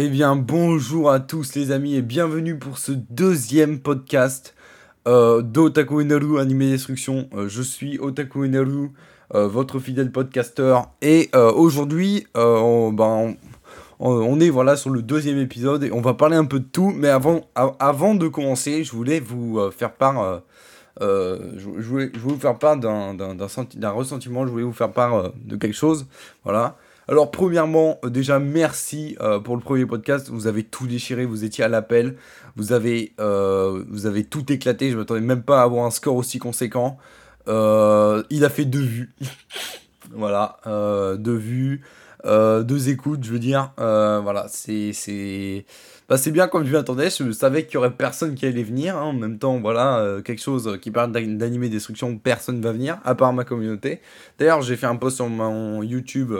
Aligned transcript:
Eh 0.00 0.10
bien, 0.10 0.36
bonjour 0.36 1.10
à 1.10 1.18
tous 1.18 1.56
les 1.56 1.72
amis 1.72 1.96
et 1.96 2.02
bienvenue 2.02 2.56
pour 2.56 2.78
ce 2.78 2.92
deuxième 2.92 3.80
podcast 3.80 4.54
euh, 5.08 5.42
d'Otaku 5.42 6.02
Enaru 6.02 6.38
Animé 6.38 6.70
Destruction. 6.70 7.28
Euh, 7.34 7.48
je 7.48 7.62
suis 7.62 7.98
Otaku 7.98 8.44
Enaru, 8.44 8.92
euh, 9.34 9.48
votre 9.48 9.80
fidèle 9.80 10.12
podcasteur. 10.12 10.92
Et 11.02 11.30
aujourd'hui, 11.34 12.28
on, 12.36 12.92
ben, 12.92 13.34
on, 13.98 14.38
est 14.38 14.50
voilà 14.50 14.76
sur 14.76 14.90
le 14.90 15.02
deuxième 15.02 15.38
épisode 15.40 15.82
et 15.82 15.90
on 15.90 16.00
va 16.00 16.14
parler 16.14 16.36
un 16.36 16.44
peu 16.44 16.60
de 16.60 16.68
tout. 16.70 16.92
Mais 16.94 17.08
avant, 17.08 17.40
de 18.14 18.28
commencer, 18.28 18.84
je 18.84 18.92
voulais 18.92 19.18
vous 19.18 19.58
faire 19.72 19.94
part. 19.94 20.42
je, 21.00 21.80
voulais, 21.80 22.12
vous 22.14 22.38
faire 22.38 22.56
part 22.56 22.76
d'un, 22.76 23.14
d'un, 23.14 23.34
d'un 23.34 23.48
senti- 23.48 23.78
d'un 23.78 23.90
ressentiment, 23.90 24.46
je 24.46 24.52
voulais 24.52 24.62
vous 24.62 24.72
faire 24.72 24.92
part 24.92 25.32
de 25.44 25.56
quelque 25.56 25.74
chose. 25.74 26.06
Voilà. 26.44 26.76
Alors, 27.10 27.30
premièrement, 27.30 27.98
euh, 28.04 28.10
déjà, 28.10 28.38
merci 28.38 29.16
euh, 29.20 29.40
pour 29.40 29.56
le 29.56 29.62
premier 29.62 29.86
podcast. 29.86 30.28
Vous 30.28 30.46
avez 30.46 30.62
tout 30.62 30.86
déchiré, 30.86 31.24
vous 31.24 31.42
étiez 31.42 31.64
à 31.64 31.68
l'appel. 31.68 32.16
Vous 32.56 32.72
avez, 32.72 33.14
euh, 33.18 33.82
vous 33.88 34.04
avez 34.04 34.24
tout 34.24 34.52
éclaté. 34.52 34.90
Je 34.90 34.98
m'attendais 34.98 35.22
même 35.22 35.42
pas 35.42 35.60
à 35.60 35.64
avoir 35.64 35.86
un 35.86 35.90
score 35.90 36.16
aussi 36.16 36.38
conséquent. 36.38 36.98
Il 37.46 38.44
a 38.44 38.50
fait 38.50 38.66
deux 38.66 38.82
vues. 38.82 39.14
voilà, 40.12 40.58
deux 41.18 41.36
vues, 41.36 41.80
deux 42.26 42.88
écoutes, 42.90 43.24
je 43.24 43.32
veux 43.32 43.38
dire. 43.38 43.72
Voilà, 43.78 44.46
c'est. 44.48 44.92
c'est... 44.92 45.64
Bah, 46.10 46.16
c'est 46.16 46.30
bien 46.30 46.48
comme 46.48 46.64
je 46.64 46.72
m'attendais, 46.72 47.10
je 47.10 47.32
savais 47.32 47.66
qu'il 47.66 47.74
y 47.74 47.76
aurait 47.76 47.90
personne 47.90 48.34
qui 48.34 48.46
allait 48.46 48.62
venir. 48.62 48.96
hein. 48.96 49.02
En 49.02 49.12
même 49.12 49.38
temps, 49.38 49.60
voilà, 49.60 50.20
quelque 50.24 50.40
chose 50.40 50.78
qui 50.80 50.90
parle 50.90 51.12
d'an- 51.12 51.36
d'animé 51.36 51.68
destruction, 51.68 52.16
personne 52.16 52.62
va 52.62 52.72
venir, 52.72 52.98
à 53.04 53.14
part 53.14 53.34
ma 53.34 53.44
communauté. 53.44 54.00
D'ailleurs, 54.38 54.62
j'ai 54.62 54.76
fait 54.76 54.86
un 54.86 54.96
post 54.96 55.16
sur 55.16 55.28
mon 55.28 55.82
YouTube 55.82 56.32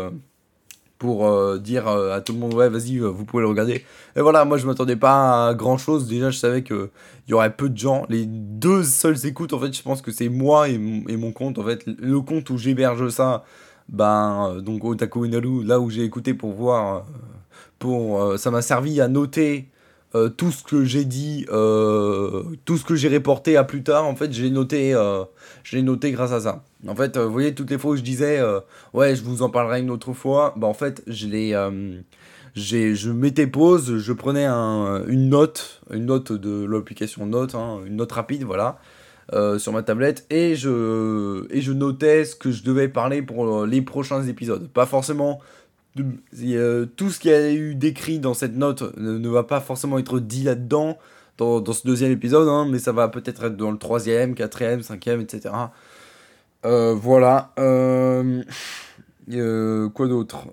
pour 0.98 1.28
euh, 1.28 1.58
dire 1.58 1.86
euh, 1.86 2.16
à 2.16 2.20
tout 2.20 2.32
le 2.32 2.38
monde, 2.38 2.54
ouais, 2.54 2.68
vas-y, 2.68 2.98
euh, 2.98 3.08
vous 3.08 3.24
pouvez 3.24 3.42
le 3.42 3.48
regarder. 3.48 3.84
Et 4.16 4.20
voilà, 4.20 4.44
moi, 4.44 4.58
je 4.58 4.66
m'attendais 4.66 4.96
pas 4.96 5.48
à 5.48 5.54
grand 5.54 5.78
chose. 5.78 6.08
Déjà, 6.08 6.30
je 6.30 6.38
savais 6.38 6.62
qu'il 6.62 6.88
y 7.28 7.34
aurait 7.34 7.54
peu 7.54 7.68
de 7.68 7.78
gens. 7.78 8.04
Les 8.08 8.26
deux 8.26 8.82
seules 8.82 9.26
écoutes, 9.26 9.52
en 9.52 9.60
fait, 9.60 9.72
je 9.72 9.82
pense 9.82 10.02
que 10.02 10.10
c'est 10.10 10.28
moi 10.28 10.68
et, 10.68 10.78
mon- 10.78 11.32
compte. 11.32 11.58
En 11.58 11.64
fait, 11.64 11.84
le 11.86 12.20
compte 12.20 12.50
où 12.50 12.58
j'héberge 12.58 13.08
ça, 13.10 13.44
ben, 13.88 14.60
donc 14.60 14.84
Otaku 14.84 15.26
Inaru, 15.26 15.64
là 15.64 15.78
où 15.78 15.88
j'ai 15.88 16.02
écouté 16.02 16.34
pour 16.34 16.52
voir, 16.52 17.06
pour, 17.78 18.38
ça 18.38 18.50
m'a 18.50 18.62
servi 18.62 19.00
à 19.00 19.08
noter 19.08 19.68
euh, 20.14 20.30
tout 20.30 20.50
ce 20.50 20.64
que 20.64 20.84
j'ai 20.84 21.04
dit, 21.04 21.44
euh, 21.50 22.42
tout 22.64 22.78
ce 22.78 22.84
que 22.84 22.94
j'ai 22.94 23.08
reporté 23.08 23.58
à 23.58 23.64
plus 23.64 23.82
tard. 23.82 24.06
En 24.06 24.16
fait, 24.16 24.32
j'ai 24.32 24.48
noté, 24.48 24.94
euh, 24.94 25.24
je 25.64 25.76
l'ai 25.76 25.82
noté 25.82 26.12
grâce 26.12 26.32
à 26.32 26.40
ça. 26.40 26.64
En 26.86 26.94
fait, 26.94 27.18
vous 27.18 27.30
voyez, 27.30 27.54
toutes 27.54 27.70
les 27.70 27.76
fois 27.76 27.90
où 27.90 27.96
je 27.96 28.02
disais, 28.02 28.40
ouais, 28.94 29.14
je 29.16 29.22
vous 29.22 29.42
en 29.42 29.50
parlerai 29.50 29.80
une 29.80 29.90
autre 29.90 30.12
fois, 30.14 30.54
bah 30.56 30.66
en 30.66 30.74
fait, 30.74 31.02
je 31.06 31.28
j'ai, 32.54 32.94
je 32.94 33.10
mettais 33.10 33.46
pause, 33.46 33.98
je 33.98 34.12
prenais 34.12 34.46
un, 34.46 35.04
une 35.06 35.28
note, 35.28 35.82
une 35.92 36.06
note 36.06 36.32
de 36.32 36.64
l'application 36.64 37.26
Note, 37.26 37.54
hein, 37.54 37.80
une 37.86 37.96
note 37.96 38.12
rapide, 38.12 38.44
voilà, 38.44 38.78
sur 39.58 39.72
ma 39.72 39.82
tablette, 39.82 40.24
et 40.30 40.54
je, 40.54 41.46
et 41.50 41.60
je 41.60 41.72
notais 41.72 42.24
ce 42.24 42.34
que 42.34 42.50
je 42.50 42.62
devais 42.62 42.88
parler 42.88 43.20
pour 43.20 43.66
les 43.66 43.82
prochains 43.82 44.22
épisodes. 44.22 44.68
Pas 44.68 44.86
forcément 44.86 45.40
euh, 46.42 46.86
tout 46.96 47.10
ce 47.10 47.18
qu'il 47.18 47.30
y 47.30 47.34
a 47.34 47.52
eu 47.52 47.74
décrit 47.74 48.18
dans 48.18 48.34
cette 48.34 48.56
note 48.56 48.96
ne, 48.96 49.28
va 49.28 49.42
pas 49.42 49.60
forcément 49.60 49.98
être 49.98 50.20
dit 50.20 50.44
là-dedans, 50.44 50.98
dans, 51.38 51.64
ce 51.72 51.86
deuxième 51.86 52.10
épisode, 52.10 52.48
hein, 52.48 52.66
mais 52.70 52.78
ça 52.78 52.92
va 52.92 53.08
peut-être 53.08 53.44
être 53.44 53.56
dans 53.56 53.70
le 53.70 53.78
troisième, 53.78 54.34
quatrième, 54.34 54.82
cinquième, 54.82 55.20
etc. 55.20 55.54
Euh, 56.64 56.94
voilà. 56.94 57.52
Euh, 57.58 58.42
quoi 59.90 60.08
d'autre 60.08 60.46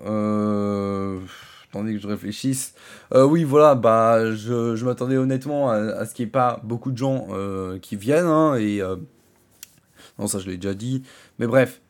Attendez 1.68 1.94
que 1.94 2.00
je 2.00 2.08
réfléchisse. 2.08 2.74
Oui, 3.12 3.44
voilà, 3.44 3.74
bah, 3.74 4.32
je, 4.34 4.84
m'attendais 4.84 5.16
honnêtement 5.16 5.70
à, 5.70 6.06
ce 6.06 6.14
qu'il 6.14 6.24
n'y 6.24 6.28
ait 6.28 6.32
pas 6.32 6.60
beaucoup 6.62 6.92
de 6.92 6.98
gens 6.98 7.28
qui 7.82 7.96
viennent. 7.96 8.26
hein, 8.26 8.54
et 8.56 8.80
non, 10.18 10.26
ça 10.26 10.38
je 10.38 10.46
l'ai 10.46 10.56
déjà 10.56 10.74
dit. 10.74 11.02
Mais 11.38 11.46
bref, 11.46 11.80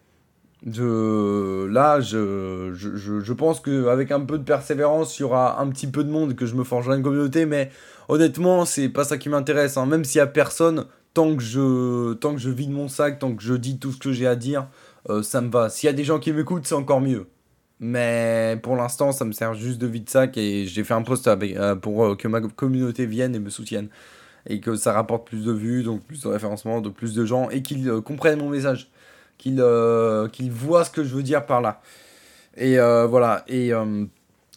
je, 0.71 1.67
là, 1.67 2.01
je, 2.01 2.73
je, 2.75 2.97
je, 2.97 3.21
je 3.21 3.33
pense 3.33 3.61
qu'avec 3.61 4.11
un 4.11 4.21
peu 4.21 4.37
de 4.39 4.43
persévérance, 4.43 5.19
il 5.19 5.23
y 5.23 5.25
aura 5.25 5.61
un 5.61 5.69
petit 5.69 5.87
peu 5.87 6.03
de 6.03 6.11
monde 6.11 6.35
que 6.35 6.45
je 6.45 6.57
me 6.57 6.65
forgerai 6.65 6.97
une 6.97 7.03
communauté. 7.03 7.47
Mais 7.47 7.71
honnêtement, 8.09 8.65
c'est 8.65 8.89
pas 8.89 9.05
ça 9.05 9.17
qui 9.17 9.29
m'intéresse. 9.29 9.77
hein. 9.77 9.87
Même 9.87 10.05
s'il 10.05 10.19
y 10.19 10.23
a 10.23 10.27
personne, 10.27 10.87
tant 11.15 11.37
que, 11.37 11.43
je, 11.43 12.15
tant 12.15 12.35
que 12.35 12.41
je 12.41 12.51
vide 12.51 12.73
mon 12.73 12.89
sac, 12.89 13.19
tant 13.21 13.35
que 13.35 13.43
je 13.43 13.55
dis 13.55 13.79
tout 13.79 13.93
ce 13.93 13.99
que 13.99 14.13
j'ai 14.13 14.27
à 14.27 14.35
dire, 14.37 14.67
euh, 15.09 15.23
ça 15.23 15.41
me 15.41 15.51
va. 15.51 15.69
S'il 15.69 15.87
y 15.87 15.91
a 15.91 15.93
des 15.93 16.05
gens 16.05 16.19
qui 16.19 16.33
m'écoutent, 16.33 16.67
c'est 16.67 16.75
encore 16.75 17.01
mieux. 17.01 17.27
Mais 17.79 18.59
pour 18.63 18.75
l'instant, 18.75 19.13
ça 19.13 19.25
me 19.25 19.33
sert 19.33 19.55
juste 19.55 19.79
de 19.79 19.87
vide 19.87 20.09
sac 20.09 20.37
et 20.39 20.67
j'ai 20.67 20.83
fait 20.83 20.95
un 20.95 21.03
post 21.03 21.29
euh, 21.29 21.77
pour 21.77 22.05
euh, 22.05 22.17
que 22.17 22.27
ma 22.27 22.41
communauté 22.41 23.07
vienne 23.07 23.35
et 23.35 23.39
me 23.39 23.51
soutienne. 23.51 23.89
Et 24.49 24.61
que 24.61 24.77
ça 24.77 24.93
rapporte 24.93 25.27
plus 25.27 25.45
de 25.45 25.53
vues, 25.53 25.83
donc 25.83 26.03
plus 26.03 26.23
de 26.23 26.29
référencement, 26.29 26.81
de 26.81 26.89
plus 26.89 27.15
de 27.15 27.25
gens 27.25 27.51
et 27.51 27.63
qu'ils 27.63 27.91
comprennent 28.03 28.39
mon 28.39 28.49
message. 28.49 28.91
Qu'ils 29.39 29.61
euh, 29.61 30.29
qu'ils 30.29 30.51
voient 30.51 30.85
ce 30.85 30.91
que 30.91 31.05
je 31.05 31.15
veux 31.15 31.23
dire 31.23 31.47
par 31.47 31.61
là. 31.61 31.81
Et 32.57 32.79
euh, 32.79 33.07
voilà. 33.07 33.45
Et 33.49 33.73
euh, 33.73 34.05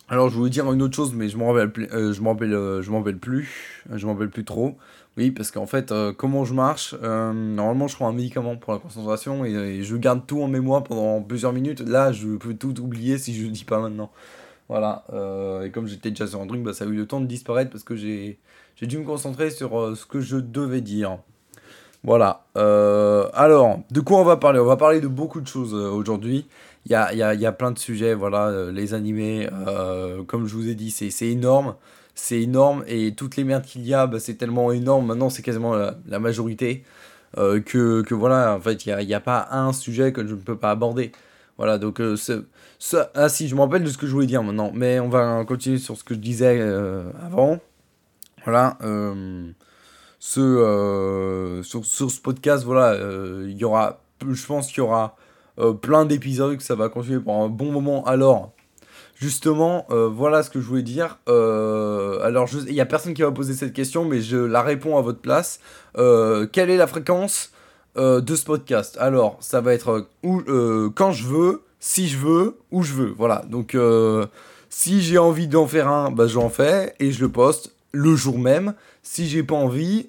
alors, 0.08 0.30
je 0.30 0.36
voulais 0.36 0.50
dire 0.50 0.72
une 0.72 0.82
autre 0.82 0.96
chose, 0.96 1.14
mais 1.14 1.30
je 1.30 1.38
m'en 1.38 1.52
rappelle, 1.52 1.88
je 1.92 2.22
m'en 2.22 2.32
rappelle, 2.32 2.52
je 2.52 2.92
rappelle 2.92 3.18
plus. 3.18 3.84
Je 3.94 4.06
m'en 4.06 4.14
rappelle 4.14 4.30
plus 4.30 4.46
trop. 4.46 4.78
Oui, 5.18 5.32
parce 5.32 5.52
qu'en 5.52 5.66
fait, 5.66 5.94
comment 6.18 6.46
je 6.46 6.54
marche 6.54 6.96
Normalement, 7.02 7.88
je 7.88 7.96
prends 7.96 8.08
un 8.08 8.14
médicament 8.14 8.56
pour 8.56 8.74
la 8.74 8.80
concentration 8.80 9.46
et, 9.46 9.84
je 9.84 9.96
garde 9.98 10.26
tout 10.26 10.42
en 10.42 10.48
mémoire 10.48 10.84
pendant 10.84 11.22
plusieurs 11.22 11.54
minutes. 11.54 11.82
Là, 11.82 12.12
je 12.12 12.38
peux 12.38 12.54
tout 12.54 12.80
oublier 12.80 13.18
si 13.18 13.36
je 13.36 13.44
le 13.44 13.52
dis 13.52 13.66
pas 13.66 13.80
maintenant. 13.80 14.12
Voilà. 14.70 15.04
et 15.66 15.72
comme 15.72 15.88
j'étais 15.88 16.10
déjà 16.10 16.26
sur 16.26 16.42
un 16.42 16.48
truc, 16.48 16.64
bah, 16.64 16.74
ça 16.74 16.86
a 16.86 16.88
eu 16.88 16.96
le 16.96 17.06
temps 17.06 17.22
de 17.22 17.26
disparaître 17.28 17.70
parce 17.70 17.84
que 17.84 17.96
j'ai 17.96 18.40
dû 18.82 18.98
me 18.98 19.06
concentrer 19.06 19.52
sur 19.52 19.96
ce 19.96 20.06
que 20.06 20.22
je 20.22 20.38
devais 20.38 20.82
dire. 20.82 21.20
Voilà. 22.04 22.46
Euh, 22.58 23.28
alors, 23.34 23.80
de 23.92 24.00
quoi 24.00 24.20
on 24.20 24.24
va 24.24 24.38
parler? 24.38 24.60
On 24.60 24.66
va 24.66 24.78
parler 24.78 25.02
de 25.02 25.08
beaucoup 25.08 25.42
de 25.42 25.48
choses 25.48 25.74
euh, 25.74 25.90
aujourd'hui. 25.90 26.48
Il 26.86 26.92
y 26.92 26.96
a, 26.96 27.14
y, 27.14 27.22
a, 27.22 27.34
y 27.34 27.46
a 27.46 27.52
plein 27.52 27.72
de 27.72 27.80
sujets, 27.80 28.14
voilà, 28.14 28.48
euh, 28.48 28.72
les 28.72 28.94
animés, 28.94 29.50
comme 30.28 30.48
je 30.48 30.56
vous 30.56 30.70
ai 30.70 30.76
dit, 30.76 30.92
c'est 30.92 31.28
énorme. 31.28 31.76
C'est 32.16 32.42
énorme 32.42 32.84
et 32.88 33.14
toutes 33.16 33.38
les 33.38 33.44
merdes 33.46 33.64
qu'il 33.66 33.86
y 33.86 33.94
a, 33.94 34.08
bah, 34.08 34.20
c'est 34.20 34.36
tellement 34.36 34.72
énorme. 34.72 35.06
Maintenant, 35.08 35.30
c'est 35.30 35.42
quasiment 35.42 35.74
la, 35.74 36.20
majorité. 36.20 36.84
que, 37.36 38.02
que 38.02 38.14
voilà, 38.16 38.56
en 38.56 38.60
fait, 38.60 38.86
il 38.86 39.06
n'y 39.06 39.14
a, 39.14 39.18
a 39.18 39.20
pas 39.22 39.48
un 39.52 39.72
sujet 39.74 40.12
que 40.12 40.26
je 40.26 40.34
ne 40.36 40.40
peux 40.40 40.58
pas 40.58 40.72
aborder. 40.72 41.12
Voilà, 41.58 41.78
donc, 41.78 41.98
ce- 42.00 42.46
ce- 42.80 42.98
ah 43.14 43.30
si, 43.30 43.48
je 43.48 43.56
me 43.56 43.62
rappelle 43.62 43.84
de 43.84 43.90
ce 43.90 43.98
que 43.98 44.08
je 44.08 44.12
voulais 44.14 44.26
dire 44.26 44.44
maintenant, 44.44 44.72
mais 44.74 45.00
on 45.00 45.10
va 45.10 45.44
continuer 45.46 45.78
sur 45.78 45.96
ce 45.98 46.04
que 46.04 46.14
je 46.14 46.20
disais 46.20 46.60
avant. 47.24 47.60
Voilà, 48.46 48.78
ce, 50.20 50.42
euh, 50.42 51.64
sur, 51.64 51.86
sur 51.86 52.12
ce 52.12 52.20
podcast, 52.20 52.66
voilà, 52.66 52.92
euh, 52.92 53.48
il 53.50 53.58
y 53.58 53.64
aura, 53.64 54.02
je 54.30 54.46
pense 54.46 54.68
qu'il 54.68 54.80
y 54.80 54.82
aura 54.82 55.16
euh, 55.60 55.74
plein 55.74 56.06
d'épisodes, 56.06 56.58
que 56.58 56.64
ça 56.64 56.76
va 56.76 56.90
continuer 56.90 57.20
pendant 57.20 57.46
un 57.46 57.50
bon 57.50 57.72
moment. 57.72 58.04
Alors, 58.06 58.52
justement, 59.16 59.86
voilà 59.90 60.44
ce 60.44 60.50
que 60.50 60.60
je 60.62 60.66
voulais 60.66 60.84
dire. 60.84 61.20
Alors, 61.28 62.48
il 62.68 62.74
y 62.74 62.82
a 62.82 62.86
personne 62.86 63.14
qui 63.14 63.22
va 63.22 63.32
poser 63.32 63.54
cette 63.54 63.74
question, 63.74 64.06
mais 64.06 64.22
je 64.22 64.38
la 64.38 64.62
réponds 64.62 64.98
à 64.98 65.02
votre 65.02 65.20
place. 65.20 65.60
Quelle 65.96 66.70
est 66.70 66.78
la 66.78 66.88
fréquence 66.88 67.52
de 67.98 68.36
ce 68.36 68.46
podcast? 68.46 68.98
Alors, 69.00 69.38
ça 69.42 69.60
va 69.60 69.74
être 69.74 70.08
où, 70.24 70.42
quand 70.96 71.12
je 71.12 71.28
veux, 71.28 71.64
si 71.82 72.08
je 72.08 72.18
veux, 72.18 72.58
où 72.72 72.82
je 72.84 72.94
veux. 72.94 73.14
Voilà, 73.18 73.44
donc 73.50 73.76
si 74.70 75.02
j'ai 75.02 75.18
envie 75.18 75.50
d'en 75.50 75.68
faire 75.68 75.90
un, 75.90 76.12
bah, 76.12 76.28
j'en 76.28 76.50
fais 76.50 76.94
et 77.02 77.12
je 77.12 77.20
le 77.20 77.30
poste 77.30 77.74
le 77.92 78.16
jour 78.16 78.40
même. 78.40 78.74
Si 79.12 79.28
j'ai 79.28 79.42
pas 79.42 79.56
envie, 79.56 80.08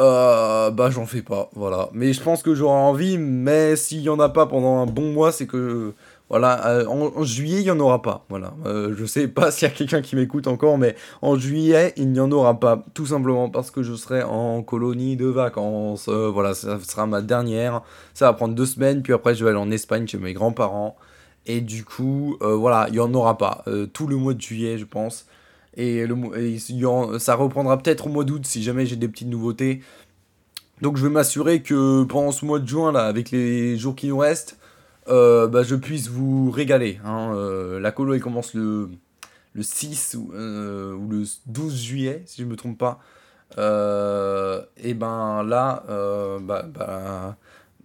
euh, 0.00 0.70
bah 0.70 0.88
j'en 0.90 1.04
fais 1.04 1.20
pas, 1.20 1.50
voilà. 1.54 1.90
Mais 1.92 2.14
je 2.14 2.22
pense 2.22 2.42
que 2.42 2.54
j'aurai 2.54 2.78
envie, 2.78 3.18
mais 3.18 3.76
s'il 3.76 4.00
y 4.00 4.08
en 4.08 4.18
a 4.20 4.30
pas 4.30 4.46
pendant 4.46 4.78
un 4.78 4.86
bon 4.86 5.12
mois, 5.12 5.32
c'est 5.32 5.46
que 5.46 5.92
voilà, 6.30 6.66
euh, 6.66 6.86
en, 6.86 7.22
juillet 7.24 7.60
il 7.60 7.66
y 7.66 7.70
en 7.70 7.78
aura 7.78 8.00
pas, 8.00 8.24
voilà. 8.30 8.54
Euh, 8.64 8.94
je 8.96 9.04
sais 9.04 9.28
pas 9.28 9.50
s'il 9.50 9.68
y 9.68 9.70
a 9.70 9.74
quelqu'un 9.74 10.00
qui 10.00 10.16
m'écoute 10.16 10.46
encore, 10.46 10.78
mais 10.78 10.96
en 11.20 11.36
juillet 11.36 11.92
il 11.98 12.10
n'y 12.10 12.20
en 12.20 12.32
aura 12.32 12.58
pas, 12.58 12.86
tout 12.94 13.04
simplement 13.04 13.50
parce 13.50 13.70
que 13.70 13.82
je 13.82 13.94
serai 13.94 14.22
en 14.22 14.62
colonie 14.62 15.16
de 15.16 15.26
vacances. 15.26 16.08
Euh, 16.08 16.30
voilà, 16.30 16.54
ça 16.54 16.80
sera 16.80 17.06
ma 17.06 17.20
dernière. 17.20 17.82
Ça 18.14 18.28
va 18.28 18.32
prendre 18.32 18.54
deux 18.54 18.64
semaines, 18.64 19.02
puis 19.02 19.12
après 19.12 19.34
je 19.34 19.44
vais 19.44 19.50
aller 19.50 19.60
en 19.60 19.70
Espagne 19.70 20.06
chez 20.06 20.16
mes 20.16 20.32
grands-parents. 20.32 20.96
Et 21.44 21.60
du 21.60 21.84
coup, 21.84 22.38
voilà, 22.40 22.86
il 22.88 22.94
y 22.94 23.00
en 23.00 23.12
aura 23.12 23.36
pas 23.36 23.64
tout 23.92 24.06
le 24.06 24.16
mois 24.16 24.32
de 24.34 24.40
juillet, 24.40 24.78
je 24.78 24.84
pense. 24.86 25.26
Et, 25.78 26.06
le, 26.06 27.18
ça 27.18 27.34
reprendra 27.36 27.78
peut-être 27.78 28.06
au 28.06 28.10
mois 28.10 28.24
d'août 28.24 28.44
si 28.44 28.62
jamais 28.62 28.84
j'ai 28.84 28.96
des 28.96 29.08
petites 29.08 29.28
nouveautés. 29.28 29.80
Donc 30.82 30.96
je 30.96 31.04
vais 31.04 31.12
m'assurer 31.12 31.62
que 31.62 32.04
pendant 32.04 32.32
ce 32.32 32.44
mois 32.44 32.58
de 32.58 32.68
juin, 32.68 32.92
là, 32.92 33.06
avec 33.06 33.30
les 33.30 33.76
jours 33.78 33.96
qui 33.96 34.08
nous 34.08 34.18
restent, 34.18 34.58
euh, 35.08 35.46
bah, 35.46 35.62
je 35.62 35.74
puisse 35.74 36.08
vous 36.08 36.50
régaler. 36.50 37.00
hein. 37.04 37.32
Euh, 37.34 37.80
la 37.80 37.92
colo, 37.92 38.14
elle 38.14 38.20
commence 38.20 38.54
le, 38.54 38.90
le 39.54 39.62
6 39.62 40.16
ou, 40.18 40.32
euh, 40.34 40.92
ou 40.94 41.08
le 41.08 41.22
12 41.46 41.80
juillet, 41.80 42.22
si 42.26 42.42
je 42.42 42.46
me 42.46 42.56
trompe 42.56 42.78
pas. 42.78 43.00
Et 43.56 44.94
ben 44.94 45.42
là, 45.44 45.84
bah, 46.42 46.66
bah, 46.68 47.36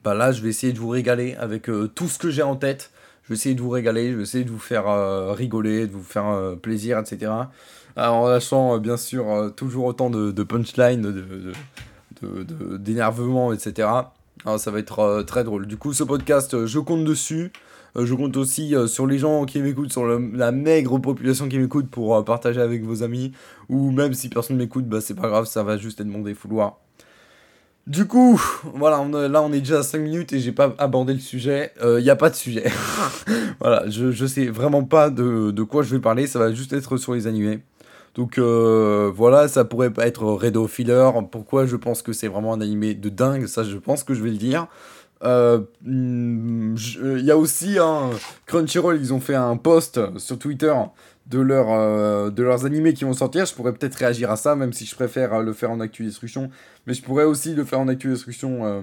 bah 0.03 0.13
là, 0.13 0.31
je 0.31 0.41
vais 0.41 0.49
essayer 0.49 0.73
de 0.73 0.79
vous 0.79 0.89
régaler 0.89 1.35
avec 1.35 1.69
tout 1.95 2.07
ce 2.07 2.19
que 2.19 2.29
j'ai 2.29 2.43
en 2.43 2.55
tête. 2.55 2.91
Je 3.23 3.29
vais 3.29 3.35
essayer 3.35 3.55
de 3.55 3.61
vous 3.61 3.69
régaler, 3.69 4.11
je 4.11 4.17
vais 4.17 4.23
essayer 4.23 4.43
de 4.43 4.51
vous 4.51 4.59
faire 4.59 4.85
rigoler, 5.35 5.87
de 5.87 5.93
vous 5.93 6.03
faire 6.03 6.57
plaisir, 6.61 6.99
etc. 6.99 7.31
en 7.95 8.27
lâchant 8.27 8.77
bien 8.79 8.97
sûr 8.97 9.51
toujours 9.55 9.85
autant 9.85 10.09
de, 10.09 10.31
de 10.31 10.43
punchline, 10.43 11.01
de, 11.01 12.77
d'énervement, 12.77 13.53
etc. 13.53 13.89
Alors, 14.45 14.59
ça 14.59 14.71
va 14.71 14.79
être 14.79 15.23
très 15.23 15.43
drôle. 15.43 15.67
Du 15.67 15.77
coup, 15.77 15.93
ce 15.93 16.03
podcast, 16.03 16.65
je 16.65 16.79
compte 16.79 17.03
dessus. 17.03 17.51
je 17.95 18.13
compte 18.13 18.35
aussi 18.37 18.73
sur 18.87 19.05
les 19.07 19.19
gens 19.19 19.45
qui 19.45 19.59
m'écoutent, 19.61 19.91
sur 19.91 20.05
la 20.05 20.51
maigre 20.51 20.97
population 20.99 21.47
qui 21.47 21.59
m'écoute 21.59 21.89
pour 21.89 22.23
partager 22.25 22.61
avec 22.61 22.83
vos 22.83 23.03
amis. 23.03 23.31
Ou 23.69 23.91
même 23.91 24.13
si 24.13 24.29
personne 24.29 24.57
m'écoute, 24.57 24.85
bah 24.85 25.01
c'est 25.01 25.15
pas 25.15 25.27
grave, 25.27 25.45
ça 25.45 25.63
va 25.63 25.77
juste 25.77 26.01
être 26.01 26.07
mon 26.07 26.21
défouloir. 26.21 26.77
Du 27.85 28.05
coup, 28.05 28.41
voilà, 28.75 29.03
là 29.27 29.41
on 29.41 29.51
est 29.51 29.59
déjà 29.59 29.79
à 29.79 29.83
5 29.83 29.99
minutes 29.99 30.31
et 30.31 30.39
j'ai 30.39 30.53
pas 30.53 30.73
abordé 30.77 31.13
le 31.13 31.19
sujet. 31.19 31.73
Il 31.81 31.85
euh, 31.85 32.01
n'y 32.01 32.09
a 32.09 32.15
pas 32.15 32.29
de 32.29 32.35
sujet. 32.35 32.63
voilà, 33.59 33.89
je, 33.89 34.11
je 34.11 34.25
sais 34.25 34.45
vraiment 34.45 34.85
pas 34.85 35.09
de, 35.09 35.51
de, 35.51 35.63
quoi 35.63 35.83
je 35.83 35.93
vais 35.93 35.99
parler, 35.99 36.25
ça 36.25 36.39
va 36.39 36.53
juste 36.53 36.71
être 36.71 36.95
sur 36.95 37.13
les 37.13 37.27
animés. 37.27 37.59
Donc 38.15 38.37
euh, 38.37 39.11
voilà, 39.13 39.47
ça 39.47 39.65
pourrait 39.65 39.91
pas 39.91 40.05
être 40.07 40.23
Redo 40.23 40.67
Filler. 40.67 41.09
Pourquoi 41.31 41.65
je 41.65 41.75
pense 41.75 42.01
que 42.01 42.13
c'est 42.13 42.27
vraiment 42.27 42.53
un 42.53 42.61
animé 42.61 42.93
de 42.93 43.09
dingue, 43.09 43.47
ça 43.47 43.63
je 43.63 43.77
pense 43.77 44.03
que 44.03 44.13
je 44.13 44.23
vais 44.23 44.31
le 44.31 44.37
dire. 44.37 44.67
Euh, 45.23 45.59
hmm, 45.83 46.75
il 47.17 47.23
y 47.23 47.31
a 47.31 47.37
aussi 47.37 47.77
un 47.79 48.09
Crunchyroll, 48.45 48.99
ils 48.99 49.13
ont 49.13 49.21
fait 49.21 49.35
un 49.35 49.55
post 49.55 49.99
sur 50.17 50.37
Twitter 50.37 50.73
de, 51.27 51.39
leur, 51.39 51.71
euh, 51.71 52.29
de 52.29 52.43
leurs 52.43 52.65
animés 52.65 52.93
qui 52.93 53.05
vont 53.05 53.13
sortir. 53.13 53.45
Je 53.45 53.53
pourrais 53.53 53.73
peut-être 53.73 53.95
réagir 53.95 54.31
à 54.31 54.35
ça, 54.35 54.55
même 54.55 54.73
si 54.73 54.85
je 54.85 54.95
préfère 54.95 55.33
euh, 55.33 55.43
le 55.43 55.53
faire 55.53 55.71
en 55.71 55.79
actu 55.79 56.03
destruction. 56.03 56.49
Mais 56.85 56.93
je 56.93 57.01
pourrais 57.01 57.23
aussi 57.23 57.55
le 57.55 57.63
faire 57.63 57.79
en 57.79 57.87
actu 57.87 58.09
destruction 58.09 58.65
euh, 58.65 58.81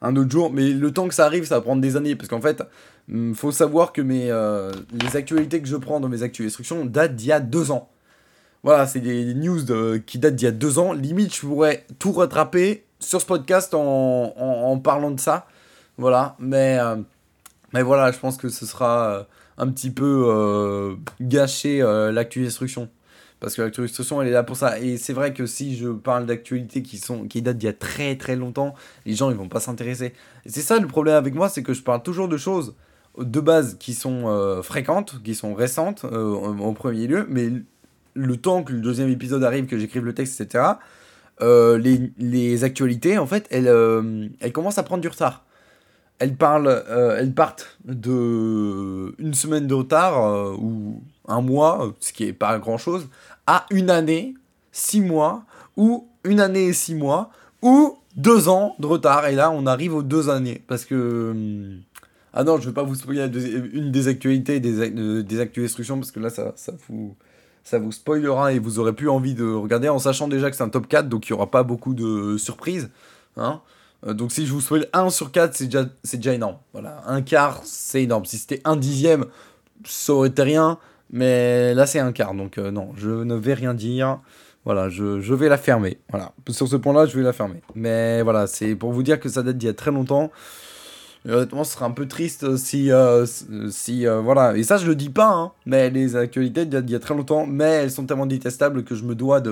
un 0.00 0.16
autre 0.16 0.30
jour. 0.30 0.52
Mais 0.52 0.70
le 0.70 0.90
temps 0.90 1.08
que 1.08 1.14
ça 1.14 1.26
arrive, 1.26 1.44
ça 1.46 1.56
va 1.56 1.60
prendre 1.62 1.80
des 1.80 1.96
années. 1.96 2.16
Parce 2.16 2.28
qu'en 2.28 2.40
fait, 2.40 2.62
il 3.08 3.16
hmm, 3.16 3.34
faut 3.34 3.52
savoir 3.52 3.92
que 3.92 4.02
mes, 4.02 4.26
les 4.26 5.16
actualités 5.16 5.60
que 5.60 5.68
je 5.68 5.76
prends 5.76 6.00
dans 6.00 6.08
mes 6.08 6.22
actu 6.22 6.42
destruction 6.42 6.84
datent 6.84 7.16
d'il 7.16 7.28
y 7.28 7.32
a 7.32 7.40
deux 7.40 7.70
ans. 7.70 7.88
Voilà, 8.62 8.86
c'est 8.86 9.00
des, 9.00 9.34
news 9.34 9.64
qui 10.06 10.18
datent 10.18 10.36
d'il 10.36 10.44
y 10.44 10.48
a 10.48 10.52
deux 10.52 10.78
ans. 10.78 10.92
Limite, 10.92 11.34
je 11.34 11.40
pourrais 11.40 11.84
tout 11.98 12.12
rattraper 12.12 12.84
sur 13.00 13.20
ce 13.20 13.26
podcast 13.26 13.74
en, 13.74 13.80
en, 14.36 14.78
parlant 14.78 15.10
de 15.10 15.18
ça. 15.18 15.46
Voilà, 15.98 16.36
mais, 16.38 16.78
mais 17.72 17.82
voilà, 17.82 18.12
je 18.12 18.18
pense 18.18 18.36
que 18.36 18.48
ce 18.48 18.64
sera 18.64 19.26
un 19.58 19.68
petit 19.68 19.90
peu 19.90 20.24
euh, 20.28 20.96
gâcher 21.20 21.82
euh, 21.82 22.24
destruction. 22.34 22.88
Parce 23.40 23.54
que 23.54 23.62
l'actu 23.62 23.80
destruction, 23.80 24.22
elle 24.22 24.28
est 24.28 24.32
là 24.32 24.44
pour 24.44 24.56
ça. 24.56 24.78
Et 24.78 24.96
c'est 24.96 25.12
vrai 25.12 25.34
que 25.34 25.46
si 25.46 25.76
je 25.76 25.88
parle 25.88 26.26
d'actualités 26.26 26.82
qui, 26.82 26.98
sont, 26.98 27.26
qui 27.26 27.42
datent 27.42 27.58
d'il 27.58 27.66
y 27.66 27.70
a 27.70 27.72
très 27.72 28.16
très 28.16 28.36
longtemps, 28.36 28.74
les 29.04 29.14
gens 29.14 29.30
ils 29.30 29.36
vont 29.36 29.48
pas 29.48 29.60
s'intéresser. 29.60 30.12
C'est 30.46 30.60
ça 30.62 30.78
le 30.78 30.86
problème 30.86 31.16
avec 31.16 31.34
moi, 31.34 31.48
c'est 31.48 31.62
que 31.62 31.74
je 31.74 31.82
parle 31.82 32.02
toujours 32.02 32.28
de 32.28 32.36
choses 32.36 32.74
de 33.18 33.40
base 33.40 33.76
qui 33.78 33.94
sont 33.94 34.24
euh, 34.26 34.62
fréquentes, 34.62 35.22
qui 35.22 35.34
sont 35.34 35.54
récentes 35.54 36.04
en, 36.04 36.72
premier 36.72 37.06
lieu, 37.06 37.26
mais 37.28 37.50
le 38.14 38.36
temps 38.36 38.62
que 38.62 38.72
le 38.72 38.80
deuxième 38.80 39.08
épisode 39.08 39.44
arrive, 39.44 39.66
que 39.66 39.78
j'écrive 39.78 40.04
le 40.04 40.14
texte, 40.14 40.40
etc., 40.40 40.64
les, 41.40 42.12
les, 42.18 42.62
actualités, 42.62 43.18
en 43.18 43.26
fait, 43.26 43.48
elles, 43.50 43.66
elles 44.40 44.52
commencent 44.52 44.78
à 44.78 44.84
prendre 44.84 45.00
du 45.00 45.08
retard 45.08 45.44
elles, 46.22 46.36
parlent, 46.36 46.84
euh, 46.88 47.16
elles 47.18 47.34
partent 47.34 47.78
de 47.84 49.14
une 49.18 49.34
semaine 49.34 49.66
de 49.66 49.74
retard 49.74 50.24
euh, 50.24 50.54
ou 50.56 51.02
un 51.26 51.40
mois, 51.40 51.92
ce 51.98 52.12
qui 52.12 52.24
est 52.24 52.32
pas 52.32 52.58
grand 52.60 52.78
chose, 52.78 53.08
à 53.48 53.66
une 53.70 53.90
année, 53.90 54.34
six 54.70 55.00
mois, 55.00 55.44
ou 55.76 56.06
une 56.22 56.38
année 56.38 56.66
et 56.66 56.72
six 56.72 56.94
mois, 56.94 57.30
ou 57.60 57.98
deux 58.16 58.48
ans 58.48 58.76
de 58.78 58.86
retard. 58.86 59.26
Et 59.26 59.34
là, 59.34 59.50
on 59.50 59.66
arrive 59.66 59.94
aux 59.94 60.04
deux 60.04 60.30
années. 60.30 60.62
Parce 60.68 60.84
que. 60.84 61.34
Ah 62.32 62.44
non, 62.44 62.58
je 62.58 62.68
vais 62.68 62.74
pas 62.74 62.84
vous 62.84 62.94
spoiler 62.94 63.26
une 63.72 63.90
des 63.90 64.08
actualités 64.08 64.58
des, 64.58 64.90
des 65.22 65.46
parce 65.46 66.12
que 66.12 66.20
là, 66.20 66.30
ça, 66.30 66.52
ça 66.54 66.72
vous. 66.88 67.16
Ça 67.64 67.78
vous 67.78 67.92
spoilera 67.92 68.52
et 68.52 68.58
vous 68.58 68.78
aurez 68.78 68.92
plus 68.92 69.08
envie 69.08 69.34
de 69.34 69.44
regarder 69.44 69.88
en 69.88 69.98
sachant 69.98 70.28
déjà 70.28 70.50
que 70.50 70.56
c'est 70.56 70.62
un 70.62 70.68
top 70.68 70.88
4, 70.88 71.08
donc 71.08 71.28
il 71.28 71.32
n'y 71.32 71.36
aura 71.36 71.50
pas 71.50 71.62
beaucoup 71.62 71.94
de 71.94 72.36
surprises. 72.36 72.90
Hein 73.36 73.60
euh, 74.06 74.14
donc 74.14 74.32
si 74.32 74.46
je 74.46 74.52
vous 74.52 74.60
spoil 74.60 74.88
1 74.92 75.10
sur 75.10 75.30
4, 75.30 75.54
c'est 75.54 75.66
déjà, 75.66 75.86
déjà 76.12 76.34
énorme. 76.34 76.56
Voilà, 76.72 77.02
un 77.06 77.22
quart, 77.22 77.60
c'est 77.64 78.02
énorme. 78.02 78.24
Si 78.24 78.38
c'était 78.38 78.60
un 78.64 78.76
dixième, 78.76 79.26
ça 79.84 80.12
aurait 80.12 80.28
été 80.28 80.42
rien. 80.42 80.78
Mais 81.10 81.74
là, 81.74 81.86
c'est 81.86 81.98
un 81.98 82.12
quart. 82.12 82.34
Donc 82.34 82.58
euh, 82.58 82.70
non, 82.70 82.90
je 82.96 83.10
ne 83.10 83.34
vais 83.34 83.54
rien 83.54 83.74
dire. 83.74 84.18
Voilà, 84.64 84.88
je, 84.88 85.20
je, 85.20 85.34
vais 85.34 85.48
la 85.48 85.58
fermer. 85.58 85.98
Voilà, 86.10 86.32
sur 86.48 86.68
ce 86.68 86.76
point-là, 86.76 87.06
je 87.06 87.16
vais 87.16 87.24
la 87.24 87.32
fermer. 87.32 87.60
Mais 87.74 88.22
voilà, 88.22 88.46
c'est 88.46 88.76
pour 88.76 88.92
vous 88.92 89.02
dire 89.02 89.18
que 89.18 89.28
ça 89.28 89.42
date 89.42 89.58
d'il 89.58 89.66
y 89.66 89.70
a 89.70 89.74
très 89.74 89.90
longtemps. 89.90 90.30
Honnêtement, 91.28 91.64
ce 91.64 91.74
serait 91.74 91.84
un 91.84 91.90
peu 91.90 92.06
triste 92.08 92.56
si, 92.56 92.90
euh, 92.90 93.26
si 93.70 94.06
voilà. 94.06 94.56
Et 94.56 94.62
ça, 94.62 94.76
je 94.76 94.86
le 94.86 94.94
dis 94.94 95.10
pas, 95.10 95.30
hein, 95.30 95.52
mais 95.66 95.90
les 95.90 96.16
actualités 96.16 96.66
d'il 96.66 96.90
y 96.90 96.94
a 96.94 97.00
très 97.00 97.14
longtemps, 97.14 97.46
mais 97.46 97.64
elles 97.64 97.90
sont 97.90 98.06
tellement 98.06 98.26
détestables 98.26 98.84
que 98.84 98.94
je 98.94 99.04
me 99.04 99.14
dois 99.14 99.42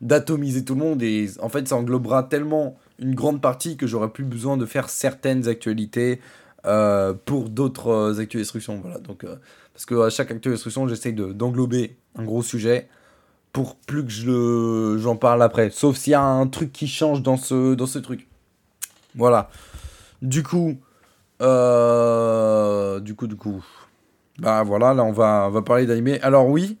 d'atomiser 0.00 0.64
tout 0.64 0.74
le 0.74 0.80
monde 0.80 1.02
et 1.02 1.30
en 1.40 1.48
fait, 1.48 1.68
ça 1.68 1.76
englobera 1.76 2.24
tellement 2.24 2.76
une 2.98 3.14
grande 3.14 3.40
partie 3.40 3.76
que 3.76 3.86
j'aurais 3.86 4.10
plus 4.10 4.24
besoin 4.24 4.56
de 4.56 4.66
faire 4.66 4.88
certaines 4.88 5.48
actualités 5.48 6.20
euh, 6.64 7.12
pour 7.12 7.48
d'autres 7.48 7.88
euh, 7.88 8.26
d'instruction. 8.26 8.78
Voilà, 8.80 8.98
donc, 8.98 9.24
euh, 9.24 9.36
parce 9.74 9.84
que 9.84 10.00
à 10.00 10.10
chaque 10.10 10.30
actu 10.30 10.48
d'instruction, 10.48 10.86
j'essaye 10.86 11.12
d'englober 11.12 11.96
un 12.16 12.24
gros 12.24 12.42
sujet 12.42 12.88
pour 13.52 13.74
plus 13.74 14.04
que 14.04 14.10
je 14.10 14.96
j'en 14.98 15.16
parle 15.16 15.42
après. 15.42 15.70
Sauf 15.70 15.96
s'il 15.96 16.12
y 16.12 16.14
a 16.14 16.22
un 16.22 16.46
truc 16.46 16.72
qui 16.72 16.86
change 16.86 17.22
dans 17.22 17.36
ce, 17.36 17.74
dans 17.74 17.86
ce 17.86 17.98
truc. 17.98 18.28
Voilà. 19.16 19.50
Du 20.22 20.44
coup, 20.44 20.78
du 23.00 23.14
coup, 23.14 23.26
du 23.26 23.36
coup. 23.36 23.64
Bah 24.38 24.62
voilà, 24.62 24.94
là 24.94 25.04
on 25.04 25.12
va, 25.12 25.46
on 25.48 25.50
va 25.50 25.62
parler 25.62 25.86
d'animé. 25.86 26.18
Alors 26.22 26.48
oui, 26.48 26.78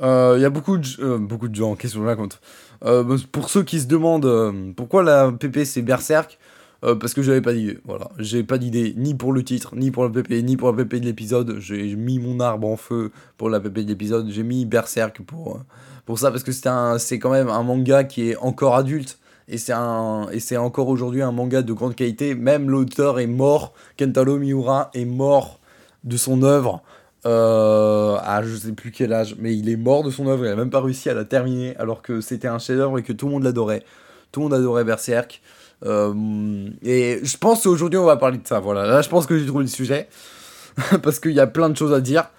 il 0.00 0.38
y 0.40 0.44
a 0.44 0.50
beaucoup 0.50 0.78
de, 0.78 1.16
beaucoup 1.16 1.48
de 1.48 1.54
gens, 1.54 1.74
qu'est-ce 1.74 1.94
que 1.94 2.00
je 2.00 2.04
raconte 2.04 2.40
euh, 2.84 3.18
pour 3.32 3.48
ceux 3.48 3.62
qui 3.62 3.80
se 3.80 3.86
demandent 3.86 4.26
euh, 4.26 4.72
pourquoi 4.76 5.02
la 5.02 5.32
PP 5.32 5.64
c'est 5.64 5.80
Berserk, 5.80 6.38
euh, 6.84 6.94
parce 6.94 7.14
que 7.14 7.22
j'avais 7.22 7.40
pas 7.40 7.54
d'idée. 7.54 7.78
Voilà, 7.84 8.10
j'ai 8.18 8.44
pas 8.44 8.58
d'idée 8.58 8.94
ni 8.96 9.14
pour 9.14 9.32
le 9.32 9.42
titre, 9.42 9.74
ni 9.74 9.90
pour 9.90 10.04
la 10.04 10.10
PP, 10.10 10.42
ni 10.42 10.56
pour 10.56 10.70
la 10.70 10.84
PP 10.84 10.96
de 10.96 11.06
l'épisode. 11.06 11.56
J'ai 11.60 11.96
mis 11.96 12.18
mon 12.18 12.40
arbre 12.40 12.68
en 12.68 12.76
feu 12.76 13.10
pour 13.38 13.48
la 13.48 13.60
PP 13.60 13.80
de 13.80 13.88
l'épisode. 13.88 14.28
J'ai 14.28 14.42
mis 14.42 14.66
Berserk 14.66 15.22
pour, 15.22 15.60
pour 16.04 16.18
ça, 16.18 16.30
parce 16.30 16.42
que 16.42 16.52
c'est 16.52 17.18
quand 17.18 17.30
même 17.30 17.48
un 17.48 17.62
manga 17.62 18.04
qui 18.04 18.30
est 18.30 18.36
encore 18.36 18.74
adulte. 18.76 19.18
Et 19.48 19.58
c'est 19.58 20.56
encore 20.56 20.88
aujourd'hui 20.88 21.22
un 21.22 21.32
manga 21.32 21.62
de 21.62 21.72
grande 21.72 21.94
qualité. 21.94 22.34
Même 22.34 22.70
l'auteur 22.70 23.20
est 23.20 23.26
mort. 23.26 23.74
Kentaro 23.98 24.38
Miura 24.38 24.90
est 24.94 25.04
mort 25.04 25.60
de 26.04 26.16
son 26.16 26.42
œuvre 26.42 26.82
euh, 27.26 28.16
à 28.22 28.42
je 28.42 28.54
sais 28.54 28.72
plus 28.72 28.90
quel 28.90 29.12
âge, 29.12 29.36
mais 29.38 29.56
il 29.56 29.70
est 29.70 29.76
mort 29.76 30.02
de 30.02 30.10
son 30.10 30.26
œuvre, 30.26 30.44
il 30.44 30.50
a 30.50 30.56
même 30.56 30.70
pas 30.70 30.82
réussi 30.82 31.08
à 31.08 31.14
la 31.14 31.24
terminer, 31.24 31.74
alors 31.78 32.02
que 32.02 32.20
c'était 32.20 32.48
un 32.48 32.58
chef-d'œuvre 32.58 32.98
et 32.98 33.02
que 33.02 33.14
tout 33.14 33.26
le 33.26 33.32
monde 33.32 33.44
l'adorait. 33.44 33.82
Tout 34.30 34.40
le 34.40 34.44
monde 34.44 34.54
adorait 34.54 34.84
Berserk. 34.84 35.40
Euh, 35.86 36.68
et 36.82 37.20
je 37.22 37.36
pense 37.38 37.62
qu'aujourd'hui 37.62 37.98
on 37.98 38.04
va 38.04 38.16
parler 38.16 38.38
de 38.38 38.46
ça, 38.46 38.60
voilà. 38.60 38.86
Là 38.86 39.00
je 39.00 39.08
pense 39.08 39.26
que 39.26 39.38
j'ai 39.38 39.46
trouvé 39.46 39.64
le 39.64 39.70
sujet, 39.70 40.08
parce 41.02 41.18
qu'il 41.18 41.32
y 41.32 41.40
a 41.40 41.46
plein 41.46 41.70
de 41.70 41.76
choses 41.76 41.94
à 41.94 42.00
dire, 42.00 42.30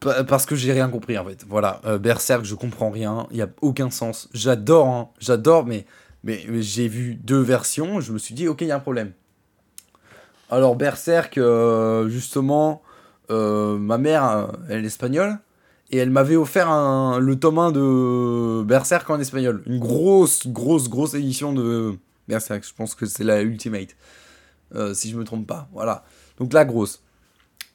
parce 0.00 0.44
que 0.44 0.56
j'ai 0.56 0.72
rien 0.72 0.88
compris 0.88 1.16
en 1.16 1.24
fait. 1.24 1.44
Voilà, 1.48 1.80
euh, 1.86 1.98
Berserk, 1.98 2.44
je 2.44 2.56
comprends 2.56 2.90
rien, 2.90 3.28
il 3.30 3.36
y 3.36 3.42
a 3.42 3.48
aucun 3.60 3.90
sens. 3.90 4.28
J'adore, 4.34 4.88
hein, 4.88 5.08
j'adore, 5.20 5.66
mais, 5.66 5.86
mais, 6.24 6.44
j'ai 6.62 6.88
vu 6.88 7.14
deux 7.14 7.40
versions, 7.40 8.00
je 8.00 8.12
me 8.12 8.18
suis 8.18 8.34
dit, 8.34 8.48
ok, 8.48 8.62
il 8.62 8.68
y 8.68 8.72
a 8.72 8.76
un 8.76 8.80
problème. 8.80 9.12
Alors 10.50 10.76
Berserk, 10.76 11.38
justement, 12.08 12.82
euh, 13.30 13.78
ma 13.78 13.98
mère, 13.98 14.24
euh, 14.24 14.46
elle 14.68 14.84
est 14.84 14.88
espagnole, 14.88 15.38
et 15.90 15.98
elle 15.98 16.10
m'avait 16.10 16.36
offert 16.36 16.68
le 17.20 17.36
tome 17.38 17.58
1 17.58 17.72
de 17.72 18.62
Berserk 18.64 19.08
en 19.10 19.20
espagnol. 19.20 19.62
Une 19.66 19.78
grosse, 19.78 20.46
grosse, 20.46 20.88
grosse 20.88 21.14
édition 21.14 21.52
de 21.52 21.94
Berserk. 22.26 22.66
Je 22.66 22.74
pense 22.74 22.94
que 22.94 23.06
c'est 23.06 23.24
la 23.24 23.42
Ultimate. 23.42 23.96
Euh, 24.74 24.92
si 24.94 25.10
je 25.10 25.16
me 25.16 25.24
trompe 25.24 25.46
pas. 25.46 25.68
Voilà. 25.72 26.04
Donc 26.38 26.52
la 26.52 26.64
grosse 26.64 27.00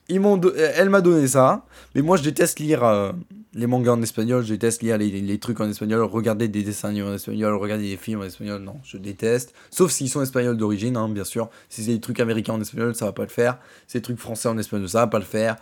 elle 0.08 0.90
m'a 0.90 1.00
donné 1.00 1.28
ça, 1.28 1.64
mais 1.94 2.02
moi 2.02 2.16
je 2.16 2.22
déteste 2.22 2.58
lire 2.58 2.84
euh, 2.84 3.12
les 3.54 3.66
mangas 3.66 3.92
en 3.92 4.02
espagnol, 4.02 4.44
je 4.44 4.50
déteste 4.50 4.82
lire 4.82 4.96
les, 4.96 5.38
trucs 5.38 5.60
en 5.60 5.68
espagnol, 5.68 6.02
regarder 6.02 6.46
des 6.46 6.62
dessins 6.62 6.94
en 7.02 7.14
espagnol, 7.14 7.54
regarder 7.54 7.88
des 7.88 7.96
films 7.96 8.20
en 8.20 8.24
espagnol, 8.24 8.62
non, 8.62 8.76
je 8.84 8.96
déteste. 8.96 9.52
Sauf 9.70 9.90
s'ils 9.90 10.08
sont 10.08 10.22
espagnols 10.22 10.56
d'origine, 10.56 10.96
hein, 10.96 11.08
bien 11.08 11.24
sûr. 11.24 11.50
Si 11.68 11.82
c'est 11.82 11.92
des 11.92 12.00
trucs 12.00 12.20
américains 12.20 12.52
en 12.52 12.60
espagnol, 12.60 12.94
ça 12.94 13.06
va 13.06 13.12
pas 13.12 13.24
le 13.24 13.28
faire. 13.28 13.58
Si 13.86 13.92
c'est 13.92 13.98
des 13.98 14.02
trucs 14.04 14.18
français 14.18 14.48
en 14.48 14.56
espagnol, 14.56 14.88
ça 14.88 15.00
va 15.00 15.06
pas 15.08 15.18
le 15.18 15.24
faire. 15.24 15.56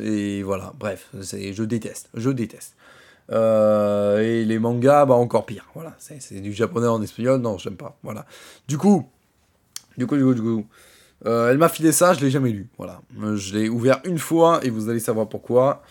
Et 0.00 0.42
voilà, 0.42 0.72
bref, 0.78 1.08
je 1.14 1.62
déteste, 1.62 2.08
je 2.14 2.30
déteste. 2.30 2.74
Euh, 3.30 4.20
et 4.20 4.44
les 4.44 4.58
mangas, 4.58 5.06
bah 5.06 5.14
encore 5.14 5.46
pire. 5.46 5.68
Voilà, 5.74 5.94
c'est 5.98 6.40
du 6.40 6.52
japonais 6.52 6.88
en 6.88 7.00
espagnol, 7.00 7.40
non, 7.40 7.58
j'aime 7.58 7.76
pas. 7.76 7.96
Voilà. 8.02 8.26
Du 8.66 8.76
coup, 8.76 9.08
du 9.96 10.06
coup, 10.06 10.16
du 10.16 10.24
coup, 10.24 10.34
du 10.34 10.42
coup. 10.42 10.66
Euh, 11.26 11.50
elle 11.50 11.58
m'a 11.58 11.68
filé 11.68 11.92
ça, 11.92 12.14
je 12.14 12.20
l'ai 12.20 12.30
jamais 12.30 12.50
lu. 12.50 12.68
Voilà. 12.78 13.02
Je 13.34 13.54
l'ai 13.56 13.68
ouvert 13.68 14.00
une 14.04 14.18
fois 14.18 14.60
et 14.64 14.70
vous 14.70 14.88
allez 14.88 15.00
savoir 15.00 15.28
pourquoi. 15.28 15.82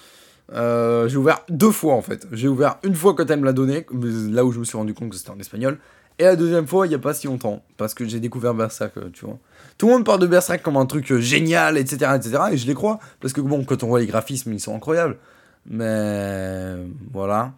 Euh, 0.53 1.07
j'ai 1.07 1.17
ouvert 1.17 1.39
deux 1.49 1.71
fois 1.71 1.93
en 1.93 2.01
fait. 2.01 2.27
J'ai 2.31 2.47
ouvert 2.47 2.77
une 2.83 2.95
fois 2.95 3.13
quand 3.15 3.29
elle 3.29 3.39
me 3.39 3.45
l'a 3.45 3.53
donné, 3.53 3.85
là 3.91 4.45
où 4.45 4.51
je 4.51 4.59
me 4.59 4.63
suis 4.63 4.77
rendu 4.77 4.93
compte 4.93 5.09
que 5.09 5.15
c'était 5.15 5.31
en 5.31 5.39
espagnol. 5.39 5.77
Et 6.17 6.23
la 6.23 6.35
deuxième 6.35 6.67
fois, 6.67 6.85
il 6.85 6.89
n'y 6.89 6.95
a 6.95 6.99
pas 6.99 7.13
si 7.13 7.27
longtemps, 7.27 7.63
parce 7.77 7.93
que 7.93 8.05
j'ai 8.05 8.19
découvert 8.19 8.53
Berserk, 8.53 8.93
tu 9.13 9.23
vois. 9.23 9.37
Tout 9.77 9.87
le 9.87 9.93
monde 9.93 10.05
parle 10.05 10.19
de 10.19 10.27
Berserk 10.27 10.61
comme 10.61 10.75
un 10.75 10.85
truc 10.85 11.15
génial, 11.15 11.77
etc., 11.77 12.11
etc., 12.13 12.37
et 12.51 12.57
je 12.57 12.67
les 12.67 12.73
crois, 12.73 12.99
parce 13.21 13.31
que 13.31 13.39
bon, 13.39 13.63
quand 13.63 13.83
on 13.83 13.87
voit 13.87 14.01
les 14.01 14.05
graphismes, 14.05 14.51
ils 14.51 14.59
sont 14.59 14.75
incroyables. 14.75 15.17
Mais 15.65 16.75
voilà. 17.13 17.53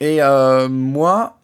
Et 0.00 0.20
euh, 0.20 0.68
moi, 0.68 1.38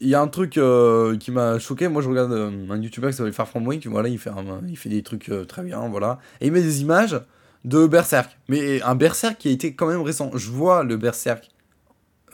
il 0.00 0.08
y 0.08 0.14
a 0.14 0.20
un 0.20 0.28
truc 0.28 0.56
euh, 0.56 1.16
qui 1.18 1.30
m'a 1.30 1.58
choqué. 1.58 1.88
Moi, 1.88 2.02
je 2.02 2.08
regarde 2.08 2.32
euh, 2.32 2.50
un 2.70 2.80
YouTuber 2.80 3.08
qui 3.08 3.14
s'appelle 3.14 3.32
Far 3.32 3.48
From 3.48 3.66
Wing. 3.66 3.82
Voilà, 3.86 4.08
il 4.08 4.18
fait, 4.18 4.88
des 4.88 5.02
trucs 5.02 5.28
euh, 5.28 5.44
très 5.44 5.62
bien. 5.62 5.88
Voilà. 5.88 6.18
Et 6.40 6.46
il 6.46 6.52
met 6.52 6.62
des 6.62 6.80
images 6.80 7.20
de 7.64 7.86
Berserk. 7.86 8.38
Mais 8.48 8.82
un 8.82 8.94
Berserk 8.94 9.38
qui 9.38 9.48
a 9.48 9.50
été 9.50 9.74
quand 9.74 9.86
même 9.86 10.02
récent. 10.02 10.30
Je 10.34 10.50
vois 10.50 10.82
le 10.82 10.96
Berserk 10.96 11.50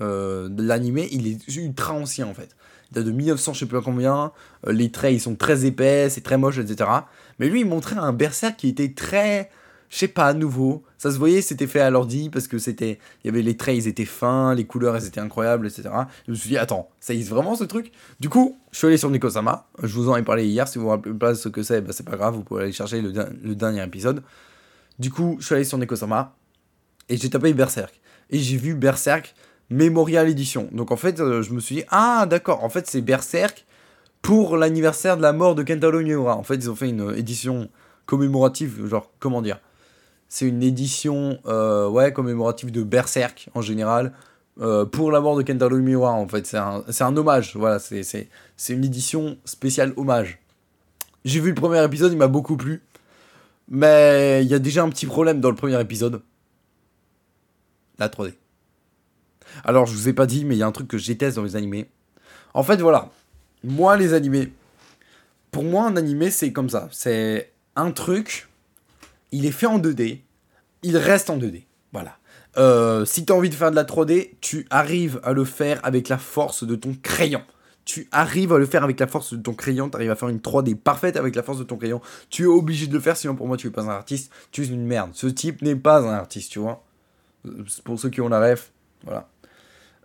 euh, 0.00 0.49
de 0.49 0.62
l'animé. 0.62 1.09
Il 1.11 1.26
est 1.26 1.56
ultra 1.56 1.95
ancien 1.95 2.26
en 2.26 2.35
fait. 2.35 2.56
Il 2.90 2.95
date 2.95 3.04
de 3.04 3.11
1900, 3.11 3.54
je 3.54 3.61
sais 3.61 3.66
plus 3.66 3.80
combien. 3.80 4.33
Euh, 4.66 4.73
les 4.73 4.90
traits, 4.90 5.14
ils 5.14 5.21
sont 5.21 5.35
très 5.35 5.64
épais, 5.64 6.09
c'est 6.11 6.21
très 6.21 6.38
moche, 6.38 6.59
etc. 6.59 6.90
Mais 7.38 7.49
lui, 7.49 7.61
il 7.61 7.66
montrait 7.66 7.97
un 7.97 8.12
Berserk 8.12 8.56
qui 8.56 8.68
était 8.68 8.92
très. 8.92 9.50
Je 9.88 9.99
sais 9.99 10.09
pas, 10.09 10.35
nouveau. 10.35 10.83
Ça 10.99 11.12
se 11.12 11.18
voyait, 11.18 11.40
c'était 11.40 11.68
fait 11.68 11.80
à 11.80 11.90
l'ordi 11.90 12.28
parce 12.28 12.49
que 12.49 12.59
c'était. 12.59 12.99
Il 13.23 13.28
y 13.28 13.30
avait 13.30 13.42
les 13.42 13.56
traits, 13.56 13.76
ils 13.76 13.88
étaient 13.88 14.04
fins, 14.04 14.54
les 14.54 14.64
couleurs, 14.64 14.97
elles 14.97 15.06
étaient 15.06 15.21
incroyables, 15.21 15.66
etc. 15.66 15.88
Je 16.26 16.33
me 16.33 16.37
suis 16.37 16.50
dit, 16.50 16.59
attends, 16.59 16.88
ça 17.00 17.12
existe 17.12 17.30
vraiment 17.30 17.54
ce 17.54 17.64
truc? 17.64 17.92
Du 18.21 18.28
coup, 18.28 18.56
je 18.73 18.78
suis 18.78 18.87
allé 18.87 18.97
sur 18.97 19.11
Nikosama. 19.11 19.66
Je 19.83 19.95
vous 19.95 20.09
en 20.09 20.16
ai 20.16 20.23
parlé 20.23 20.47
hier. 20.47 20.68
Si 20.68 20.78
vous 20.78 20.85
vous 20.85 20.90
rappelez 20.90 21.14
pas 21.14 21.35
ce 21.35 21.49
que 21.49 21.62
c'est, 21.62 21.80
bah, 21.80 21.92
c'est 21.92 22.06
pas 22.06 22.16
grave, 22.16 22.35
vous 22.35 22.42
pouvez 22.42 22.64
aller 22.64 22.73
chercher 22.73 23.00
le 23.00 23.54
dernier 23.54 23.83
épisode. 23.83 24.23
Du 24.98 25.10
coup, 25.10 25.36
je 25.40 25.46
suis 25.46 25.54
allé 25.54 25.64
sur 25.64 25.78
Nikosama 25.78 26.34
et 27.08 27.16
j'ai 27.16 27.30
tapé 27.30 27.52
Berserk. 27.52 28.00
Et 28.30 28.38
j'ai 28.38 28.56
vu 28.56 28.74
Berserk 28.74 29.34
Memorial 29.70 30.28
Edition. 30.28 30.68
Donc 30.72 30.90
en 30.90 30.96
fait, 30.96 31.20
euh, 31.20 31.42
je 31.42 31.52
me 31.52 31.60
suis 31.60 31.76
dit, 31.76 31.84
ah 31.90 32.26
d'accord, 32.28 32.64
en 32.64 32.68
fait 32.68 32.86
c'est 32.86 33.00
Berserk 33.00 33.66
pour 34.22 34.56
l'anniversaire 34.56 35.16
de 35.16 35.22
la 35.22 35.32
mort 35.32 35.54
de 35.54 35.62
Kentaro 35.62 36.00
Miura. 36.00 36.36
En 36.36 36.42
fait, 36.42 36.56
ils 36.56 36.68
ont 36.70 36.74
fait 36.74 36.88
une 36.88 37.14
édition 37.16 37.68
commémorative, 38.06 38.86
genre, 38.88 39.12
comment 39.20 39.40
dire? 39.40 39.60
C'est 40.28 40.48
une 40.48 40.64
édition, 40.64 41.38
euh, 41.46 41.88
ouais, 41.88 42.12
commémorative 42.12 42.72
de 42.72 42.82
Berserk 42.82 43.48
en 43.54 43.60
général, 43.60 44.12
euh, 44.60 44.84
pour 44.84 45.12
la 45.12 45.20
mort 45.20 45.36
de 45.36 45.42
Kentaro 45.42 45.76
Miura, 45.76 46.12
en 46.12 46.26
fait. 46.26 46.44
C'est 46.44 46.56
un, 46.56 46.82
un 46.98 47.16
hommage, 47.16 47.54
voilà, 47.54 47.78
c'est 47.78 48.26
une 48.68 48.84
édition 48.84 49.36
spéciale 49.44 49.92
hommage. 49.96 50.40
J'ai 51.24 51.38
vu 51.38 51.50
le 51.50 51.54
premier 51.54 51.84
épisode, 51.84 52.10
il 52.10 52.18
m'a 52.18 52.26
beaucoup 52.26 52.56
plu. 52.56 52.82
Mais 53.68 54.42
il 54.44 54.49
y 54.49 54.54
a 54.54 54.58
déjà 54.58 54.82
un 54.82 54.88
petit 54.88 55.06
problème 55.06 55.40
dans 55.40 55.50
le 55.50 55.56
premier 55.56 55.80
épisode. 55.80 56.23
La 57.99 58.08
3D. 58.08 58.35
Alors, 59.64 59.87
je 59.87 59.92
vous 59.92 60.08
ai 60.08 60.12
pas 60.12 60.26
dit, 60.26 60.44
mais 60.44 60.54
il 60.54 60.58
y 60.58 60.62
a 60.62 60.66
un 60.66 60.73
truc 60.73 60.88
que 60.88 60.99
je 60.99 61.06
déteste 61.06 61.37
dans 61.37 61.42
les 61.42 61.56
animés. 61.56 61.90
En 62.54 62.62
fait, 62.62 62.80
voilà. 62.80 63.11
Moi, 63.64 63.96
les 63.96 64.14
animés. 64.14 64.52
Pour 65.50 65.64
moi, 65.64 65.87
un 65.87 65.96
animé, 65.96 66.30
c'est 66.30 66.52
comme 66.52 66.68
ça. 66.68 66.88
C'est 66.92 67.52
un 67.75 67.90
truc. 67.90 68.49
Il 69.32 69.46
est 69.46 69.52
fait 69.52 69.66
en 69.66 69.78
2D. 69.78 70.20
Il 70.82 70.96
reste 70.96 71.30
en 71.30 71.38
2D. 71.38 71.64
Voilà. 71.92 72.18
Euh, 72.58 73.04
si 73.04 73.25
tu 73.25 73.32
as 73.32 73.37
envie 73.37 73.50
de 73.50 73.54
faire 73.54 73.70
de 73.70 73.76
la 73.76 73.85
3D, 73.85 74.30
tu 74.40 74.66
arrives 74.70 75.20
à 75.23 75.32
le 75.32 75.44
faire 75.44 75.80
avec 75.82 76.08
la 76.08 76.18
force 76.18 76.64
de 76.64 76.75
ton 76.75 76.94
crayon. 77.02 77.42
Tu 77.86 78.08
arrives 78.12 78.52
à 78.52 78.58
le 78.58 78.66
faire 78.66 78.84
avec 78.84 79.00
la 79.00 79.06
force 79.06 79.32
de 79.32 79.40
ton 79.40 79.54
crayon. 79.54 79.88
Tu 79.88 79.96
arrives 79.96 80.10
à 80.10 80.16
faire 80.16 80.28
une 80.28 80.40
3D 80.40 80.74
parfaite 80.74 81.16
avec 81.16 81.34
la 81.36 81.42
force 81.42 81.58
de 81.58 81.64
ton 81.64 81.76
crayon. 81.76 82.02
Tu 82.28 82.42
es 82.42 82.46
obligé 82.46 82.88
de 82.88 82.92
le 82.92 83.00
faire, 83.00 83.16
sinon 83.16 83.36
pour 83.36 83.46
moi, 83.46 83.56
tu 83.56 83.68
es 83.68 83.70
pas 83.70 83.82
un 83.82 83.88
artiste. 83.88 84.30
Tu 84.50 84.64
es 84.64 84.66
une 84.66 84.84
merde. 84.84 85.10
Ce 85.14 85.28
type 85.28 85.62
n'est 85.62 85.76
pas 85.76 86.00
un 86.00 86.12
artiste, 86.12 86.50
tu 86.50 86.58
vois. 86.58 86.84
Pour 87.84 87.98
ceux 87.98 88.10
qui 88.10 88.20
ont 88.20 88.28
la 88.28 88.40
ref, 88.40 88.72
voilà. 89.04 89.28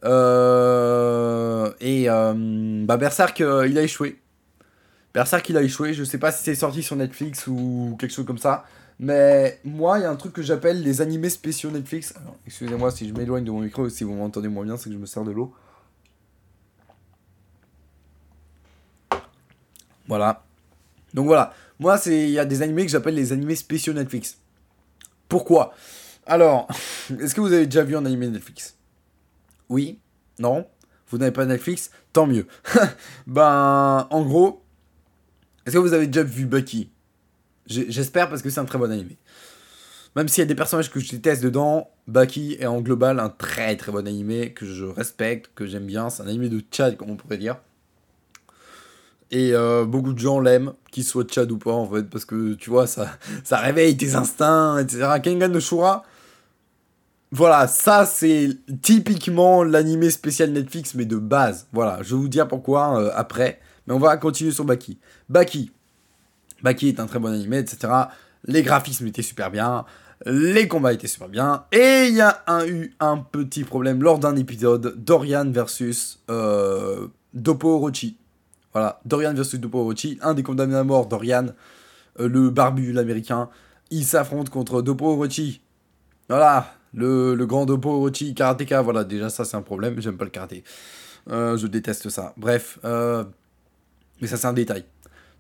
Euh, 0.04 1.72
et 1.80 2.10
euh, 2.10 2.84
bah 2.86 2.98
Berserk, 2.98 3.42
euh, 3.42 3.68
il 3.68 3.78
a 3.78 3.82
échoué. 3.82 4.20
Berserk, 5.14 5.50
il 5.50 5.58
a 5.58 5.64
échoué. 5.64 5.94
Je 5.94 6.04
sais 6.04 6.20
pas 6.20 6.32
si 6.32 6.44
c'est 6.44 6.56
sorti 6.56 6.84
sur 6.84 6.96
Netflix 6.96 7.48
ou 7.48 7.98
quelque 8.00 8.14
chose 8.14 8.26
comme 8.26 8.38
ça. 8.38 8.66
Mais 9.00 9.60
moi, 9.64 9.98
il 9.98 10.04
y 10.04 10.06
a 10.06 10.12
un 10.12 10.16
truc 10.16 10.34
que 10.34 10.44
j'appelle 10.44 10.84
les 10.84 11.02
animés 11.02 11.30
spéciaux 11.30 11.72
Netflix. 11.72 12.14
Excusez-moi 12.46 12.92
si 12.92 13.10
je 13.10 13.14
m'éloigne 13.16 13.44
de 13.44 13.50
mon 13.50 13.62
micro, 13.62 13.90
si 13.90 14.04
vous 14.04 14.14
m'entendez 14.14 14.48
moins 14.48 14.64
bien, 14.64 14.78
c'est 14.78 14.90
que 14.90 14.96
je 14.96 15.00
me 15.00 15.08
sers 15.08 15.24
de 15.24 15.32
l'eau. 15.32 15.52
Voilà. 20.12 20.44
Donc 21.14 21.26
voilà. 21.26 21.54
Moi, 21.80 21.98
il 22.08 22.32
y 22.32 22.38
a 22.38 22.44
des 22.44 22.62
animés 22.62 22.86
que 22.86 22.92
j'appelle 22.92 23.16
les 23.16 23.32
animés 23.32 23.56
spéciaux 23.56 23.94
Netflix. 23.94 24.40
Pourquoi? 25.30 25.74
Alors, 26.26 26.68
est-ce 27.22 27.34
que 27.34 27.40
vous 27.40 27.54
avez 27.54 27.66
déjà 27.66 27.84
vu 27.84 27.96
un 27.96 28.06
animé 28.06 28.28
Netflix? 28.28 28.76
Oui? 29.70 30.00
Non? 30.38 30.68
Vous 31.08 31.18
n'avez 31.18 31.32
pas 31.32 31.46
Netflix? 31.46 31.92
Tant 32.12 32.28
mieux. 32.28 32.46
ben, 33.26 34.06
en 34.10 34.22
gros, 34.24 34.66
est-ce 35.66 35.76
que 35.76 35.80
vous 35.80 35.94
avez 35.94 36.08
déjà 36.08 36.24
vu 36.24 36.46
Bucky? 36.46 36.92
J'espère 37.68 38.28
parce 38.28 38.42
que 38.42 38.50
c'est 38.50 38.60
un 38.60 38.66
très 38.66 38.80
bon 38.80 38.92
animé. 38.92 39.18
Même 40.18 40.28
s'il 40.28 40.42
y 40.42 40.46
a 40.46 40.46
des 40.46 40.56
personnages 40.56 40.92
que 40.92 41.00
je 41.00 41.10
déteste 41.10 41.42
dedans, 41.42 41.90
Bucky 42.10 42.58
est 42.60 42.66
en 42.66 42.82
global 42.82 43.18
un 43.22 43.30
très 43.30 43.78
très 43.78 43.94
bon 43.94 44.06
animé 44.06 44.52
que 44.52 44.66
je 44.66 44.84
respecte, 44.84 45.52
que 45.56 45.66
j'aime 45.66 45.86
bien. 45.86 46.10
C'est 46.10 46.24
un 46.24 46.28
animé 46.28 46.50
de 46.50 46.62
Chad, 46.70 46.98
comme 46.98 47.12
on 47.12 47.16
pourrait 47.16 47.38
dire. 47.38 47.56
Et 49.32 49.54
euh, 49.54 49.86
beaucoup 49.86 50.12
de 50.14 50.20
gens 50.20 50.42
l'aiment, 50.42 50.74
qu'il 50.92 51.06
soit 51.06 51.26
Chad 51.32 51.50
ou 51.52 51.58
pas 51.58 51.72
en 51.72 51.90
fait, 51.90 52.04
parce 52.04 52.26
que 52.26 52.54
tu 52.54 52.70
vois, 52.70 52.86
ça, 52.86 53.18
réveille 53.52 53.96
tes 53.96 54.16
instincts, 54.16 54.80
etc. 54.80 55.08
Kengan 55.24 55.48
no 55.48 55.60
voilà, 57.34 57.68
ça 57.68 58.06
c'est 58.06 58.50
typiquement 58.82 59.64
l'animé 59.64 60.10
spécial 60.10 60.52
Netflix, 60.52 60.96
mais 60.96 61.06
de 61.06 61.16
base. 61.16 61.68
Voilà, 61.72 62.00
je 62.02 62.14
vais 62.14 62.22
vous 62.22 62.28
dire 62.28 62.46
pourquoi 62.46 63.00
euh, 63.00 63.12
après, 63.16 63.62
mais 63.88 63.94
on 63.94 64.00
va 64.00 64.18
continuer 64.18 64.52
sur 64.52 64.66
Baki. 64.66 65.00
Baki. 65.30 65.72
Baki 66.62 66.90
est 66.90 67.00
un 67.00 67.06
très 67.06 67.20
bon 67.20 67.32
animé, 67.32 67.60
etc. 67.60 67.94
Les 68.44 68.64
graphismes 68.64 69.08
étaient 69.08 69.22
super 69.22 69.50
bien, 69.50 69.86
les 70.26 70.68
combats 70.68 70.92
étaient 70.92 71.08
super 71.08 71.30
bien, 71.30 71.64
et 71.72 72.08
il 72.10 72.16
y 72.16 72.22
a 72.22 72.44
eu 72.68 72.94
un 73.00 73.18
petit 73.20 73.64
problème 73.64 74.04
lors 74.04 74.20
d'un 74.20 74.36
épisode, 74.36 74.96
Dorian 74.98 75.50
versus 75.52 76.20
euh, 76.30 77.08
Dopo 77.34 77.76
Orochi. 77.76 78.18
Voilà, 78.74 79.02
Dorian 79.06 79.34
versus 79.34 79.60
Dopo 79.60 79.80
Orochi, 79.80 80.18
un 80.22 80.34
des 80.34 80.44
condamnés 80.44 80.76
à 80.76 80.84
mort, 80.84 81.08
Dorian, 81.08 81.48
euh, 82.20 82.28
le 82.28 82.50
barbu, 82.50 82.94
l'américain, 82.94 83.50
il 83.90 84.06
s'affronte 84.06 84.50
contre 84.50 84.82
Dopo 84.82 85.08
Orochi. 85.08 85.62
Voilà, 86.30 86.74
le, 86.94 87.36
le 87.36 87.46
grand 87.46 87.66
Dopo 87.66 87.90
Orochi, 87.90 88.34
karatéka, 88.34 88.82
voilà, 88.82 89.04
déjà 89.04 89.30
ça 89.30 89.44
c'est 89.44 89.58
un 89.58 89.62
problème, 89.62 90.00
j'aime 90.00 90.18
pas 90.18 90.24
le 90.24 90.32
karaté. 90.32 90.64
Euh, 91.30 91.58
je 91.58 91.68
déteste 91.68 92.10
ça. 92.10 92.34
Bref, 92.38 92.80
euh, 92.86 93.24
mais 94.22 94.28
ça 94.28 94.38
c'est 94.38 94.48
un 94.48 94.54
détail. 94.54 94.86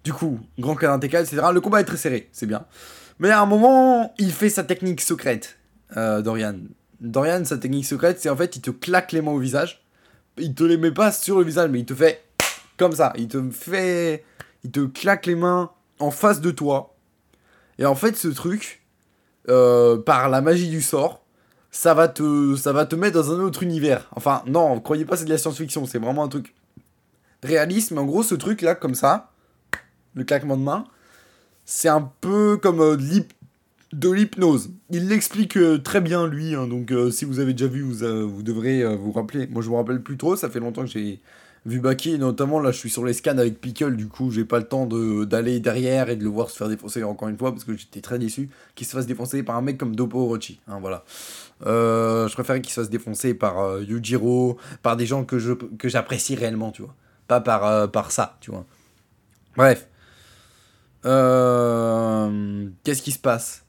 Du 0.04 0.12
coup, 0.14 0.40
grand 0.60 0.76
karatéka, 0.76 1.22
etc. 1.22 1.42
Le 1.54 1.62
combat 1.62 1.80
est 1.80 1.86
très 1.86 1.98
serré, 1.98 2.30
c'est 2.34 2.48
bien. 2.48 2.66
Mais 3.20 3.30
à 3.30 3.42
un 3.42 3.46
moment, 3.46 4.14
il 4.18 4.32
fait 4.32 4.50
sa 4.50 4.64
technique 4.64 5.00
secrète, 5.00 5.58
Dorian. 5.96 6.56
Dorian, 7.00 7.46
sa 7.46 7.58
technique 7.58 7.86
secrète, 7.86 8.20
c'est 8.20 8.30
en 8.30 8.36
fait, 8.36 8.56
il 8.56 8.62
te 8.62 8.72
claque 8.72 9.12
les 9.12 9.22
mains 9.22 9.32
au 9.32 9.40
visage. 9.40 9.84
Il 10.38 10.54
te 10.56 10.64
les 10.64 10.78
met 10.78 10.92
pas 10.92 11.12
sur 11.12 11.40
le 11.40 11.46
visage, 11.46 11.70
mais 11.70 11.80
il 11.80 11.86
te 11.86 11.94
fait 11.94 12.24
comme 12.82 12.94
ça. 12.94 13.14
Il 13.16 13.28
te 13.28 13.50
fait. 13.52 14.26
Il 14.64 14.72
te 14.72 14.86
claque 14.86 15.28
les 15.28 15.36
mains 15.36 15.70
en 16.00 16.10
face 16.12 16.42
de 16.42 16.52
toi. 16.52 16.96
Et 17.78 17.86
en 17.86 17.96
fait, 17.96 18.16
ce 18.16 18.28
truc, 18.28 18.82
euh, 19.50 19.98
par 19.98 20.30
la 20.30 20.42
magie 20.42 20.70
du 20.70 20.82
sort, 20.82 21.24
ça 21.70 21.94
va, 21.94 22.08
te, 22.08 22.56
ça 22.56 22.74
va 22.74 22.86
te 22.86 22.96
mettre 22.96 23.14
dans 23.14 23.32
un 23.32 23.40
autre 23.40 23.64
univers. 23.64 24.10
Enfin, 24.16 24.44
non, 24.48 24.80
croyez 24.80 25.06
pas, 25.06 25.16
c'est 25.16 25.26
de 25.26 25.30
la 25.30 25.38
science-fiction. 25.38 25.86
C'est 25.86 26.00
vraiment 26.00 26.24
un 26.24 26.28
truc 26.28 26.56
réaliste. 27.44 27.92
Mais 27.92 28.00
en 28.00 28.06
gros, 28.06 28.24
ce 28.24 28.36
truc-là, 28.36 28.76
comme 28.76 28.96
ça, 28.96 29.32
le 30.16 30.24
claquement 30.24 30.58
de 30.58 30.64
main, 30.64 30.84
c'est 31.66 31.90
un 31.90 32.12
peu 32.22 32.58
comme 32.58 32.82
euh, 32.82 32.98
de 32.98 33.04
l'hyp- 33.04 33.34
de 33.94 34.10
l'hypnose. 34.10 34.72
Il 34.90 35.08
l'explique 35.08 35.58
euh, 35.58 35.78
très 35.78 36.02
bien, 36.02 36.28
lui. 36.28 36.56
hein, 36.56 36.68
donc, 36.68 36.92
si 37.12 37.26
vous 37.26 37.40
avez 37.40 37.54
déjà 37.54 37.68
vu, 37.68 37.82
vous, 37.82 38.30
vous 38.30 38.44
devrez 38.44 38.96
vous 38.96 39.12
rappeler. 39.12 39.48
Moi, 39.48 39.62
je 39.62 39.70
me 39.70 39.76
rappelle 39.76 40.02
plus 40.02 40.18
trop. 40.18 40.36
Ça 40.36 40.50
fait 40.50 40.60
longtemps 40.60 40.82
que 40.82 40.90
j'ai 40.90 41.20
vu 41.66 41.80
Baki. 41.80 42.12
Et 42.12 42.18
notamment, 42.18 42.60
là, 42.60 42.72
je 42.72 42.78
suis 42.78 42.90
sur 42.90 43.06
les 43.06 43.14
scans 43.14 43.38
avec 43.38 43.62
Pickle. 43.62 43.96
Du 43.96 44.08
coup, 44.08 44.32
j'ai 44.32 44.46
pas 44.46 44.60
le 44.60 44.68
temps 44.68 44.86
d'aller 44.86 45.60
derrière 45.60 46.10
et 46.10 46.16
de 46.16 46.24
le 46.24 46.30
voir 46.30 46.50
se 46.50 46.58
faire 46.58 46.70
défoncer 46.70 47.04
encore 47.04 47.28
une 47.30 47.38
fois. 47.38 47.52
Parce 47.52 47.64
que 47.64 47.76
j'étais 47.76 48.02
très 48.02 48.20
déçu 48.20 48.50
qu'il 48.76 48.88
se 48.88 48.92
fasse 48.92 49.06
défoncer 49.06 49.44
par 49.44 49.56
un 49.56 49.62
mec 49.62 49.78
comme 49.78 49.96
Dopo 49.96 50.20
Orochi. 50.20 50.60
hein, 50.68 50.80
voilà. 50.80 51.04
Euh, 51.66 52.28
je 52.28 52.34
préférais 52.34 52.62
qu'il 52.62 52.74
se 52.74 52.80
fasse 52.82 52.90
défoncer 52.90 53.34
par 53.34 53.60
euh, 53.60 53.84
Yujiro, 53.84 54.58
par 54.82 54.98
des 54.98 55.06
gens 55.06 55.24
que 55.24 55.38
je 55.38 55.54
que 55.54 55.90
j'apprécie 55.90 56.36
réellement, 56.36 56.72
tu 56.72 56.82
vois. 56.82 56.96
Pas 57.28 57.40
par, 57.40 57.66
euh, 57.66 57.88
par 57.88 58.12
ça, 58.12 58.38
tu 58.42 58.52
vois. 58.52 58.66
Bref. 59.56 59.88
Qu'est-ce 61.04 63.02
qui 63.02 63.12
se 63.12 63.20
passe? 63.20 63.64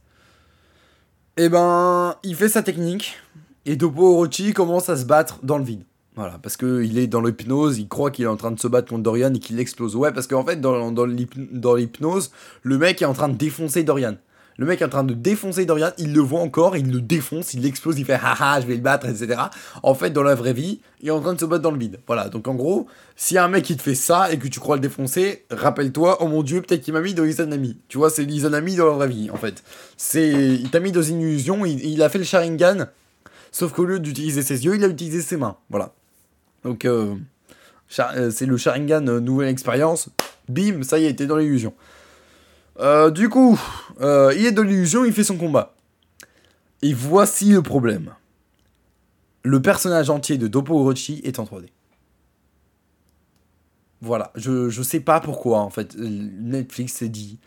Eh 1.36 1.48
ben, 1.48 2.16
il 2.22 2.34
fait 2.36 2.48
sa 2.48 2.62
technique 2.62 3.16
et 3.64 3.76
Dopo 3.76 4.12
Orochi 4.14 4.52
commence 4.52 4.88
à 4.88 4.96
se 4.96 5.04
battre 5.04 5.38
dans 5.42 5.58
le 5.58 5.64
vide. 5.64 5.84
Voilà, 6.14 6.38
parce 6.42 6.58
qu'il 6.58 6.98
est 6.98 7.06
dans 7.06 7.22
l'hypnose, 7.22 7.78
il 7.78 7.88
croit 7.88 8.10
qu'il 8.10 8.26
est 8.26 8.28
en 8.28 8.36
train 8.36 8.50
de 8.50 8.60
se 8.60 8.68
battre 8.68 8.90
contre 8.90 9.02
Dorian 9.02 9.32
et 9.32 9.38
qu'il 9.38 9.58
explose. 9.58 9.96
Ouais, 9.96 10.12
parce 10.12 10.26
qu'en 10.26 10.44
fait, 10.44 10.60
dans, 10.60 10.92
dans 10.92 11.06
l'hyp- 11.06 11.48
dans 11.58 11.74
l'hypnose, 11.74 12.30
le 12.62 12.76
mec 12.76 13.00
est 13.00 13.06
en 13.06 13.14
train 13.14 13.28
de 13.30 13.36
défoncer 13.36 13.82
Dorian. 13.82 14.16
Le 14.58 14.66
mec 14.66 14.82
est 14.82 14.84
en 14.84 14.90
train 14.90 15.04
de 15.04 15.14
défoncer 15.14 15.64
Dorian, 15.64 15.90
il 15.96 16.12
le 16.12 16.20
voit 16.20 16.40
encore, 16.40 16.76
il 16.76 16.92
le 16.92 17.00
défonce, 17.00 17.54
il 17.54 17.62
l'explose, 17.62 17.98
il 17.98 18.04
fait 18.04 18.20
haha, 18.22 18.60
je 18.60 18.66
vais 18.66 18.74
le 18.74 18.82
battre, 18.82 19.08
etc. 19.08 19.40
En 19.82 19.94
fait, 19.94 20.10
dans 20.10 20.22
la 20.22 20.34
vraie 20.34 20.52
vie, 20.52 20.80
il 21.00 21.08
est 21.08 21.10
en 21.10 21.20
train 21.22 21.32
de 21.32 21.40
se 21.40 21.46
battre 21.46 21.62
dans 21.62 21.70
le 21.70 21.78
vide. 21.78 22.00
Voilà, 22.06 22.28
donc 22.28 22.46
en 22.46 22.54
gros, 22.54 22.86
s'il 23.16 23.36
y 23.36 23.38
a 23.38 23.44
un 23.44 23.48
mec 23.48 23.64
qui 23.64 23.74
te 23.78 23.82
fait 23.82 23.94
ça 23.94 24.30
et 24.30 24.38
que 24.38 24.46
tu 24.48 24.60
crois 24.60 24.76
le 24.76 24.82
défoncer, 24.82 25.46
rappelle-toi, 25.50 26.18
oh 26.20 26.28
mon 26.28 26.42
dieu, 26.42 26.60
peut-être 26.60 26.82
qu'il 26.82 26.92
m'a 26.92 27.00
mis 27.00 27.14
dans 27.14 27.24
Izanami. 27.24 27.78
Tu 27.88 27.96
vois, 27.96 28.10
c'est 28.10 28.24
l'Izanami 28.24 28.76
dans 28.76 28.84
la 28.88 28.92
vraie 28.92 29.08
vie, 29.08 29.30
en 29.30 29.38
fait. 29.38 29.64
C'est, 29.96 30.28
il 30.28 30.68
t'a 30.70 30.80
mis 30.80 30.92
dans 30.92 31.00
une 31.00 31.22
illusion, 31.22 31.64
il, 31.64 31.82
il 31.86 32.02
a 32.02 32.10
fait 32.10 32.18
le 32.18 32.24
Sharingan, 32.24 32.88
sauf 33.50 33.72
qu'au 33.72 33.86
lieu 33.86 34.00
d'utiliser 34.00 34.42
ses 34.42 34.66
yeux, 34.66 34.74
il 34.74 34.84
a 34.84 34.88
utilisé 34.88 35.22
ses 35.22 35.38
mains. 35.38 35.56
Voilà. 35.70 35.94
Donc, 36.64 36.86
c'est 37.88 38.46
le 38.46 38.56
Sharingan 38.56 39.20
nouvelle 39.20 39.48
expérience. 39.48 40.08
Bim, 40.48 40.82
ça 40.82 40.98
y 40.98 41.06
est, 41.06 41.14
t'es 41.14 41.26
dans 41.26 41.36
l'illusion. 41.36 41.74
du 43.12 43.28
coup, 43.28 43.58
il 44.00 44.46
est 44.46 44.52
dans 44.52 44.62
l'illusion, 44.62 45.04
il 45.04 45.12
fait 45.12 45.24
son 45.24 45.36
combat. 45.36 45.74
Et 46.82 46.92
voici 46.92 47.50
le 47.50 47.62
problème. 47.62 48.14
Le 49.44 49.60
personnage 49.62 50.10
entier 50.10 50.38
de 50.38 50.46
Dopo 50.46 50.78
Orochi 50.78 51.20
est 51.24 51.38
en 51.38 51.44
3D. 51.44 51.66
Voilà, 54.00 54.32
je, 54.34 54.68
je 54.68 54.82
sais 54.82 55.00
pas 55.00 55.20
pourquoi 55.20 55.60
en 55.60 55.70
fait. 55.70 55.96
Netflix 55.96 56.94
s'est 56.94 57.08
dit, 57.08 57.38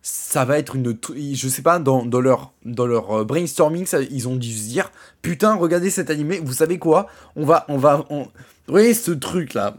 ça 0.00 0.44
va 0.44 0.58
être 0.58 0.74
une. 0.74 0.96
Je 1.14 1.48
sais 1.48 1.62
pas, 1.62 1.78
dans, 1.78 2.04
leur, 2.20 2.52
euh, 2.64 3.24
brainstorming, 3.24 3.86
ils 4.10 4.28
ont 4.28 4.36
dû 4.36 4.52
se 4.52 4.68
dire 4.68 4.90
Putain, 5.20 5.54
regardez 5.54 5.90
cet 5.90 6.08
animé, 6.10 6.40
vous 6.42 6.54
savez 6.54 6.78
quoi 6.78 7.08
On 7.36 7.44
va. 7.44 7.66
On 7.68 7.76
va. 7.76 8.06
Vous 8.68 8.74
voyez 8.74 8.92
ce 8.92 9.12
truc 9.12 9.54
là 9.54 9.74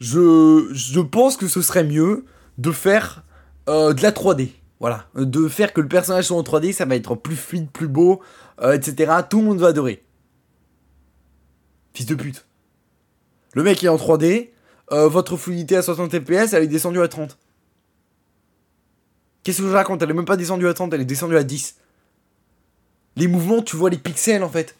je, 0.00 1.00
pense 1.00 1.36
que 1.36 1.46
ce 1.46 1.62
serait 1.62 1.84
mieux 1.84 2.24
de 2.58 2.72
faire 2.72 3.22
euh, 3.68 3.94
de 3.94 4.02
la 4.02 4.10
3D. 4.10 4.50
Voilà, 4.80 5.06
de 5.14 5.48
faire 5.48 5.72
que 5.72 5.80
le 5.80 5.88
personnage 5.88 6.26
soit 6.26 6.36
en 6.36 6.42
3D, 6.42 6.72
ça 6.72 6.84
va 6.84 6.96
être 6.96 7.14
plus 7.14 7.36
fluide, 7.36 7.70
plus 7.70 7.86
beau, 7.86 8.20
euh, 8.60 8.72
etc. 8.72 9.12
Tout 9.30 9.38
le 9.38 9.44
monde 9.44 9.58
va 9.60 9.68
adorer. 9.68 10.04
Fils 11.94 12.06
de 12.06 12.16
pute. 12.16 12.44
Le 13.54 13.62
mec 13.62 13.82
est 13.82 13.88
en 13.88 13.96
3D, 13.96 14.50
euh, 14.90 15.08
votre 15.08 15.36
fluidité 15.36 15.76
à 15.76 15.82
60 15.82 16.10
fps, 16.10 16.52
elle 16.52 16.64
est 16.64 16.68
descendue 16.68 17.00
à 17.00 17.08
30. 17.08 17.38
Qu'est-ce 19.44 19.62
que 19.62 19.68
je 19.68 19.72
raconte? 19.72 20.02
Elle 20.02 20.10
est 20.10 20.14
même 20.14 20.24
pas 20.24 20.36
descendue 20.36 20.66
à 20.66 20.74
30, 20.74 20.92
elle 20.92 21.02
est 21.02 21.06
descendue 21.06 21.36
à 21.36 21.44
10. 21.44 21.76
Les 23.16 23.28
mouvements, 23.28 23.62
tu 23.62 23.76
vois 23.76 23.90
les 23.90 23.98
pixels 23.98 24.42
en 24.42 24.50
fait. 24.50 24.76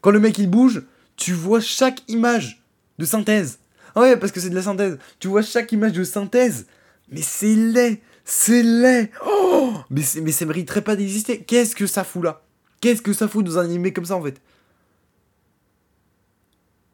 Quand 0.00 0.12
le 0.12 0.20
mec 0.20 0.38
il 0.38 0.48
bouge, 0.48 0.84
tu 1.16 1.32
vois 1.32 1.60
chaque 1.60 2.02
image 2.08 2.63
de 2.98 3.04
synthèse. 3.04 3.58
Ah 3.94 4.00
ouais, 4.00 4.16
parce 4.16 4.32
que 4.32 4.40
c'est 4.40 4.50
de 4.50 4.54
la 4.54 4.62
synthèse. 4.62 4.98
Tu 5.18 5.28
vois 5.28 5.42
chaque 5.42 5.72
image 5.72 5.92
de 5.92 6.04
synthèse. 6.04 6.66
Mais 7.10 7.22
c'est 7.22 7.54
laid, 7.54 8.00
c'est 8.24 8.62
laid. 8.62 9.10
Oh 9.26 9.72
mais, 9.90 10.02
mais 10.22 10.32
ça 10.32 10.46
mériterait 10.46 10.82
pas 10.82 10.96
d'exister. 10.96 11.42
Qu'est-ce 11.42 11.76
que 11.76 11.86
ça 11.86 12.04
fout 12.04 12.24
là? 12.24 12.42
Qu'est-ce 12.80 13.02
que 13.02 13.12
ça 13.12 13.28
fout 13.28 13.44
dans 13.44 13.58
un 13.58 13.64
animé 13.64 13.92
comme 13.92 14.04
ça 14.04 14.16
en 14.16 14.22
fait? 14.22 14.40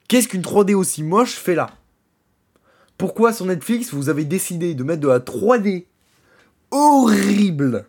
Qu'est-ce 0.09 0.29
qu'une 0.29 0.43
3D 0.43 0.75
aussi 0.75 1.03
moche 1.03 1.35
fait 1.35 1.55
là? 1.55 1.71
Pourquoi 2.99 3.33
sur 3.33 3.47
Netflix 3.47 3.95
vous 3.95 4.09
avez 4.09 4.25
décidé 4.25 4.75
de 4.75 4.83
mettre 4.83 5.01
de 5.01 5.09
la 5.09 5.21
3D 5.21 5.87
horrible 6.71 7.87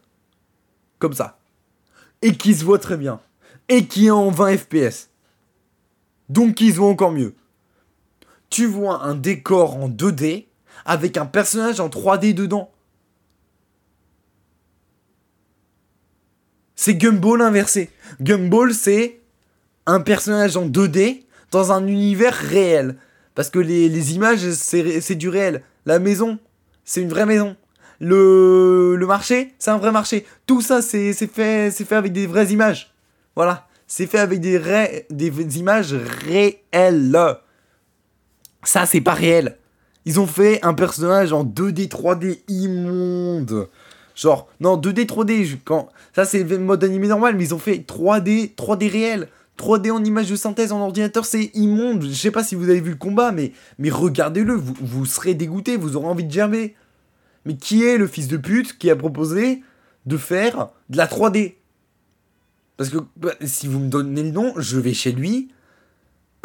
comme 1.00 1.14
ça? 1.14 1.40
Et 2.22 2.38
qui 2.38 2.54
se 2.54 2.64
voit 2.64 2.80
très 2.80 2.98
bien 2.98 3.20
et 3.68 3.88
qui 3.88 4.08
est 4.08 4.12
en 4.12 4.30
20 4.30 4.58
FPS 4.58 5.10
donc 6.30 6.56
qui 6.56 6.72
se 6.72 6.78
voit 6.78 6.90
encore 6.90 7.12
mieux 7.12 7.34
tu 8.52 8.68
vois 8.68 9.02
un 9.04 9.16
décor 9.16 9.78
en 9.78 9.90
2D 9.90 10.46
avec 10.86 11.18
un 11.18 11.26
personnage 11.26 11.80
en 11.80 11.90
3D 11.90 12.36
dedans 12.36 12.72
c'est 16.76 16.94
Gumball 16.94 17.42
inversé 17.42 17.90
Gumball 18.20 18.76
c'est 18.76 19.22
un 19.86 20.00
personnage 20.00 20.58
en 20.58 20.68
2D 20.68 21.24
dans 21.52 21.72
un 21.72 21.86
univers 21.86 22.34
réel. 22.34 22.96
Parce 23.36 23.50
que 23.50 23.60
les, 23.60 24.16
images, 24.16 24.52
c'est 24.52 25.16
du 25.16 25.30
réel. 25.30 25.64
La 25.86 26.00
maison, 26.00 26.40
c'est 26.84 27.02
une 27.02 27.10
vraie 27.10 27.26
maison. 27.26 27.56
Le, 28.00 28.98
marché, 29.08 29.54
c'est 29.60 29.72
un 29.72 29.78
vrai 29.78 29.92
marché. 29.92 30.26
Tout 30.46 30.62
ça, 30.62 30.82
c'est 30.82 31.14
fait, 31.14 31.72
fait 31.72 31.96
avec 31.96 32.14
des 32.14 32.28
vraies 32.28 32.48
images. 32.48 32.94
Voilà. 33.36 33.68
C'est 33.88 34.08
fait 34.08 34.20
avec 34.20 34.40
des, 34.40 35.06
des 35.10 35.60
images 35.60 35.94
réelles. 35.94 37.38
Ça, 38.64 38.86
c'est 38.86 39.02
pas 39.02 39.14
réel. 39.14 39.58
Ils 40.06 40.20
ont 40.20 40.28
fait 40.28 40.64
un 40.64 40.74
personnage 40.74 41.34
en 41.34 41.44
2D, 41.44 41.88
3D 41.88 42.40
immonde. 42.48 43.70
Genre, 44.16 44.48
non, 44.60 44.78
2D, 44.78 45.06
3D, 45.06 45.58
quand... 45.64 45.90
ça 46.14 46.26
c'est 46.26 46.44
le 46.44 46.58
mode 46.58 46.84
animé 46.84 47.08
normal, 47.08 47.36
mais 47.36 47.46
ils 47.46 47.56
ont 47.56 47.60
fait 47.60 47.78
3D, 47.78 48.56
3D 48.56 48.90
réel. 48.90 49.28
3D 49.58 49.92
en 49.92 50.04
image 50.04 50.30
de 50.30 50.36
synthèse 50.36 50.72
en 50.72 50.82
ordinateur, 50.82 51.26
c'est 51.26 51.52
immonde. 51.54 52.04
Je 52.04 52.14
sais 52.14 52.32
pas 52.32 52.44
si 52.44 52.56
vous 52.56 52.70
avez 52.70 52.82
vu 52.82 52.92
le 52.92 52.98
combat, 52.98 53.32
mais, 53.32 53.52
mais 53.78 53.90
regardez-le, 53.90 54.54
vous, 54.54 54.74
vous 54.82 55.06
serez 55.06 55.34
dégoûté, 55.34 55.78
vous 55.78 55.96
aurez 55.96 56.08
envie 56.08 56.24
de 56.24 56.32
germer. 56.32 56.76
Mais 57.46 57.56
qui 57.56 57.84
est 57.84 57.98
le 57.98 58.08
fils 58.08 58.28
de 58.28 58.38
pute 58.38 58.78
qui 58.78 58.90
a 58.90 58.96
proposé 58.96 59.62
de 60.06 60.18
faire 60.18 60.70
de 60.90 60.98
la 60.98 61.08
3D 61.08 61.56
Parce 62.78 62.90
que 62.90 62.98
bah, 63.18 63.34
si 63.44 63.68
vous 63.68 63.80
me 63.80 63.90
donnez 63.90 64.24
le 64.24 64.32
nom, 64.32 64.54
je 64.58 64.80
vais 64.80 64.94
chez 64.94 65.12
lui. 65.12 65.50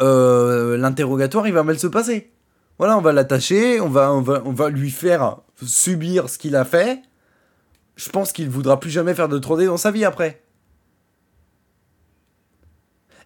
Euh, 0.01 0.77
l'interrogatoire, 0.77 1.47
il 1.47 1.53
va 1.53 1.63
mal 1.63 1.79
se 1.79 1.87
passer. 1.87 2.31
Voilà, 2.77 2.97
on 2.97 3.01
va 3.01 3.11
l'attacher, 3.11 3.81
on 3.81 3.89
va, 3.89 4.13
on, 4.13 4.21
va, 4.21 4.41
on 4.45 4.53
va 4.53 4.69
lui 4.69 4.91
faire 4.91 5.37
subir 5.63 6.29
ce 6.29 6.37
qu'il 6.37 6.55
a 6.55 6.65
fait. 6.65 7.01
Je 7.95 8.09
pense 8.09 8.31
qu'il 8.31 8.49
voudra 8.49 8.79
plus 8.79 8.91
jamais 8.91 9.15
faire 9.15 9.29
de 9.29 9.39
3D 9.39 9.65
dans 9.65 9.77
sa 9.77 9.91
vie 9.91 10.05
après. 10.05 10.43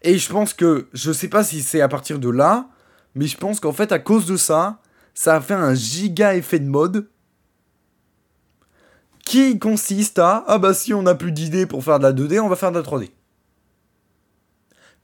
Et 0.03 0.17
je 0.17 0.29
pense 0.31 0.53
que, 0.53 0.88
je 0.93 1.12
sais 1.12 1.27
pas 1.27 1.43
si 1.43 1.62
c'est 1.62 1.81
à 1.81 1.88
partir 1.88 2.17
de 2.19 2.29
là, 2.29 2.69
mais 3.13 3.27
je 3.27 3.38
pense 3.38 3.60
qu'en 3.60 3.73
fait, 3.73 3.91
à 3.91 3.99
cause 3.99 4.25
de 4.25 4.38
ça, 4.38 4.79
ça 5.13 5.36
a 5.36 5.41
fait 5.41 5.53
un 5.53 5.73
giga 5.73 6.36
effet 6.36 6.60
de 6.60 6.67
mode 6.67 7.10
qui 9.25 9.60
consiste 9.60 10.17
à 10.19 10.43
ah 10.47 10.57
bah 10.57 10.73
si 10.73 10.93
on 10.93 11.03
n'a 11.03 11.15
plus 11.15 11.31
d'idées 11.31 11.65
pour 11.65 11.84
faire 11.84 11.99
de 11.99 12.03
la 12.03 12.13
2D, 12.13 12.39
on 12.39 12.47
va 12.47 12.55
faire 12.55 12.71
de 12.71 12.79
la 12.79 12.84
3D. 12.84 13.10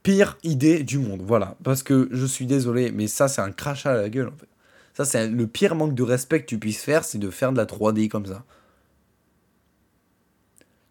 Pire 0.08 0.38
idée 0.42 0.84
du 0.84 0.98
monde, 0.98 1.20
voilà. 1.22 1.54
Parce 1.62 1.82
que 1.82 2.08
je 2.12 2.24
suis 2.24 2.46
désolé, 2.46 2.90
mais 2.92 3.08
ça 3.08 3.28
c'est 3.28 3.42
un 3.42 3.52
crachat 3.52 3.92
à 3.92 3.96
la 3.96 4.08
gueule 4.08 4.28
en 4.28 4.36
fait. 4.38 4.48
Ça 4.94 5.04
c'est 5.04 5.28
le 5.28 5.46
pire 5.46 5.74
manque 5.74 5.94
de 5.94 6.02
respect 6.02 6.40
que 6.40 6.46
tu 6.46 6.58
puisses 6.58 6.80
faire, 6.80 7.04
c'est 7.04 7.18
de 7.18 7.28
faire 7.28 7.52
de 7.52 7.58
la 7.58 7.66
3D 7.66 8.08
comme 8.08 8.24
ça 8.24 8.42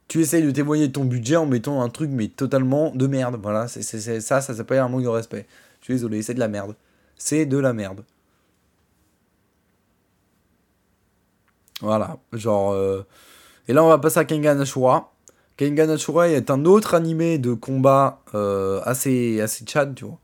tu 0.08 0.22
essayes 0.22 0.44
de 0.44 0.52
témoigner 0.52 0.92
ton 0.92 1.04
budget 1.04 1.36
en 1.36 1.48
mettant 1.48 1.82
un 1.82 1.90
truc 1.90 2.12
mais 2.12 2.28
totalement 2.28 2.92
de 2.92 3.08
merde. 3.08 3.40
Voilà, 3.42 3.68
c'est, 3.68 3.82
ça, 3.82 4.42
ça 4.42 4.54
s'appelle 4.54 4.80
un 4.80 4.88
manque 4.88 5.04
de 5.04 5.08
respect. 5.08 5.48
Je 5.82 5.86
suis 5.86 5.94
désolé, 5.96 6.22
c'est 6.22 6.36
de 6.36 6.40
la 6.40 6.48
merde. 6.48 6.76
C'est 7.18 7.48
de 7.48 7.58
la 7.58 7.74
merde. 7.74 8.04
Voilà, 11.82 12.18
genre... 12.34 12.72
Euh, 12.72 13.04
et 13.68 13.74
là, 13.74 13.84
on 13.84 13.90
va 13.90 13.98
passer 13.98 14.20
à 14.20 14.26
Kengan 14.26 14.60
Ashura. 14.60 15.12
Kengan 15.58 15.90
Ashura 15.90 16.30
est 16.30 16.52
un 16.52 16.66
autre 16.66 16.94
animé 16.94 17.40
de 17.40 17.54
combat 17.54 18.22
euh, 18.36 18.80
assez, 18.86 19.42
assez 19.42 19.66
tu 19.66 20.06
vois. 20.06 20.20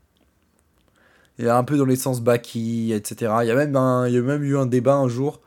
Il 1.38 1.46
est 1.46 1.50
un 1.50 1.64
peu 1.64 1.76
dans 1.76 1.84
l'essence 1.84 2.20
Baki, 2.20 2.92
etc. 2.92 3.32
Il 3.42 3.48
y, 3.48 3.50
a 3.50 3.54
même 3.56 3.74
y 3.74 4.16
a 4.16 4.20
eu 4.20 4.56
un 4.56 4.66
débat 4.66 4.94
un 4.94 5.08
jour 5.08 5.40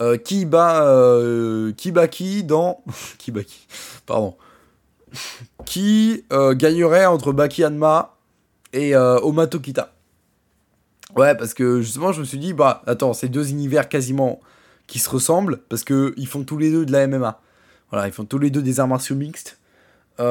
euh, 0.00 0.16
qui 0.16 0.44
bat 0.44 0.86
euh, 0.86 1.72
qui 1.72 1.90
bat 1.90 2.06
qui 2.06 2.44
dans 2.44 2.84
qui 3.18 3.32
bat 3.32 3.42
qui 3.42 3.66
pardon 4.06 4.36
qui 5.64 6.24
gagnerait 6.30 7.06
entre 7.06 7.32
Baki 7.32 7.64
Hanma 7.64 8.16
et 8.72 8.96
Oma 8.96 9.46
Tokita 9.46 9.92
ouais 11.14 11.36
parce 11.36 11.54
que 11.54 11.80
justement 11.80 12.10
je 12.10 12.20
me 12.20 12.24
suis 12.24 12.38
dit 12.38 12.52
bah 12.52 12.82
attends 12.88 13.12
c'est 13.12 13.28
deux 13.28 13.50
univers 13.50 13.88
quasiment 13.88 14.40
qui 14.88 14.98
se 14.98 15.08
ressemblent 15.08 15.60
parce 15.68 15.84
que 15.84 16.12
ils 16.16 16.26
font 16.26 16.42
tous 16.42 16.58
les 16.58 16.72
deux 16.72 16.84
de 16.84 16.90
la 16.90 17.06
MMA 17.06 17.40
voilà 17.94 18.08
ils 18.08 18.12
font 18.12 18.24
tous 18.24 18.38
les 18.38 18.50
deux 18.50 18.62
des 18.62 18.80
arts 18.80 18.88
martiaux 18.88 19.16
mixtes 19.16 19.58
donc 20.18 20.26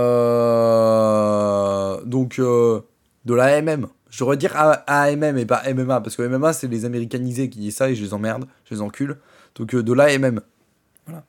de 2.39 3.33
la 3.33 3.61
MM 3.61 3.87
j'aurais 4.09 4.37
dire 4.37 4.53
AMM 4.87 5.37
et 5.37 5.45
pas 5.45 5.63
MMA 5.73 6.01
parce 6.01 6.15
que 6.15 6.21
MMA 6.23 6.53
c'est 6.53 6.67
les 6.67 6.85
américanisés 6.85 7.49
qui 7.49 7.59
disent 7.59 7.75
ça 7.77 7.89
et 7.89 7.95
je 7.95 8.03
les 8.03 8.13
emmerde 8.13 8.45
je 8.65 8.75
les 8.75 8.81
encule 8.81 9.17
donc 9.55 9.73
euh, 9.75 9.83
de 9.83 9.93
l'AMM. 9.93 10.41
Voilà. 11.05 11.23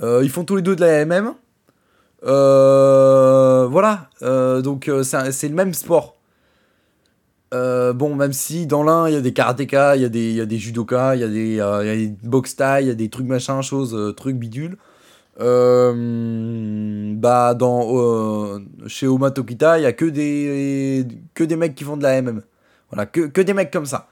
Euh, 0.00 0.20
ils 0.22 0.30
font 0.30 0.44
tous 0.44 0.56
les 0.56 0.62
deux 0.62 0.76
de 0.76 0.80
l'AMM. 0.80 1.34
Euh, 2.24 3.66
voilà. 3.70 4.08
donc 4.62 4.90
c'est 5.02 5.48
le 5.48 5.54
même 5.54 5.74
sport. 5.74 6.16
bon, 7.52 8.14
même 8.14 8.32
si 8.32 8.66
dans 8.66 8.82
l'un 8.82 9.08
il 9.08 9.14
y 9.14 9.16
a 9.16 9.20
des 9.20 9.32
karatékas, 9.32 9.96
il 9.96 10.02
y, 10.02 10.04
a 10.04 10.08
des, 10.46 10.58
judokas, 10.58 11.14
il 11.14 11.20
y 11.20 11.24
a 11.24 11.28
des, 11.28 11.60
a 11.60 11.82
des 11.82 12.12
il 12.12 12.86
y 12.86 12.90
a 12.90 12.94
des 12.94 13.08
trucs 13.08 13.26
machin, 13.26 13.62
choses, 13.62 14.14
trucs 14.16 14.36
bidules. 14.36 14.76
Bah 15.38 15.44
dans 17.54 18.60
chez 18.86 19.06
Oma 19.06 19.30
Tokita, 19.30 19.78
il 19.78 19.82
y 19.82 19.86
a 19.86 19.92
que 19.92 20.04
des 20.04 21.06
que 21.34 21.44
des 21.44 21.56
mecs 21.56 21.74
qui 21.74 21.84
font 21.84 21.96
de 21.96 22.02
la 22.02 22.20
MM. 22.20 22.42
Voilà, 22.90 23.06
que, 23.06 23.26
que 23.26 23.40
des 23.40 23.54
mecs 23.54 23.70
comme 23.70 23.86
ça. 23.86 24.08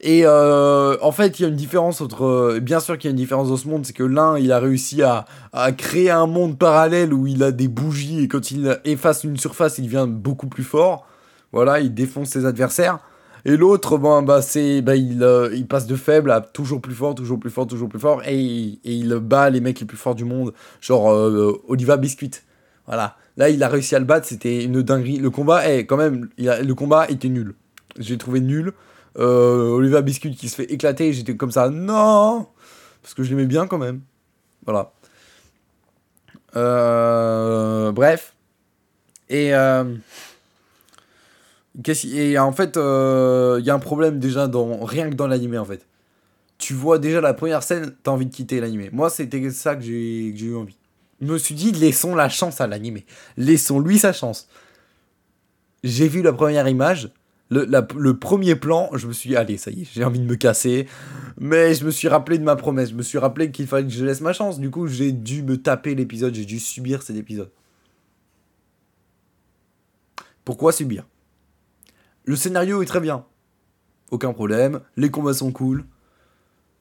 Et 0.00 0.22
euh, 0.24 0.96
en 1.02 1.12
fait, 1.12 1.38
il 1.38 1.42
y 1.42 1.44
a 1.44 1.48
une 1.48 1.56
différence 1.56 2.00
entre. 2.00 2.24
Euh, 2.24 2.60
bien 2.60 2.80
sûr 2.80 2.96
qu'il 2.96 3.08
y 3.08 3.10
a 3.10 3.12
une 3.12 3.16
différence 3.16 3.48
dans 3.48 3.56
ce 3.56 3.68
monde, 3.68 3.84
c'est 3.84 3.92
que 3.92 4.02
l'un, 4.02 4.38
il 4.38 4.50
a 4.50 4.58
réussi 4.58 5.02
à, 5.02 5.26
à, 5.52 5.72
créer 5.72 6.10
un 6.10 6.26
monde 6.26 6.58
parallèle 6.58 7.12
où 7.12 7.26
il 7.26 7.42
a 7.42 7.52
des 7.52 7.68
bougies 7.68 8.22
et 8.22 8.28
quand 8.28 8.50
il 8.50 8.80
efface 8.84 9.24
une 9.24 9.36
surface, 9.36 9.78
il 9.78 9.84
devient 9.84 10.06
beaucoup 10.08 10.46
plus 10.46 10.64
fort. 10.64 11.06
Voilà, 11.52 11.80
il 11.80 11.92
défonce 11.92 12.30
ses 12.30 12.46
adversaires. 12.46 13.00
Et 13.44 13.56
l'autre, 13.56 13.98
bah, 13.98 14.42
c'est, 14.42 14.82
bah, 14.82 14.96
il, 14.96 15.22
euh, 15.22 15.50
il, 15.54 15.66
passe 15.66 15.86
de 15.86 15.96
faible 15.96 16.30
à 16.30 16.40
toujours 16.40 16.80
plus 16.80 16.94
fort, 16.94 17.14
toujours 17.14 17.40
plus 17.40 17.50
fort, 17.50 17.66
toujours 17.66 17.88
plus 17.88 17.98
fort, 17.98 18.22
et, 18.26 18.78
il 18.84 19.14
bat 19.14 19.50
les 19.50 19.60
mecs 19.60 19.80
les 19.80 19.86
plus 19.86 19.96
forts 19.96 20.14
du 20.14 20.24
monde, 20.24 20.52
genre 20.80 21.06
Oliva 21.68 21.96
Biscuit. 21.96 22.30
Voilà. 22.86 23.16
Là, 23.36 23.48
il 23.48 23.62
a 23.62 23.68
réussi 23.68 23.94
à 23.94 23.98
le 23.98 24.04
battre, 24.04 24.26
c'était 24.26 24.64
une 24.64 24.82
dinguerie. 24.82 25.18
Le 25.18 25.30
combat, 25.30 25.68
est 25.70 25.86
quand 25.86 25.96
même, 25.96 26.28
le 26.38 26.72
combat 26.72 27.08
était 27.08 27.28
nul. 27.28 27.54
J'ai 27.98 28.18
trouvé 28.18 28.40
nul. 28.40 28.72
euh, 29.18 29.70
Oliver 29.70 30.02
Biscuit 30.02 30.34
qui 30.36 30.48
se 30.48 30.56
fait 30.56 30.72
éclater, 30.72 31.12
j'étais 31.12 31.36
comme 31.36 31.50
ça, 31.50 31.68
non 31.68 32.46
Parce 33.02 33.14
que 33.14 33.22
je 33.22 33.30
l'aimais 33.30 33.46
bien 33.46 33.66
quand 33.66 33.78
même. 33.78 34.00
Voilà. 34.64 34.92
Euh, 36.56 37.92
bref. 37.92 38.34
Et, 39.28 39.54
euh, 39.54 39.84
et 41.88 42.38
en 42.38 42.52
fait, 42.52 42.76
il 42.76 43.64
y 43.64 43.70
a 43.70 43.74
un 43.74 43.78
problème 43.78 44.18
déjà 44.18 44.48
dans 44.48 44.84
rien 44.84 45.10
que 45.10 45.14
dans 45.14 45.26
l'animé 45.26 45.58
en 45.58 45.64
fait. 45.64 45.86
Tu 46.58 46.74
vois 46.74 46.98
déjà 46.98 47.22
la 47.22 47.32
première 47.32 47.62
scène, 47.62 47.94
t'as 48.02 48.10
envie 48.10 48.26
de 48.26 48.34
quitter 48.34 48.60
l'animé. 48.60 48.90
Moi, 48.92 49.08
c'était 49.08 49.50
ça 49.50 49.76
que 49.76 49.82
j'ai 49.82 50.28
eu 50.28 50.54
envie. 50.54 50.76
Je 51.20 51.26
me 51.26 51.38
suis 51.38 51.54
dit, 51.54 51.72
laissons 51.72 52.14
la 52.14 52.28
chance 52.28 52.60
à 52.60 52.66
l'animé. 52.66 53.06
Laissons-lui 53.38 53.98
sa 53.98 54.12
chance. 54.12 54.48
J'ai 55.82 56.06
vu 56.06 56.20
la 56.20 56.34
première 56.34 56.68
image, 56.68 57.10
le, 57.50 58.12
premier 58.12 58.54
plan, 58.54 58.90
je 58.94 59.06
me 59.06 59.12
suis 59.12 59.30
dit, 59.30 59.36
allez, 59.36 59.56
ça 59.56 59.70
y 59.70 59.82
est, 59.82 59.88
j'ai 59.92 60.04
envie 60.04 60.20
de 60.20 60.24
me 60.24 60.36
casser. 60.36 60.86
Mais 61.38 61.74
je 61.74 61.84
me 61.84 61.90
suis 61.90 62.08
rappelé 62.08 62.38
de 62.38 62.44
ma 62.44 62.56
promesse. 62.56 62.90
Je 62.90 62.94
me 62.94 63.02
suis 63.02 63.18
rappelé 63.18 63.50
qu'il 63.50 63.66
fallait 63.66 63.86
que 63.86 63.92
je 63.92 64.04
laisse 64.04 64.20
ma 64.20 64.32
chance. 64.34 64.60
Du 64.60 64.70
coup, 64.70 64.86
j'ai 64.86 65.12
dû 65.12 65.42
me 65.42 65.56
taper 65.56 65.94
l'épisode. 65.94 66.34
J'ai 66.34 66.44
dû 66.44 66.60
subir 66.60 67.02
cet 67.02 67.16
épisode. 67.16 67.50
Pourquoi 70.44 70.72
subir? 70.72 71.06
Le 72.30 72.36
scénario 72.36 72.80
est 72.80 72.86
très 72.86 73.00
bien. 73.00 73.26
Aucun 74.12 74.32
problème. 74.32 74.82
Les 74.96 75.10
combats 75.10 75.34
sont 75.34 75.50
cool. 75.50 75.84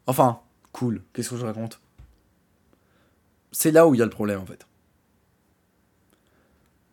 Enfin, 0.06 0.42
cool. 0.74 1.02
Qu'est-ce 1.12 1.32
que 1.32 1.38
je 1.38 1.46
raconte? 1.48 1.82
C'est 3.52 3.72
là 3.72 3.88
où 3.88 3.96
il 3.96 3.98
y 3.98 4.02
a 4.04 4.06
le 4.06 4.12
problème, 4.12 4.42
en 4.42 4.46
fait. 4.46 4.68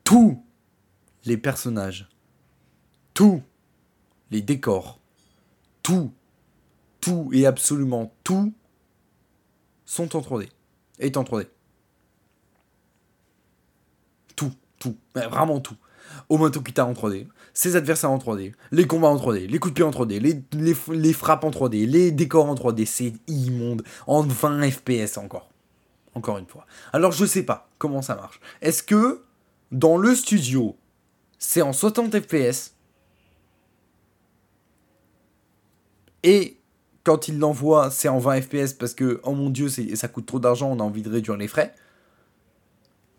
Tous 0.04 0.42
les 1.26 1.36
personnages, 1.36 2.08
tous 3.12 3.42
les 4.30 4.40
décors, 4.40 5.00
tout, 5.82 6.14
tout 7.02 7.28
et 7.34 7.44
absolument 7.44 8.14
tout 8.24 8.54
sont 9.84 10.16
en 10.16 10.20
3D. 10.20 10.48
Est 10.98 11.18
en 11.18 11.24
3D. 11.24 11.46
Tout, 14.34 14.54
tout, 14.78 14.96
vraiment 15.14 15.60
tout. 15.60 15.76
Kita 16.64 16.86
en 16.86 16.92
3D, 16.92 17.26
ses 17.56 17.74
adversaires 17.74 18.10
en 18.10 18.18
3D, 18.18 18.52
les 18.70 18.86
combats 18.86 19.08
en 19.08 19.16
3D, 19.16 19.46
les 19.46 19.58
coups 19.58 19.72
de 19.72 19.76
pied 19.76 19.84
en 19.84 19.90
3D, 19.90 20.20
les, 20.20 20.42
les, 20.52 20.76
les 20.90 21.12
frappes 21.14 21.42
en 21.42 21.50
3D, 21.50 21.86
les 21.86 22.12
décors 22.12 22.44
en 22.44 22.54
3D, 22.54 22.84
c'est 22.84 23.14
immonde. 23.28 23.82
En 24.06 24.22
20 24.22 24.70
FPS 24.70 25.16
encore. 25.16 25.48
Encore 26.14 26.36
une 26.36 26.46
fois. 26.46 26.66
Alors 26.92 27.12
je 27.12 27.24
sais 27.24 27.44
pas 27.44 27.70
comment 27.78 28.02
ça 28.02 28.14
marche. 28.14 28.40
Est-ce 28.60 28.82
que 28.82 29.22
dans 29.72 29.96
le 29.96 30.14
studio, 30.14 30.76
c'est 31.38 31.62
en 31.62 31.72
60 31.72 32.20
FPS 32.20 32.74
Et 36.24 36.60
quand 37.04 37.28
il 37.28 37.38
l'envoie, 37.38 37.90
c'est 37.90 38.08
en 38.08 38.18
20 38.18 38.42
FPS 38.42 38.74
parce 38.74 38.92
que, 38.92 39.18
oh 39.22 39.32
mon 39.32 39.48
dieu, 39.48 39.70
ça 39.70 40.08
coûte 40.08 40.26
trop 40.26 40.40
d'argent, 40.40 40.70
on 40.70 40.80
a 40.80 40.82
envie 40.82 41.02
de 41.02 41.08
réduire 41.08 41.38
les 41.38 41.48
frais? 41.48 41.74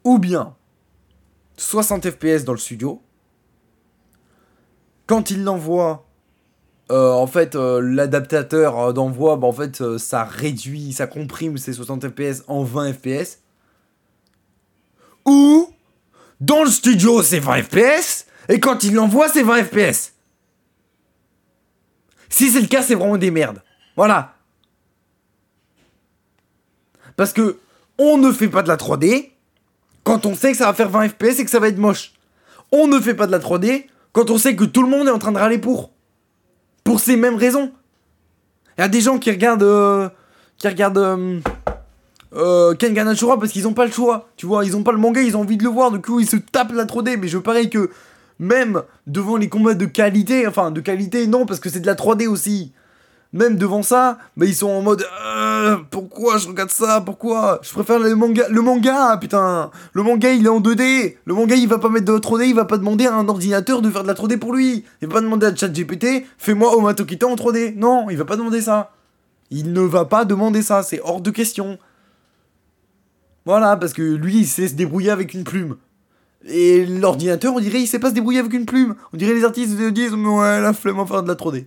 Ou 0.03 0.19
bien 0.19 0.55
60 1.57 2.11
FPS 2.11 2.43
dans 2.43 2.53
le 2.53 2.59
studio. 2.59 3.01
Quand 5.07 5.31
il 5.31 5.43
l'envoie, 5.43 6.05
euh, 6.91 7.11
en 7.11 7.27
fait, 7.27 7.55
euh, 7.55 7.81
l'adaptateur 7.81 8.79
euh, 8.79 8.93
d'envoi, 8.93 9.37
bah, 9.37 9.47
en 9.47 9.53
fait, 9.53 9.97
ça 9.97 10.23
réduit, 10.23 10.93
ça 10.93 11.07
comprime 11.07 11.57
ces 11.57 11.73
60 11.73 12.09
FPS 12.09 12.43
en 12.47 12.63
20 12.63 12.93
FPS. 12.93 13.39
Ou 15.25 15.73
dans 16.39 16.63
le 16.63 16.69
studio, 16.69 17.23
c'est 17.23 17.39
20 17.39 17.63
FPS, 17.63 18.25
et 18.49 18.59
quand 18.59 18.83
il 18.83 18.93
l'envoie, 18.93 19.27
c'est 19.29 19.43
20 19.43 19.63
FPS. 19.63 20.13
Si 22.29 22.49
c'est 22.49 22.61
le 22.61 22.67
cas, 22.67 22.81
c'est 22.81 22.95
vraiment 22.95 23.17
des 23.17 23.31
merdes. 23.31 23.61
Voilà. 23.95 24.35
Parce 27.15 27.33
que 27.33 27.59
on 27.97 28.17
ne 28.17 28.31
fait 28.31 28.47
pas 28.47 28.61
de 28.61 28.67
la 28.67 28.77
3D 28.77 29.31
quand 30.03 30.25
on 30.25 30.35
sait 30.35 30.51
que 30.51 30.57
ça 30.57 30.67
va 30.67 30.73
faire 30.73 30.89
20 30.89 31.09
FPS 31.09 31.39
et 31.39 31.45
que 31.45 31.49
ça 31.49 31.59
va 31.59 31.67
être 31.67 31.77
moche. 31.77 32.13
On 32.71 32.87
ne 32.87 32.99
fait 32.99 33.15
pas 33.15 33.25
de 33.25 33.31
la 33.31 33.39
3D 33.39 33.87
quand 34.17 34.31
on 34.31 34.39
sait 34.39 34.55
que 34.55 34.63
tout 34.63 34.81
le 34.81 34.89
monde 34.89 35.07
est 35.07 35.11
en 35.11 35.19
train 35.19 35.31
de 35.31 35.37
râler 35.37 35.59
pour. 35.59 35.91
Pour 36.83 36.99
ces 36.99 37.15
mêmes 37.17 37.35
raisons. 37.35 37.71
Il 38.75 38.81
y 38.81 38.83
a 38.83 38.87
des 38.87 38.99
gens 38.99 39.19
qui 39.19 39.29
regardent. 39.29 39.61
Euh, 39.61 40.09
qui 40.57 40.67
regardent. 40.67 40.97
Euh, 40.97 41.39
euh, 42.33 42.73
Ken 42.73 42.97
Ashura 42.97 43.37
parce 43.37 43.51
qu'ils 43.51 43.67
ont 43.67 43.75
pas 43.75 43.85
le 43.85 43.91
choix. 43.91 44.27
Tu 44.35 44.47
vois, 44.47 44.65
ils 44.65 44.75
ont 44.75 44.81
pas 44.81 44.91
le 44.91 44.97
manga, 44.97 45.21
ils 45.21 45.37
ont 45.37 45.41
envie 45.41 45.55
de 45.55 45.63
le 45.63 45.69
voir. 45.69 45.91
Du 45.91 46.01
coup, 46.01 46.19
ils 46.19 46.27
se 46.27 46.35
tapent 46.35 46.71
la 46.71 46.85
3D. 46.85 47.17
Mais 47.19 47.27
je 47.27 47.37
parie 47.37 47.69
que 47.69 47.91
même 48.39 48.81
devant 49.05 49.37
les 49.37 49.49
combats 49.49 49.75
de 49.75 49.85
qualité, 49.85 50.47
enfin 50.47 50.71
de 50.71 50.81
qualité 50.81 51.27
non 51.27 51.45
parce 51.45 51.59
que 51.59 51.69
c'est 51.69 51.81
de 51.81 51.85
la 51.85 51.93
3D 51.93 52.25
aussi. 52.27 52.73
Même 53.37 53.55
devant 53.55 53.83
ça, 53.83 54.17
ils 54.41 54.55
sont 54.55 54.67
en 54.67 54.81
mode 54.81 55.05
euh, 55.23 55.77
pourquoi 55.91 56.39
je 56.39 56.47
regarde 56.47 56.71
ça 56.71 57.01
Pourquoi? 57.01 57.59
Je 57.61 57.71
préfère 57.71 57.99
le 57.99 58.15
manga, 58.15 58.47
le 58.49 58.61
manga, 58.63 59.15
putain. 59.21 59.69
Le 59.93 60.01
manga 60.01 60.31
il 60.31 60.47
est 60.47 60.49
en 60.49 60.59
2D. 60.59 61.17
Le 61.23 61.33
manga 61.35 61.55
il 61.55 61.67
va 61.67 61.77
pas 61.77 61.89
mettre 61.89 62.11
de 62.11 62.17
3D, 62.17 62.47
il 62.47 62.55
va 62.55 62.65
pas 62.65 62.79
demander 62.79 63.05
à 63.05 63.13
un 63.13 63.29
ordinateur 63.29 63.83
de 63.83 63.91
faire 63.91 64.01
de 64.01 64.07
la 64.07 64.15
3D 64.15 64.39
pour 64.39 64.55
lui. 64.55 64.85
Il 65.03 65.07
va 65.07 65.13
pas 65.13 65.21
demander 65.21 65.45
à 65.45 65.55
ChatGPT, 65.55 66.25
fais-moi 66.39 66.75
Omatokita 66.75 67.27
en 67.27 67.35
3D. 67.35 67.75
Non, 67.75 68.09
il 68.09 68.17
va 68.17 68.25
pas 68.25 68.37
demander 68.37 68.59
ça. 68.59 68.91
Il 69.51 69.71
ne 69.71 69.81
va 69.81 70.05
pas 70.05 70.25
demander 70.25 70.63
ça, 70.63 70.81
c'est 70.81 70.99
hors 71.03 71.21
de 71.21 71.29
question. 71.29 71.77
Voilà, 73.45 73.77
parce 73.77 73.93
que 73.93 74.01
lui 74.01 74.39
il 74.39 74.47
sait 74.47 74.67
se 74.67 74.73
débrouiller 74.73 75.11
avec 75.11 75.35
une 75.35 75.43
plume. 75.43 75.77
Et 76.47 76.87
l'ordinateur, 76.87 77.53
on 77.53 77.59
dirait, 77.59 77.81
il 77.81 77.87
sait 77.87 77.99
pas 77.99 78.09
se 78.09 78.15
débrouiller 78.15 78.39
avec 78.39 78.53
une 78.53 78.65
plume. 78.65 78.95
On 79.13 79.17
dirait 79.17 79.35
les 79.35 79.45
artistes 79.45 79.77
disent, 79.77 80.13
ouais, 80.13 80.59
la 80.59 80.73
flemme 80.73 80.99
à 80.99 81.05
faire 81.05 81.21
de 81.21 81.27
la 81.27 81.35
3D. 81.35 81.65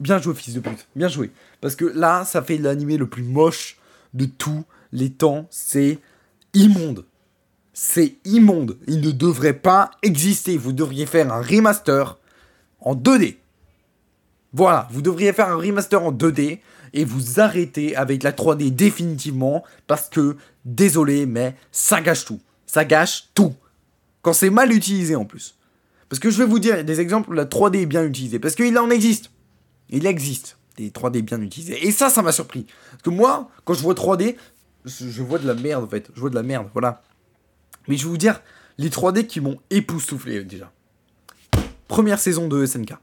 Bien 0.00 0.20
joué, 0.20 0.34
fils 0.34 0.54
de 0.54 0.60
pute. 0.60 0.86
Bien 0.94 1.08
joué. 1.08 1.30
Parce 1.60 1.76
que 1.76 1.84
là, 1.84 2.24
ça 2.24 2.42
fait 2.42 2.58
l'animé 2.58 2.96
le 2.96 3.06
plus 3.06 3.22
moche 3.22 3.78
de 4.14 4.26
tous 4.26 4.64
les 4.92 5.10
temps. 5.10 5.46
C'est 5.50 5.98
immonde. 6.54 7.04
C'est 7.72 8.16
immonde. 8.24 8.76
Il 8.86 9.00
ne 9.00 9.10
devrait 9.10 9.54
pas 9.54 9.90
exister. 10.02 10.56
Vous 10.56 10.72
devriez 10.72 11.06
faire 11.06 11.32
un 11.32 11.40
remaster 11.40 12.18
en 12.80 12.94
2D. 12.94 13.36
Voilà, 14.52 14.88
vous 14.90 15.02
devriez 15.02 15.32
faire 15.32 15.48
un 15.48 15.56
remaster 15.56 16.02
en 16.02 16.12
2D 16.12 16.60
et 16.94 17.04
vous 17.04 17.40
arrêter 17.40 17.96
avec 17.96 18.22
la 18.22 18.32
3D 18.32 18.74
définitivement 18.74 19.64
parce 19.86 20.08
que, 20.08 20.36
désolé, 20.64 21.26
mais 21.26 21.54
ça 21.72 22.00
gâche 22.00 22.24
tout 22.24 22.40
ça 22.66 22.84
gâche 22.84 23.28
tout. 23.34 23.54
Quand 24.22 24.32
c'est 24.32 24.50
mal 24.50 24.72
utilisé 24.72 25.16
en 25.16 25.24
plus. 25.24 25.56
Parce 26.08 26.20
que 26.20 26.30
je 26.30 26.38
vais 26.38 26.44
vous 26.44 26.58
dire 26.58 26.84
des 26.84 27.00
exemples 27.00 27.30
où 27.30 27.32
la 27.32 27.46
3D 27.46 27.82
est 27.82 27.86
bien 27.86 28.04
utilisée. 28.04 28.38
Parce 28.38 28.54
qu'il 28.54 28.76
en 28.78 28.90
existe. 28.90 29.30
Il 29.90 30.06
existe 30.06 30.58
des 30.76 30.90
3D 30.90 31.22
bien 31.22 31.40
utilisés. 31.40 31.86
Et 31.86 31.90
ça, 31.90 32.10
ça 32.10 32.22
m'a 32.22 32.32
surpris. 32.32 32.66
Parce 32.90 33.02
que 33.02 33.10
moi, 33.10 33.50
quand 33.64 33.74
je 33.74 33.82
vois 33.82 33.94
3D, 33.94 34.36
je 34.84 35.22
vois 35.22 35.38
de 35.38 35.46
la 35.46 35.54
merde 35.54 35.84
en 35.84 35.88
fait. 35.88 36.10
Je 36.14 36.20
vois 36.20 36.30
de 36.30 36.34
la 36.34 36.42
merde, 36.42 36.68
voilà. 36.72 37.02
Mais 37.88 37.96
je 37.96 38.04
vais 38.04 38.10
vous 38.10 38.18
dire 38.18 38.40
les 38.78 38.90
3D 38.90 39.26
qui 39.26 39.40
m'ont 39.40 39.58
époustouflé 39.70 40.44
déjà. 40.44 40.70
Première 41.88 42.18
saison 42.18 42.48
de 42.48 42.64
SNK. 42.64 42.94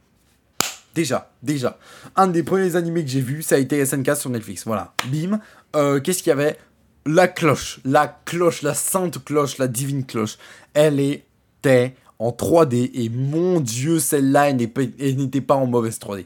Déjà, 0.93 1.31
déjà. 1.41 1.79
Un 2.15 2.27
des 2.27 2.43
premiers 2.43 2.75
animés 2.75 3.03
que 3.03 3.09
j'ai 3.09 3.21
vu, 3.21 3.41
ça 3.41 3.55
a 3.55 3.57
été 3.57 3.83
SNK 3.83 4.15
sur 4.15 4.29
Netflix. 4.29 4.65
Voilà. 4.65 4.93
Bim. 5.07 5.39
Euh, 5.75 5.99
qu'est-ce 5.99 6.19
qu'il 6.21 6.29
y 6.29 6.33
avait? 6.33 6.57
La 7.05 7.27
cloche, 7.27 7.79
la 7.83 8.07
cloche, 8.07 8.61
la 8.61 8.73
sainte 8.73 9.23
cloche, 9.23 9.57
la 9.57 9.67
divine 9.67 10.05
cloche, 10.05 10.37
elle 10.73 10.99
était 10.99 11.95
en 12.19 12.29
3D 12.29 12.91
et 12.93 13.09
mon 13.09 13.59
dieu, 13.59 13.99
celle-là, 13.99 14.49
elle 14.49 14.55
n'était 14.55 15.41
pas 15.41 15.55
en 15.55 15.65
mauvaise 15.65 15.97
3D. 15.97 16.25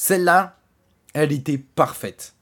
Celle-là, 0.00 0.56
elle 1.12 1.30
était 1.30 1.58
parfaite. 1.58 2.32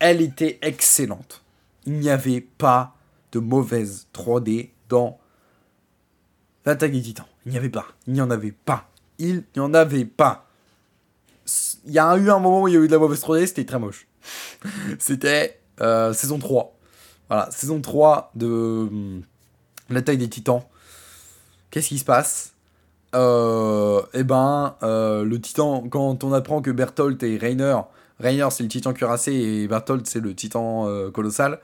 Elle 0.00 0.20
était 0.20 0.58
excellente. 0.60 1.42
Il 1.86 1.94
n'y 1.94 2.10
avait 2.10 2.42
pas 2.42 2.94
de 3.32 3.38
mauvaise 3.38 4.06
3D 4.12 4.68
dans 4.90 5.18
l'attaque 6.66 6.92
des 6.92 7.00
titans. 7.00 7.24
Il 7.46 7.52
n'y 7.52 7.56
avait 7.56 7.70
pas. 7.70 7.86
Il 8.06 8.12
n'y 8.12 8.20
en 8.20 8.30
avait 8.30 8.52
pas. 8.52 8.90
Il 9.18 9.44
n'y 9.56 9.62
en 9.62 9.72
avait 9.72 10.04
pas. 10.04 10.46
Il 11.86 11.92
y 11.92 11.98
a 11.98 12.14
eu 12.18 12.28
un 12.28 12.38
moment 12.38 12.60
où 12.60 12.68
il 12.68 12.74
y 12.74 12.76
a 12.76 12.80
eu 12.80 12.86
de 12.86 12.92
la 12.92 12.98
mauvaise 12.98 13.22
3D, 13.22 13.46
c'était 13.46 13.64
très 13.64 13.78
moche. 13.78 14.06
c'était 14.98 15.58
euh, 15.80 16.12
saison 16.12 16.38
3. 16.38 16.76
Voilà, 17.28 17.50
saison 17.50 17.80
3 17.80 18.32
de 18.34 18.46
hum, 18.46 19.22
La 19.88 20.02
taille 20.02 20.18
des 20.18 20.28
titans. 20.28 20.64
Qu'est-ce 21.70 21.88
qui 21.88 21.98
se 21.98 22.04
passe? 22.04 22.52
euh, 22.52 22.59
Eh 23.12 24.22
ben, 24.24 24.76
euh, 24.82 25.24
le 25.24 25.40
titan, 25.40 25.84
quand 25.88 26.22
on 26.24 26.32
apprend 26.32 26.62
que 26.62 26.70
Berthold 26.70 27.22
et 27.22 27.36
Rainer, 27.38 27.76
Rainer 28.18 28.48
c'est 28.50 28.62
le 28.62 28.68
titan 28.68 28.92
cuirassé 28.92 29.32
et 29.32 29.68
Berthold 29.68 30.06
c'est 30.06 30.20
le 30.20 30.34
titan 30.34 30.86
euh, 30.88 31.10
colossal, 31.10 31.60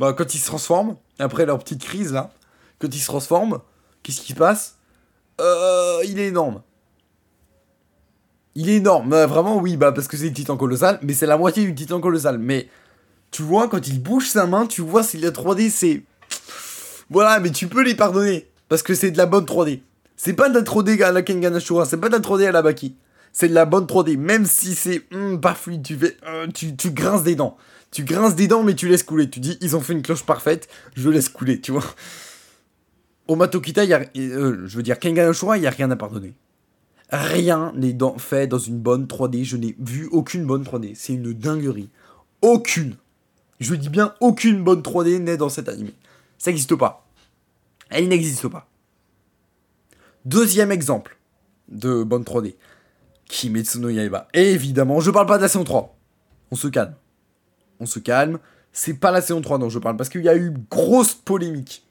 bah, 0.00 0.12
quand 0.12 0.34
ils 0.34 0.38
se 0.38 0.46
transforment, 0.46 0.96
après 1.18 1.46
leur 1.46 1.58
petite 1.58 1.82
crise 1.82 2.12
là, 2.12 2.30
quand 2.80 2.88
ils 2.88 3.00
se 3.00 3.06
transforment, 3.06 3.60
qu'est-ce 4.02 4.20
qui 4.20 4.32
se 4.32 4.38
passe? 4.38 4.76
Euh, 5.40 6.00
Il 6.04 6.18
est 6.18 6.28
énorme. 6.28 6.62
Il 8.54 8.68
est 8.68 8.76
énorme, 8.76 9.08
bah, 9.10 9.26
vraiment 9.26 9.58
oui, 9.58 9.76
bah 9.76 9.92
parce 9.92 10.08
que 10.08 10.16
c'est 10.16 10.26
le 10.28 10.32
titan 10.34 10.56
colossal, 10.56 10.98
mais 11.02 11.14
c'est 11.14 11.26
la 11.26 11.38
moitié 11.38 11.64
du 11.64 11.74
titan 11.74 12.00
colossal. 12.00 12.38
Mais 12.38 12.68
tu 13.30 13.42
vois, 13.42 13.68
quand 13.68 13.86
il 13.88 14.02
bouge 14.02 14.28
sa 14.28 14.46
main, 14.46 14.66
tu 14.66 14.82
vois, 14.82 15.02
si 15.02 15.16
la 15.18 15.30
3D, 15.30 15.70
c'est. 15.70 16.02
Voilà, 17.08 17.40
mais 17.40 17.50
tu 17.50 17.66
peux 17.66 17.82
les 17.82 17.94
pardonner. 17.94 18.48
Parce 18.68 18.82
que 18.82 18.94
c'est 18.94 19.10
de 19.10 19.16
la 19.18 19.26
bonne 19.26 19.44
3D. 19.46 19.80
C'est 20.24 20.34
pas 20.34 20.48
de 20.48 20.54
la 20.54 20.62
3D 20.62 21.02
à 21.02 21.10
la 21.10 21.22
Kengan 21.22 21.52
Ashura, 21.52 21.84
c'est 21.84 21.96
pas 21.96 22.08
de 22.08 22.14
la 22.14 22.20
3D 22.20 22.46
à 22.46 22.52
la 22.52 22.62
Baki. 22.62 22.94
C'est 23.32 23.48
de 23.48 23.54
la 23.54 23.64
bonne 23.64 23.86
3D. 23.86 24.16
Même 24.16 24.46
si 24.46 24.76
c'est 24.76 25.02
hum, 25.12 25.40
pas 25.40 25.52
fluide, 25.52 25.82
tu, 25.82 25.96
fais, 25.96 26.16
euh, 26.28 26.46
tu, 26.54 26.92
grinces 26.92 27.24
des 27.24 27.34
dents. 27.34 27.56
Tu 27.90 28.04
grinces 28.04 28.36
des 28.36 28.46
dents, 28.46 28.62
mais 28.62 28.76
tu 28.76 28.86
laisses 28.86 29.02
couler. 29.02 29.28
Tu 29.28 29.40
dis, 29.40 29.58
ils 29.60 29.74
ont 29.74 29.80
fait 29.80 29.94
une 29.94 30.02
cloche 30.02 30.22
parfaite, 30.22 30.68
je 30.94 31.08
laisse 31.08 31.28
couler, 31.28 31.60
tu 31.60 31.72
vois. 31.72 31.82
Au 33.26 33.34
Matokita, 33.34 33.82
euh, 33.82 34.62
je 34.64 34.76
veux 34.76 34.84
dire, 34.84 35.00
Kengan 35.00 35.28
Ashura, 35.28 35.58
il 35.58 35.62
n'y 35.62 35.66
a 35.66 35.70
rien 35.70 35.90
à 35.90 35.96
pardonner. 35.96 36.34
Rien 37.10 37.72
n'est 37.74 37.98
fait 38.18 38.46
dans 38.46 38.60
une 38.60 38.78
bonne 38.78 39.06
3D. 39.06 39.42
Je 39.42 39.56
n'ai 39.56 39.74
vu 39.80 40.08
aucune 40.12 40.46
bonne 40.46 40.62
3D. 40.62 40.92
C'est 40.94 41.14
une 41.14 41.32
dinguerie. 41.32 41.90
Aucune. 42.42 42.94
Je 43.58 43.74
dis 43.74 43.88
bien 43.88 44.14
aucune 44.20 44.62
bonne 44.62 44.82
3D 44.82 45.18
n'est 45.18 45.36
dans 45.36 45.48
cet 45.48 45.68
anime. 45.68 45.90
Ça 46.38 46.52
n'existe 46.52 46.76
pas. 46.76 47.08
Elle 47.90 48.06
n'existe 48.06 48.46
pas. 48.46 48.68
Deuxième 50.24 50.70
exemple 50.70 51.16
de 51.68 52.04
bonne 52.04 52.22
3D. 52.22 52.54
Kimetsu 53.26 53.80
no 53.80 53.88
Yaiba. 53.88 54.28
Évidemment, 54.34 55.00
je 55.00 55.10
parle 55.10 55.26
pas 55.26 55.36
de 55.36 55.42
la 55.42 55.48
saison 55.48 55.64
3. 55.64 55.96
On 56.50 56.56
se 56.56 56.68
calme. 56.68 56.94
On 57.80 57.86
se 57.86 57.98
calme. 57.98 58.38
C'est 58.72 58.94
pas 58.94 59.10
la 59.10 59.20
saison 59.20 59.40
3 59.40 59.58
dont 59.58 59.68
je 59.68 59.78
parle 59.78 59.96
parce 59.96 60.08
qu'il 60.08 60.22
y 60.22 60.28
a 60.28 60.36
eu 60.36 60.52
grosse 60.70 61.14
polémique 61.14 61.84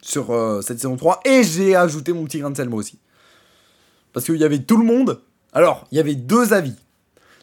sur 0.00 0.30
euh, 0.30 0.62
cette 0.62 0.78
saison 0.78 0.96
3 0.96 1.20
et 1.24 1.42
j'ai 1.42 1.76
ajouté 1.76 2.12
mon 2.12 2.24
petit 2.24 2.38
grain 2.38 2.50
de 2.50 2.56
sel 2.56 2.68
moi 2.68 2.78
aussi. 2.78 2.98
Parce 4.12 4.26
qu'il 4.26 4.36
y 4.36 4.44
avait 4.44 4.60
tout 4.60 4.76
le 4.76 4.84
monde. 4.84 5.20
Alors, 5.52 5.86
il 5.92 5.96
y 5.96 6.00
avait 6.00 6.14
deux 6.14 6.52
avis. 6.52 6.74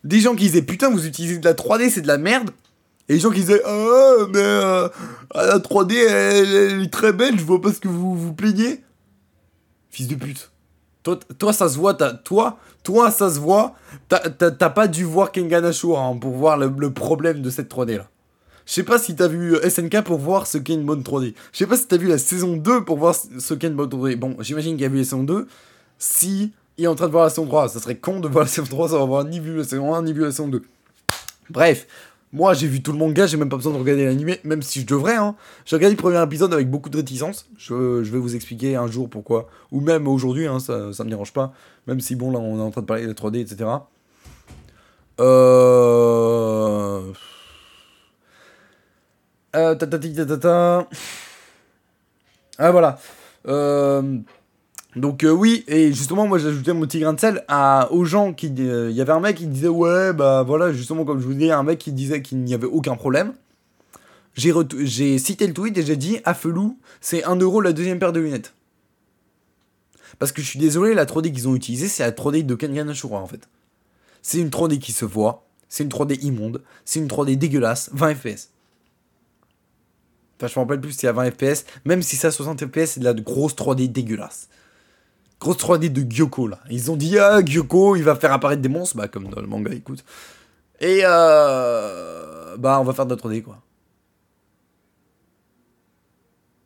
Des 0.03 0.19
gens 0.19 0.35
qui 0.35 0.45
disaient 0.45 0.61
putain, 0.61 0.89
vous 0.89 1.05
utilisez 1.05 1.37
de 1.37 1.45
la 1.45 1.53
3D, 1.53 1.89
c'est 1.89 2.01
de 2.01 2.07
la 2.07 2.17
merde. 2.17 2.51
Et 3.09 3.13
des 3.13 3.19
gens 3.19 3.29
qui 3.29 3.41
disaient 3.41 3.61
ah, 3.65 4.13
mais 4.29 4.39
euh, 4.39 4.89
la 5.35 5.59
3D, 5.59 5.93
elle, 5.93 6.81
est 6.81 6.91
très 6.91 7.13
belle, 7.13 7.39
je 7.39 7.43
vois 7.43 7.61
pas 7.61 7.71
ce 7.71 7.79
que 7.79 7.87
vous 7.87 8.15
vous 8.15 8.33
plaignez. 8.33 8.81
Fils 9.97 10.07
de 10.07 10.13
pute. 10.13 10.51
Toi, 11.01 11.17
toi 11.39 11.53
ça 11.53 11.67
se 11.67 11.75
voit, 11.75 11.95
toi, 11.95 12.59
toi, 12.83 13.09
ça 13.09 13.31
se 13.31 13.39
voit. 13.39 13.73
T'as 14.09 14.69
pas 14.69 14.87
dû 14.87 15.03
voir 15.03 15.31
Kengan 15.31 15.63
Ashura 15.63 16.03
hein, 16.03 16.17
pour 16.17 16.33
voir 16.33 16.55
le, 16.55 16.71
le, 16.77 16.93
problème 16.93 17.41
de 17.41 17.49
cette 17.49 17.73
3D 17.73 17.97
là. 17.97 18.07
Je 18.67 18.73
sais 18.73 18.83
pas 18.83 18.99
si 18.99 19.15
t'as 19.15 19.27
vu 19.27 19.55
euh, 19.55 19.67
SNK 19.67 20.01
pour 20.03 20.19
voir 20.19 20.45
ce 20.45 20.59
qu'est 20.59 20.75
une 20.75 20.85
bonne 20.85 21.01
3D. 21.01 21.33
Je 21.51 21.57
sais 21.57 21.65
pas 21.65 21.77
si 21.77 21.87
t'as 21.87 21.97
vu 21.97 22.07
la 22.07 22.19
saison 22.19 22.57
2 22.57 22.85
pour 22.85 22.99
voir 22.99 23.15
ce 23.15 23.55
qu'est 23.55 23.69
une 23.69 23.73
bonne 23.73 23.89
3D. 23.89 24.17
Bon, 24.17 24.37
j'imagine 24.39 24.75
qu'il 24.75 24.85
a 24.85 24.89
vu 24.89 24.99
la 24.99 25.03
saison 25.03 25.23
2 25.23 25.47
si 25.97 26.51
il 26.77 26.83
est 26.83 26.87
en 26.87 26.93
train 26.93 27.07
de 27.07 27.11
voir 27.11 27.23
la 27.23 27.31
saison 27.31 27.47
3. 27.47 27.69
Ça 27.69 27.79
serait 27.79 27.97
con 27.97 28.19
de 28.19 28.27
voir 28.27 28.43
la 28.43 28.51
saison 28.51 28.67
3 28.69 28.89
sans 28.89 29.01
avoir 29.01 29.23
ni 29.23 29.39
vu 29.39 29.57
la 29.57 29.63
saison 29.63 29.95
1 29.95 30.03
ni 30.03 30.13
vu 30.13 30.21
la 30.21 30.29
saison 30.29 30.47
2. 30.47 30.61
Bref, 31.49 31.87
moi 32.33 32.53
j'ai 32.53 32.67
vu 32.67 32.81
tout 32.81 32.91
le 32.91 32.97
manga, 32.97 33.25
j'ai 33.25 33.37
même 33.37 33.49
pas 33.49 33.55
besoin 33.55 33.73
de 33.73 33.77
regarder 33.77 34.05
l'animé, 34.05 34.39
même 34.43 34.61
si 34.61 34.81
je 34.81 34.85
devrais. 34.85 35.15
Hein. 35.15 35.35
J'ai 35.65 35.75
regardé 35.75 35.95
le 35.95 36.01
premier 36.01 36.21
épisode 36.21 36.53
avec 36.53 36.69
beaucoup 36.69 36.89
de 36.89 36.97
réticence. 36.97 37.47
Je, 37.57 37.73
vais 37.73 38.19
vous 38.19 38.35
expliquer 38.35 38.75
un 38.75 38.87
jour 38.87 39.09
pourquoi. 39.09 39.47
Ou 39.71 39.79
même 39.81 40.07
aujourd'hui, 40.07 40.47
hein, 40.47 40.59
ça, 40.59 40.91
ça 40.93 41.03
me 41.03 41.09
dérange 41.09 41.33
pas. 41.33 41.53
Même 41.87 41.99
si 42.01 42.15
bon 42.15 42.31
là 42.31 42.39
on 42.39 42.59
est 42.59 42.61
en 42.61 42.71
train 42.71 42.81
de 42.81 42.85
parler 42.85 43.03
de 43.03 43.07
la 43.07 43.13
3D, 43.13 43.39
etc. 43.39 43.69
Euh. 45.19 47.01
Euh, 49.55 49.75
ta, 49.75 49.87
ta, 49.87 50.87
Ah 52.59 52.71
voilà. 52.71 52.99
Euh, 53.47 54.19
donc 54.97 55.23
euh, 55.23 55.29
oui, 55.29 55.63
et 55.67 55.93
justement, 55.93 56.27
moi 56.27 56.37
ajouté 56.37 56.73
mon 56.73 56.81
petit 56.81 56.99
grain 56.99 57.13
de 57.13 57.19
sel 57.19 57.43
à, 57.47 57.87
aux 57.91 58.03
gens 58.03 58.33
qui... 58.33 58.47
Il 58.47 58.61
euh, 58.61 58.91
y 58.91 59.01
avait 59.01 59.13
un 59.13 59.19
mec 59.19 59.37
qui 59.37 59.45
disait, 59.45 59.67
ouais, 59.67 60.11
bah 60.11 60.43
voilà, 60.43 60.73
justement, 60.73 61.05
comme 61.05 61.19
je 61.19 61.25
vous 61.25 61.33
disais, 61.33 61.51
un 61.51 61.63
mec 61.63 61.77
qui 61.77 61.91
disait 61.91 62.21
qu'il 62.21 62.39
n'y 62.39 62.53
avait 62.53 62.67
aucun 62.67 62.95
problème. 62.95 63.33
J'ai 64.35 65.17
cité 65.17 65.47
le 65.47 65.53
tweet 65.53 65.77
et 65.77 65.83
j'ai 65.83 65.95
dit, 65.95 66.19
Afelou, 66.23 66.77
c'est 67.01 67.21
1€ 67.21 67.41
euro 67.41 67.61
la 67.61 67.73
deuxième 67.73 67.99
paire 67.99 68.11
de 68.11 68.19
lunettes. 68.19 68.53
Parce 70.19 70.31
que 70.31 70.41
je 70.41 70.47
suis 70.47 70.59
désolé, 70.59 70.93
la 70.93 71.05
3D 71.05 71.31
qu'ils 71.31 71.47
ont 71.47 71.55
utilisée, 71.55 71.87
c'est 71.87 72.03
la 72.03 72.11
3D 72.11 72.45
de 72.45 72.55
Kengan 72.55 72.89
Ashura 72.89 73.19
en 73.19 73.27
fait. 73.27 73.47
C'est 74.21 74.39
une 74.39 74.49
3D 74.49 74.79
qui 74.79 74.91
se 74.91 75.05
voit, 75.05 75.47
c'est 75.69 75.83
une 75.83 75.89
3D 75.89 76.23
immonde, 76.23 76.63
c'est 76.85 76.99
une 76.99 77.07
3D 77.07 77.35
dégueulasse, 77.35 77.89
20 77.93 78.15
FPS. 78.15 78.49
Enfin, 80.39 80.47
je 80.47 80.59
me 80.59 80.65
rappelle 80.65 80.81
plus 80.81 80.91
si 80.91 80.99
c'est 80.99 81.07
à 81.07 81.13
20 81.13 81.31
FPS, 81.31 81.65
même 81.85 82.01
si 82.01 82.15
c'est 82.15 82.27
à 82.27 82.31
60 82.31 82.65
FPS, 82.65 82.91
c'est 82.91 82.99
de 82.99 83.05
la 83.05 83.13
grosse 83.13 83.55
3D 83.55 83.91
dégueulasse. 83.91 84.49
Grosse 85.39 85.57
3D 85.57 85.91
de 85.91 86.09
Gyoko 86.09 86.47
là. 86.47 86.59
Ils 86.69 86.91
ont 86.91 86.95
dit 86.95 87.17
ah 87.19 87.43
Gyoko 87.43 87.95
il 87.95 88.03
va 88.03 88.15
faire 88.15 88.31
apparaître 88.31 88.61
des 88.61 88.69
monstres, 88.69 88.97
bah 88.97 89.07
comme 89.07 89.29
dans 89.29 89.41
le 89.41 89.47
manga 89.47 89.71
écoute. 89.71 90.03
Et 90.79 91.01
euh, 91.03 92.57
bah 92.57 92.79
on 92.79 92.83
va 92.83 92.93
faire 92.93 93.05
de 93.05 93.15
la 93.15 93.21
3D 93.21 93.43
quoi. 93.43 93.61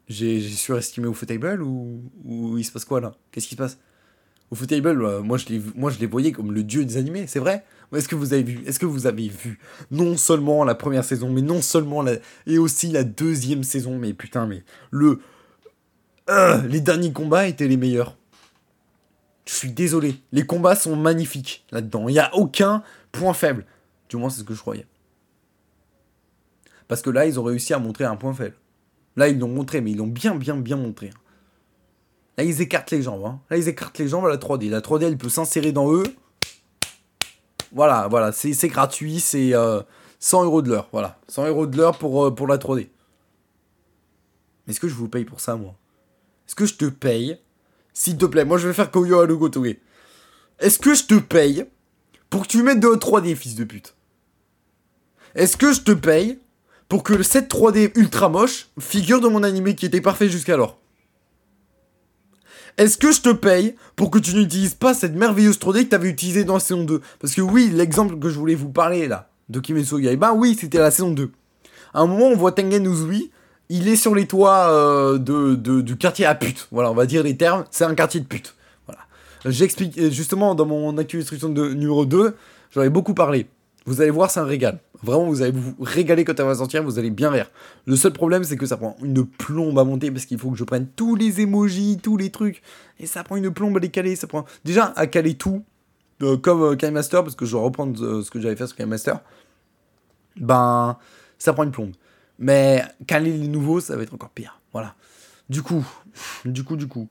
J'ai 0.08 0.42
surestimé 0.42 1.08
au 1.08 1.14
Footable 1.14 1.62
ou, 1.62 2.04
ou 2.26 2.58
il 2.58 2.66
se 2.66 2.72
passe 2.72 2.84
quoi 2.84 3.00
là? 3.00 3.14
Qu'est-ce 3.32 3.48
qui 3.48 3.56
se 3.56 3.58
passe? 3.58 3.78
Au 4.52 4.56
Footable, 4.56 5.06
euh, 5.06 5.22
moi, 5.22 5.38
je 5.38 5.46
moi 5.76 5.90
je 5.90 6.00
les 6.00 6.06
voyais 6.06 6.34
comme 6.34 6.52
le 6.52 6.64
dieu 6.64 6.84
des 6.84 6.98
animés, 6.98 7.26
c'est 7.28 7.40
vrai? 7.40 7.64
Est-ce 7.96 8.10
que 8.10 8.16
vous 8.16 8.34
avez 8.34 8.44
vu 8.44 8.62
Est-ce 8.66 8.80
que 8.80 8.86
vous 8.86 9.08
avez 9.08 9.30
vu 9.30 9.60
non 9.90 10.18
seulement 10.18 10.66
la 10.66 10.76
première 10.76 11.06
saison, 11.06 11.30
mais 11.30 11.42
non 11.42 11.62
seulement 11.62 12.02
la 12.02 12.16
et 12.46 12.58
aussi 12.58 12.92
la 12.92 13.06
deuxième 13.06 13.64
saison, 13.64 13.98
mais 13.98 14.14
putain 14.14 14.46
mais 14.48 14.64
le 14.92 15.20
euh, 16.30 16.62
les 16.68 16.82
derniers 16.82 17.14
combats 17.14 17.48
étaient 17.48 17.68
les 17.68 17.78
meilleurs. 17.78 18.18
Je 19.46 19.54
suis 19.54 19.72
désolé. 19.72 20.22
Les 20.32 20.46
combats 20.46 20.76
sont 20.76 20.96
magnifiques 20.96 21.66
là-dedans. 21.72 22.08
Il 22.08 22.14
n'y 22.14 22.20
a 22.20 22.34
aucun 22.36 22.84
point 23.12 23.34
faible. 23.34 23.66
Du 24.10 24.18
moins, 24.18 24.30
c'est 24.30 24.40
ce 24.40 24.44
que 24.44 24.54
je 24.54 24.60
croyais. 24.60 24.86
Parce 26.88 27.02
que 27.02 27.10
là, 27.10 27.26
ils 27.26 27.40
ont 27.40 27.44
réussi 27.44 27.74
à 27.74 27.80
montrer 27.80 28.04
un 28.04 28.16
point 28.16 28.34
faible. 28.34 28.56
Là, 29.16 29.28
ils 29.30 29.40
l'ont 29.40 29.48
montré, 29.48 29.82
mais 29.82 29.92
ils 29.92 29.98
l'ont 29.98 30.08
bien, 30.08 30.36
bien, 30.36 30.58
bien 30.58 30.78
montré. 30.78 31.10
Là, 32.38 32.44
ils 32.44 32.62
écartent 32.62 32.92
les 32.92 33.02
jambes. 33.02 33.26
Hein. 33.26 33.40
Là, 33.50 33.58
ils 33.58 33.68
écartent 33.68 33.98
les 33.98 34.08
jambes 34.08 34.26
à 34.26 34.30
la 34.30 34.38
3D. 34.38 34.70
La 34.70 34.82
3D, 34.82 35.04
elle 35.04 35.18
peut 35.18 35.30
s'insérer 35.30 35.72
dans 35.72 35.92
eux. 35.94 36.04
Voilà, 37.72 38.08
voilà. 38.10 38.32
C'est 38.32 38.68
gratuit. 38.68 39.20
C'est 39.20 39.52
100 39.52 39.56
euh, 40.42 40.46
euros 40.46 40.62
de 40.62 40.70
l'heure. 40.70 40.90
Voilà. 40.92 41.18
100 41.28 41.48
euros 41.48 41.68
de 41.68 41.78
l'heure 41.78 41.98
pour, 41.98 42.26
euh, 42.26 42.36
pour 42.36 42.48
la 42.48 42.58
3D. 42.58 42.90
Est-ce 44.68 44.80
que 44.80 44.88
je 44.88 44.94
vous 44.94 45.10
paye 45.10 45.26
pour 45.26 45.40
ça, 45.40 45.56
moi? 45.56 45.76
Est-ce 46.48 46.56
que 46.56 46.66
je 46.66 46.76
te 46.76 46.86
paye? 46.86 47.40
S'il 48.02 48.18
te 48.18 48.26
plaît, 48.26 48.46
moi 48.46 48.58
je 48.58 48.68
vais 48.68 48.74
faire 48.74 48.90
Koyo 48.90 49.20
Alugotoge. 49.20 49.76
Est-ce 50.58 50.80
que 50.80 50.96
je 50.96 51.04
te 51.04 51.14
paye 51.20 51.66
pour 52.32 52.42
que 52.42 52.48
tu 52.48 52.64
mettes 52.64 52.80
de 52.80 52.88
3D, 52.88 53.36
fils 53.36 53.54
de 53.54 53.64
pute? 53.64 53.94
Est-ce 55.36 55.56
que 55.56 55.72
je 55.72 55.82
te 55.82 55.92
paye 55.92 56.40
pour 56.90 57.04
que 57.04 57.22
7 57.22 57.48
3D 57.48 57.92
ultra 57.94 58.28
moche 58.28 58.70
figure 58.80 59.22
dans 59.22 59.30
mon 59.30 59.44
animé 59.44 59.76
qui 59.76 59.86
était 59.86 60.02
parfait 60.02 60.30
jusqu'alors? 60.30 60.80
Est-ce 62.80 62.98
que 62.98 63.12
je 63.12 63.22
te 63.22 63.34
paye 63.34 63.76
pour 63.96 64.10
que 64.10 64.18
tu 64.18 64.34
n'utilises 64.34 64.74
pas 64.74 64.96
cette 64.96 65.14
merveilleuse 65.14 65.60
3D 65.60 65.84
que 65.84 65.90
tu 65.90 65.96
avais 65.96 66.10
utilisée 66.10 66.44
dans 66.44 66.56
la 66.56 66.60
saison 66.60 66.84
2 66.84 67.02
Parce 67.20 67.36
que 67.36 67.42
oui, 67.42 67.70
l'exemple 67.72 68.18
que 68.18 68.30
je 68.30 68.40
voulais 68.40 68.56
vous 68.56 68.72
parler 68.72 69.08
là, 69.08 69.30
de 69.50 69.60
Kimetsu 69.60 70.02
Yaiba, 70.02 70.34
oui, 70.34 70.58
c'était 70.60 70.80
la 70.80 70.90
saison 70.90 71.12
2. 71.12 71.32
À 71.94 72.00
un 72.00 72.08
moment, 72.08 72.30
on 72.30 72.36
voit 72.36 72.52
Tengen 72.52 72.84
Uzui 72.84 73.30
il 73.72 73.88
est 73.88 73.96
sur 73.96 74.14
les 74.14 74.28
toits 74.28 74.70
euh, 74.70 75.18
du 75.18 75.96
quartier 75.96 76.26
à 76.26 76.36
pute. 76.36 76.68
Voilà, 76.72 76.92
on 76.92 76.94
va 76.94 77.06
dire 77.06 77.24
les 77.24 77.38
termes, 77.38 77.64
c'est 77.72 77.86
un 77.86 77.96
quartier 77.96 78.20
de 78.20 78.26
pute. 78.26 78.54
Voilà. 78.86 79.00
J'explique, 79.46 79.98
euh, 79.98 80.12
justement, 80.12 80.56
dans 80.56 80.66
mon 80.66 80.98
instruction 80.98 81.48
de 81.48 81.70
numéro 81.70 82.06
2, 82.06 82.36
j'en 82.72 82.82
ai 82.82 82.90
beaucoup 82.90 83.14
parlé. 83.14 83.48
Vous 83.86 84.02
allez 84.02 84.12
voir, 84.12 84.30
c'est 84.30 84.42
un 84.42 84.46
régal. 84.46 84.80
Vraiment, 85.02 85.26
vous 85.26 85.42
allez 85.42 85.54
vous 85.54 85.74
régaler 85.80 86.26
quand 86.26 86.36
ça 86.36 86.44
va 86.44 86.54
sortir, 86.54 86.84
vous 86.84 87.00
allez 87.00 87.10
bien 87.10 87.32
rire. 87.32 87.50
Le 87.86 87.96
seul 87.96 88.12
problème, 88.12 88.44
c'est 88.44 88.58
que 88.58 88.66
ça 88.66 88.76
prend 88.76 88.98
une 89.02 89.26
plombe 89.26 89.80
à 89.80 89.86
monter 89.86 90.12
parce 90.12 90.26
qu'il 90.26 90.38
faut 90.38 90.52
que 90.52 90.58
je 90.58 90.66
prenne 90.66 90.88
tous 90.96 91.16
les 91.16 91.40
emojis, 91.40 91.98
tous 92.04 92.18
les 92.18 92.30
trucs. 92.30 92.62
Et 93.00 93.08
ça 93.08 93.24
prend 93.24 93.38
une 93.38 93.52
plombe 93.52 93.78
à 93.78 94.02
les. 94.02 94.16
Ça 94.18 94.28
prend... 94.28 94.46
Déjà, 94.66 94.92
à 94.98 95.08
caler 95.08 95.36
tout, 95.36 95.64
euh, 96.22 96.36
comme 96.36 96.62
euh, 96.62 96.92
Master, 96.92 97.24
parce 97.24 97.36
que 97.36 97.46
je 97.46 97.56
vais 97.56 97.64
reprendre 97.64 98.22
ce 98.22 98.30
que 98.30 98.40
j'avais 98.42 98.58
fait 98.58 98.68
sur 98.68 98.86
Master. 98.86 99.22
Ben, 100.36 100.98
ça 101.40 101.54
prend 101.54 101.64
une 101.64 101.72
plombe. 101.72 101.94
Mais 102.40 102.84
caler 103.08 103.38
les 103.38 103.48
nouveaux, 103.48 103.80
ça 103.80 103.96
va 103.96 104.04
être 104.04 104.14
encore 104.14 104.30
pire. 104.30 104.60
Voilà. 104.74 104.96
Du 105.50 105.62
coup, 105.62 105.86
du 106.46 106.64
coup, 106.64 106.76
du 106.76 106.88
coup. 106.88 107.10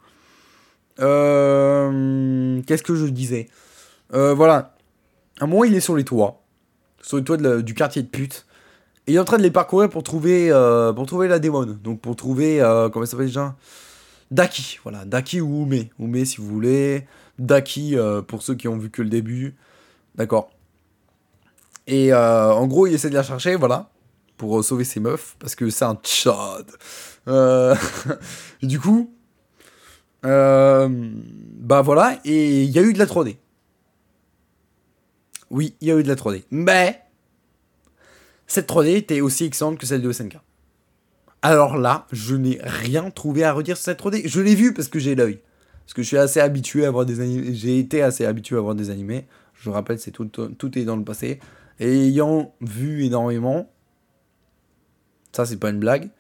Euh, 1.01 2.61
qu'est-ce 2.67 2.83
que 2.83 2.95
je 2.95 3.07
disais? 3.07 3.49
Euh, 4.13 4.35
Voilà. 4.35 4.77
À 5.39 5.45
un 5.45 5.47
moment, 5.47 5.65
il 5.65 5.75
est 5.75 5.81
sur 5.81 5.97
les 5.97 6.05
toits. 6.05 6.43
Sur 7.01 7.17
les 7.17 7.25
toits 7.25 7.63
du 7.63 7.75
quartier 7.75 8.03
de 8.03 8.09
pute. 8.09 8.47
Et 9.07 9.13
il 9.13 9.17
est 9.17 9.19
en 9.19 9.25
train 9.25 9.39
de 9.39 9.43
les 9.43 9.51
parcourir 9.51 9.89
pour 9.89 10.03
trouver, 10.03 10.51
euh, 10.51 10.93
la 11.29 11.39
démon. 11.39 11.65
Donc 11.65 12.01
pour 12.01 12.17
trouver, 12.17 12.59
comment 12.93 13.07
ça 13.07 13.13
s'appelle 13.13 13.27
déjà? 13.27 13.57
Daki. 14.31 14.79
Voilà, 14.83 15.05
Daki 15.05 15.41
ou 15.41 15.65
Ume. 15.65 15.85
Ume 15.99 16.25
si 16.25 16.39
vous 16.39 16.47
voulez. 16.47 17.07
Daki 17.39 17.97
pour 18.27 18.43
ceux 18.43 18.55
qui 18.55 18.69
ont 18.69 18.77
vu 18.77 18.91
que 18.91 19.03
le 19.03 19.09
début. 19.09 19.55
D'accord. 20.15 20.51
Et 21.87 22.13
en 22.13 22.67
gros, 22.67 22.87
il 22.87 22.95
essaie 22.95 23.11
de 23.11 23.15
la 23.15 23.23
chercher, 23.23 23.57
voilà 23.57 23.90
pour 24.41 24.59
euh, 24.59 24.63
sauver 24.63 24.85
ses 24.85 25.01
meufs, 25.01 25.37
parce 25.39 25.55
que 25.55 25.69
c'est 25.69 25.85
un 25.85 25.97
tchad. 25.97 26.65
Euh, 27.29 27.77
du 28.63 28.81
coup, 28.81 29.15
euh, 30.25 30.89
bah 31.59 31.83
voilà, 31.83 32.19
et 32.25 32.63
il 32.63 32.71
y 32.71 32.79
a 32.79 32.83
eu 32.83 32.95
de 32.95 32.99
la 32.99 33.05
3D. 33.05 33.37
Oui, 35.51 35.75
il 35.83 35.89
y 35.89 35.91
a 35.91 35.99
eu 35.99 36.03
de 36.03 36.09
la 36.09 36.15
3D. 36.15 36.45
Mais, 36.51 37.03
cette 38.47 38.67
3D 38.67 38.95
était 38.97 39.21
aussi 39.21 39.45
excellente 39.45 39.77
que 39.77 39.85
celle 39.85 40.01
de 40.01 40.11
SNK. 40.11 40.39
Alors 41.43 41.77
là, 41.77 42.07
je 42.11 42.35
n'ai 42.35 42.59
rien 42.63 43.11
trouvé 43.11 43.45
à 43.45 43.53
redire 43.53 43.77
sur 43.77 43.85
cette 43.85 44.01
3D. 44.01 44.27
Je 44.27 44.41
l'ai 44.41 44.55
vu 44.55 44.73
parce 44.73 44.89
que 44.89 44.99
j'ai 44.99 45.15
l'œil. 45.15 45.41
Parce 45.85 45.93
que 45.93 46.03
je 46.03 46.07
suis 46.07 46.17
assez 46.17 46.41
habitué 46.41 46.87
à 46.87 46.91
voir 46.91 47.05
des 47.05 47.21
animés. 47.21 47.53
J'ai 47.53 47.79
été 47.79 48.01
assez 48.01 48.25
habitué 48.25 48.57
à 48.57 48.61
voir 48.61 48.75
des 48.75 48.89
animés. 48.89 49.27
Je 49.53 49.69
vous 49.69 49.75
rappelle, 49.75 49.99
c'est 49.99 50.13
tout, 50.13 50.25
tout 50.25 50.79
est 50.79 50.85
dans 50.85 50.97
le 50.97 51.05
passé. 51.05 51.41
Et 51.79 52.07
ayant 52.07 52.55
vu 52.63 53.05
énormément, 53.05 53.71
ça 55.33 55.47
c'est 55.47 55.57
pas 55.57 55.71
une 55.71 55.81
blague, 55.81 56.11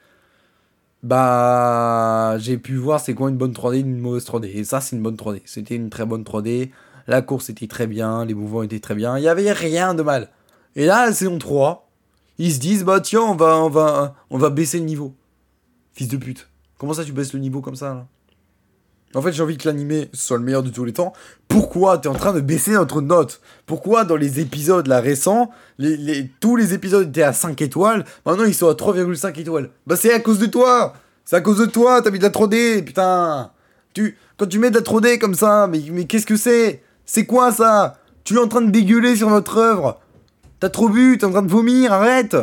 bah 1.03 2.37
j'ai 2.38 2.59
pu 2.59 2.77
voir 2.77 3.01
c'est 3.01 3.14
quoi 3.14 3.31
une 3.31 3.37
bonne 3.37 3.53
3D 3.53 3.81
une 3.81 3.99
mauvaise 3.99 4.25
3D. 4.25 4.46
Et 4.55 4.64
ça 4.64 4.81
c'est 4.81 4.96
une 4.96 5.03
bonne 5.03 5.16
3D. 5.16 5.42
C'était 5.44 5.77
une 5.77 5.90
très 5.90 6.07
bonne 6.07 6.23
3D. 6.23 6.70
La 7.07 7.23
course 7.23 7.51
était 7.51 7.66
très 7.66 7.87
bien, 7.87 8.25
les 8.25 8.35
mouvements 8.35 8.62
étaient 8.62 8.81
très 8.81 8.94
bien. 8.94 9.18
Il 9.18 9.25
y 9.25 9.29
avait 9.29 9.53
rien 9.53 9.94
de 9.94 10.03
mal. 10.03 10.29
Et 10.77 10.87
là, 10.87 11.07
la 11.07 11.12
saison 11.12 11.38
3, 11.38 11.88
ils 12.38 12.53
se 12.53 12.61
disent 12.61 12.85
bah 12.85 13.01
tiens, 13.01 13.23
on 13.23 13.35
va, 13.35 13.57
on 13.59 13.68
va, 13.68 14.14
on 14.31 14.38
va 14.38 14.51
baisser 14.51 14.79
le 14.79 14.85
niveau. 14.85 15.14
Fils 15.92 16.09
de 16.09 16.16
pute. 16.16 16.49
Comment 16.79 16.94
ça 16.94 17.05
tu 17.05 17.12
baisses 17.12 17.33
le 17.33 17.40
niveau 17.40 17.61
comme 17.61 17.77
ça 17.77 17.94
là? 17.94 18.07
En 19.14 19.23
fait, 19.23 19.33
j'ai 19.33 19.42
envie 19.42 19.59
que 19.59 19.66
l'animé 19.68 20.09
soit 20.12 20.37
le 20.37 20.44
meilleur 20.44 20.62
de 20.62 20.70
tous 20.70 20.85
les 20.85 20.92
temps. 20.92 21.12
Pourquoi 21.49 21.99
t'es 21.99 22.09
en 22.09 22.14
train 22.14 22.33
de 22.33 22.40
baisser 22.40 22.73
notre 22.73 23.01
note? 23.01 23.40
Pourquoi 23.66 24.05
dans 24.05 24.14
les 24.16 24.38
épisodes 24.38 24.87
là 24.87 25.01
récents, 25.01 25.51
tous 26.38 26.55
les 26.55 26.75
épisodes 26.75 27.09
étaient 27.09 27.23
à 27.23 27.33
5 27.33 27.61
étoiles, 27.61 28.05
maintenant 28.25 28.44
ils 28.44 28.55
sont 28.55 28.68
à 28.68 28.75
3,5 28.75 29.40
étoiles? 29.40 29.70
Bah 29.87 29.96
c'est 29.96 30.12
à 30.12 30.20
cause 30.20 30.38
de 30.38 30.46
toi! 30.46 30.94
C'est 31.25 31.37
à 31.37 31.40
cause 31.40 31.59
de 31.59 31.66
toi, 31.66 32.03
t'as 32.03 32.11
mis 32.11 32.18
de 32.18 32.25
la 32.25 32.31
3D, 32.31 32.85
putain! 32.85 33.51
Tu, 33.94 34.16
Quand 34.37 34.46
tu 34.46 34.61
mets 34.61 34.70
de 34.70 34.77
la 34.77 34.85
3D 34.85 35.18
comme 35.18 35.35
ça, 35.35 35.66
mais, 35.66 35.81
mais 35.90 36.05
qu'est-ce 36.05 36.27
que 36.27 36.37
c'est? 36.37 36.83
C'est 37.05 37.27
quoi 37.27 37.51
ça? 37.51 37.99
Tu 38.23 38.35
es 38.35 38.38
en 38.38 38.46
train 38.46 38.61
de 38.61 38.70
dégueuler 38.70 39.16
sur 39.16 39.29
notre 39.31 39.59
œuvre. 39.59 40.01
T'as 40.61 40.68
trop 40.68 40.88
bu, 40.88 41.18
t'es 41.18 41.25
en 41.25 41.31
train 41.31 41.42
de 41.42 41.51
vomir, 41.51 41.92
arrête! 41.92 42.37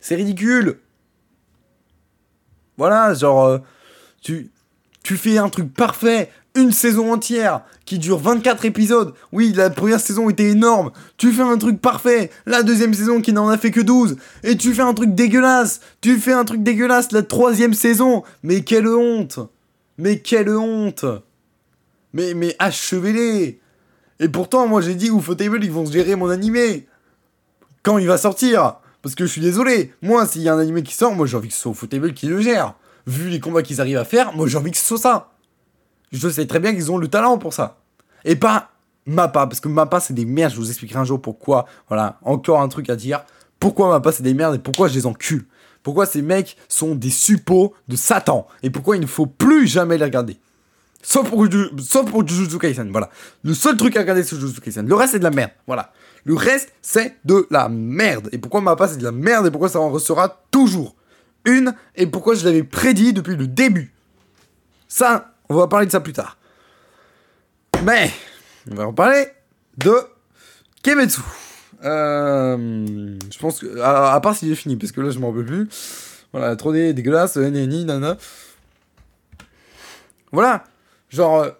C'est 0.00 0.16
ridicule! 0.16 0.80
Voilà, 2.76 3.14
genre... 3.14 3.44
Euh, 3.44 3.58
tu, 4.20 4.50
tu 5.04 5.18
fais 5.18 5.36
un 5.38 5.50
truc 5.50 5.72
parfait, 5.72 6.30
une 6.56 6.72
saison 6.72 7.12
entière 7.12 7.60
qui 7.84 7.98
dure 7.98 8.18
24 8.18 8.64
épisodes. 8.64 9.12
Oui, 9.32 9.52
la 9.54 9.68
première 9.68 10.00
saison 10.00 10.30
était 10.30 10.48
énorme. 10.48 10.92
Tu 11.18 11.30
fais 11.30 11.42
un 11.42 11.58
truc 11.58 11.80
parfait. 11.80 12.30
La 12.46 12.62
deuxième 12.62 12.94
saison 12.94 13.20
qui 13.20 13.34
n'en 13.34 13.48
a 13.48 13.58
fait 13.58 13.70
que 13.70 13.82
12. 13.82 14.16
Et 14.42 14.56
tu 14.56 14.72
fais 14.72 14.82
un 14.82 14.94
truc 14.94 15.14
dégueulasse. 15.14 15.80
Tu 16.00 16.16
fais 16.16 16.32
un 16.32 16.44
truc 16.44 16.62
dégueulasse 16.62 17.12
la 17.12 17.22
troisième 17.22 17.74
saison. 17.74 18.22
Mais 18.42 18.62
quelle 18.62 18.88
honte. 18.88 19.40
Mais 19.98 20.20
quelle 20.20 20.48
honte. 20.48 21.04
Mais, 22.14 22.32
mais 22.32 22.56
achevez-les. 22.58 23.60
Et 24.20 24.28
pourtant, 24.28 24.66
moi 24.66 24.80
j'ai 24.80 24.94
dit 24.94 25.08
Ufotable, 25.08 25.62
ils 25.62 25.72
vont 25.72 25.84
gérer 25.84 26.16
mon 26.16 26.30
animé. 26.30 26.86
Quand 27.82 27.98
il 27.98 28.06
va 28.06 28.16
sortir. 28.16 28.76
Parce 29.02 29.14
que 29.14 29.26
je 29.26 29.32
suis 29.32 29.42
désolé. 29.42 29.92
Moi, 30.00 30.24
s'il 30.26 30.40
y 30.40 30.48
a 30.48 30.54
un 30.54 30.58
animé 30.58 30.82
qui 30.82 30.94
sort, 30.94 31.14
moi 31.14 31.26
j'ai 31.26 31.36
envie 31.36 31.48
que 31.48 31.54
ce 31.54 31.60
soit 31.60 31.72
Ufotable 31.72 32.14
qui 32.14 32.26
le 32.26 32.40
gère 32.40 32.74
vu 33.06 33.28
les 33.28 33.40
combats 33.40 33.62
qu'ils 33.62 33.80
arrivent 33.80 33.98
à 33.98 34.04
faire, 34.04 34.34
moi 34.34 34.46
j'ai 34.46 34.56
envie 34.56 34.70
que 34.70 34.76
ce 34.76 34.86
soit 34.86 34.98
ça. 34.98 35.30
Je 36.12 36.28
sais 36.28 36.46
très 36.46 36.60
bien 36.60 36.72
qu'ils 36.74 36.92
ont 36.92 36.98
le 36.98 37.08
talent 37.08 37.38
pour 37.38 37.52
ça. 37.52 37.78
Et 38.24 38.36
pas 38.36 38.70
Mappa, 39.06 39.46
parce 39.46 39.60
que 39.60 39.68
Mappa 39.68 40.00
c'est 40.00 40.14
des 40.14 40.24
merdes, 40.24 40.52
je 40.52 40.58
vous 40.58 40.68
expliquerai 40.68 40.98
un 40.98 41.04
jour 41.04 41.20
pourquoi. 41.20 41.66
Voilà, 41.88 42.18
encore 42.22 42.60
un 42.60 42.68
truc 42.68 42.88
à 42.88 42.96
dire. 42.96 43.24
Pourquoi 43.60 43.88
Mappa 43.88 44.12
c'est 44.12 44.22
des 44.22 44.34
merdes 44.34 44.54
et 44.54 44.58
pourquoi 44.58 44.88
je 44.88 44.94
les 44.94 45.06
encule? 45.06 45.46
Pourquoi 45.82 46.06
ces 46.06 46.22
mecs 46.22 46.56
sont 46.68 46.94
des 46.94 47.10
suppôts 47.10 47.74
de 47.88 47.96
Satan? 47.96 48.46
Et 48.62 48.70
pourquoi 48.70 48.96
il 48.96 49.02
ne 49.02 49.06
faut 49.06 49.26
plus 49.26 49.66
jamais 49.66 49.98
les 49.98 50.04
regarder? 50.04 50.38
Sauf 51.02 51.28
pour, 51.28 51.46
sauf 51.80 52.10
pour 52.10 52.26
Jujutsu 52.26 52.58
Kaisen, 52.58 52.90
voilà. 52.90 53.10
Le 53.42 53.52
seul 53.52 53.76
truc 53.76 53.94
à 53.96 54.00
regarder 54.00 54.22
c'est 54.22 54.36
Jujutsu 54.36 54.62
Kaisen. 54.62 54.88
Le 54.88 54.94
reste 54.94 55.12
c'est 55.12 55.18
de 55.18 55.24
la 55.24 55.30
merde, 55.30 55.50
voilà. 55.66 55.92
Le 56.24 56.34
reste 56.34 56.72
c'est 56.80 57.18
de 57.26 57.46
la 57.50 57.68
merde. 57.68 58.30
Et 58.32 58.38
pourquoi 58.38 58.62
Mappa 58.62 58.88
c'est 58.88 58.96
de 58.96 59.04
la 59.04 59.12
merde 59.12 59.46
et 59.46 59.50
pourquoi 59.50 59.68
ça 59.68 59.80
en 59.80 59.90
restera 59.90 60.40
toujours? 60.50 60.94
Une 61.44 61.74
et 61.96 62.06
pourquoi 62.06 62.34
je 62.34 62.44
l'avais 62.44 62.64
prédit 62.64 63.12
depuis 63.12 63.36
le 63.36 63.46
début. 63.46 63.92
Ça, 64.88 65.34
on 65.48 65.54
va 65.54 65.66
parler 65.66 65.86
de 65.86 65.90
ça 65.90 66.00
plus 66.00 66.12
tard. 66.12 66.38
Mais, 67.82 68.10
on 68.70 68.74
va 68.74 68.86
en 68.88 68.92
parler 68.92 69.26
de 69.76 69.94
Kemetsu. 70.82 71.20
Euh, 71.84 73.18
je 73.30 73.38
pense 73.38 73.60
que, 73.60 73.80
à, 73.80 74.18
part 74.20 74.34
s'il 74.34 74.50
est 74.50 74.56
fini, 74.56 74.76
parce 74.76 74.92
que 74.92 75.00
là 75.00 75.10
je 75.10 75.18
m'en 75.18 75.32
peux 75.32 75.44
plus. 75.44 75.68
Voilà, 76.32 76.56
trop 76.56 76.72
des 76.72 76.94
dégueulasse, 76.94 77.36
nani, 77.36 77.84
nana. 77.84 78.16
Voilà. 80.32 80.64
Genre, 81.10 81.42
euh, 81.42 81.50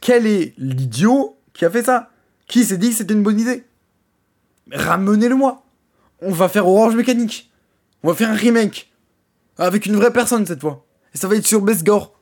quel 0.00 0.26
est 0.26 0.54
l'idiot 0.58 1.38
qui 1.54 1.64
a 1.64 1.70
fait 1.70 1.82
ça? 1.82 2.10
Qui 2.46 2.64
s'est 2.64 2.76
dit 2.76 2.90
que 2.90 2.96
c'était 2.96 3.14
une 3.14 3.22
bonne 3.22 3.40
idée? 3.40 3.64
Ramenez-le-moi. 4.72 5.64
On 6.20 6.30
va 6.32 6.48
faire 6.48 6.66
Orange 6.66 6.96
Mécanique. 6.96 7.50
On 8.02 8.08
va 8.08 8.14
faire 8.14 8.30
un 8.30 8.34
remake. 8.34 8.92
Avec 9.58 9.86
une 9.86 9.96
vraie 9.96 10.12
personne 10.12 10.46
cette 10.46 10.60
fois. 10.60 10.84
Et 11.14 11.18
ça 11.18 11.28
va 11.28 11.36
être 11.36 11.46
sur 11.46 11.62
Besgore. 11.62 12.12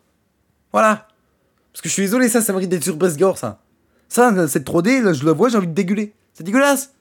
Voilà. 0.73 1.09
Parce 1.73 1.83
que 1.83 1.89
je 1.89 1.95
suis 1.95 2.03
désolé, 2.03 2.29
ça, 2.29 2.41
ça 2.41 2.53
mérite 2.53 2.71
d'être 2.71 2.85
sur 2.85 2.97
Besgore, 2.97 3.39
ça. 3.39 3.61
Ça, 4.09 4.47
cette 4.47 4.67
3D, 4.67 5.03
là, 5.03 5.13
je 5.13 5.25
la 5.25 5.33
vois, 5.33 5.49
j'ai 5.49 5.57
envie 5.57 5.67
de 5.67 5.73
dégueuler. 5.73 6.13
C'est 6.35 6.45
dégueulasse. 6.45 6.93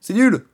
C'est 0.00 0.14
nul. 0.14 0.44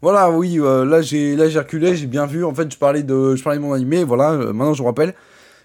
Voilà, 0.00 0.30
oui, 0.30 0.60
euh, 0.60 0.84
là 0.84 1.02
j'ai 1.02 1.34
là 1.34 1.48
j'ai 1.48 1.58
reculé, 1.58 1.96
j'ai 1.96 2.06
bien 2.06 2.26
vu. 2.26 2.44
En 2.44 2.54
fait, 2.54 2.72
je 2.72 2.78
parlais 2.78 3.02
de 3.02 3.34
je 3.34 3.58
mon 3.58 3.72
animé, 3.72 4.04
voilà, 4.04 4.30
euh, 4.30 4.52
maintenant 4.52 4.72
je 4.72 4.78
vous 4.78 4.86
rappelle. 4.86 5.14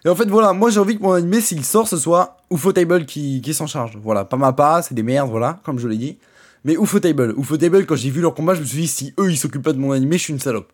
Et 0.06 0.10
en 0.10 0.16
fait, 0.16 0.28
voilà, 0.28 0.54
moi 0.54 0.72
j'ai 0.72 0.80
envie 0.80 0.98
que 0.98 1.04
mon 1.04 1.12
animé 1.12 1.40
s'il 1.40 1.64
sort 1.64 1.88
ce 1.88 1.98
soit 1.98 2.38
Ufotable 2.50 3.06
qui 3.06 3.42
qui 3.42 3.54
s'en 3.54 3.68
charge. 3.68 3.98
Voilà, 4.04 4.26
pas 4.26 4.38
ma 4.38 4.52
pas, 4.52 4.82
c'est 4.82 4.96
des 4.96 5.04
merdes, 5.04 5.30
voilà, 5.30 5.60
comme 5.64 5.78
je 5.78 5.88
l'ai 5.88 5.98
dit. 5.98 6.18
Mais 6.64 6.74
Ufotable, 6.74 7.36
Ufotable 7.38 7.86
quand 7.86 7.96
j'ai 7.96 8.10
vu 8.10 8.22
leur 8.22 8.34
combat, 8.34 8.56
je 8.56 8.62
me 8.62 8.66
suis 8.66 8.82
dit 8.82 8.88
si 8.88 9.14
eux 9.20 9.30
ils 9.30 9.38
s'occupent 9.38 9.64
pas 9.64 9.74
de 9.74 9.80
mon 9.80 9.92
animé, 9.92 10.18
je 10.18 10.24
suis 10.24 10.34
une 10.34 10.40
salope. 10.40 10.72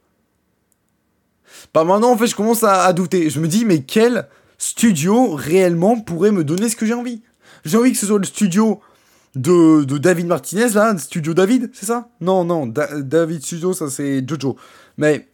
Bah 1.73 1.83
maintenant, 1.83 2.11
en 2.11 2.17
fait, 2.17 2.27
je 2.27 2.35
commence 2.35 2.63
à, 2.63 2.91
douter. 2.93 3.29
Je 3.29 3.39
me 3.39 3.47
dis, 3.47 3.65
mais 3.65 3.81
quel 3.81 4.27
studio 4.57 5.33
réellement 5.33 5.99
pourrait 5.99 6.31
me 6.31 6.43
donner 6.43 6.69
ce 6.69 6.75
que 6.75 6.85
j'ai 6.85 6.93
envie? 6.93 7.21
J'ai 7.65 7.77
envie 7.77 7.91
que 7.91 7.97
ce 7.97 8.05
soit 8.05 8.19
le 8.19 8.25
studio 8.25 8.81
de, 9.35 9.97
David 9.97 10.27
Martinez, 10.27 10.69
là, 10.69 10.97
Studio 10.97 11.33
David, 11.33 11.69
c'est 11.73 11.85
ça? 11.85 12.09
Non, 12.21 12.43
non, 12.43 12.67
David 12.67 13.43
Studio, 13.43 13.73
ça 13.73 13.89
c'est 13.89 14.27
Jojo. 14.27 14.55
Mais, 14.97 15.27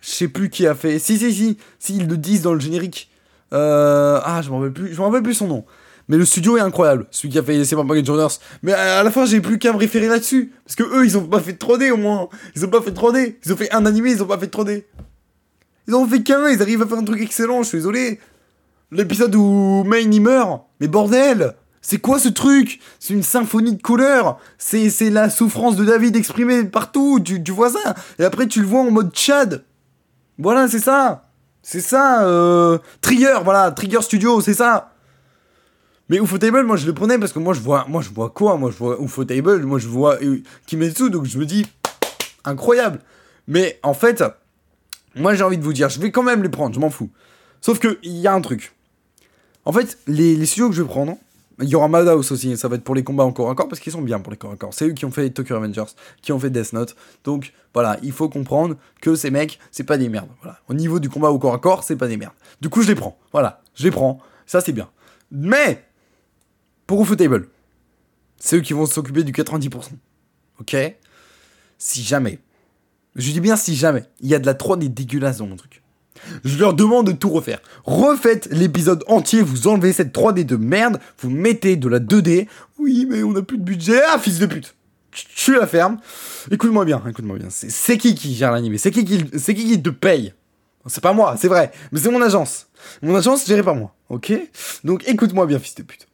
je 0.00 0.10
sais 0.10 0.28
plus 0.28 0.50
qui 0.50 0.66
a 0.66 0.74
fait... 0.74 0.98
Si, 0.98 1.18
si, 1.18 1.32
si, 1.32 1.58
si, 1.78 1.96
ils 1.96 2.06
le 2.06 2.16
disent 2.16 2.42
dans 2.42 2.54
le 2.54 2.60
générique. 2.60 3.10
Euh... 3.52 4.20
Ah, 4.24 4.42
je 4.42 4.50
m'en 4.50 4.58
rappelle 4.58 4.72
plus, 4.72 4.94
je 4.94 4.98
m'en 4.98 5.06
rappelle 5.06 5.22
plus 5.22 5.34
son 5.34 5.48
nom. 5.48 5.64
Mais 6.08 6.16
le 6.16 6.24
studio 6.24 6.56
est 6.56 6.60
incroyable, 6.60 7.06
celui 7.10 7.30
qui 7.30 7.38
a 7.38 7.42
fait 7.42 7.64
Super 7.64 7.84
Mario 7.84 8.04
Journers. 8.04 8.34
Mais 8.62 8.72
à 8.72 9.02
la 9.02 9.10
fin, 9.10 9.26
j'ai 9.26 9.40
plus 9.40 9.58
qu'à 9.58 9.72
me 9.72 9.78
référer 9.78 10.06
là-dessus. 10.06 10.52
Parce 10.64 10.76
que 10.76 10.84
eux, 10.84 11.04
ils 11.04 11.18
ont 11.18 11.26
pas 11.26 11.40
fait 11.40 11.52
de 11.52 11.58
3D 11.58 11.90
au 11.90 11.96
moins. 11.96 12.28
Ils 12.54 12.64
ont 12.64 12.68
pas 12.68 12.80
fait 12.80 12.92
de 12.92 12.96
3D. 12.96 13.36
Ils 13.44 13.52
ont 13.52 13.56
fait 13.56 13.72
un 13.74 13.84
animé, 13.86 14.12
ils 14.12 14.22
ont 14.22 14.26
pas 14.26 14.38
fait 14.38 14.46
de 14.46 14.52
3D. 14.52 14.84
Ils 15.88 15.94
en 15.94 16.02
ont 16.02 16.06
fait 16.06 16.22
qu'un, 16.22 16.48
ils 16.48 16.60
arrivent 16.62 16.82
à 16.82 16.86
faire 16.86 16.98
un 16.98 17.04
truc 17.04 17.20
excellent, 17.20 17.62
je 17.62 17.68
suis 17.68 17.78
désolé. 17.78 18.20
L'épisode 18.90 19.34
où 19.34 19.84
Main 19.84 20.10
y 20.10 20.20
meurt, 20.20 20.62
mais 20.80 20.88
bordel 20.88 21.54
C'est 21.80 21.98
quoi 21.98 22.18
ce 22.18 22.28
truc? 22.28 22.80
C'est 22.98 23.14
une 23.14 23.22
symphonie 23.22 23.74
de 23.74 23.82
couleurs. 23.82 24.38
C'est 24.58 25.10
la 25.10 25.30
souffrance 25.30 25.76
de 25.76 25.84
David 25.84 26.16
exprimée 26.16 26.64
partout, 26.64 27.20
tu, 27.20 27.40
vois 27.50 27.70
ça? 27.70 27.94
Et 28.18 28.24
après 28.24 28.46
tu 28.46 28.60
le 28.60 28.66
vois 28.66 28.80
en 28.80 28.90
mode 28.90 29.10
Chad 29.14 29.64
Voilà, 30.38 30.68
c'est 30.68 30.78
ça. 30.78 31.30
C'est 31.62 31.80
ça, 31.80 32.24
euh... 32.24 32.78
Trigger, 33.00 33.38
voilà, 33.42 33.72
Trigger 33.72 34.00
Studio, 34.02 34.40
c'est 34.40 34.54
ça. 34.54 34.92
Mais 36.08 36.18
Ufotable, 36.18 36.62
moi 36.62 36.76
je 36.76 36.86
le 36.86 36.94
prenais 36.94 37.18
parce 37.18 37.32
que 37.32 37.40
moi 37.40 37.54
je 37.54 37.60
vois, 37.60 37.84
moi 37.88 38.02
je 38.02 38.10
vois 38.10 38.30
quoi? 38.30 38.56
Moi 38.56 38.70
je 38.70 38.76
vois 38.76 38.96
Ufotable, 39.00 39.64
moi 39.64 39.80
je 39.80 39.88
vois 39.88 40.18
Kimetsu, 40.66 41.10
donc 41.10 41.24
je 41.24 41.38
me 41.38 41.44
dis 41.44 41.66
incroyable. 42.44 43.00
Mais 43.48 43.80
en 43.82 43.94
fait, 43.94 44.22
moi, 45.16 45.34
j'ai 45.34 45.42
envie 45.42 45.58
de 45.58 45.64
vous 45.64 45.72
dire, 45.72 45.88
je 45.88 46.00
vais 46.00 46.10
quand 46.10 46.22
même 46.22 46.42
les 46.42 46.48
prendre, 46.48 46.74
je 46.74 46.80
m'en 46.80 46.90
fous. 46.90 47.10
Sauf 47.60 47.78
que, 47.78 47.98
il 48.02 48.16
y 48.16 48.26
a 48.26 48.34
un 48.34 48.40
truc. 48.40 48.74
En 49.64 49.72
fait, 49.72 49.98
les, 50.06 50.36
les, 50.36 50.46
studios 50.46 50.68
que 50.68 50.74
je 50.74 50.82
vais 50.82 50.88
prendre, 50.88 51.16
il 51.60 51.68
y 51.68 51.74
aura 51.74 51.88
Madhouse 51.88 52.30
aussi, 52.32 52.56
ça 52.56 52.68
va 52.68 52.76
être 52.76 52.84
pour 52.84 52.94
les 52.94 53.02
combats 53.02 53.24
encore 53.24 53.48
encore, 53.48 53.68
parce 53.68 53.80
qu'ils 53.80 53.92
sont 53.92 54.02
bien 54.02 54.20
pour 54.20 54.30
les 54.30 54.36
corps 54.36 54.50
encore. 54.50 54.74
C'est 54.74 54.88
eux 54.88 54.92
qui 54.92 55.04
ont 55.04 55.10
fait 55.10 55.30
Tokyo 55.30 55.56
Revengers, 55.56 55.94
qui 56.20 56.32
ont 56.32 56.38
fait 56.38 56.50
Death 56.50 56.72
Note. 56.74 56.94
Donc, 57.24 57.52
voilà, 57.72 57.98
il 58.02 58.12
faut 58.12 58.28
comprendre 58.28 58.76
que 59.00 59.14
ces 59.14 59.30
mecs, 59.30 59.58
c'est 59.70 59.84
pas 59.84 59.96
des 59.96 60.08
merdes. 60.08 60.28
Voilà. 60.42 60.60
Au 60.68 60.74
niveau 60.74 61.00
du 61.00 61.08
combat 61.08 61.30
au 61.30 61.38
corps 61.38 61.54
à 61.54 61.58
corps, 61.58 61.82
c'est 61.82 61.96
pas 61.96 62.08
des 62.08 62.16
merdes. 62.16 62.34
Du 62.60 62.68
coup, 62.68 62.82
je 62.82 62.88
les 62.88 62.94
prends. 62.94 63.18
Voilà, 63.32 63.62
je 63.74 63.84
les 63.84 63.90
prends. 63.90 64.18
Ça, 64.44 64.60
c'est 64.60 64.72
bien. 64.72 64.88
Mais, 65.30 65.84
pour 66.86 67.02
Ufotable, 67.02 67.48
c'est 68.38 68.56
eux 68.56 68.60
qui 68.60 68.74
vont 68.74 68.86
s'occuper 68.86 69.24
du 69.24 69.32
90%. 69.32 69.90
Ok? 70.60 70.76
Si 71.78 72.02
jamais 72.02 72.38
je 73.16 73.32
dis 73.32 73.40
bien 73.40 73.56
si 73.56 73.74
jamais. 73.74 74.04
Il 74.20 74.28
y 74.28 74.34
a 74.34 74.38
de 74.38 74.46
la 74.46 74.54
3D 74.54 74.92
dégueulasse 74.92 75.38
dans 75.38 75.46
mon 75.46 75.56
truc. 75.56 75.82
Je 76.44 76.58
leur 76.58 76.74
demande 76.74 77.06
de 77.06 77.12
tout 77.12 77.30
refaire. 77.30 77.60
Refaites 77.84 78.48
l'épisode 78.50 79.04
entier, 79.06 79.42
vous 79.42 79.68
enlevez 79.68 79.92
cette 79.92 80.14
3D 80.14 80.44
de 80.44 80.56
merde, 80.56 80.98
vous 81.20 81.30
mettez 81.30 81.76
de 81.76 81.88
la 81.88 82.00
2D. 82.00 82.48
Oui, 82.78 83.06
mais 83.08 83.22
on 83.22 83.32
n'a 83.32 83.42
plus 83.42 83.58
de 83.58 83.62
budget. 83.62 84.00
Ah, 84.08 84.18
fils 84.18 84.38
de 84.38 84.46
pute. 84.46 84.74
Tu 85.12 85.54
la 85.54 85.66
ferme. 85.66 85.98
Écoute-moi 86.50 86.84
bien, 86.84 87.02
écoute-moi 87.08 87.38
bien. 87.38 87.48
C'est 87.50 87.96
qui 87.96 88.14
qui 88.14 88.34
gère 88.34 88.52
l'animé 88.52 88.76
C'est 88.76 88.90
qui 88.90 89.04
qui, 89.04 89.24
c'est 89.38 89.54
qui 89.54 89.66
qui 89.66 89.80
te 89.80 89.88
paye? 89.88 90.34
C'est 90.86 91.02
pas 91.02 91.14
moi, 91.14 91.36
c'est 91.38 91.48
vrai. 91.48 91.72
Mais 91.90 92.00
c'est 92.00 92.10
mon 92.10 92.20
agence. 92.20 92.68
Mon 93.02 93.16
agence 93.16 93.46
gérée 93.46 93.62
par 93.62 93.74
moi. 93.74 93.94
Ok? 94.08 94.32
Donc 94.84 95.08
écoute-moi 95.08 95.46
bien, 95.46 95.58
fils 95.58 95.74
de 95.76 95.82
pute. 95.82 96.06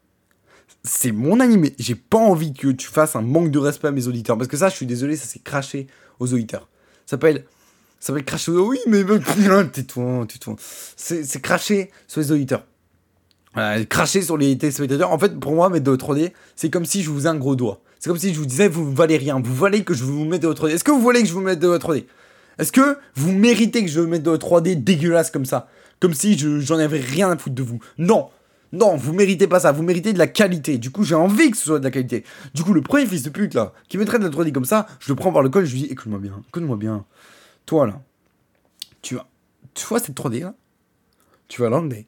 C'est 0.85 1.13
mon 1.13 1.41
animé. 1.41 1.75
J'ai 1.79 1.95
pas 1.95 2.19
envie 2.19 2.53
que 2.53 2.69
tu 2.69 2.89
fasses 2.89 3.17
un 3.17 3.23
manque 3.23 3.51
de 3.51 3.59
respect 3.59 3.89
à 3.89 3.93
mes 3.93 4.07
auditeurs. 4.07 4.39
Parce 4.39 4.49
que 4.49 4.57
ça, 4.57 4.69
je 4.69 4.77
suis 4.77 4.87
désolé, 4.87 5.17
ça 5.17 5.27
s'est 5.27 5.41
craché 5.41 5.89
aux 6.19 6.33
auditeurs. 6.33 6.69
Ça 7.13 7.17
s'appelle. 7.17 7.45
S'appelle 8.01 8.25
cracher. 8.25 8.53
Oui, 8.53 8.79
mais. 8.89 9.05
Tais-toi, 9.73 10.27
tais-toi. 10.27 10.57
C'est 10.97 11.43
cracher 11.43 11.91
sur 12.09 12.23
les 12.23 12.33
auditeurs. 12.33 12.65
euh, 13.59 13.85
cracher 13.85 14.23
sur 14.23 14.39
les 14.39 14.57
téléspectateurs. 14.57 15.13
En 15.13 15.19
fait, 15.19 15.39
pour 15.39 15.53
moi, 15.53 15.69
mettre 15.69 15.85
de 15.85 15.95
3D, 15.95 16.33
c'est 16.57 16.71
comme 16.71 16.87
si 16.87 17.03
je 17.03 17.11
vous 17.11 17.27
ai 17.27 17.29
un 17.29 17.35
gros 17.35 17.55
doigt. 17.55 17.83
C'est 18.01 18.09
comme 18.09 18.19
si 18.19 18.33
je 18.33 18.39
vous 18.39 18.47
disais, 18.47 18.67
vous 18.67 18.95
valez 18.95 19.19
rien. 19.19 19.39
Vous 19.45 19.55
valez 19.55 19.85
que 19.85 19.93
je 19.93 20.05
vous 20.05 20.25
mette 20.25 20.41
de 20.41 20.49
3D. 20.49 20.71
Est-ce 20.71 20.85
que 20.85 20.91
vous 20.91 21.03
voulez 21.03 21.21
que 21.21 21.29
je 21.29 21.35
vous 21.35 21.43
mette 21.43 21.59
de 21.59 21.69
3D 21.77 22.07
Est-ce 22.59 22.73
que 22.73 22.97
vous 23.15 23.33
méritez 23.33 23.85
que 23.85 23.91
je 23.91 24.01
mette 24.01 24.23
de 24.23 24.35
3D 24.39 24.83
dégueulasse 24.83 25.31
comme 25.31 25.45
ça? 25.45 25.69
Comme 26.01 26.15
si 26.15 26.39
j'en 26.39 26.79
avais 26.79 26.99
rien 26.99 27.31
à 27.31 27.37
foutre 27.37 27.55
de 27.55 27.63
vous. 27.63 27.79
Non 27.99 28.31
non, 28.73 28.97
vous 28.97 29.13
méritez 29.13 29.47
pas 29.47 29.61
ça, 29.61 29.73
vous 29.73 29.83
méritez 29.83 30.13
de 30.13 30.19
la 30.19 30.27
qualité. 30.27 30.79
Du 30.79 30.91
coup, 30.91 31.05
j'ai 31.05 31.15
envie 31.15 31.51
que 31.51 31.57
ce 31.57 31.65
soit 31.65 31.79
de 31.79 31.85
la 31.85 31.91
qualité. 31.91 32.25
Du 32.55 32.63
coup, 32.63 32.73
le 32.73 32.81
premier 32.81 33.07
fils 33.07 33.23
de 33.23 33.31
pute 33.31 33.55
là, 33.55 33.73
qui 33.89 33.99
mettrait 33.99 34.19
de 34.19 34.25
la 34.25 34.31
3D 34.31 34.53
comme 34.53 34.65
ça, 34.65 34.87
je 35.01 35.11
le 35.11 35.15
prends 35.15 35.33
par 35.33 35.43
le 35.43 35.51
col, 35.51 35.65
je 35.65 35.73
lui 35.73 35.83
dis 35.83 35.87
écoute-moi 35.87 36.19
bien, 36.19 36.43
écoute-moi 36.49 36.77
bien. 36.77 37.05
Toi 37.67 37.87
là, 37.87 38.03
tu 39.03 39.15
vas, 39.15 39.29
tu 39.75 39.87
vois 39.87 39.99
cette 39.99 40.17
3D 40.17 40.41
là? 40.41 40.55
Tu 41.49 41.61
vas 41.61 41.69
l'enlever. 41.69 42.07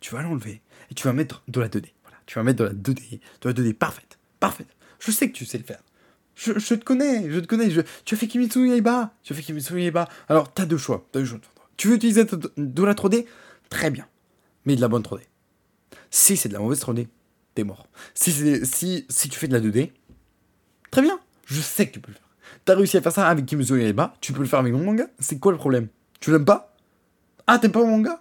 Tu 0.00 0.14
vas 0.14 0.22
l'enlever 0.22 0.62
et 0.90 0.94
tu 0.94 1.06
vas 1.06 1.12
mettre 1.12 1.42
de 1.48 1.60
la 1.60 1.68
2D. 1.68 1.86
Voilà, 2.02 2.18
tu 2.26 2.38
vas 2.38 2.44
mettre 2.44 2.58
de 2.58 2.64
la 2.64 2.72
2D, 2.72 3.20
de 3.40 3.48
la 3.48 3.52
2D 3.52 3.74
parfaite, 3.74 4.18
parfaite. 4.38 4.68
Je 5.00 5.10
sais 5.10 5.28
que 5.28 5.36
tu 5.36 5.44
sais 5.44 5.58
le 5.58 5.64
faire. 5.64 5.82
Je, 6.36 6.52
te 6.52 6.84
connais, 6.84 7.28
je 7.28 7.40
te 7.40 7.46
connais. 7.46 7.68
tu 8.04 8.14
as 8.14 8.16
fait 8.16 8.28
Kimitsu 8.28 8.68
Yaiba. 8.68 9.12
Tu 9.24 9.32
as 9.32 9.36
fait 9.36 9.42
Kimitsu 9.42 9.80
Yaiba. 9.80 10.08
Alors, 10.28 10.52
t'as 10.54 10.66
deux 10.66 10.76
choix. 10.76 11.04
As 11.12 11.18
deux 11.18 11.24
choix. 11.24 11.40
Tu 11.76 11.88
veux 11.88 11.96
utiliser 11.96 12.24
de 12.24 12.82
la 12.84 12.94
3D 12.94 13.26
Très 13.68 13.90
bien. 13.90 14.06
Mais 14.64 14.76
de 14.76 14.80
la 14.80 14.86
bonne 14.86 15.02
3D. 15.02 15.22
Si 16.10 16.36
c'est 16.36 16.48
de 16.48 16.54
la 16.54 16.60
mauvaise 16.60 16.80
3D, 16.80 17.06
t'es 17.54 17.64
mort. 17.64 17.86
Si, 18.14 18.32
si, 18.32 19.06
si 19.08 19.28
tu 19.28 19.38
fais 19.38 19.48
de 19.48 19.52
la 19.52 19.60
2D, 19.60 19.90
très 20.90 21.02
bien. 21.02 21.18
Je 21.46 21.60
sais 21.60 21.86
que 21.86 21.92
tu 21.92 22.00
peux 22.00 22.10
le 22.10 22.14
faire. 22.14 22.28
T'as 22.64 22.74
réussi 22.74 22.96
à 22.96 23.02
faire 23.02 23.12
ça 23.12 23.26
avec 23.28 23.46
Kimetsu 23.46 23.80
Yaiba, 23.80 24.14
tu 24.20 24.32
peux 24.32 24.40
le 24.40 24.46
faire 24.46 24.58
avec 24.58 24.72
mon 24.72 24.84
manga. 24.84 25.06
C'est 25.18 25.38
quoi 25.38 25.52
le 25.52 25.58
problème? 25.58 25.88
Tu 26.20 26.30
l'aimes 26.30 26.44
pas? 26.44 26.74
Ah, 27.46 27.58
t'aimes 27.58 27.72
pas 27.72 27.80
mon 27.80 27.96
manga? 27.98 28.20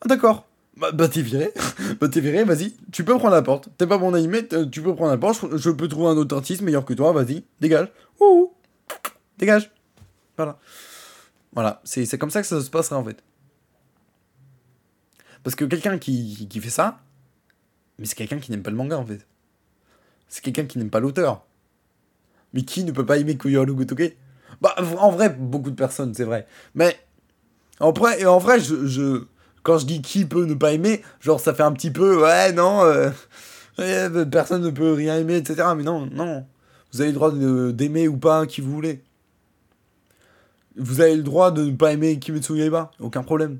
Ah, 0.00 0.08
d'accord. 0.08 0.46
Bah, 0.76 0.92
bah 0.92 1.08
t'es 1.08 1.22
viré. 1.22 1.52
bah 2.00 2.08
t'es 2.08 2.20
viré, 2.20 2.44
vas-y. 2.44 2.74
Tu 2.92 3.04
peux 3.04 3.16
prendre 3.18 3.34
la 3.34 3.42
porte. 3.42 3.68
T'es 3.76 3.86
pas 3.86 3.98
mon 3.98 4.14
animé, 4.14 4.46
tu 4.70 4.82
peux 4.82 4.94
prendre 4.94 5.10
la 5.10 5.18
porte. 5.18 5.56
Je, 5.56 5.70
peux 5.70 5.88
trouver 5.88 6.08
un 6.08 6.16
autre 6.16 6.36
artiste 6.36 6.62
meilleur 6.62 6.84
que 6.84 6.94
toi, 6.94 7.12
vas-y. 7.12 7.44
Dégage. 7.60 7.88
Ouh. 8.20 8.52
Dégage. 9.38 9.70
Voilà. 10.36 10.58
Voilà. 11.52 11.80
C'est 11.84 12.18
comme 12.18 12.30
ça 12.30 12.40
que 12.40 12.46
ça 12.46 12.60
se 12.60 12.70
passera 12.70 12.98
en 12.98 13.04
fait. 13.04 13.22
Parce 15.42 15.56
que 15.56 15.64
quelqu'un 15.64 15.98
qui, 15.98 16.46
qui 16.48 16.60
fait 16.60 16.70
ça, 16.70 17.00
mais 18.00 18.06
c'est 18.06 18.16
quelqu'un 18.16 18.38
qui 18.38 18.50
n'aime 18.50 18.62
pas 18.62 18.70
le 18.70 18.76
manga 18.76 18.98
en 18.98 19.04
fait. 19.04 19.26
C'est 20.26 20.42
quelqu'un 20.42 20.64
qui 20.64 20.78
n'aime 20.78 20.90
pas 20.90 21.00
l'auteur. 21.00 21.44
Mais 22.54 22.62
qui 22.62 22.82
ne 22.82 22.92
peut 22.92 23.06
pas 23.06 23.18
aimer 23.18 23.36
Koyoharu 23.36 23.74
Gotoke 23.74 24.16
Bah, 24.60 24.74
en 24.98 25.10
vrai, 25.10 25.28
beaucoup 25.28 25.70
de 25.70 25.76
personnes, 25.76 26.14
c'est 26.14 26.24
vrai. 26.24 26.46
Mais, 26.74 26.98
en 27.78 27.92
vrai, 27.92 28.24
en 28.24 28.38
vrai 28.38 28.58
je, 28.58 28.86
je, 28.86 29.24
quand 29.62 29.78
je 29.78 29.86
dis 29.86 30.02
qui 30.02 30.24
peut 30.24 30.46
ne 30.46 30.54
pas 30.54 30.72
aimer, 30.72 31.02
genre 31.20 31.40
ça 31.40 31.52
fait 31.52 31.62
un 31.62 31.72
petit 31.72 31.90
peu, 31.90 32.22
ouais, 32.22 32.52
non, 32.52 32.82
euh, 32.82 34.24
personne 34.24 34.62
ne 34.62 34.70
peut 34.70 34.92
rien 34.94 35.18
aimer, 35.18 35.36
etc. 35.36 35.68
Mais 35.76 35.82
non, 35.82 36.06
non. 36.06 36.46
Vous 36.92 37.02
avez 37.02 37.10
le 37.10 37.14
droit 37.14 37.32
d'aimer 37.32 38.08
ou 38.08 38.16
pas 38.16 38.46
qui 38.46 38.62
vous 38.62 38.72
voulez. 38.72 39.04
Vous 40.76 41.02
avez 41.02 41.16
le 41.16 41.22
droit 41.22 41.50
de 41.50 41.64
ne 41.64 41.76
pas 41.76 41.92
aimer 41.92 42.18
Kimetsu 42.18 42.56
Yaiba, 42.56 42.90
aucun 42.98 43.22
problème. 43.22 43.58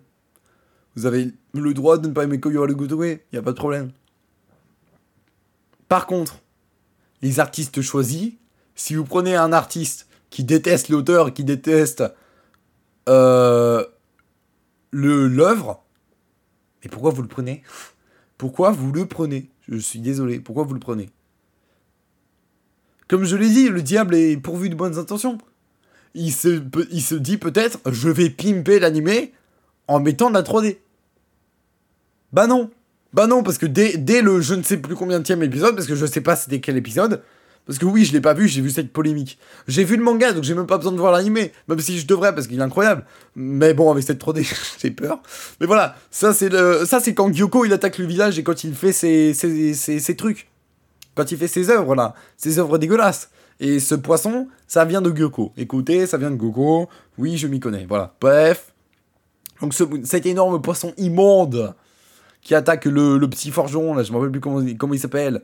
Vous 0.96 1.04
avez 1.06 1.30
le 1.52 1.74
droit 1.74 1.98
de 1.98 2.08
ne 2.08 2.12
pas 2.14 2.24
aimer 2.24 2.40
Koyoharu 2.40 2.74
Gotoke, 2.74 3.04
il 3.04 3.34
n'y 3.34 3.38
a 3.38 3.42
pas 3.42 3.52
de 3.52 3.56
problème. 3.56 3.90
Par 5.90 6.06
contre, 6.06 6.38
les 7.20 7.40
artistes 7.40 7.82
choisis, 7.82 8.34
si 8.76 8.94
vous 8.94 9.04
prenez 9.04 9.34
un 9.34 9.52
artiste 9.52 10.06
qui 10.30 10.44
déteste 10.44 10.88
l'auteur, 10.88 11.34
qui 11.34 11.42
déteste 11.42 12.04
euh, 13.08 13.84
l'œuvre, 14.92 15.82
mais 16.80 16.90
pourquoi 16.90 17.10
vous 17.10 17.22
le 17.22 17.28
prenez? 17.28 17.64
Pourquoi 18.38 18.70
vous 18.70 18.92
le 18.92 19.06
prenez? 19.06 19.50
Je 19.68 19.78
suis 19.78 19.98
désolé, 19.98 20.38
pourquoi 20.38 20.62
vous 20.62 20.74
le 20.74 20.80
prenez? 20.80 21.10
Comme 23.08 23.24
je 23.24 23.34
l'ai 23.34 23.50
dit, 23.50 23.68
le 23.68 23.82
diable 23.82 24.14
est 24.14 24.36
pourvu 24.36 24.70
de 24.70 24.76
bonnes 24.76 24.96
intentions. 24.96 25.38
Il 26.14 26.32
se, 26.32 26.62
il 26.92 27.02
se 27.02 27.16
dit 27.16 27.36
peut-être, 27.36 27.80
je 27.90 28.10
vais 28.10 28.30
pimper 28.30 28.78
l'animé 28.78 29.32
en 29.88 29.98
mettant 29.98 30.28
de 30.28 30.34
la 30.34 30.42
3D. 30.44 30.78
Bah 32.32 32.46
non 32.46 32.70
bah 33.12 33.26
non, 33.26 33.42
parce 33.42 33.58
que 33.58 33.66
dès, 33.66 34.22
le 34.22 34.40
je 34.40 34.54
ne 34.54 34.62
sais 34.62 34.76
plus 34.76 34.94
combien 34.94 35.20
de 35.20 35.44
épisode, 35.44 35.74
parce 35.74 35.86
que 35.86 35.96
je 35.96 36.06
sais 36.06 36.20
pas 36.20 36.36
c'était 36.36 36.60
quel 36.60 36.76
épisode, 36.76 37.22
parce 37.66 37.78
que 37.78 37.84
oui, 37.84 38.04
je 38.04 38.12
l'ai 38.12 38.20
pas 38.20 38.34
vu, 38.34 38.48
j'ai 38.48 38.60
vu 38.60 38.70
cette 38.70 38.92
polémique. 38.92 39.38
J'ai 39.68 39.84
vu 39.84 39.96
le 39.96 40.02
manga, 40.02 40.32
donc 40.32 40.44
j'ai 40.44 40.54
même 40.54 40.66
pas 40.66 40.76
besoin 40.76 40.92
de 40.92 40.98
voir 40.98 41.12
l'animé, 41.12 41.52
même 41.68 41.78
si 41.80 41.98
je 41.98 42.06
devrais, 42.06 42.34
parce 42.34 42.46
qu'il 42.46 42.58
est 42.58 42.62
incroyable. 42.62 43.04
Mais 43.34 43.74
bon, 43.74 43.90
avec 43.90 44.04
cette 44.04 44.22
3D, 44.22 44.48
j'ai 44.80 44.90
peur. 44.90 45.20
Mais 45.60 45.66
voilà, 45.66 45.96
ça 46.10 46.32
c'est 46.32 46.48
le, 46.48 46.84
ça 46.86 47.00
c'est 47.00 47.14
quand 47.14 47.32
Gyoko 47.32 47.64
il 47.64 47.72
attaque 47.72 47.98
le 47.98 48.06
village 48.06 48.38
et 48.38 48.42
quand 48.44 48.64
il 48.64 48.74
fait 48.74 48.92
ses, 48.92 49.34
ses, 49.34 49.74
ses, 49.74 50.16
trucs. 50.16 50.48
Quand 51.16 51.30
il 51.32 51.38
fait 51.38 51.48
ses 51.48 51.70
œuvres 51.70 51.94
là, 51.94 52.14
ses 52.36 52.58
œuvres 52.58 52.78
dégueulasses. 52.78 53.30
Et 53.62 53.78
ce 53.78 53.94
poisson, 53.94 54.48
ça 54.66 54.84
vient 54.86 55.02
de 55.02 55.14
Gyoko. 55.14 55.52
Écoutez, 55.58 56.06
ça 56.06 56.16
vient 56.16 56.30
de 56.30 56.40
Gyoko. 56.40 56.88
Oui, 57.18 57.36
je 57.36 57.46
m'y 57.46 57.60
connais. 57.60 57.84
Voilà. 57.86 58.14
Bref. 58.20 58.72
Donc 59.60 59.74
ce, 59.74 59.84
cet 60.04 60.24
énorme 60.24 60.62
poisson 60.62 60.94
immonde 60.96 61.74
qui 62.42 62.54
attaque 62.54 62.84
le, 62.86 63.18
petit 63.28 63.50
forgeron, 63.50 63.94
là, 63.94 64.02
je 64.02 64.12
me 64.12 64.16
rappelle 64.16 64.32
plus 64.32 64.40
comment, 64.40 64.64
comment 64.78 64.94
il 64.94 65.00
s'appelle. 65.00 65.42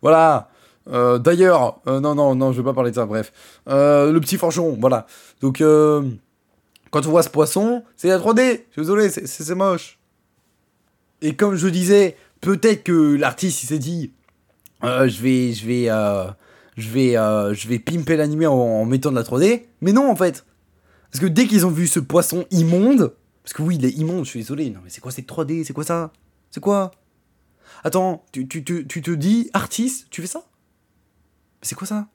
Voilà. 0.00 0.48
Euh, 0.88 1.18
d'ailleurs, 1.18 1.80
euh, 1.86 2.00
non, 2.00 2.14
non, 2.14 2.34
non, 2.34 2.52
je 2.52 2.58
vais 2.60 2.64
pas 2.64 2.74
parler 2.74 2.90
de 2.90 2.96
ça, 2.96 3.06
bref. 3.06 3.32
Euh, 3.68 4.12
le 4.12 4.20
petit 4.20 4.36
forgeron, 4.36 4.76
voilà. 4.80 5.06
Donc, 5.40 5.58
quand 5.58 7.06
on 7.06 7.10
voit 7.10 7.22
ce 7.22 7.30
poisson, 7.30 7.84
c'est 7.96 8.08
la 8.08 8.18
3D. 8.18 8.62
Je 8.68 8.72
suis 8.72 8.82
désolé, 8.82 9.08
c'est 9.10 9.54
moche. 9.54 9.98
Et 11.20 11.34
comme 11.34 11.54
je 11.54 11.68
disais, 11.68 12.16
peut-être 12.40 12.82
que 12.82 13.16
l'artiste, 13.16 13.64
s'est 13.64 13.78
dit, 13.78 14.12
je 14.82 15.22
vais, 15.22 15.52
je 15.52 15.66
vais, 15.66 15.86
je 16.76 16.88
vais, 16.88 17.12
je 17.54 17.68
vais 17.68 17.78
pimper 17.78 18.16
l'animé 18.16 18.46
en, 18.46 18.54
en, 18.54 18.84
mettant 18.84 19.10
de 19.10 19.16
la 19.16 19.22
3D. 19.22 19.62
Mais 19.80 19.92
non, 19.92 20.10
en 20.10 20.16
fait. 20.16 20.44
Parce 21.12 21.22
que 21.22 21.28
dès 21.28 21.46
qu'ils 21.46 21.66
ont 21.66 21.70
vu 21.70 21.86
ce 21.86 22.00
poisson 22.00 22.46
immonde, 22.50 23.12
parce 23.44 23.52
que 23.52 23.62
oui, 23.62 23.76
il 23.76 23.84
est 23.84 23.90
immonde, 23.90 24.24
je 24.24 24.30
suis 24.30 24.40
désolé. 24.40 24.70
Non, 24.70 24.80
mais 24.82 24.90
c'est 24.90 25.00
quoi 25.00 25.12
cette 25.12 25.28
3D 25.28 25.64
C'est 25.64 25.74
quoi 25.74 25.84
ça? 25.84 26.10
C'est 26.52 26.60
quoi? 26.60 26.92
Attends, 27.82 28.24
tu, 28.30 28.46
tu, 28.46 28.62
tu, 28.62 28.86
tu, 28.86 29.02
te 29.02 29.10
dis 29.10 29.50
artiste, 29.54 30.06
tu 30.10 30.20
fais 30.20 30.28
ça? 30.28 30.44
C'est 31.62 31.74
quoi 31.74 31.86
ça? 31.86 32.06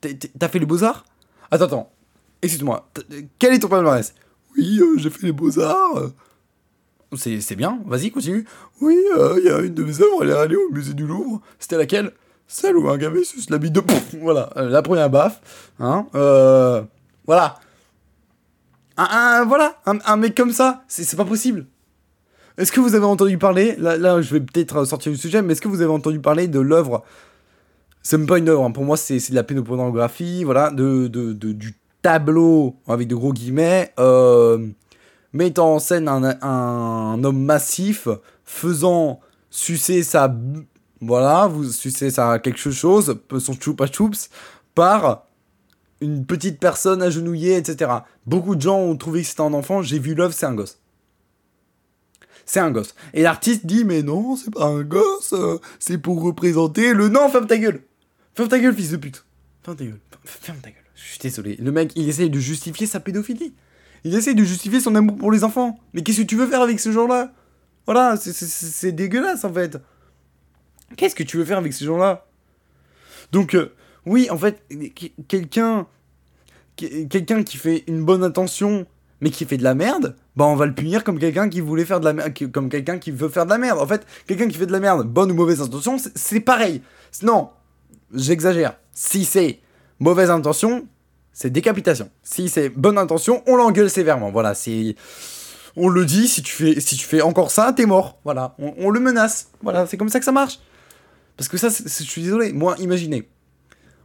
T'as 0.00 0.48
fait 0.48 0.58
les 0.58 0.66
beaux-arts? 0.66 1.04
Attends, 1.50 1.64
attends. 1.66 1.92
Excuse-moi. 2.42 2.90
Quel 3.38 3.52
est 3.52 3.58
ton 3.58 3.68
palmarès? 3.68 4.14
Oui, 4.56 4.80
euh, 4.80 4.96
j'ai 4.96 5.10
fait 5.10 5.26
les 5.26 5.32
beaux-arts. 5.32 6.10
C'est 7.16 7.56
bien, 7.56 7.80
vas-y, 7.84 8.10
continue. 8.10 8.44
Oui, 8.80 8.98
euh, 9.16 9.34
il 9.38 9.44
y 9.44 9.50
a 9.50 9.60
une 9.60 9.74
de 9.74 9.84
mes 9.84 10.00
œuvres, 10.00 10.22
elle 10.22 10.30
est 10.30 10.38
allée 10.38 10.56
au 10.56 10.70
musée 10.72 10.94
du 10.94 11.06
Louvre. 11.06 11.42
C'était 11.58 11.76
laquelle? 11.76 12.12
Celle 12.48 12.76
où 12.76 12.88
un 12.88 12.96
gamin 12.96 13.22
suce 13.22 13.50
la 13.50 13.58
bite 13.58 13.72
de... 13.72 13.82
voilà, 14.20 14.50
euh, 14.56 14.68
la 14.68 14.82
première 14.82 15.10
baffe. 15.10 15.40
Hein 15.78 16.06
Voilà. 17.26 17.60
Un, 18.96 19.44
voilà, 19.44 19.80
un, 19.86 19.98
un 20.06 20.16
mec 20.16 20.34
comme 20.34 20.52
ça, 20.52 20.84
c'est 20.88 21.16
pas 21.16 21.24
possible. 21.24 21.66
Est-ce 22.56 22.70
que 22.70 22.78
vous 22.78 22.94
avez 22.94 23.04
entendu 23.04 23.36
parler, 23.36 23.74
là, 23.78 24.20
je 24.22 24.32
vais 24.32 24.40
peut-être 24.40 24.84
sortir 24.84 25.10
du 25.10 25.18
sujet, 25.18 25.42
mais 25.42 25.52
est-ce 25.52 25.60
que 25.60 25.66
vous 25.66 25.80
avez 25.80 25.90
entendu 25.90 26.20
parler 26.20 26.46
de 26.46 26.60
l'œuvre? 26.60 27.02
C'est 28.02 28.16
même 28.16 28.28
pas 28.28 28.38
une 28.38 28.48
œuvre, 28.48 28.64
hein. 28.64 28.70
pour 28.70 28.84
moi 28.84 28.96
c'est 28.96 29.16
de 29.30 29.34
la 29.34 29.42
pédopornographie, 29.42 30.44
voilà, 30.44 30.70
de, 30.70 31.08
de, 31.08 31.32
du 31.32 31.74
tableau, 32.02 32.76
avec 32.86 33.08
de 33.08 33.14
gros 33.16 33.32
guillemets, 33.32 33.92
euh, 33.98 34.68
mettant 35.32 35.74
en 35.74 35.78
scène 35.80 36.06
un, 36.06 36.40
un, 36.42 37.24
homme 37.24 37.42
massif 37.42 38.08
faisant 38.44 39.20
sucer 39.50 40.02
sa... 40.02 40.32
Voilà, 41.00 41.48
vous 41.48 41.64
sucez 41.64 42.10
ça 42.10 42.38
quelque 42.38 42.70
chose, 42.70 43.18
son 43.40 43.54
choupa 43.58 43.86
choups, 43.90 44.30
par 44.74 45.26
une 46.00 46.24
petite 46.24 46.60
personne 46.60 47.02
agenouillée, 47.02 47.56
etc. 47.56 47.90
Beaucoup 48.26 48.54
de 48.54 48.60
gens 48.60 48.78
ont 48.78 48.96
trouvé 48.96 49.22
que 49.22 49.28
c'était 49.28 49.40
un 49.40 49.54
enfant, 49.54 49.82
j'ai 49.82 49.98
vu 49.98 50.14
l'œuvre, 50.14 50.34
c'est 50.34 50.46
un 50.46 50.54
gosse 50.54 50.78
c'est 52.46 52.60
un 52.60 52.70
gosse. 52.70 52.94
Et 53.12 53.22
l'artiste 53.22 53.66
dit, 53.66 53.84
mais 53.84 54.02
non, 54.02 54.36
c'est 54.36 54.52
pas 54.52 54.66
un 54.66 54.82
gosse, 54.82 55.32
euh, 55.32 55.58
c'est 55.78 55.98
pour 55.98 56.22
représenter 56.22 56.92
le... 56.92 57.08
Non, 57.08 57.28
ferme 57.28 57.46
ta 57.46 57.58
gueule 57.58 57.82
Ferme 58.34 58.48
ta 58.48 58.58
gueule, 58.58 58.74
fils 58.74 58.90
de 58.90 58.96
pute 58.96 59.24
Ferme 59.62 59.76
ta 59.76 59.84
gueule, 59.84 60.00
ferme 60.24 60.58
ta 60.58 60.70
gueule. 60.70 60.78
Je 60.94 61.02
suis 61.02 61.18
désolé. 61.18 61.56
Le 61.56 61.72
mec, 61.72 61.92
il 61.96 62.08
essaye 62.08 62.30
de 62.30 62.38
justifier 62.38 62.86
sa 62.86 63.00
pédophilie. 63.00 63.54
Il 64.04 64.14
essaye 64.14 64.34
de 64.34 64.44
justifier 64.44 64.80
son 64.80 64.94
amour 64.94 65.16
pour 65.16 65.32
les 65.32 65.44
enfants. 65.44 65.78
Mais 65.92 66.02
qu'est-ce 66.02 66.20
que 66.20 66.26
tu 66.26 66.36
veux 66.36 66.46
faire 66.46 66.60
avec 66.60 66.80
ce 66.80 66.92
genre-là? 66.92 67.32
Voilà, 67.86 68.16
c'est 68.16 68.92
dégueulasse, 68.92 69.44
en 69.44 69.52
fait. 69.52 69.78
Qu'est-ce 70.96 71.14
que 71.14 71.22
tu 71.22 71.36
veux 71.36 71.44
faire 71.44 71.58
avec 71.58 71.72
ces 71.72 71.84
gens-là 71.84 72.26
Donc, 73.32 73.54
euh, 73.54 73.72
oui, 74.06 74.28
en 74.30 74.38
fait, 74.38 74.62
quelqu'un 75.28 75.86
quelqu'un 76.76 77.42
qui 77.42 77.56
fait 77.56 77.84
une 77.86 78.04
bonne 78.04 78.24
intention 78.24 78.86
mais 79.20 79.30
qui 79.30 79.44
fait 79.44 79.56
de 79.56 79.64
la 79.64 79.74
merde, 79.74 80.16
bah 80.36 80.44
on 80.44 80.56
va 80.56 80.66
le 80.66 80.74
punir 80.74 81.04
comme 81.04 81.18
quelqu'un 81.18 81.48
qui 81.48 81.60
voulait 81.60 81.84
faire 81.84 82.00
de 82.00 82.04
la 82.04 82.12
merde, 82.12 82.32
comme 82.52 82.68
quelqu'un 82.68 82.98
qui 82.98 83.10
veut 83.10 83.28
faire 83.28 83.44
de 83.44 83.50
la 83.50 83.58
merde. 83.58 83.78
En 83.78 83.86
fait, 83.86 84.06
quelqu'un 84.26 84.48
qui 84.48 84.58
fait 84.58 84.66
de 84.66 84.72
la 84.72 84.80
merde, 84.80 85.06
bonne 85.06 85.30
ou 85.30 85.34
mauvaise 85.34 85.60
intention, 85.60 85.96
c'est 86.14 86.40
pareil. 86.40 86.82
Non, 87.22 87.50
j'exagère. 88.12 88.76
Si 88.92 89.24
c'est 89.24 89.60
mauvaise 89.98 90.30
intention, 90.30 90.86
c'est 91.32 91.50
décapitation. 91.50 92.08
Si 92.22 92.48
c'est 92.48 92.68
bonne 92.68 92.96
intention, 92.96 93.42
on 93.46 93.56
l'engueule 93.56 93.90
sévèrement. 93.90 94.30
Voilà, 94.30 94.54
c'est. 94.54 94.94
on 95.76 95.88
le 95.88 96.06
dit, 96.06 96.28
si 96.28 96.42
tu 96.42 96.52
fais, 96.52 96.80
si 96.80 96.96
tu 96.96 97.04
fais 97.04 97.20
encore 97.20 97.50
ça, 97.50 97.72
t'es 97.72 97.86
mort. 97.86 98.18
Voilà, 98.24 98.54
on, 98.58 98.90
le 98.90 99.00
menace. 99.00 99.48
Voilà, 99.62 99.86
c'est 99.86 99.96
comme 99.96 100.08
ça 100.08 100.20
que 100.20 100.24
ça 100.24 100.32
marche. 100.32 100.60
Parce 101.36 101.48
que 101.48 101.56
ça, 101.56 101.68
je 101.68 102.04
suis 102.04 102.22
désolé. 102.22 102.52
Moi, 102.52 102.76
imaginez, 102.78 103.28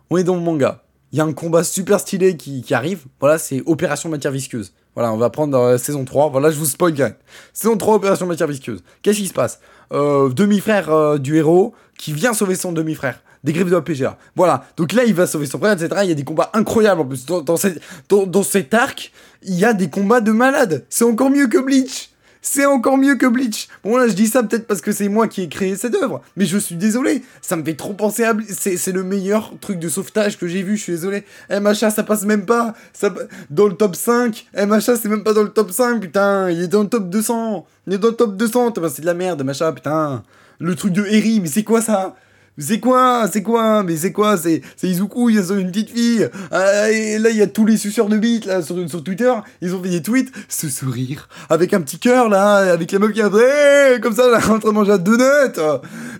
on 0.09 0.17
est 0.17 0.23
dans 0.23 0.35
le 0.35 0.41
manga. 0.41 0.83
Il 1.11 1.17
y 1.17 1.21
a 1.21 1.23
un 1.23 1.33
combat 1.33 1.63
super 1.63 1.99
stylé 1.99 2.35
qui, 2.35 2.73
arrive. 2.73 3.05
Voilà, 3.19 3.37
c'est 3.37 3.61
Opération 3.65 4.09
Matière 4.09 4.31
Visqueuse. 4.31 4.73
Voilà, 4.95 5.13
on 5.13 5.17
va 5.17 5.29
prendre 5.29 5.51
dans 5.51 5.67
la 5.67 5.77
saison 5.77 6.03
3. 6.03 6.29
Voilà, 6.29 6.51
je 6.51 6.57
vous 6.57 6.65
spoil 6.65 6.93
direct. 6.93 7.19
Saison 7.53 7.77
3, 7.77 7.95
Opération 7.95 8.25
Matière 8.25 8.47
Visqueuse. 8.47 8.83
Qu'est-ce 9.01 9.19
qui 9.19 9.27
se 9.27 9.33
passe? 9.33 9.59
Euh, 9.93 10.29
Demi-frère 10.29 10.89
euh, 10.89 11.17
du 11.17 11.37
héros 11.37 11.73
qui 11.97 12.13
vient 12.13 12.33
sauver 12.33 12.55
son 12.55 12.71
demi-frère 12.71 13.21
des 13.43 13.53
griffes 13.53 13.69
de 13.69 13.75
la 13.75 13.81
PGA. 13.81 14.17
Voilà. 14.35 14.65
Donc 14.77 14.93
là, 14.93 15.03
il 15.05 15.13
va 15.13 15.27
sauver 15.27 15.45
son 15.45 15.59
frère, 15.59 15.73
etc. 15.73 16.01
Il 16.03 16.09
y 16.09 16.11
a 16.11 16.15
des 16.15 16.23
combats 16.23 16.49
incroyables 16.53 17.01
en 17.01 17.05
plus. 17.05 17.25
Dans, 17.25 17.41
dans, 17.41 18.43
cet 18.43 18.73
arc, 18.73 19.11
il 19.43 19.55
y 19.55 19.65
a 19.65 19.73
des 19.73 19.89
combats 19.89 20.21
de 20.21 20.31
malades. 20.31 20.85
C'est 20.89 21.05
encore 21.05 21.29
mieux 21.29 21.47
que 21.47 21.57
Bleach. 21.57 22.08
C'est 22.41 22.65
encore 22.65 22.97
mieux 22.97 23.15
que 23.15 23.25
Bleach. 23.25 23.67
Bon 23.83 23.97
là 23.97 24.07
je 24.07 24.13
dis 24.13 24.27
ça 24.27 24.43
peut-être 24.43 24.65
parce 24.65 24.81
que 24.81 24.91
c'est 24.91 25.09
moi 25.09 25.27
qui 25.27 25.41
ai 25.41 25.49
créé 25.49 25.75
cette 25.75 25.95
œuvre, 25.95 26.21
mais 26.37 26.45
je 26.45 26.57
suis 26.57 26.75
désolé, 26.75 27.23
ça 27.41 27.55
me 27.55 27.63
fait 27.63 27.75
trop 27.75 27.93
penser 27.93 28.23
à 28.23 28.33
Bleach. 28.33 28.49
C'est 28.51 28.91
le 28.91 29.03
meilleur 29.03 29.53
truc 29.59 29.79
de 29.79 29.89
sauvetage 29.89 30.37
que 30.37 30.47
j'ai 30.47 30.63
vu, 30.63 30.77
je 30.77 30.83
suis 30.83 30.93
désolé. 30.93 31.25
MHA 31.49 31.89
ça 31.91 32.03
passe 32.03 32.23
même 32.23 32.45
pas 32.45 32.73
ça... 32.93 33.13
dans 33.49 33.67
le 33.67 33.73
top 33.73 33.95
5. 33.95 34.47
MHA 34.55 34.95
c'est 34.95 35.09
même 35.09 35.23
pas 35.23 35.33
dans 35.33 35.43
le 35.43 35.49
top 35.49 35.71
5, 35.71 35.99
putain, 35.99 36.49
il 36.49 36.61
est 36.61 36.67
dans 36.67 36.83
le 36.83 36.89
top 36.89 37.09
200. 37.09 37.65
Il 37.87 37.93
est 37.93 37.97
dans 37.97 38.09
le 38.09 38.15
top 38.15 38.37
200, 38.37 38.73
c'est 38.89 39.01
de 39.01 39.05
la 39.05 39.13
merde, 39.15 39.43
MHA, 39.43 39.71
putain. 39.73 40.23
Le 40.59 40.75
truc 40.75 40.93
de 40.93 41.05
Eri, 41.05 41.39
mais 41.39 41.47
c'est 41.47 41.63
quoi 41.63 41.81
ça? 41.81 42.15
C'est 42.59 42.79
quoi 42.79 43.27
C'est 43.31 43.43
quoi 43.43 43.83
Mais 43.83 43.95
c'est 43.95 44.11
quoi 44.11 44.37
C'est 44.37 44.61
Izuku, 44.83 45.29
il 45.29 45.39
a 45.39 45.53
une 45.55 45.71
petite 45.71 45.91
fille. 45.91 46.27
Ah, 46.51 46.91
et 46.91 47.17
là, 47.17 47.29
il 47.29 47.37
y 47.37 47.41
a 47.41 47.47
tous 47.47 47.65
les 47.65 47.77
suceurs 47.77 48.07
de 48.07 48.17
bits 48.17 48.41
là, 48.45 48.61
sur, 48.61 48.89
sur 48.89 49.03
Twitter. 49.03 49.33
Ils 49.61 49.73
ont 49.73 49.81
fait 49.81 49.89
des 49.89 50.01
tweets. 50.01 50.31
Ce 50.47 50.69
sourire. 50.69 51.29
Avec 51.49 51.73
un 51.73 51.81
petit 51.81 51.99
cœur 51.99 52.29
là. 52.29 52.71
Avec 52.73 52.91
la 52.91 52.99
meuf 52.99 53.13
qui 53.13 53.21
a 53.21 53.29
fait. 53.29 54.01
Comme 54.01 54.13
ça, 54.13 54.29
là, 54.29 54.37
en 54.49 54.59
train 54.59 54.69
de 54.69 54.75
manger 54.75 54.91
à 54.93 54.97
deux. 54.97 55.17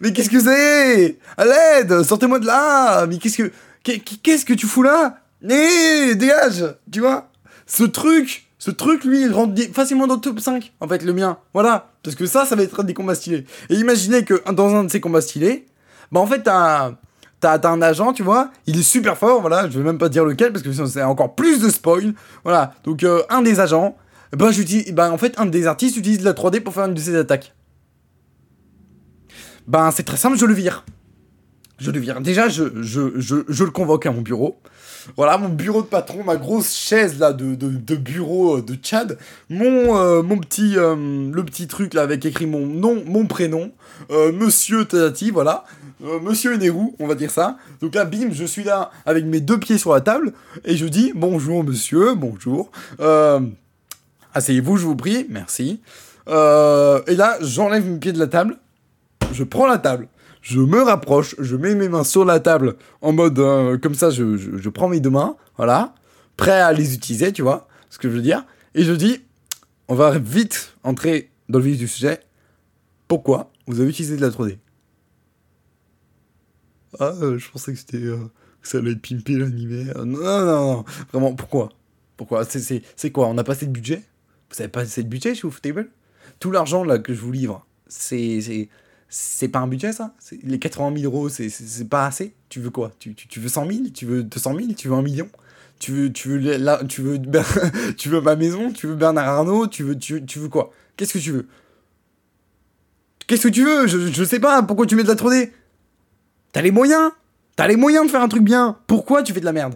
Mais 0.02 0.14
qu'est-ce 0.14 0.30
que 0.30 0.40
c'est? 0.40 1.18
À 1.38 1.46
l'aide 1.46 2.04
Sortez-moi 2.04 2.40
de 2.40 2.46
là 2.46 3.06
Mais 3.08 3.18
qu'est-ce 3.18 3.38
que. 3.38 3.52
Qu'est-ce 3.84 4.46
que 4.46 4.54
tu 4.54 4.66
fous 4.66 4.84
là? 4.84 5.18
Né 5.42 6.16
Dégage 6.16 6.66
Tu 6.92 7.00
vois? 7.00 7.30
Ce 7.66 7.84
truc 7.84 8.50
ce 8.62 8.72
truc, 8.72 9.06
lui, 9.06 9.22
il 9.22 9.32
rentre 9.32 9.56
facilement 9.74 10.06
dans 10.06 10.16
le 10.16 10.20
top 10.20 10.42
5, 10.42 10.74
en 10.82 10.88
fait, 10.90 11.02
le 11.04 11.14
mien. 11.14 11.38
Voilà. 11.54 11.92
Parce 12.04 12.18
que 12.18 12.26
ça, 12.26 12.46
ça 12.46 12.58
va 12.58 12.64
être 12.64 12.84
des 12.84 12.94
combats 12.94 13.16
stylés. 13.16 13.46
Et 13.70 13.76
imaginez 13.76 14.26
que 14.26 14.44
dans 14.52 14.76
un 14.76 14.84
de 14.84 14.92
ces 14.92 15.00
combats 15.00 15.22
stylés, 15.22 15.66
bah 16.12 16.20
en 16.20 16.28
fait, 16.28 16.44
t'as 16.44 16.94
T'as 17.40 17.70
un 17.70 17.82
agent, 17.82 18.12
tu 18.12 18.22
vois, 18.22 18.52
il 18.68 18.78
est 18.78 18.84
super 18.84 19.18
fort, 19.18 19.40
voilà, 19.40 19.70
je 19.70 19.78
vais 19.78 19.86
même 19.86 19.98
pas 19.98 20.10
dire 20.10 20.26
lequel 20.26 20.52
parce 20.52 20.62
que 20.62 20.74
sinon 20.74 20.88
c'est 20.88 21.04
encore 21.04 21.36
plus 21.36 21.62
de 21.62 21.70
spoil. 21.70 22.14
Voilà, 22.44 22.74
donc 22.84 23.04
euh, 23.04 23.22
un 23.30 23.42
des 23.42 23.62
agents, 23.62 23.96
bah, 24.36 24.52
j'utilise, 24.52 24.92
bah 24.92 25.10
en 25.10 25.18
fait, 25.18 25.40
un 25.40 25.46
des 25.46 25.66
artistes 25.66 25.96
utilise 25.96 26.22
la 26.22 26.34
3D 26.34 26.60
pour 26.60 26.74
faire 26.74 26.86
une 26.86 26.96
de 26.96 27.00
ses 27.00 27.16
attaques. 27.16 27.56
Ben 29.68 29.90
c'est 29.92 30.04
très 30.04 30.18
simple, 30.18 30.38
je 30.38 30.46
le 30.46 30.54
vire. 30.54 30.84
Je 31.78 31.92
le 31.92 32.00
vire. 32.00 32.20
Déjà, 32.20 32.50
je, 32.50 32.82
je, 32.82 33.12
je, 33.16 33.38
je 33.48 33.64
le 33.64 33.72
convoque 33.72 34.06
à 34.06 34.12
mon 34.12 34.22
bureau. 34.22 34.60
Voilà, 35.16 35.38
mon 35.38 35.50
bureau 35.50 35.82
de 35.82 35.88
patron, 35.88 36.24
ma 36.24 36.36
grosse 36.36 36.74
chaise 36.74 37.20
là 37.20 37.34
de, 37.34 37.56
de, 37.56 37.96
bureau 37.96 38.58
euh, 38.58 38.62
de 38.62 38.76
Tchad, 38.76 39.18
mon, 39.50 39.98
euh, 39.98 40.22
mon 40.22 40.38
petit, 40.38 40.76
le 40.76 41.42
petit 41.44 41.68
truc 41.68 41.94
là 41.94 42.02
avec 42.02 42.26
écrit 42.26 42.46
mon 42.46 42.66
nom, 42.66 43.04
mon 43.06 43.26
prénom, 43.26 43.72
Monsieur 44.10 44.86
Tadati, 44.86 45.32
voilà. 45.32 45.66
Euh, 46.02 46.20
monsieur 46.22 46.58
où 46.72 46.96
on 47.00 47.08
va 47.08 47.16
dire 47.16 47.30
ça. 47.30 47.58
Donc 47.82 47.96
là, 47.96 48.06
bim, 48.06 48.30
je 48.32 48.46
suis 48.46 48.64
là 48.64 48.90
avec 49.06 49.26
mes 49.26 49.42
deux 49.42 49.60
pieds 49.60 49.78
sur 49.78 49.94
la 49.94 50.00
table 50.00 50.32
et 50.64 50.78
je 50.78 50.86
dis 50.86 51.12
bonjour 51.14 51.64
monsieur, 51.64 52.16
bonjour. 52.16 52.72
Euh, 53.02 53.42
asseyez-vous, 54.34 54.78
je 54.78 54.86
vous 54.86 54.96
prie, 54.96 55.26
merci. 55.30 55.82
Euh, 56.30 57.02
et 57.08 57.16
là, 57.16 57.38
j'enlève 57.42 57.86
mes 57.86 57.98
pieds 57.98 58.14
de 58.14 58.20
la 58.20 58.28
table, 58.28 58.56
je 59.34 59.44
prends 59.44 59.68
la 59.68 59.78
table, 59.78 60.08
je 60.42 60.60
me 60.60 60.82
rapproche, 60.82 61.36
je 61.40 61.56
mets 61.56 61.76
mes 61.76 61.90
mains 61.90 62.04
sur 62.04 62.26
la 62.26 62.40
table 62.40 62.76
en 63.02 63.12
mode 63.12 63.36
comme 63.82 63.96
ça, 63.96 64.10
je, 64.10 64.70
prends 64.70 64.88
mes 64.88 65.00
deux 65.00 65.10
mains, 65.10 65.36
voilà, 65.58 65.94
prêt 66.38 66.60
à 66.60 66.72
les 66.72 66.94
utiliser, 66.96 67.34
tu 67.34 67.42
vois 67.42 67.68
ce 67.90 67.98
que 67.98 68.10
je 68.10 68.16
veux 68.16 68.22
dire. 68.22 68.46
Et 68.76 68.84
je 68.84 68.94
dis, 68.94 69.22
on 69.88 69.96
va 69.96 70.18
vite 70.18 70.76
entrer 70.84 71.30
dans 71.50 71.60
le 71.60 71.66
vif 71.66 71.78
du 71.78 71.88
sujet. 71.88 72.20
Pourquoi 73.08 73.52
vous 73.68 73.82
avez 73.82 73.90
utilisé 73.90 74.16
de 74.16 74.22
la 74.22 74.30
3D 74.30 74.58
ah, 76.98 77.14
euh, 77.22 77.38
je 77.38 77.50
pensais 77.52 77.74
que 77.74 77.80
c'était. 77.80 77.98
Euh, 77.98 78.18
que 78.62 78.68
ça 78.68 78.80
allait 78.80 78.92
être 78.92 79.02
pimpé 79.02 79.34
l'animé. 79.34 79.86
Euh, 79.96 80.06
non, 80.06 80.18
non, 80.20 80.74
non. 80.74 80.86
Vraiment, 81.12 81.36
pourquoi? 81.36 81.70
Pourquoi? 82.18 82.44
C'est 82.46 83.12
quoi? 83.12 83.28
On 83.28 83.34
n'a 83.34 83.44
pas 83.44 83.54
assez 83.54 83.68
de 83.68 83.72
budget? 83.72 84.04
Vous 84.50 84.62
avez 84.62 84.70
pas 84.70 84.82
assez 84.82 85.04
de 85.04 85.08
budget 85.08 85.36
chez 85.36 85.50
Footable 85.50 85.90
Tout 86.40 86.52
l'argent 86.52 86.84
là 86.84 87.00
que 87.00 87.14
je 87.14 87.22
vous 87.22 87.32
livre, 87.32 87.66
c'est. 87.88 88.70
C'est 89.10 89.48
pas 89.48 89.60
un 89.60 89.68
budget 89.68 89.92
ça? 89.92 90.14
Les 90.44 90.60
80 90.60 91.02
000 91.02 91.12
euros, 91.12 91.30
c'est 91.30 91.90
pas 91.90 92.06
assez? 92.06 92.34
Tu 92.48 92.60
veux 92.60 92.70
quoi? 92.70 92.92
Tu, 93.00 93.16
tu, 93.16 93.28
tu, 93.28 93.40
veux 93.40 93.50
100 93.50 93.68
000 93.72 93.80
Tu 93.94 94.06
veux 94.06 94.24
200 94.24 94.56
000 94.56 94.74
Tu 94.74 94.88
veux 94.88 94.94
1 94.94 95.02
million? 95.02 95.28
Tu 95.80 95.94
veux, 95.94 96.14
tu 96.14 96.30
veux, 96.30 96.88
tu 96.88 97.02
veux, 97.02 97.20
tu 97.98 98.10
veux 98.10 98.22
ma 98.22 98.36
maison, 98.36 98.72
tu 98.72 98.88
veux 98.88 98.96
Bernard 98.96 99.28
Arnault, 99.28 99.68
tu 99.68 99.84
veux, 99.84 99.98
tu, 99.98 100.24
tu 100.26 100.40
veux 100.40 100.50
quoi? 100.50 100.72
Qu'est-ce 100.98 101.14
que 101.14 101.20
tu 101.20 101.32
veux? 101.32 101.48
Qu'est-ce 103.26 103.48
que 103.48 103.54
tu 103.54 103.64
veux? 103.64 103.88
Je, 103.88 104.12
je 104.12 104.24
sais 104.24 104.40
pas, 104.40 104.62
pourquoi 104.64 104.86
tu 104.86 104.96
mets 104.96 105.04
de 105.04 105.08
la 105.08 105.16
3D 105.16 105.52
T'as 106.52 106.62
les 106.62 106.72
moyens! 106.72 107.12
T'as 107.56 107.68
les 107.68 107.76
moyens 107.76 108.06
de 108.06 108.12
faire 108.12 108.22
un 108.22 108.28
truc 108.28 108.44
bien! 108.44 108.78
Pourquoi 108.88 109.24
tu 109.24 109.34
fais 109.34 109.40
de 109.40 109.46
la 109.46 109.54
merde? 109.54 109.76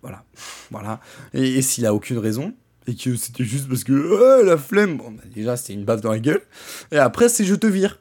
Voilà. 0.00 0.24
Voilà. 0.70 1.00
Et, 1.34 1.60
s'il 1.62 1.86
a 1.86 1.94
aucune 1.94 2.18
raison, 2.18 2.54
et 2.88 2.96
que 2.96 3.14
c'était 3.16 3.44
juste 3.44 3.68
parce 3.68 3.84
que 3.84 4.42
la 4.44 4.56
flemme, 4.56 4.96
bon, 4.96 5.12
bah, 5.12 5.22
déjà 5.32 5.56
c'était 5.56 5.74
une 5.74 5.84
baffe 5.84 6.00
dans 6.00 6.10
la 6.10 6.18
gueule, 6.18 6.42
et 6.90 6.98
après 6.98 7.28
c'est 7.28 7.44
je 7.44 7.54
te 7.54 7.66
vire. 7.66 8.00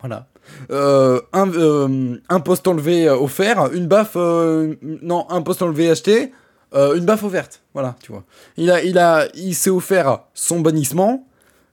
Voilà. 0.00 0.28
Euh, 0.70 1.20
un, 1.32 1.50
euh, 1.50 2.16
un, 2.28 2.40
poste 2.40 2.68
enlevé 2.68 3.08
euh, 3.08 3.16
offert, 3.16 3.72
une 3.72 3.86
baffe, 3.86 4.14
non, 4.14 5.28
un 5.28 5.42
poste 5.42 5.62
enlevé 5.62 5.90
acheté, 5.90 6.32
une 6.72 7.04
baffe 7.04 7.24
offerte. 7.24 7.62
Voilà, 7.74 7.96
tu 8.00 8.12
vois. 8.12 8.24
Il 8.56 8.70
a, 8.70 8.82
il 8.82 8.98
a, 8.98 9.26
il 9.34 9.54
s'est 9.54 9.70
offert 9.70 10.20
son 10.34 10.60
bannissement 10.60 11.26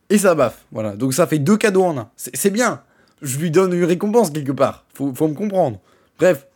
et 0.10 0.18
sa 0.18 0.34
baffe. 0.34 0.66
Voilà. 0.72 0.96
Donc 0.96 1.14
ça 1.14 1.28
fait 1.28 1.40
deux 1.40 1.58
cadeaux 1.58 1.84
en 1.84 1.98
un. 1.98 2.10
C'est 2.16 2.50
bien 2.50 2.82
je 3.22 3.40
lui 3.40 3.52
donne 3.52 3.74
une 3.74 3.84
récompense 3.84 4.30
quelque 4.30 4.52
part. 4.52 4.86
Faut, 4.94 5.14
faut 5.14 5.28
me 5.28 5.34
comprendre. 5.34 5.80
Bref, 6.20 6.48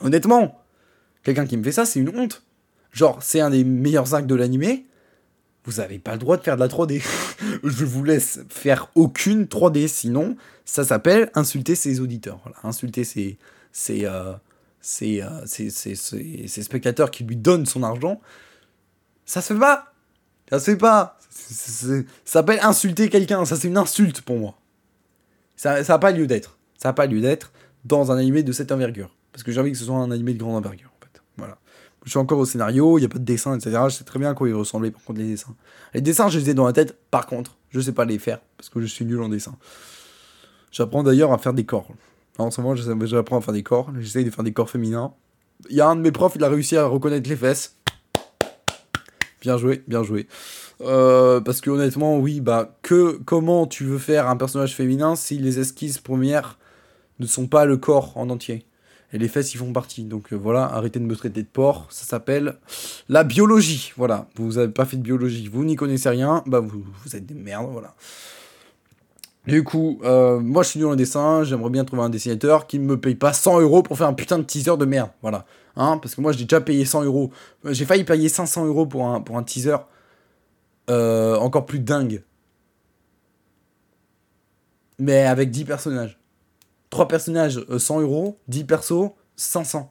honnêtement, 0.00 0.60
quelqu'un 1.22 1.46
qui 1.46 1.56
me 1.56 1.62
fait 1.62 1.72
ça, 1.72 1.84
c'est 1.84 2.00
une 2.00 2.16
honte. 2.16 2.42
Genre, 2.92 3.22
c'est 3.22 3.40
un 3.40 3.50
des 3.50 3.64
meilleurs 3.64 4.14
actes 4.14 4.26
de 4.26 4.34
l'animé. 4.34 4.86
Vous 5.64 5.78
avez 5.78 5.98
pas 5.98 6.12
le 6.12 6.18
droit 6.18 6.36
de 6.36 6.42
faire 6.42 6.56
de 6.56 6.60
la 6.60 6.68
3D. 6.68 7.02
je 7.64 7.84
vous 7.84 8.02
laisse 8.02 8.40
faire 8.48 8.90
aucune 8.94 9.44
3D, 9.44 9.86
sinon 9.86 10.36
ça 10.64 10.84
s'appelle 10.84 11.30
insulter 11.34 11.74
ses 11.74 12.00
auditeurs. 12.00 12.40
Insulter 12.64 13.02
euh, 13.90 14.34
euh, 15.02 15.42
ses, 15.46 16.62
spectateurs 16.62 17.10
qui 17.10 17.24
lui 17.24 17.36
donnent 17.36 17.66
son 17.66 17.82
argent. 17.82 18.20
Ça 19.24 19.40
se 19.40 19.54
fait 19.54 19.60
pas. 19.60 19.92
Ça 20.50 20.58
se 20.58 20.64
fait 20.72 20.76
pas. 20.76 21.18
Ça 21.30 21.94
s'appelle 22.24 22.58
insulter 22.62 23.08
quelqu'un. 23.08 23.44
Ça, 23.44 23.56
c'est 23.56 23.68
une 23.68 23.78
insulte 23.78 24.22
pour 24.22 24.38
moi. 24.38 24.54
Ça 25.56 25.82
n'a 25.82 25.98
pas 25.98 26.10
lieu 26.10 26.26
d'être. 26.26 26.58
Ça 26.76 26.88
n'a 26.88 26.92
pas 26.92 27.06
lieu 27.06 27.20
d'être 27.20 27.52
dans 27.84 28.10
un 28.10 28.18
animé 28.18 28.42
de 28.42 28.52
cette 28.52 28.72
envergure. 28.72 29.14
Parce 29.32 29.42
que 29.44 29.52
j'ai 29.52 29.60
envie 29.60 29.72
que 29.72 29.78
ce 29.78 29.84
soit 29.84 29.96
un 29.96 30.10
animé 30.10 30.34
de 30.34 30.38
grande 30.38 30.56
envergure. 30.56 30.91
Je 32.04 32.10
suis 32.10 32.18
encore 32.18 32.38
au 32.38 32.44
scénario, 32.44 32.98
il 32.98 33.02
n'y 33.02 33.06
a 33.06 33.08
pas 33.08 33.18
de 33.18 33.24
dessin, 33.24 33.56
etc. 33.56 33.78
Je 33.88 33.94
sais 33.94 34.04
très 34.04 34.18
bien 34.18 34.30
à 34.30 34.34
quoi 34.34 34.48
il 34.48 34.54
ressemblait, 34.54 34.90
par 34.90 35.02
contre, 35.04 35.20
les 35.20 35.28
dessins. 35.28 35.54
Les 35.94 36.00
dessins, 36.00 36.28
je 36.28 36.38
les 36.38 36.50
ai 36.50 36.54
dans 36.54 36.66
la 36.66 36.72
tête, 36.72 36.98
par 37.10 37.26
contre, 37.26 37.56
je 37.70 37.80
sais 37.80 37.92
pas 37.92 38.04
les 38.04 38.18
faire, 38.18 38.40
parce 38.56 38.68
que 38.68 38.80
je 38.80 38.86
suis 38.86 39.04
nul 39.04 39.20
en 39.20 39.28
dessin. 39.28 39.54
J'apprends 40.72 41.02
d'ailleurs 41.02 41.32
à 41.32 41.38
faire 41.38 41.52
des 41.52 41.64
corps. 41.64 41.86
en 42.38 42.50
ce 42.50 42.60
moment, 42.60 42.74
j'apprends 42.74 43.38
à 43.38 43.40
faire 43.40 43.54
des 43.54 43.62
corps. 43.62 43.92
J'essaye 44.00 44.24
de 44.24 44.30
faire 44.30 44.42
des 44.42 44.52
corps 44.52 44.70
féminins. 44.70 45.12
Il 45.70 45.76
y 45.76 45.80
a 45.80 45.88
un 45.88 45.94
de 45.94 46.00
mes 46.00 46.10
profs, 46.10 46.34
il 46.34 46.42
a 46.42 46.48
réussi 46.48 46.76
à 46.76 46.86
reconnaître 46.86 47.28
les 47.28 47.36
fesses. 47.36 47.76
Bien 49.42 49.58
joué, 49.58 49.84
bien 49.86 50.02
joué. 50.02 50.26
Euh, 50.80 51.40
parce 51.40 51.60
que 51.60 51.70
honnêtement, 51.70 52.18
oui, 52.18 52.40
bah, 52.40 52.78
que 52.82 53.18
comment 53.24 53.66
tu 53.66 53.84
veux 53.84 53.98
faire 53.98 54.28
un 54.28 54.36
personnage 54.36 54.74
féminin 54.74 55.14
si 55.14 55.38
les 55.38 55.60
esquisses 55.60 55.98
premières 55.98 56.58
ne 57.18 57.26
sont 57.26 57.46
pas 57.46 57.64
le 57.64 57.76
corps 57.76 58.16
en 58.16 58.30
entier? 58.30 58.66
Et 59.12 59.18
les 59.18 59.28
fesses 59.28 59.54
y 59.54 59.56
font 59.56 59.72
partie. 59.72 60.04
Donc 60.04 60.32
euh, 60.32 60.36
voilà, 60.36 60.64
arrêtez 60.64 60.98
de 60.98 61.04
me 61.04 61.16
traiter 61.16 61.42
de 61.42 61.48
porc. 61.48 61.86
Ça 61.90 62.04
s'appelle 62.04 62.56
la 63.08 63.24
biologie. 63.24 63.92
Voilà, 63.96 64.26
vous 64.36 64.58
avez 64.58 64.72
pas 64.72 64.84
fait 64.84 64.96
de 64.96 65.02
biologie, 65.02 65.48
vous 65.48 65.64
n'y 65.64 65.76
connaissez 65.76 66.08
rien, 66.08 66.42
bah 66.46 66.60
vous, 66.60 66.84
êtes 67.14 67.26
des 67.26 67.34
merdes, 67.34 67.68
voilà. 67.70 67.94
Du 69.46 69.64
coup, 69.64 69.98
euh, 70.04 70.38
moi 70.38 70.62
je 70.62 70.70
suis 70.70 70.78
nul 70.78 70.88
en 70.88 70.94
dessin, 70.94 71.42
j'aimerais 71.42 71.70
bien 71.70 71.84
trouver 71.84 72.02
un 72.02 72.10
dessinateur 72.10 72.68
qui 72.68 72.78
ne 72.78 72.84
me 72.84 73.00
paye 73.00 73.16
pas 73.16 73.32
100 73.32 73.60
euros 73.60 73.82
pour 73.82 73.98
faire 73.98 74.06
un 74.06 74.14
putain 74.14 74.38
de 74.38 74.44
teaser 74.44 74.76
de 74.76 74.84
merde. 74.84 75.10
Voilà. 75.20 75.46
Hein, 75.74 75.98
parce 75.98 76.14
que 76.14 76.20
moi 76.20 76.32
j'ai 76.32 76.44
déjà 76.44 76.60
payé 76.60 76.84
100 76.84 77.04
euros. 77.04 77.32
J'ai 77.64 77.84
failli 77.84 78.04
payer 78.04 78.28
500 78.28 78.66
euros 78.66 78.86
pour 78.86 79.06
un, 79.06 79.42
teaser 79.42 79.76
euh, 80.90 81.36
encore 81.36 81.66
plus 81.66 81.80
dingue. 81.80 82.22
Mais 84.98 85.24
avec 85.24 85.50
10 85.50 85.64
personnages. 85.64 86.21
3 86.92 87.08
personnages, 87.08 87.64
100 87.78 87.98
euh, 87.98 88.02
euros. 88.02 88.38
10 88.48 88.64
persos, 88.64 89.12
500. 89.36 89.90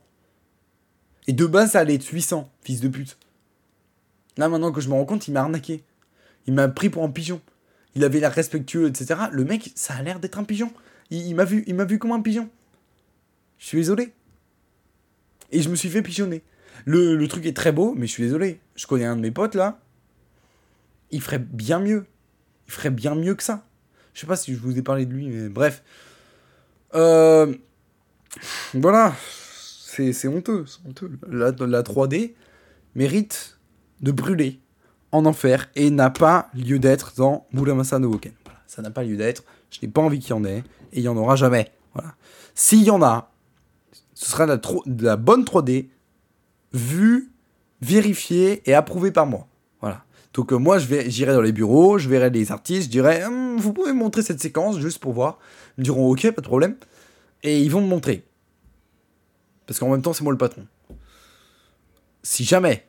Et 1.25 1.33
de 1.33 1.47
base, 1.47 1.71
ça 1.71 1.79
allait 1.79 1.95
être 1.95 2.05
800, 2.05 2.49
fils 2.61 2.79
de 2.79 2.87
pute. 2.87 3.17
Là, 4.37 4.47
maintenant 4.49 4.71
que 4.71 4.81
je 4.81 4.87
me 4.87 4.93
rends 4.93 5.05
compte, 5.05 5.27
il 5.27 5.31
m'a 5.31 5.41
arnaqué. 5.41 5.83
Il 6.45 6.53
m'a 6.53 6.67
pris 6.67 6.91
pour 6.91 7.03
un 7.03 7.09
pigeon. 7.09 7.41
Il 7.95 8.03
avait 8.03 8.19
l'air 8.19 8.31
respectueux, 8.31 8.87
etc. 8.87 9.19
Le 9.31 9.43
mec, 9.43 9.71
ça 9.73 9.95
a 9.95 10.03
l'air 10.03 10.19
d'être 10.19 10.37
un 10.37 10.43
pigeon. 10.43 10.71
Il, 11.09 11.33
m'a 11.35 11.43
vu, 11.43 11.63
il 11.65 11.73
m'a 11.73 11.85
vu 11.85 11.97
comme 11.97 12.11
un 12.11 12.21
pigeon. 12.21 12.49
Je 13.57 13.65
suis 13.65 13.79
désolé. 13.79 14.13
Et 15.51 15.63
je 15.63 15.69
me 15.69 15.75
suis 15.75 15.89
fait 15.89 16.03
pigeonner. 16.03 16.43
Le, 16.85 17.15
le, 17.15 17.27
truc 17.27 17.47
est 17.47 17.57
très 17.57 17.71
beau, 17.71 17.95
mais 17.97 18.05
je 18.05 18.11
suis 18.11 18.23
désolé. 18.23 18.59
Je 18.75 18.85
connais 18.85 19.05
un 19.05 19.15
de 19.15 19.21
mes 19.21 19.31
potes 19.31 19.55
là. 19.55 19.79
Il 21.09 21.21
ferait 21.21 21.39
bien 21.39 21.79
mieux. 21.79 22.05
Il 22.67 22.73
ferait 22.73 22.91
bien 22.91 23.15
mieux 23.15 23.33
que 23.33 23.43
ça. 23.43 23.65
Je 24.13 24.19
sais 24.19 24.27
pas 24.27 24.35
si 24.35 24.53
je 24.53 24.59
vous 24.59 24.77
ai 24.77 24.83
parlé 24.83 25.07
de 25.07 25.13
lui, 25.13 25.27
mais 25.29 25.49
bref. 25.49 25.83
Euh, 26.95 27.53
voilà. 28.73 29.13
C'est 29.85 30.27
honteux. 30.27 30.65
La, 31.29 31.51
la 31.51 31.83
3D 31.83 32.33
mérite 32.95 33.59
de 34.01 34.11
brûler 34.11 34.59
en 35.11 35.25
enfer 35.25 35.69
et 35.75 35.89
n'a 35.89 36.09
pas 36.09 36.49
lieu 36.53 36.79
d'être 36.79 37.13
dans 37.17 37.45
Muramasa 37.51 37.99
no 37.99 38.09
Woken. 38.09 38.31
Ça 38.67 38.81
n'a 38.81 38.89
pas 38.89 39.03
lieu 39.03 39.17
d'être. 39.17 39.43
Je 39.69 39.79
n'ai 39.81 39.91
pas 39.91 40.01
envie 40.01 40.19
qu'il 40.19 40.31
y 40.31 40.33
en 40.33 40.45
ait 40.45 40.63
et 40.93 40.99
il 40.99 41.03
y 41.03 41.07
en 41.07 41.17
aura 41.17 41.35
jamais. 41.35 41.71
S'il 42.55 42.83
y 42.83 42.91
en 42.91 43.01
a, 43.01 43.31
ce 44.13 44.29
sera 44.29 44.45
de 44.47 45.03
la 45.03 45.17
bonne 45.17 45.43
3D 45.43 45.89
vue, 46.73 47.31
vérifiée 47.81 48.61
et 48.69 48.73
approuvée 48.73 49.11
par 49.11 49.25
moi. 49.25 49.47
Donc 50.33 50.51
moi, 50.51 50.79
j'irai 50.79 51.33
dans 51.33 51.41
les 51.41 51.51
bureaux, 51.51 51.97
je 51.97 52.07
verrai 52.07 52.29
les 52.29 52.51
artistes, 52.51 52.83
je 52.83 52.89
dirai, 52.89 53.23
hum, 53.25 53.57
vous 53.57 53.73
pouvez 53.73 53.91
me 53.91 53.99
montrer 53.99 54.21
cette 54.21 54.41
séquence 54.41 54.79
juste 54.79 54.99
pour 54.99 55.13
voir. 55.13 55.39
Ils 55.77 55.81
me 55.81 55.83
diront, 55.83 56.09
ok, 56.09 56.31
pas 56.31 56.41
de 56.41 56.47
problème. 56.47 56.75
Et 57.43 57.61
ils 57.61 57.69
vont 57.69 57.81
me 57.81 57.87
montrer. 57.87 58.23
Parce 59.65 59.79
qu'en 59.79 59.89
même 59.89 60.01
temps, 60.01 60.13
c'est 60.13 60.23
moi 60.23 60.31
le 60.31 60.37
patron. 60.37 60.65
Si 62.23 62.43
jamais 62.43 62.85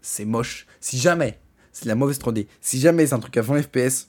c'est 0.00 0.24
moche, 0.24 0.66
si 0.80 0.98
jamais 0.98 1.38
c'est 1.72 1.86
la 1.86 1.94
mauvaise 1.94 2.18
3D, 2.18 2.46
si 2.60 2.80
jamais 2.80 3.06
c'est 3.06 3.14
un 3.14 3.18
truc 3.18 3.36
à 3.36 3.42
20 3.42 3.62
FPS, 3.62 4.08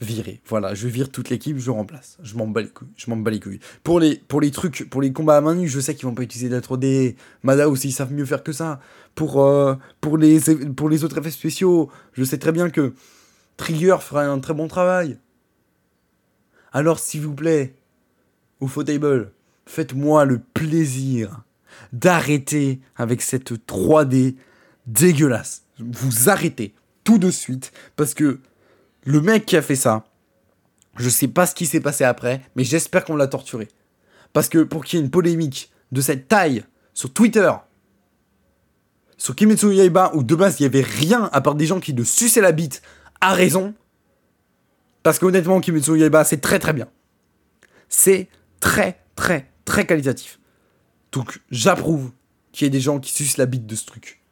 virer. 0.00 0.40
Voilà, 0.46 0.74
je 0.74 0.88
vire 0.88 1.10
toute 1.10 1.30
l'équipe, 1.30 1.58
je 1.58 1.70
remplace. 1.70 2.18
Je 2.22 2.36
m'en 2.36 2.46
bats 2.46 2.62
les 2.62 2.68
couilles. 2.68 2.88
Je 2.96 3.10
m'en 3.10 3.16
bats 3.16 3.30
les 3.30 3.40
couilles. 3.40 3.60
Pour 3.82 4.00
les, 4.00 4.16
pour 4.16 4.40
les 4.40 4.50
trucs, 4.50 4.88
pour 4.90 5.02
les 5.02 5.12
combats 5.12 5.36
à 5.36 5.40
main 5.40 5.54
nue, 5.54 5.68
je 5.68 5.80
sais 5.80 5.94
qu'ils 5.94 6.06
vont 6.06 6.14
pas 6.14 6.22
utiliser 6.22 6.48
de 6.48 6.54
la 6.54 6.60
3D. 6.60 7.16
Mada 7.42 7.68
aussi, 7.68 7.88
ils 7.88 7.92
savent 7.92 8.12
mieux 8.12 8.24
faire 8.24 8.42
que 8.42 8.52
ça. 8.52 8.80
Pour, 9.14 9.42
euh, 9.42 9.74
pour, 10.00 10.18
les, 10.18 10.40
pour 10.76 10.88
les 10.88 11.04
autres 11.04 11.18
effets 11.18 11.30
spéciaux, 11.30 11.90
je 12.12 12.24
sais 12.24 12.38
très 12.38 12.52
bien 12.52 12.70
que 12.70 12.94
Trigger 13.56 13.96
fera 14.00 14.24
un 14.24 14.38
très 14.38 14.54
bon 14.54 14.68
travail. 14.68 15.18
Alors, 16.72 16.98
s'il 16.98 17.22
vous 17.22 17.34
plaît, 17.34 17.74
Ufotable, 18.62 19.32
faites-moi 19.66 20.24
le 20.24 20.38
plaisir 20.38 21.42
d'arrêter 21.92 22.80
avec 22.96 23.22
cette 23.22 23.52
3D 23.52 24.36
dégueulasse. 24.86 25.64
Vous 25.78 26.28
arrêtez 26.28 26.74
tout 27.04 27.18
de 27.18 27.30
suite 27.30 27.72
parce 27.96 28.14
que 28.14 28.40
le 29.02 29.20
mec 29.20 29.46
qui 29.46 29.56
a 29.56 29.62
fait 29.62 29.76
ça, 29.76 30.04
je 30.96 31.08
sais 31.08 31.28
pas 31.28 31.46
ce 31.46 31.54
qui 31.54 31.66
s'est 31.66 31.80
passé 31.80 32.04
après, 32.04 32.42
mais 32.56 32.64
j'espère 32.64 33.04
qu'on 33.04 33.16
l'a 33.16 33.28
torturé. 33.28 33.68
Parce 34.32 34.48
que 34.48 34.62
pour 34.62 34.84
qu'il 34.84 34.98
y 34.98 35.02
ait 35.02 35.04
une 35.04 35.10
polémique 35.10 35.70
de 35.92 36.00
cette 36.00 36.28
taille 36.28 36.64
sur 36.94 37.12
Twitter, 37.12 37.50
sur 39.16 39.34
Kimetsu 39.36 39.74
Yaiba, 39.74 40.12
où 40.14 40.22
de 40.22 40.34
base 40.34 40.60
il 40.60 40.64
y 40.64 40.66
avait 40.66 40.82
rien 40.82 41.28
à 41.32 41.40
part 41.40 41.54
des 41.54 41.66
gens 41.66 41.80
qui 41.80 41.92
le 41.92 42.04
suçaient 42.04 42.40
la 42.40 42.52
bite, 42.52 42.82
a 43.20 43.34
raison. 43.34 43.74
Parce 45.02 45.18
qu'honnêtement, 45.18 45.60
Kimetsu 45.60 45.98
Yaiba, 45.98 46.24
c'est 46.24 46.40
très 46.40 46.58
très 46.58 46.72
bien. 46.72 46.88
C'est 47.88 48.28
très 48.60 49.00
très 49.16 49.50
très 49.64 49.86
qualitatif. 49.86 50.38
Donc 51.12 51.40
j'approuve 51.50 52.12
qu'il 52.52 52.64
y 52.64 52.68
ait 52.68 52.70
des 52.70 52.80
gens 52.80 53.00
qui 53.00 53.12
sucent 53.12 53.36
la 53.36 53.46
bite 53.46 53.66
de 53.66 53.74
ce 53.74 53.86
truc. 53.86 54.22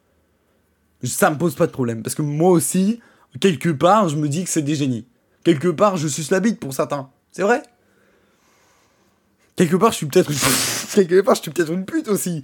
Ça 1.05 1.31
me 1.31 1.39
pose 1.39 1.55
pas 1.55 1.67
de 1.67 1.73
problème. 1.73 2.03
Parce 2.03 2.15
que 2.15 2.23
moi 2.23 2.51
aussi, 2.51 3.01
quelque 3.41 3.71
part, 3.71 4.09
je 4.09 4.17
me 4.17 4.29
dis 4.29 4.45
que 4.45 4.51
c'est 4.51 4.63
des 4.63 4.75
génies. 4.75 5.07
Quelque 5.45 5.69
part, 5.69 5.97
je 5.97 6.09
suce 6.09 6.31
la 6.31 6.41
bite 6.41 6.61
pour 6.61 6.75
certains. 6.75 7.11
C'est 7.33 7.43
vrai. 7.43 7.63
Quelque 9.57 9.77
part, 9.77 9.93
je 9.93 9.97
suis 9.97 10.07
peut-être 10.07 10.31
une... 10.31 10.37
quelque 10.95 11.21
part, 11.21 11.35
je 11.35 11.43
suis 11.43 11.51
peut-être 11.51 11.73
une 11.73 11.85
pute 11.85 12.09
aussi. 12.09 12.43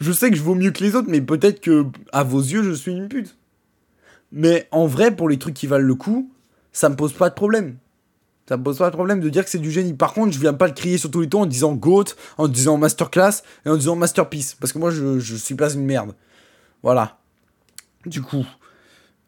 Je 0.00 0.12
sais 0.12 0.30
que 0.30 0.36
je 0.36 0.42
vaux 0.42 0.54
mieux 0.54 0.70
que 0.70 0.82
les 0.82 0.96
autres, 0.96 1.08
mais 1.08 1.20
peut-être 1.20 1.60
que 1.60 1.86
à 2.12 2.24
vos 2.24 2.40
yeux, 2.40 2.62
je 2.62 2.72
suis 2.72 2.92
une 2.92 3.08
pute. 3.08 3.36
Mais 4.32 4.66
en 4.70 4.86
vrai, 4.86 5.14
pour 5.14 5.28
les 5.28 5.38
trucs 5.38 5.54
qui 5.54 5.66
valent 5.66 5.86
le 5.86 5.94
coup, 5.94 6.32
ça 6.72 6.88
me 6.88 6.96
pose 6.96 7.12
pas 7.12 7.28
de 7.28 7.34
problème. 7.34 7.76
Ça 8.48 8.56
me 8.56 8.62
pose 8.64 8.78
pas 8.78 8.90
de 8.90 8.94
problème 8.94 9.20
de 9.20 9.28
dire 9.28 9.44
que 9.44 9.50
c'est 9.50 9.58
du 9.58 9.70
génie. 9.70 9.92
Par 9.92 10.14
contre, 10.14 10.32
je 10.32 10.40
viens 10.40 10.54
pas 10.54 10.66
le 10.66 10.72
crier 10.72 10.98
sur 10.98 11.10
tous 11.10 11.20
les 11.20 11.28
tons 11.28 11.42
en 11.42 11.46
disant 11.46 11.74
GOAT, 11.74 12.06
en 12.38 12.48
disant 12.48 12.76
masterclass 12.76 13.42
et 13.64 13.68
en 13.68 13.76
disant 13.76 13.94
masterpiece. 13.94 14.56
Parce 14.58 14.72
que 14.72 14.78
moi, 14.78 14.90
je, 14.90 15.18
je 15.18 15.36
suis 15.36 15.54
pas 15.54 15.72
une 15.72 15.84
merde. 15.84 16.14
Voilà. 16.82 17.18
Du 18.06 18.22
coup, 18.22 18.44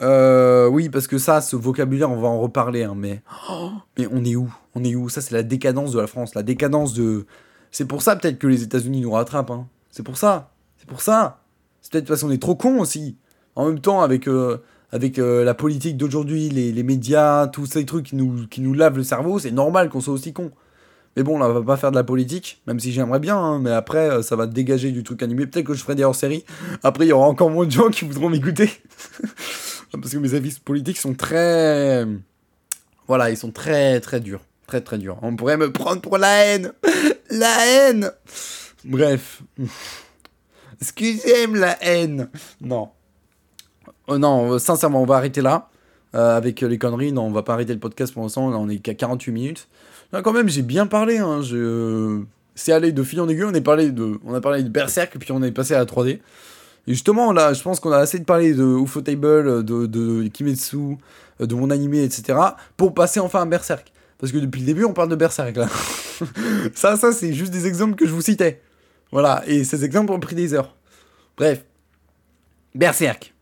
euh, 0.04 0.68
oui, 0.68 0.88
parce 0.88 1.06
que 1.06 1.18
ça, 1.18 1.40
ce 1.40 1.56
vocabulaire, 1.56 2.10
on 2.10 2.20
va 2.20 2.28
en 2.28 2.40
reparler, 2.40 2.84
hein, 2.84 2.94
mais... 2.96 3.22
mais 3.98 4.06
on 4.12 4.24
est 4.24 4.36
où? 4.36 4.52
On 4.74 4.84
est 4.84 4.94
où? 4.94 5.08
Ça, 5.08 5.20
c'est 5.20 5.34
la 5.34 5.42
décadence 5.42 5.92
de 5.92 6.00
la 6.00 6.06
France, 6.06 6.34
la 6.34 6.42
décadence 6.42 6.94
de... 6.94 7.26
C'est 7.70 7.86
pour 7.86 8.02
ça, 8.02 8.14
peut-être, 8.14 8.38
que 8.38 8.46
les 8.46 8.62
États-Unis 8.62 9.00
nous 9.00 9.10
rattrapent, 9.10 9.50
hein. 9.50 9.66
C'est 9.90 10.02
pour 10.02 10.16
ça. 10.16 10.50
C'est 10.76 10.88
pour 10.88 11.00
ça. 11.00 11.40
C'est 11.80 11.92
peut-être 11.92 12.08
parce 12.08 12.22
qu'on 12.22 12.30
est 12.30 12.42
trop 12.42 12.54
cons 12.54 12.80
aussi. 12.80 13.16
En 13.56 13.66
même 13.66 13.80
temps, 13.80 14.00
avec, 14.00 14.26
euh, 14.28 14.58
avec 14.90 15.18
euh, 15.18 15.44
la 15.44 15.54
politique 15.54 15.96
d'aujourd'hui, 15.96 16.48
les, 16.48 16.72
les, 16.72 16.82
médias, 16.82 17.46
tous 17.46 17.66
ces 17.66 17.84
trucs 17.84 18.06
qui 18.06 18.16
nous, 18.16 18.46
qui 18.48 18.60
nous 18.60 18.74
lavent 18.74 18.96
le 18.96 19.04
cerveau, 19.04 19.38
c'est 19.38 19.50
normal 19.50 19.88
qu'on 19.88 20.00
soit 20.00 20.14
aussi 20.14 20.32
cons. 20.32 20.50
Mais 21.16 21.22
bon, 21.22 21.38
là, 21.38 21.48
on 21.48 21.52
va 21.52 21.62
pas 21.62 21.76
faire 21.76 21.92
de 21.92 21.96
la 21.96 22.02
politique, 22.02 22.60
même 22.66 22.80
si 22.80 22.90
j'aimerais 22.90 23.20
bien, 23.20 23.36
hein, 23.36 23.60
mais 23.60 23.70
après, 23.70 24.10
euh, 24.10 24.22
ça 24.22 24.34
va 24.34 24.46
dégager 24.46 24.90
du 24.90 25.04
truc 25.04 25.22
animé. 25.22 25.46
Peut-être 25.46 25.66
que 25.66 25.74
je 25.74 25.82
ferai 25.82 25.94
des 25.94 26.02
hors-séries. 26.02 26.44
Après, 26.82 27.06
il 27.06 27.08
y 27.08 27.12
aura 27.12 27.28
encore 27.28 27.50
moins 27.50 27.66
de 27.66 27.70
gens 27.70 27.88
qui 27.88 28.04
voudront 28.04 28.30
m'écouter. 28.30 28.70
Parce 30.00 30.12
que 30.12 30.18
mes 30.18 30.34
avis 30.34 30.58
politiques 30.64 30.98
sont 30.98 31.14
très. 31.14 32.06
Voilà, 33.06 33.30
ils 33.30 33.36
sont 33.36 33.50
très, 33.50 34.00
très 34.00 34.20
durs. 34.20 34.40
Très, 34.66 34.80
très 34.80 34.98
durs. 34.98 35.18
On 35.22 35.36
pourrait 35.36 35.56
me 35.56 35.70
prendre 35.70 36.00
pour 36.00 36.18
la 36.18 36.44
haine. 36.44 36.72
La 37.30 37.66
haine 37.66 38.10
Bref. 38.84 39.42
Est-ce 40.80 40.92
que 40.92 41.04
j'aime 41.04 41.56
la 41.56 41.82
haine 41.82 42.28
Non. 42.60 42.90
Oh 44.06 44.18
non, 44.18 44.58
sincèrement, 44.58 45.02
on 45.02 45.06
va 45.06 45.16
arrêter 45.16 45.40
là. 45.40 45.68
Euh, 46.14 46.36
avec 46.36 46.60
les 46.60 46.78
conneries, 46.78 47.12
non, 47.12 47.22
on 47.22 47.32
va 47.32 47.42
pas 47.42 47.54
arrêter 47.54 47.72
le 47.72 47.80
podcast 47.80 48.12
pour 48.12 48.22
l'instant. 48.22 48.46
on 48.46 48.68
est 48.68 48.78
qu'à 48.78 48.94
48 48.94 49.32
minutes. 49.32 49.68
Là, 50.12 50.22
quand 50.22 50.32
même, 50.32 50.48
j'ai 50.48 50.62
bien 50.62 50.86
parlé. 50.86 51.18
Hein. 51.18 51.42
Je... 51.42 52.22
C'est 52.54 52.72
allé 52.72 52.92
de 52.92 53.02
fil 53.02 53.20
en 53.20 53.28
aiguille. 53.28 53.44
On, 53.44 53.54
est 53.54 53.60
parlé 53.60 53.90
de... 53.90 54.20
on 54.24 54.34
a 54.34 54.40
parlé 54.40 54.62
de 54.62 54.68
Berserk, 54.68 55.18
puis 55.18 55.32
on 55.32 55.42
est 55.42 55.50
passé 55.50 55.74
à 55.74 55.78
la 55.78 55.86
3D. 55.86 56.20
Et 56.86 56.92
justement, 56.92 57.32
là, 57.32 57.52
je 57.52 57.62
pense 57.62 57.80
qu'on 57.80 57.92
a 57.92 57.98
assez 57.98 58.18
de 58.18 58.24
parler 58.24 58.54
de 58.54 58.64
Ufotable, 58.82 59.64
de, 59.64 59.86
de 59.86 60.28
Kimetsu, 60.28 60.98
de 61.40 61.54
mon 61.54 61.70
animé, 61.70 62.02
etc. 62.04 62.38
pour 62.76 62.94
passer 62.94 63.20
enfin 63.20 63.42
à 63.42 63.46
Berserk. 63.46 63.92
Parce 64.18 64.32
que 64.32 64.38
depuis 64.38 64.60
le 64.60 64.66
début, 64.66 64.84
on 64.84 64.92
parle 64.92 65.08
de 65.08 65.16
Berserk, 65.16 65.56
là. 65.56 65.68
ça, 66.74 66.96
ça, 66.96 67.12
c'est 67.12 67.32
juste 67.32 67.52
des 67.52 67.66
exemples 67.66 67.94
que 67.94 68.06
je 68.06 68.12
vous 68.12 68.22
citais. 68.22 68.62
Voilà, 69.12 69.42
et 69.46 69.64
ces 69.64 69.84
exemples 69.84 70.12
ont 70.12 70.20
pris 70.20 70.34
des 70.34 70.54
heures. 70.54 70.74
Bref. 71.36 71.64
Berserk. 72.74 73.34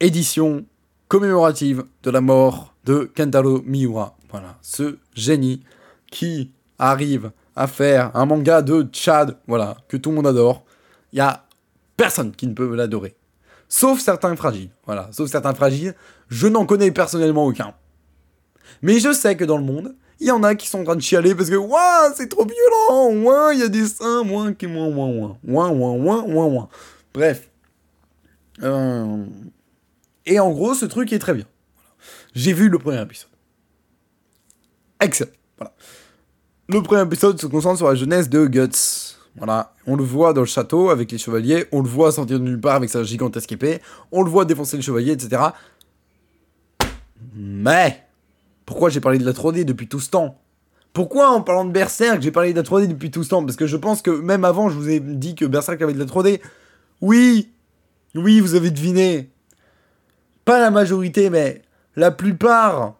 Édition 0.00 0.64
commémorative 1.08 1.84
de 2.02 2.10
la 2.10 2.20
mort 2.20 2.74
de 2.84 3.10
Kentaro 3.16 3.62
Miura. 3.64 4.16
Voilà, 4.30 4.56
ce 4.62 4.98
génie 5.14 5.62
qui 6.10 6.50
arrive 6.78 7.30
à 7.56 7.66
faire 7.66 8.10
un 8.14 8.26
manga 8.26 8.62
de 8.62 8.88
Chad, 8.92 9.36
voilà, 9.46 9.76
que 9.88 9.96
tout 9.96 10.10
le 10.10 10.16
monde 10.16 10.26
adore. 10.26 10.64
Il 11.12 11.18
y 11.18 11.20
a 11.20 11.43
personne 11.96 12.32
qui 12.32 12.46
ne 12.46 12.54
peut 12.54 12.74
l'adorer. 12.74 13.16
Sauf 13.68 14.00
certains 14.00 14.36
fragiles, 14.36 14.70
voilà, 14.86 15.08
sauf 15.12 15.30
certains 15.30 15.54
fragiles. 15.54 15.94
Je 16.28 16.46
n'en 16.46 16.66
connais 16.66 16.90
personnellement 16.90 17.46
aucun. 17.46 17.74
Mais 18.82 18.98
je 18.98 19.12
sais 19.12 19.36
que 19.36 19.44
dans 19.44 19.58
le 19.58 19.64
monde, 19.64 19.94
il 20.20 20.28
y 20.28 20.30
en 20.30 20.42
a 20.42 20.54
qui 20.54 20.68
sont 20.68 20.80
en 20.80 20.84
train 20.84 20.96
de 20.96 21.02
chialer 21.02 21.34
parce 21.34 21.50
que 21.50 21.56
Waouh, 21.56 22.14
c'est 22.16 22.28
trop 22.28 22.46
violent, 22.46 23.14
ouah, 23.22 23.52
il 23.52 23.60
y 23.60 23.62
a 23.62 23.68
des 23.68 23.86
seins, 23.86 24.22
ouah, 24.28 24.52
qui 24.52 24.66
ouah, 24.66 24.86
ouah, 24.86 25.36
ouah, 25.44 25.70
ouah, 25.70 25.90
ouah, 25.92 26.24
ouah, 26.26 26.46
ouah. 26.46 26.68
Bref. 27.12 27.50
Euh, 28.62 29.24
et 30.26 30.38
en 30.38 30.50
gros, 30.52 30.74
ce 30.74 30.86
truc 30.86 31.12
est 31.12 31.18
très 31.18 31.34
bien. 31.34 31.46
J'ai 32.34 32.52
vu 32.52 32.68
le 32.68 32.78
premier 32.78 33.02
épisode. 33.02 33.30
Excellent. 35.00 35.30
Voilà. 35.58 35.74
Le 36.68 36.82
premier 36.82 37.02
épisode 37.02 37.40
se 37.40 37.46
concentre 37.46 37.78
sur 37.78 37.88
la 37.88 37.94
jeunesse 37.94 38.28
de 38.28 38.46
Guts. 38.46 39.03
Voilà, 39.36 39.74
on 39.86 39.96
le 39.96 40.04
voit 40.04 40.32
dans 40.32 40.42
le 40.42 40.46
château 40.46 40.90
avec 40.90 41.10
les 41.10 41.18
chevaliers, 41.18 41.66
on 41.72 41.82
le 41.82 41.88
voit 41.88 42.12
sortir 42.12 42.38
de 42.38 42.44
nulle 42.44 42.60
part 42.60 42.76
avec 42.76 42.88
sa 42.88 43.02
gigantesque 43.02 43.50
épée, 43.50 43.80
on 44.12 44.22
le 44.22 44.30
voit 44.30 44.44
défoncer 44.44 44.76
les 44.76 44.82
chevaliers, 44.82 45.12
etc. 45.12 45.42
Mais, 47.34 48.04
pourquoi 48.64 48.90
j'ai 48.90 49.00
parlé 49.00 49.18
de 49.18 49.24
la 49.24 49.32
3D 49.32 49.64
depuis 49.64 49.88
tout 49.88 49.98
ce 49.98 50.10
temps? 50.10 50.38
Pourquoi 50.92 51.30
en 51.30 51.40
parlant 51.40 51.64
de 51.64 51.72
Berserk, 51.72 52.22
j'ai 52.22 52.30
parlé 52.30 52.52
de 52.52 52.58
la 52.58 52.62
3D 52.62 52.86
depuis 52.86 53.10
tout 53.10 53.24
ce 53.24 53.30
temps? 53.30 53.44
Parce 53.44 53.56
que 53.56 53.66
je 53.66 53.76
pense 53.76 54.02
que 54.02 54.10
même 54.10 54.44
avant, 54.44 54.68
je 54.68 54.76
vous 54.76 54.88
ai 54.88 55.00
dit 55.00 55.34
que 55.34 55.44
Berserk 55.44 55.82
avait 55.82 55.92
de 55.92 55.98
la 55.98 56.04
3D. 56.04 56.40
Oui, 57.00 57.50
oui, 58.14 58.38
vous 58.38 58.54
avez 58.54 58.70
deviné. 58.70 59.30
Pas 60.44 60.60
la 60.60 60.70
majorité, 60.70 61.30
mais 61.30 61.62
la 61.96 62.12
plupart 62.12 62.94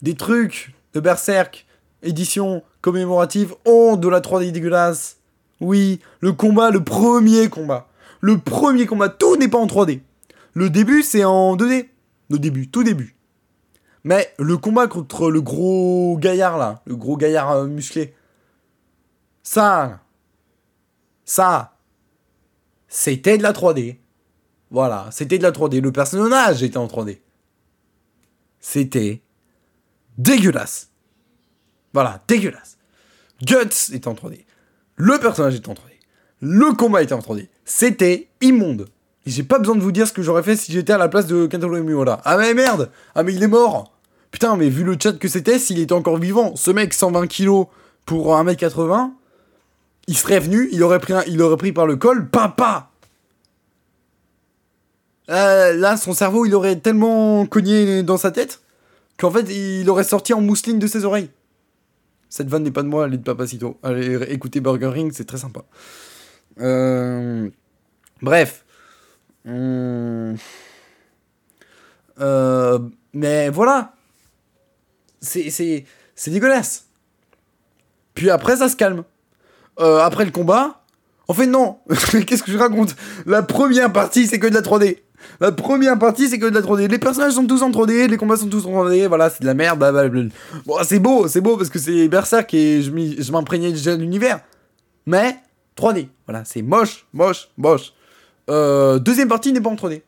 des 0.00 0.14
trucs 0.14 0.74
de 0.94 1.00
Berserk, 1.00 1.66
édition 2.02 2.62
commémorative, 2.80 3.54
ont 3.66 3.96
de 3.96 4.08
la 4.08 4.20
3D 4.20 4.50
dégueulasse 4.50 5.17
Oui, 5.60 6.00
le 6.20 6.32
combat, 6.32 6.70
le 6.70 6.82
premier 6.82 7.48
combat. 7.48 7.88
Le 8.20 8.38
premier 8.38 8.86
combat, 8.86 9.08
tout 9.08 9.36
n'est 9.36 9.48
pas 9.48 9.58
en 9.58 9.66
3D. 9.66 10.00
Le 10.54 10.70
début, 10.70 11.02
c'est 11.02 11.24
en 11.24 11.56
2D. 11.56 11.88
Le 12.30 12.38
début, 12.38 12.68
tout 12.68 12.84
début. 12.84 13.16
Mais 14.04 14.32
le 14.38 14.56
combat 14.56 14.86
contre 14.86 15.30
le 15.30 15.40
gros 15.42 16.16
gaillard 16.18 16.56
là, 16.56 16.82
le 16.86 16.96
gros 16.96 17.16
gaillard 17.16 17.50
euh, 17.50 17.66
musclé, 17.66 18.14
ça, 19.42 20.00
ça, 21.24 21.76
c'était 22.86 23.38
de 23.38 23.42
la 23.42 23.52
3D. 23.52 23.98
Voilà, 24.70 25.08
c'était 25.10 25.38
de 25.38 25.42
la 25.42 25.50
3D. 25.50 25.80
Le 25.80 25.92
personnage 25.92 26.62
était 26.62 26.76
en 26.76 26.86
3D. 26.86 27.18
C'était 28.60 29.22
dégueulasse. 30.16 30.90
Voilà, 31.92 32.22
dégueulasse. 32.28 32.78
Guts 33.42 33.94
était 33.94 34.08
en 34.08 34.14
3D. 34.14 34.44
Le 34.98 35.18
personnage 35.18 35.54
était 35.54 35.68
en 35.68 35.74
3D. 35.74 35.78
Le 36.40 36.74
combat 36.74 37.02
était 37.02 37.14
en 37.14 37.20
3D. 37.20 37.46
C'était 37.64 38.28
immonde. 38.40 38.86
J'ai 39.26 39.44
pas 39.44 39.58
besoin 39.58 39.76
de 39.76 39.80
vous 39.80 39.92
dire 39.92 40.08
ce 40.08 40.12
que 40.12 40.22
j'aurais 40.22 40.42
fait 40.42 40.56
si 40.56 40.72
j'étais 40.72 40.92
à 40.92 40.98
la 40.98 41.08
place 41.08 41.26
de 41.26 41.46
Kentaro 41.46 41.76
Miura. 41.82 42.20
Ah 42.24 42.36
mais 42.36 42.52
merde 42.52 42.90
Ah 43.14 43.22
mais 43.22 43.32
il 43.32 43.42
est 43.42 43.48
mort 43.48 43.92
Putain, 44.30 44.56
mais 44.56 44.68
vu 44.68 44.84
le 44.84 44.96
chat 45.00 45.12
que 45.12 45.28
c'était, 45.28 45.58
s'il 45.58 45.78
était 45.78 45.92
encore 45.92 46.18
vivant, 46.18 46.54
ce 46.56 46.70
mec 46.70 46.92
120 46.92 47.26
kilos 47.28 47.66
pour 48.04 48.36
1m80, 48.36 49.12
il 50.06 50.16
serait 50.16 50.40
venu, 50.40 50.68
il 50.72 50.82
aurait 50.82 50.98
pris, 50.98 51.14
il 51.28 51.40
aurait 51.40 51.56
pris 51.56 51.72
par 51.72 51.86
le 51.86 51.96
col, 51.96 52.28
papa 52.28 52.90
euh, 55.30 55.72
Là, 55.74 55.96
son 55.96 56.12
cerveau, 56.12 56.44
il 56.44 56.54
aurait 56.54 56.76
tellement 56.76 57.46
cogné 57.46 58.02
dans 58.02 58.16
sa 58.18 58.30
tête 58.30 58.60
qu'en 59.18 59.30
fait, 59.30 59.48
il 59.50 59.88
aurait 59.88 60.04
sorti 60.04 60.32
en 60.34 60.40
mousseline 60.40 60.78
de 60.78 60.86
ses 60.86 61.04
oreilles. 61.04 61.30
Cette 62.28 62.48
vanne 62.48 62.64
n'est 62.64 62.70
pas 62.70 62.82
de 62.82 62.88
moi, 62.88 63.06
elle 63.06 63.14
est 63.14 63.18
de 63.18 63.22
Papacito. 63.22 63.78
Allez, 63.82 64.22
écoutez 64.28 64.60
Burger 64.60 64.88
Ring, 64.88 65.12
c'est 65.14 65.24
très 65.24 65.38
sympa. 65.38 65.64
Euh... 66.60 67.48
Bref. 68.20 68.64
Hum. 69.46 70.36
Euh... 72.20 72.78
Mais 73.12 73.48
voilà. 73.48 73.94
C'est 75.20 75.84
dégueulasse. 76.26 76.86
Puis 78.14 78.30
après, 78.30 78.56
ça 78.56 78.68
se 78.68 78.76
calme. 78.76 79.04
Euh, 79.80 80.00
après 80.00 80.24
le 80.24 80.32
combat, 80.32 80.82
en 81.28 81.34
fait, 81.34 81.46
non. 81.46 81.78
Qu'est-ce 82.26 82.42
que 82.42 82.50
je 82.50 82.58
raconte? 82.58 82.96
La 83.26 83.42
première 83.42 83.92
partie, 83.92 84.26
c'est 84.26 84.38
que 84.38 84.46
de 84.46 84.54
la 84.54 84.62
3D. 84.62 84.98
La 85.40 85.52
première 85.52 85.98
partie, 85.98 86.28
c'est 86.28 86.38
que 86.38 86.46
de 86.46 86.54
la 86.54 86.62
3D. 86.62 86.88
Les 86.88 86.98
personnages 86.98 87.34
sont 87.34 87.46
tous 87.46 87.62
en 87.62 87.70
3D, 87.70 88.08
les 88.08 88.16
combats 88.16 88.36
sont 88.36 88.48
tous 88.48 88.66
en 88.66 88.84
3D, 88.84 89.06
voilà, 89.06 89.30
c'est 89.30 89.40
de 89.40 89.46
la 89.46 89.54
merde. 89.54 90.32
Bon, 90.66 90.76
c'est 90.82 90.98
beau, 90.98 91.28
c'est 91.28 91.40
beau 91.40 91.56
parce 91.56 91.70
que 91.70 91.78
c'est 91.78 92.08
Berserk 92.08 92.52
et 92.54 92.82
je 92.82 93.32
m'imprégnais 93.32 93.70
déjà 93.70 93.96
de 93.96 94.00
l'univers. 94.00 94.40
Mais 95.06 95.36
3D, 95.76 96.08
voilà, 96.26 96.44
c'est 96.44 96.62
moche, 96.62 97.06
moche, 97.12 97.48
moche. 97.56 97.92
Euh, 98.50 98.98
deuxième 98.98 99.28
partie 99.28 99.52
n'est 99.52 99.60
pas 99.60 99.70
en 99.70 99.76
3D. 99.76 100.02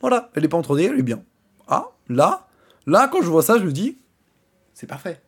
Voilà, 0.00 0.30
elle 0.34 0.44
est 0.44 0.48
pas 0.48 0.56
en 0.56 0.62
3D, 0.62 0.90
elle 0.90 0.98
est 0.98 1.02
bien. 1.02 1.22
Ah, 1.66 1.88
là, 2.08 2.46
là, 2.86 3.08
quand 3.12 3.20
je 3.20 3.28
vois 3.28 3.42
ça, 3.42 3.58
je 3.58 3.64
me 3.64 3.72
dis, 3.72 3.98
c'est 4.74 4.86
parfait. 4.86 5.20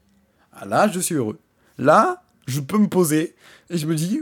Ah, 0.53 0.65
là, 0.65 0.89
je 0.89 1.01
suis 1.01 1.15
heureux. 1.15 1.39
Là, 1.77 2.23
je 2.47 2.61
peux 2.61 2.79
me 2.79 2.89
poser 2.89 3.35
et 3.69 3.79
je 3.79 3.87
me 3.87 3.95
dis, 3.95 4.21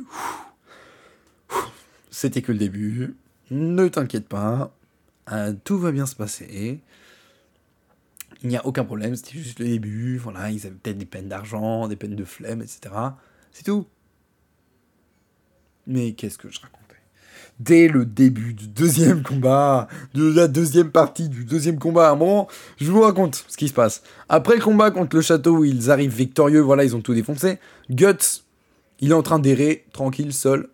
c'était 2.10 2.42
que 2.42 2.52
le 2.52 2.58
début. 2.58 3.16
Ne 3.50 3.88
t'inquiète 3.88 4.28
pas, 4.28 4.70
euh, 5.32 5.52
tout 5.64 5.78
va 5.78 5.92
bien 5.92 6.06
se 6.06 6.16
passer. 6.16 6.80
Il 8.42 8.48
n'y 8.48 8.56
a 8.56 8.64
aucun 8.66 8.84
problème, 8.84 9.16
c'était 9.16 9.38
juste 9.38 9.58
le 9.58 9.66
début. 9.66 10.16
Voilà, 10.18 10.50
ils 10.50 10.66
avaient 10.66 10.76
peut-être 10.76 10.98
des 10.98 11.06
peines 11.06 11.28
d'argent, 11.28 11.88
des 11.88 11.96
peines 11.96 12.14
de 12.14 12.24
flemme, 12.24 12.62
etc. 12.62 12.94
C'est 13.52 13.64
tout. 13.64 13.86
Mais 15.86 16.12
qu'est-ce 16.12 16.38
que 16.38 16.50
je 16.50 16.60
racontais? 16.60 16.84
Dès 17.58 17.88
le 17.88 18.04
début 18.04 18.54
du 18.54 18.68
deuxième 18.68 19.22
combat, 19.24 19.88
de 20.14 20.32
la 20.32 20.46
deuxième 20.46 20.92
partie 20.92 21.28
du 21.28 21.44
deuxième 21.44 21.78
combat, 21.78 22.08
à 22.08 22.12
un 22.12 22.16
moment, 22.16 22.46
je 22.76 22.90
vous 22.92 23.00
raconte 23.00 23.44
ce 23.48 23.56
qui 23.56 23.66
se 23.66 23.74
passe. 23.74 24.02
Après 24.28 24.54
le 24.54 24.62
combat 24.62 24.92
contre 24.92 25.16
le 25.16 25.22
château 25.22 25.58
où 25.58 25.64
ils 25.64 25.90
arrivent 25.90 26.14
victorieux, 26.14 26.60
voilà, 26.60 26.84
ils 26.84 26.94
ont 26.94 27.00
tout 27.00 27.14
défoncé. 27.14 27.58
Guts, 27.90 28.44
il 29.00 29.10
est 29.10 29.14
en 29.14 29.22
train 29.22 29.40
d'errer, 29.40 29.86
tranquille, 29.92 30.32
seul, 30.32 30.68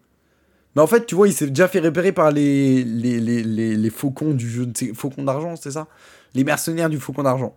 mais 0.74 0.82
en 0.82 0.86
fait, 0.86 1.06
tu 1.06 1.14
vois, 1.14 1.28
il 1.28 1.34
s'est 1.34 1.46
déjà 1.48 1.68
fait 1.68 1.80
repérer 1.80 2.12
par 2.12 2.32
les, 2.32 2.82
les, 2.82 3.20
les, 3.20 3.42
les, 3.76 3.90
faucons 3.90 4.34
du 4.34 4.50
jeu. 4.50 4.70
Faucons 4.94 5.22
d'argent, 5.22 5.54
c'est 5.56 5.70
ça? 5.70 5.86
Les 6.34 6.42
mercenaires 6.42 6.90
du 6.90 6.98
faucon 6.98 7.22
d'argent. 7.22 7.54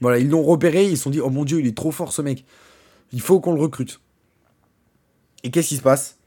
Voilà, 0.00 0.18
ils 0.18 0.28
l'ont 0.28 0.44
repéré, 0.44 0.84
ils 0.84 0.96
se 0.96 1.02
sont 1.04 1.10
dit, 1.10 1.20
oh 1.20 1.30
mon 1.30 1.44
dieu, 1.44 1.58
il 1.58 1.66
est 1.66 1.76
trop 1.76 1.90
fort 1.90 2.12
ce 2.12 2.22
mec. 2.22 2.44
Il 3.12 3.20
faut 3.20 3.40
qu'on 3.40 3.52
le 3.52 3.60
recrute. 3.60 4.00
Et 5.42 5.50
qu'est-ce 5.50 5.68
qui 5.68 5.76
se 5.76 5.82
passe? 5.82 6.18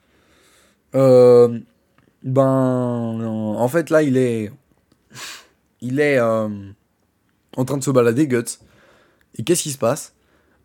Euh, 0.95 1.59
Ben, 2.23 2.43
en 2.43 3.67
fait, 3.69 3.89
là, 3.89 4.03
il 4.03 4.17
est. 4.17 4.51
Il 5.79 5.99
est 5.99 6.19
euh, 6.19 6.49
en 7.57 7.65
train 7.65 7.77
de 7.77 7.83
se 7.83 7.91
balader, 7.91 8.27
Guts. 8.27 8.59
Et 9.37 9.43
qu'est-ce 9.43 9.63
qui 9.63 9.71
se 9.71 9.77
passe? 9.77 10.13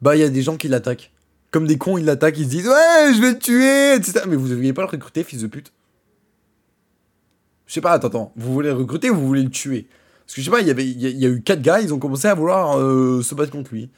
Bah, 0.03 0.17
il 0.17 0.21
y 0.21 0.25
a 0.25 0.29
des 0.29 0.43
gens 0.43 0.57
qui 0.57 0.69
l'attaquent 0.69 1.13
comme 1.57 1.67
des 1.67 1.79
cons, 1.79 1.97
ils 1.97 2.05
l'attaquent, 2.05 2.37
ils 2.37 2.45
se 2.45 2.51
disent 2.51 2.69
Ouais, 2.69 3.15
je 3.15 3.23
vais 3.23 3.33
te 3.33 3.39
tuer, 3.39 3.95
etc. 3.95 4.27
Mais 4.29 4.37
vous 4.37 4.49
ne 4.49 4.73
pas 4.73 4.83
le 4.83 4.89
recruter, 4.89 5.25
fils 5.25 5.41
de 5.41 5.47
pute? 5.47 5.73
Je 7.67 7.73
sais 7.73 7.81
pas, 7.81 7.93
attends, 7.93 8.09
attends. 8.09 8.33
Vous 8.37 8.53
voulez 8.53 8.69
le 8.69 8.75
recruter 8.75 9.09
ou 9.09 9.15
vous 9.15 9.27
voulez 9.27 9.43
le 9.43 9.49
tuer? 9.49 9.87
Parce 10.27 10.35
que 10.35 10.43
je 10.43 10.45
sais 10.45 10.51
pas, 10.51 10.61
il 10.61 10.67
y, 10.67 10.71
avait, 10.71 10.87
il 10.87 11.01
y, 11.01 11.25
a 11.25 11.31
eu 11.31 11.41
quatre 11.41 11.63
gars, 11.63 11.81
ils 11.81 11.95
ont 11.95 11.99
commencé 11.99 12.29
à 12.29 12.35
vouloir 12.35 12.79
euh, 12.79 13.23
se 13.23 13.35
battre 13.35 13.53
contre 13.53 13.73
lui. 13.73 13.89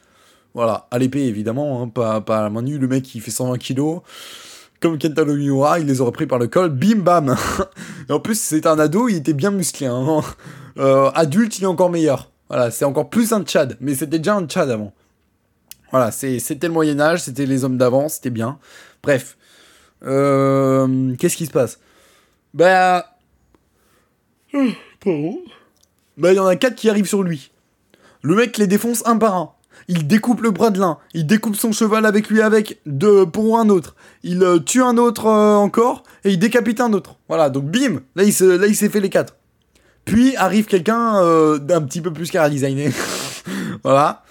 Voilà, 0.53 0.87
à 0.89 0.99
l'épée 0.99 1.25
évidemment, 1.25 1.83
hein, 1.83 1.89
pas, 1.89 2.21
pas 2.21 2.39
à 2.39 2.43
la 2.43 2.49
main 2.49 2.61
nue. 2.61 2.77
Le 2.77 2.87
mec 2.87 3.03
qui 3.03 3.19
fait 3.19 3.29
120 3.29 3.57
kilos. 3.57 4.03
Comme 4.79 4.97
Kentaro 4.97 5.33
Miura, 5.33 5.81
il 5.81 5.85
les 5.85 5.99
aurait 5.99 6.13
pris 6.13 6.27
par 6.27 6.39
le 6.39 6.47
col, 6.47 6.69
bim 6.69 6.99
bam 6.99 7.35
Et 8.09 8.13
en 8.13 8.21
plus, 8.21 8.39
c'était 8.39 8.69
un 8.69 8.79
ado, 8.79 9.09
il 9.09 9.17
était 9.17 9.33
bien 9.33 9.51
musclé. 9.51 9.87
Hein. 9.87 10.21
Euh, 10.77 11.11
adulte, 11.13 11.57
il 11.59 11.63
est 11.63 11.67
encore 11.67 11.89
meilleur. 11.89 12.31
Voilà, 12.47 12.71
c'est 12.71 12.85
encore 12.85 13.09
plus 13.09 13.33
un 13.33 13.43
Tchad, 13.43 13.75
mais 13.81 13.95
c'était 13.95 14.17
déjà 14.17 14.35
un 14.37 14.45
Tchad 14.47 14.71
avant. 14.71 14.93
Voilà, 15.91 16.11
c'était 16.11 16.67
le 16.67 16.73
Moyen 16.73 16.99
Âge, 16.99 17.23
c'était 17.23 17.45
les 17.45 17.63
hommes 17.63 17.77
d'avant, 17.77 18.09
c'était 18.09 18.29
bien. 18.29 18.59
Bref. 19.01 19.37
Euh, 20.05 21.15
qu'est-ce 21.17 21.35
qui 21.35 21.45
se 21.45 21.51
passe? 21.51 21.79
Bah... 22.53 23.17
Pardon 24.51 25.39
Bah 26.17 26.31
il 26.31 26.35
y 26.35 26.39
en 26.39 26.45
a 26.45 26.55
quatre 26.55 26.75
qui 26.75 26.89
arrivent 26.89 27.07
sur 27.07 27.23
lui. 27.23 27.51
Le 28.21 28.35
mec 28.35 28.57
les 28.57 28.67
défonce 28.67 29.05
un 29.05 29.17
par 29.17 29.35
un. 29.35 29.51
Il 29.87 30.07
découpe 30.07 30.41
le 30.41 30.51
bras 30.51 30.69
de 30.69 30.79
l'un, 30.79 30.97
il 31.13 31.25
découpe 31.25 31.55
son 31.55 31.71
cheval 31.71 32.05
avec 32.05 32.29
lui 32.29 32.41
avec 32.41 32.79
de 32.85 33.23
pour 33.23 33.57
un 33.57 33.69
autre. 33.69 33.95
Il 34.23 34.43
euh, 34.43 34.59
tue 34.59 34.83
un 34.83 34.97
autre 34.97 35.25
euh, 35.25 35.55
encore 35.55 36.03
et 36.23 36.31
il 36.31 36.39
décapite 36.39 36.81
un 36.81 36.93
autre. 36.93 37.17
Voilà, 37.27 37.49
donc 37.49 37.65
bim, 37.65 38.01
là 38.15 38.23
il 38.23 38.47
là 38.47 38.67
il 38.67 38.75
s'est 38.75 38.89
fait 38.89 38.99
les 38.99 39.09
quatre. 39.09 39.35
Puis 40.05 40.35
arrive 40.35 40.65
quelqu'un 40.65 41.57
d'un 41.57 41.81
petit 41.81 42.01
peu 42.01 42.11
plus 42.11 42.29
cara 42.31 42.49
designé. 42.49 42.91
voilà. 43.83 44.23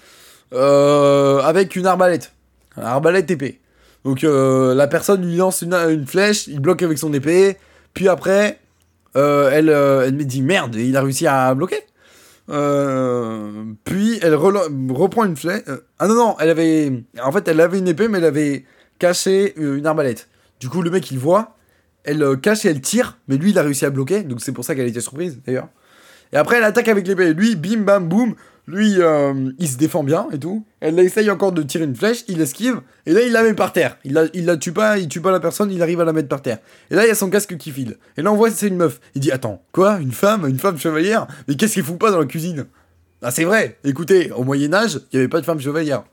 Euh, 0.53 1.39
avec 1.41 1.75
une 1.75 1.85
arbalète. 1.85 2.33
Arbalète 2.75 3.29
épée. 3.29 3.59
Donc 4.03 4.23
euh, 4.23 4.73
la 4.73 4.87
personne 4.87 5.25
lui 5.25 5.35
lance 5.35 5.61
une, 5.61 6.07
flèche, 6.07 6.47
il 6.47 6.59
bloque 6.59 6.81
avec 6.81 6.97
son 6.97 7.13
épée, 7.13 7.57
puis 7.93 8.07
après, 8.07 8.59
euh, 9.15 9.49
elle, 9.51 9.69
elle 9.69 10.15
me 10.15 10.23
dit 10.23 10.41
merde, 10.41 10.75
il 10.75 10.95
a 10.95 11.01
réussi 11.01 11.27
à 11.27 11.53
bloquer. 11.53 11.81
puis 12.47 14.19
elle 14.21 14.35
reprend 14.35 15.25
une 15.25 15.35
flèche. 15.35 15.63
ah 15.99 16.07
non, 16.07 16.15
non, 16.15 16.35
elle 16.39 16.49
avait. 16.49 17.03
En 17.21 17.31
fait, 17.31 17.47
elle 17.47 17.59
avait 17.59 17.77
une 17.77 17.87
épée, 17.87 18.07
mais 18.07 18.19
elle 18.19 18.25
avait 18.25 18.65
caché 18.97 19.53
une 19.57 19.85
arbalète. 19.85 20.29
Du 20.59 20.69
coup, 20.69 20.81
le 20.81 20.89
mec, 20.89 21.11
il 21.11 21.19
voit, 21.19 21.57
elle 22.03 22.37
cache 22.41 22.65
et 22.65 22.69
elle 22.69 22.81
tire, 22.81 23.17
mais 23.27 23.37
lui, 23.37 23.51
il 23.51 23.59
a 23.59 23.63
réussi 23.63 23.85
à 23.85 23.89
bloquer, 23.89 24.23
donc 24.23 24.41
c'est 24.41 24.53
pour 24.53 24.63
ça 24.63 24.75
qu'elle 24.75 24.87
était 24.87 25.01
surprise 25.01 25.39
d'ailleurs. 25.45 25.67
Et 26.31 26.37
après, 26.37 26.57
elle 26.57 26.63
attaque 26.63 26.87
avec 26.87 27.07
l'épée. 27.07 27.33
Lui, 27.33 27.55
bim, 27.55 27.81
bam, 27.81 28.07
boum, 28.07 28.35
lui, 28.69 29.01
euh, 29.01 29.51
il 29.57 29.67
se 29.67 29.77
défend 29.77 30.03
bien 30.03 30.27
et 30.31 30.39
tout. 30.39 30.63
Elle 30.79 30.97
essaye 30.99 31.29
encore 31.29 31.51
de 31.51 31.63
tirer 31.63 31.83
une 31.83 31.95
flèche, 31.95 32.23
il 32.27 32.39
esquive, 32.39 32.81
et 33.05 33.13
là 33.13 33.21
il 33.21 33.31
la 33.31 33.43
met 33.43 33.53
par 33.53 33.73
terre. 33.73 33.97
Il 34.03 34.13
la, 34.13 34.25
la 34.33 34.57
tue 34.57 34.71
pas, 34.71 34.97
il 34.97 35.07
tue 35.07 35.21
pas 35.21 35.31
la 35.31 35.39
personne, 35.39 35.71
il 35.71 35.81
arrive 35.81 35.99
à 35.99 36.05
la 36.05 36.13
mettre 36.13 36.29
par 36.29 36.41
terre. 36.41 36.59
Et 36.91 36.95
là 36.95 37.05
il 37.05 37.07
y 37.07 37.11
a 37.11 37.15
son 37.15 37.29
casque 37.29 37.57
qui 37.57 37.71
file. 37.71 37.97
Et 38.15 38.21
là 38.21 38.31
on 38.31 38.35
voit 38.35 38.51
c'est 38.51 38.67
une 38.67 38.77
meuf. 38.77 39.01
Il 39.15 39.21
dit 39.21 39.31
attends, 39.31 39.63
quoi? 39.71 39.99
Une 39.99 40.11
femme? 40.11 40.47
Une 40.47 40.59
femme 40.59 40.77
chevalière? 40.77 41.27
Mais 41.47 41.55
qu'est-ce 41.55 41.73
qu'il 41.73 41.83
fout 41.83 41.97
pas 41.97 42.11
dans 42.11 42.19
la 42.19 42.25
cuisine? 42.25 42.65
Ah 43.21 43.31
c'est 43.31 43.43
vrai, 43.43 43.77
écoutez, 43.83 44.31
au 44.31 44.43
Moyen-Âge, 44.43 45.01
il 45.11 45.15
y 45.15 45.19
avait 45.19 45.27
pas 45.27 45.41
de 45.41 45.45
femme 45.45 45.59
chevalière. 45.59 46.03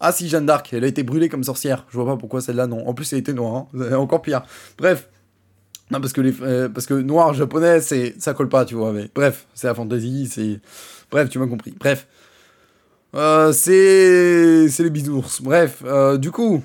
Ah 0.00 0.10
si, 0.10 0.28
Jeanne 0.28 0.46
d'Arc, 0.46 0.72
elle 0.72 0.82
a 0.82 0.88
été 0.88 1.04
brûlée 1.04 1.28
comme 1.28 1.44
sorcière. 1.44 1.86
Je 1.88 1.96
vois 1.96 2.06
pas 2.06 2.16
pourquoi 2.16 2.40
celle-là 2.40 2.66
non. 2.66 2.88
En 2.88 2.94
plus 2.94 3.12
elle 3.12 3.20
était 3.20 3.32
noire, 3.32 3.66
hein. 3.78 3.94
encore 3.94 4.22
pire. 4.22 4.42
Bref. 4.76 5.08
Non 5.92 6.00
parce 6.00 6.14
que 6.14 6.22
les 6.22 6.34
euh, 6.40 6.70
parce 6.70 6.86
que 6.86 6.94
noir 6.94 7.34
japonais 7.34 7.80
c'est 7.82 8.14
ça 8.18 8.32
colle 8.32 8.48
pas, 8.48 8.64
tu 8.64 8.74
vois, 8.74 8.92
mais 8.92 9.10
bref, 9.14 9.46
c'est 9.52 9.66
la 9.66 9.74
fantaisie, 9.74 10.26
c'est 10.26 10.60
Bref, 11.10 11.28
tu 11.28 11.38
m'as 11.38 11.46
compris. 11.46 11.74
Bref. 11.78 12.06
Euh, 13.14 13.52
c'est 13.52 14.70
c'est 14.70 14.84
les 14.84 14.90
bisounours. 14.90 15.42
Bref, 15.42 15.82
euh, 15.84 16.16
du 16.16 16.30
coup, 16.30 16.62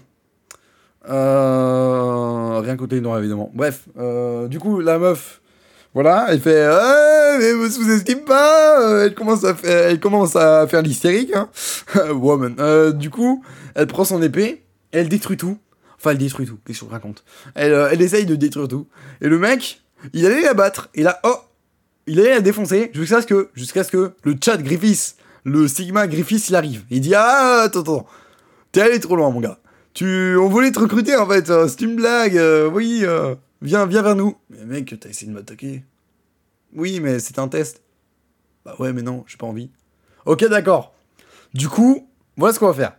rien 1.03 2.77
côté 2.77 3.01
noir 3.01 3.19
évidemment. 3.19 3.51
Bref, 3.53 3.89
du 4.49 4.59
coup, 4.59 4.79
la 4.79 4.97
meuf, 4.97 5.41
voilà, 5.93 6.27
elle 6.29 6.39
fait, 6.39 6.65
eh, 6.65 7.37
mais 7.37 7.53
me 7.53 7.69
sous-estime 7.69 8.21
pas. 8.21 9.03
Elle 9.03 9.13
commence 9.13 9.43
à 9.43 9.55
faire, 9.55 9.89
elle 9.89 9.99
commence 9.99 10.37
à 10.37 10.65
faire 10.67 10.81
l'hystérique, 10.81 11.33
hein. 11.35 11.49
Woman. 12.13 12.93
du 12.93 13.09
coup, 13.09 13.43
elle 13.75 13.87
prend 13.87 14.05
son 14.05 14.21
épée, 14.21 14.63
elle 14.93 15.09
détruit 15.09 15.35
tout. 15.35 15.57
Enfin, 15.99 16.11
elle 16.11 16.17
détruit 16.17 16.45
tout. 16.45 16.59
Qu'est-ce 16.65 16.81
que 16.81 16.85
je 16.85 16.91
raconte 16.91 17.23
elle, 17.55 17.73
euh, 17.73 17.89
elle 17.91 18.01
essaye 18.01 18.25
de 18.25 18.35
détruire 18.35 18.67
tout. 18.67 18.87
Et 19.21 19.27
le 19.27 19.39
mec, 19.39 19.81
il 20.13 20.25
allait 20.25 20.41
la 20.41 20.53
battre. 20.53 20.89
Et 20.93 21.03
là, 21.03 21.19
oh 21.23 21.35
Il 22.05 22.19
allait 22.19 22.35
la 22.35 22.41
défoncer 22.41 22.91
jusqu'à 22.93 23.21
ce 23.21 23.27
que, 23.27 23.49
jusqu'à 23.55 23.83
ce 23.83 23.91
que 23.91 24.13
le 24.23 24.35
chat 24.43 24.57
Griffiths, 24.57 25.15
le 25.43 25.67
Sigma 25.67 26.07
Griffiths, 26.07 26.49
il 26.49 26.55
arrive. 26.55 26.85
Il 26.89 27.01
dit 27.01 27.15
Ah, 27.15 27.61
attends, 27.63 27.81
attends. 27.81 28.07
T'es 28.71 28.81
allé 28.81 28.99
trop 28.99 29.15
loin, 29.15 29.29
mon 29.31 29.39
gars. 29.41 29.59
Tu, 29.93 30.37
on 30.37 30.47
voulait 30.49 30.71
te 30.71 30.79
recruter 30.79 31.15
en 31.15 31.27
fait. 31.27 31.49
euh, 31.49 31.67
C'est 31.67 31.81
une 31.81 31.95
blague. 31.95 32.37
euh, 32.37 32.69
oui, 32.69 33.03
viens, 33.61 33.85
viens 33.87 34.01
vers 34.03 34.15
nous. 34.15 34.37
Mais 34.51 34.63
mec, 34.65 34.95
t'as 34.99 35.09
essayé 35.09 35.31
de 35.31 35.35
m'attaquer. 35.35 35.83
Oui, 36.75 36.99
mais 36.99 37.19
c'était 37.19 37.39
un 37.39 37.47
test. 37.47 37.81
Bah 38.65 38.75
ouais, 38.77 38.93
mais 38.93 39.01
non, 39.01 39.23
j'ai 39.27 39.37
pas 39.37 39.47
envie. 39.47 39.71
Ok, 40.25 40.45
d'accord. 40.47 40.93
Du 41.53 41.69
coup, 41.69 42.07
voilà 42.35 42.53
ce 42.53 42.59
qu'on 42.59 42.67
va 42.67 42.73
faire. 42.73 42.95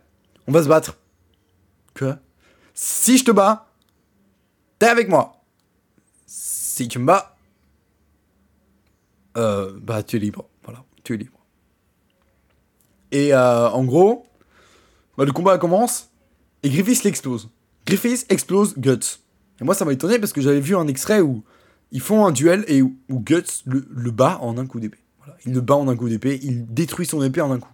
On 0.47 0.51
va 0.51 0.63
se 0.63 0.67
battre. 0.67 0.97
Quoi? 1.97 2.17
Si 2.81 3.17
je 3.17 3.25
te 3.25 3.31
bats, 3.31 3.67
t'es 4.79 4.85
avec 4.85 5.09
moi. 5.09 5.43
Si 6.25 6.87
tu 6.87 6.97
me 6.97 7.07
bats, 7.07 7.35
euh, 9.35 9.77
bah 9.81 10.01
tu 10.01 10.15
es 10.15 10.19
libre. 10.19 10.47
Voilà, 10.63 10.85
tu 11.03 11.13
es 11.13 11.17
libre. 11.17 11.37
Et 13.11 13.33
euh, 13.33 13.69
en 13.69 13.83
gros, 13.83 14.25
bah, 15.17 15.25
le 15.25 15.33
combat 15.33 15.57
commence 15.57 16.09
et 16.63 16.69
Griffiths 16.69 17.03
l'explose. 17.03 17.49
Griffiths 17.85 18.25
explose 18.29 18.77
Guts. 18.77 19.19
Et 19.59 19.65
moi, 19.65 19.75
ça 19.75 19.83
m'a 19.83 19.91
étonné 19.91 20.17
parce 20.17 20.31
que 20.31 20.39
j'avais 20.39 20.61
vu 20.61 20.77
un 20.77 20.87
extrait 20.87 21.19
où 21.19 21.43
ils 21.91 21.99
font 21.99 22.25
un 22.25 22.31
duel 22.31 22.63
et 22.69 22.81
où, 22.81 22.95
Guts 23.09 23.65
le, 23.65 24.11
bat 24.11 24.37
en 24.39 24.57
un 24.57 24.65
coup 24.65 24.79
d'épée. 24.79 24.99
Il 25.45 25.51
le 25.51 25.59
bat 25.59 25.75
en 25.75 25.89
un 25.89 25.97
coup 25.97 26.07
d'épée, 26.07 26.39
il 26.43 26.73
détruit 26.73 27.05
son 27.05 27.21
épée 27.23 27.41
en 27.41 27.51
un 27.51 27.59
coup. 27.59 27.73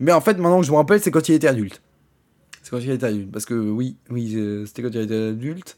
Mais 0.00 0.10
en 0.10 0.20
fait, 0.20 0.34
maintenant 0.34 0.58
que 0.58 0.66
je 0.66 0.72
me 0.72 0.78
rappelle, 0.78 1.00
c'est 1.00 1.12
quand 1.12 1.28
il 1.28 1.36
était 1.36 1.46
adulte. 1.46 1.80
C'est 2.62 2.70
quand 2.70 2.78
il 2.78 2.90
était 2.90 3.06
adulte. 3.06 3.30
Parce 3.32 3.46
que 3.46 3.54
oui, 3.54 3.96
oui, 4.10 4.34
euh, 4.36 4.66
c'était 4.66 4.82
quand 4.82 4.90
il 4.92 5.00
était 5.00 5.14
adulte. 5.30 5.76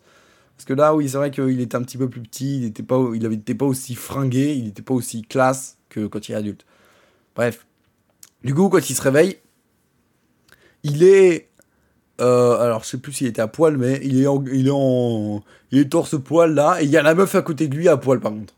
Parce 0.56 0.64
que 0.66 0.74
là, 0.74 0.94
oui, 0.94 1.08
c'est 1.08 1.16
vrai 1.16 1.30
qu'il 1.30 1.60
était 1.60 1.76
un 1.76 1.82
petit 1.82 1.98
peu 1.98 2.08
plus 2.08 2.20
petit, 2.20 2.58
il 2.58 2.62
n'était 2.64 2.82
pas, 2.82 2.98
était 3.14 3.54
pas 3.54 3.64
aussi 3.66 3.94
fringué, 3.94 4.54
il 4.54 4.64
n'était 4.64 4.82
pas 4.82 4.94
aussi 4.94 5.22
classe 5.22 5.78
que 5.88 6.06
quand 6.06 6.28
il 6.28 6.32
est 6.32 6.36
adulte. 6.36 6.64
Bref. 7.34 7.66
Du 8.44 8.54
coup, 8.54 8.68
quand 8.68 8.88
il 8.90 8.94
se 8.94 9.02
réveille, 9.02 9.38
il 10.82 11.02
est. 11.02 11.48
euh, 12.20 12.58
alors, 12.58 12.84
je 12.84 12.90
sais 12.90 12.98
plus 12.98 13.12
s'il 13.12 13.26
était 13.26 13.42
à 13.42 13.48
poil, 13.48 13.76
mais 13.78 14.00
il 14.04 14.20
est 14.20 14.26
en, 14.26 14.44
il 14.46 14.68
est 14.68 14.70
en, 14.72 15.42
il 15.70 15.78
est 15.80 15.88
torse 15.90 16.20
poil 16.22 16.54
là, 16.54 16.80
et 16.80 16.84
il 16.84 16.90
y 16.90 16.96
a 16.96 17.02
la 17.02 17.14
meuf 17.14 17.34
à 17.34 17.42
côté 17.42 17.68
de 17.68 17.76
lui 17.76 17.88
à 17.88 17.96
poil 17.96 18.20
par 18.20 18.32
contre. 18.32 18.54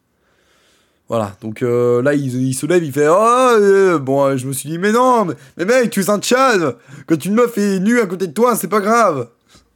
Voilà, 1.09 1.37
donc 1.43 1.63
euh, 1.63 2.01
là 2.03 2.15
il, 2.15 2.35
il 2.35 2.55
se 2.55 2.65
lève, 2.65 2.83
il 2.83 2.93
fait 2.93 3.09
Oh, 3.09 3.13
euh, 3.13 3.99
bon, 3.99 4.25
euh, 4.25 4.37
je 4.39 4.47
me 4.49 4.53
suis 4.53 4.71
dit, 4.71 4.79
mais 4.79 4.91
non, 4.91 5.27
mais, 5.57 5.65
mec, 5.65 5.91
tu 5.91 6.01
es 6.01 6.09
un 6.09 6.19
Tchad 6.19 6.77
Quand 7.07 7.25
une 7.25 7.35
meuf 7.35 7.59
est 7.59 7.79
nue 7.81 8.01
à 8.01 8.07
côté 8.07 8.27
de 8.27 8.33
toi, 8.33 8.57
c'est 8.57 8.69
pas 8.69 8.81
grave 8.81 9.29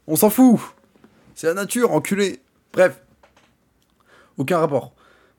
On 0.07 0.17
s'en 0.17 0.31
fout 0.31 0.59
C'est 1.35 1.47
la 1.47 1.55
nature, 1.55 1.93
enculé 1.93 2.41
Bref, 2.73 2.99
aucun 4.39 4.59
rapport. 4.59 4.95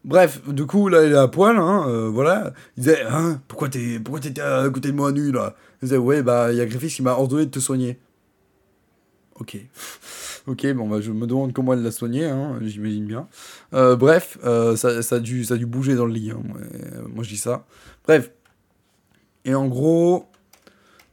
Bref, 0.05 0.41
du 0.47 0.65
coup, 0.65 0.89
là, 0.89 1.05
il 1.05 1.11
est 1.11 1.17
à 1.17 1.27
poil, 1.27 1.57
hein, 1.57 2.09
voilà. 2.11 2.53
Il 2.77 2.83
disait, 2.83 3.03
hein, 3.03 3.41
pourquoi 3.47 3.69
t'es, 3.69 3.99
pourquoi 3.99 4.19
t'étais 4.19 4.41
à 4.41 4.67
côté 4.69 4.89
de 4.89 4.95
moi 4.95 5.11
nu, 5.11 5.31
là? 5.31 5.55
Il 5.81 5.85
disait, 5.85 5.97
ouais, 5.97 6.21
bah, 6.23 6.51
il 6.51 6.57
y 6.57 6.61
a 6.61 6.65
Griffiths 6.65 6.95
qui 6.95 7.01
m'a 7.01 7.11
ordonné 7.11 7.45
de 7.45 7.51
te 7.51 7.59
soigner. 7.59 7.99
Ok. 9.39 9.57
Ok, 10.49 10.73
bon, 10.73 10.87
bah, 10.87 10.99
je 10.99 11.11
me 11.11 11.27
demande 11.27 11.53
comment 11.53 11.73
elle 11.73 11.83
l'a 11.83 11.91
soigné, 11.91 12.25
hein, 12.25 12.57
j'imagine 12.61 13.05
bien. 13.05 13.27
Euh, 13.73 13.95
bref, 13.95 14.39
euh, 14.43 14.75
ça, 14.75 15.03
ça, 15.03 15.17
a 15.17 15.19
dû, 15.19 15.45
ça 15.45 15.53
a 15.53 15.57
dû 15.57 15.67
bouger 15.67 15.95
dans 15.95 16.05
le 16.05 16.13
lit, 16.13 16.31
hein, 16.31 16.41
moi, 16.43 16.57
euh, 16.59 17.03
moi, 17.07 17.23
je 17.23 17.29
dis 17.29 17.37
ça. 17.37 17.65
Bref. 18.05 18.31
Et 19.45 19.53
en 19.53 19.67
gros, 19.67 20.25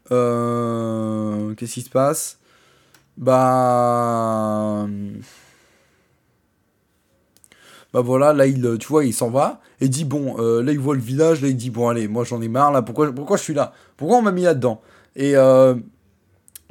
qu'est-ce 0.08 1.74
qui 1.74 1.82
se 1.82 1.90
passe? 1.90 2.38
Bah... 3.16 4.86
Bah 7.92 8.00
voilà, 8.02 8.32
là, 8.32 8.46
il, 8.46 8.76
tu 8.78 8.88
vois, 8.88 9.04
il 9.04 9.14
s'en 9.14 9.30
va 9.30 9.60
et 9.80 9.88
dit, 9.88 10.04
bon, 10.04 10.36
là, 10.36 10.72
il 10.72 10.78
voit 10.78 10.94
le 10.94 11.00
village, 11.00 11.40
là, 11.40 11.48
il 11.48 11.56
dit, 11.56 11.70
bon, 11.70 11.88
allez, 11.88 12.08
moi, 12.08 12.24
j'en 12.24 12.42
ai 12.42 12.48
marre, 12.48 12.72
là, 12.72 12.82
pourquoi, 12.82 13.12
pourquoi 13.12 13.36
je 13.36 13.42
suis 13.42 13.54
là? 13.54 13.72
Pourquoi 13.96 14.18
on 14.18 14.22
m'a 14.22 14.32
mis 14.32 14.42
là-dedans? 14.42 14.82
Et, 15.14 15.34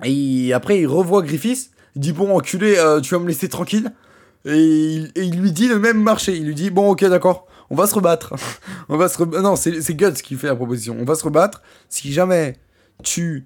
et 0.04 0.54
après, 0.54 0.82
il 0.82 0.88
revoit 0.88 1.22
Griffiths, 1.22 1.72
il 1.96 2.02
dit, 2.02 2.12
bon, 2.14 2.36
enculé, 2.38 2.78
euh, 2.78 3.00
tu 3.02 3.14
vas 3.14 3.20
me 3.20 3.28
laisser 3.28 3.50
tranquille 3.50 3.92
et 4.46 5.04
il, 5.16 5.40
lui 5.42 5.52
dit 5.52 5.68
le 5.68 5.80
même 5.80 6.02
marché, 6.02 6.36
il 6.36 6.46
lui 6.46 6.56
dit, 6.56 6.70
bon, 6.70 6.92
ok, 6.92 7.04
d'accord, 7.06 7.48
on 7.70 7.76
va 7.76 7.88
se 7.88 7.96
rebattre. 7.96 8.36
on 8.90 8.98
va 8.98 9.08
se 9.10 9.18
re- 9.18 9.42
Non, 9.42 9.56
c'est 9.56 9.82
c'est 9.82 9.96
Guts 9.96 10.14
qui 10.24 10.36
fait 10.36 10.48
la 10.48 10.56
proposition, 10.56 10.96
on 11.00 11.06
va 11.06 11.16
se 11.16 11.24
rebattre, 11.24 11.62
si 11.90 12.12
jamais 12.14 12.58
tu... 13.04 13.46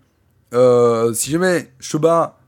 euh, 0.53 1.13
si 1.13 1.31
jamais 1.31 1.71
je 1.79 1.91
te 1.91 1.97
bats, 1.97 2.39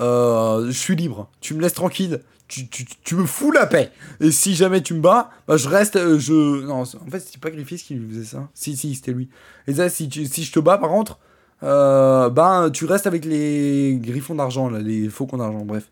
euh, 0.00 0.66
je 0.66 0.72
suis 0.78 0.96
libre, 0.96 1.30
tu 1.40 1.54
me 1.54 1.60
laisses 1.62 1.74
tranquille, 1.74 2.20
tu, 2.48 2.68
tu, 2.68 2.84
tu 2.84 3.14
me 3.14 3.26
fous 3.26 3.52
la 3.52 3.66
paix. 3.66 3.92
Et 4.20 4.30
si 4.32 4.54
jamais 4.54 4.82
tu 4.82 4.94
me 4.94 5.00
bats, 5.00 5.30
bah 5.46 5.56
je 5.56 5.68
reste, 5.68 6.18
je... 6.18 6.64
Non, 6.64 6.82
en 6.82 6.84
fait, 6.84 7.20
c'était 7.20 7.38
pas 7.38 7.50
Griffiths 7.50 7.82
qui 7.84 7.94
lui 7.94 8.08
faisait 8.12 8.24
ça. 8.24 8.48
Si, 8.54 8.76
si, 8.76 8.94
c'était 8.94 9.12
lui. 9.12 9.28
Et 9.68 9.74
ça, 9.74 9.88
si, 9.88 10.08
tu- 10.08 10.26
si 10.26 10.42
je 10.44 10.52
te 10.52 10.58
bats, 10.58 10.76
par 10.78 10.90
contre, 10.90 11.18
euh, 11.62 12.30
bah 12.30 12.68
tu 12.72 12.84
restes 12.84 13.06
avec 13.06 13.24
les 13.24 13.98
griffons 14.00 14.34
d'argent, 14.34 14.70
les 14.70 15.08
faucons 15.08 15.36
d'argent, 15.36 15.64
bref. 15.64 15.88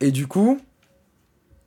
Et 0.00 0.10
du 0.10 0.26
coup, 0.26 0.60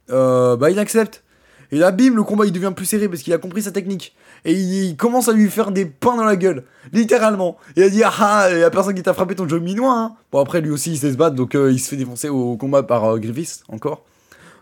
euh, 0.10 0.56
bah 0.58 0.70
il 0.70 0.80
accepte. 0.80 1.24
Et 1.72 1.78
là, 1.78 1.92
bim, 1.92 2.16
le 2.16 2.24
combat 2.24 2.46
il 2.46 2.52
devient 2.52 2.72
plus 2.76 2.86
serré 2.86 3.10
parce 3.10 3.22
qu'il 3.22 3.34
a 3.34 3.38
compris 3.38 3.64
sa 3.64 3.72
technique. 3.72 4.16
Et 4.46 4.54
il, 4.54 4.96
commence 4.96 5.28
à 5.28 5.34
lui 5.34 5.50
faire 5.50 5.72
des 5.72 5.86
pains 5.86 6.16
dans 6.16 6.24
la 6.24 6.36
gueule, 6.36 6.64
littéralement. 6.94 7.58
Il 7.76 7.84
a 7.84 7.90
dit 7.90 8.04
Ah 8.04 8.14
ah, 8.20 8.48
il 8.52 8.60
y 8.60 8.64
a 8.64 8.70
personne 8.70 8.96
qui 8.96 9.04
t'a 9.04 9.14
frappé 9.14 9.36
ton 9.36 9.48
jeu 9.48 9.60
minois. 9.60 9.94
Hein. 9.94 10.16
Bon, 10.32 10.40
après, 10.40 10.62
lui 10.62 10.72
aussi 10.72 10.92
il 10.92 10.98
sait 10.98 11.12
se 11.12 11.18
battre 11.18 11.36
donc 11.36 11.56
euh, 11.56 11.72
il 11.72 11.80
se 11.80 11.90
fait 11.90 11.98
défoncer 11.98 12.30
au 12.30 12.56
combat 12.56 12.84
par 12.84 13.06
euh, 13.06 13.18
Griffiths, 13.18 13.64
encore. 13.68 14.06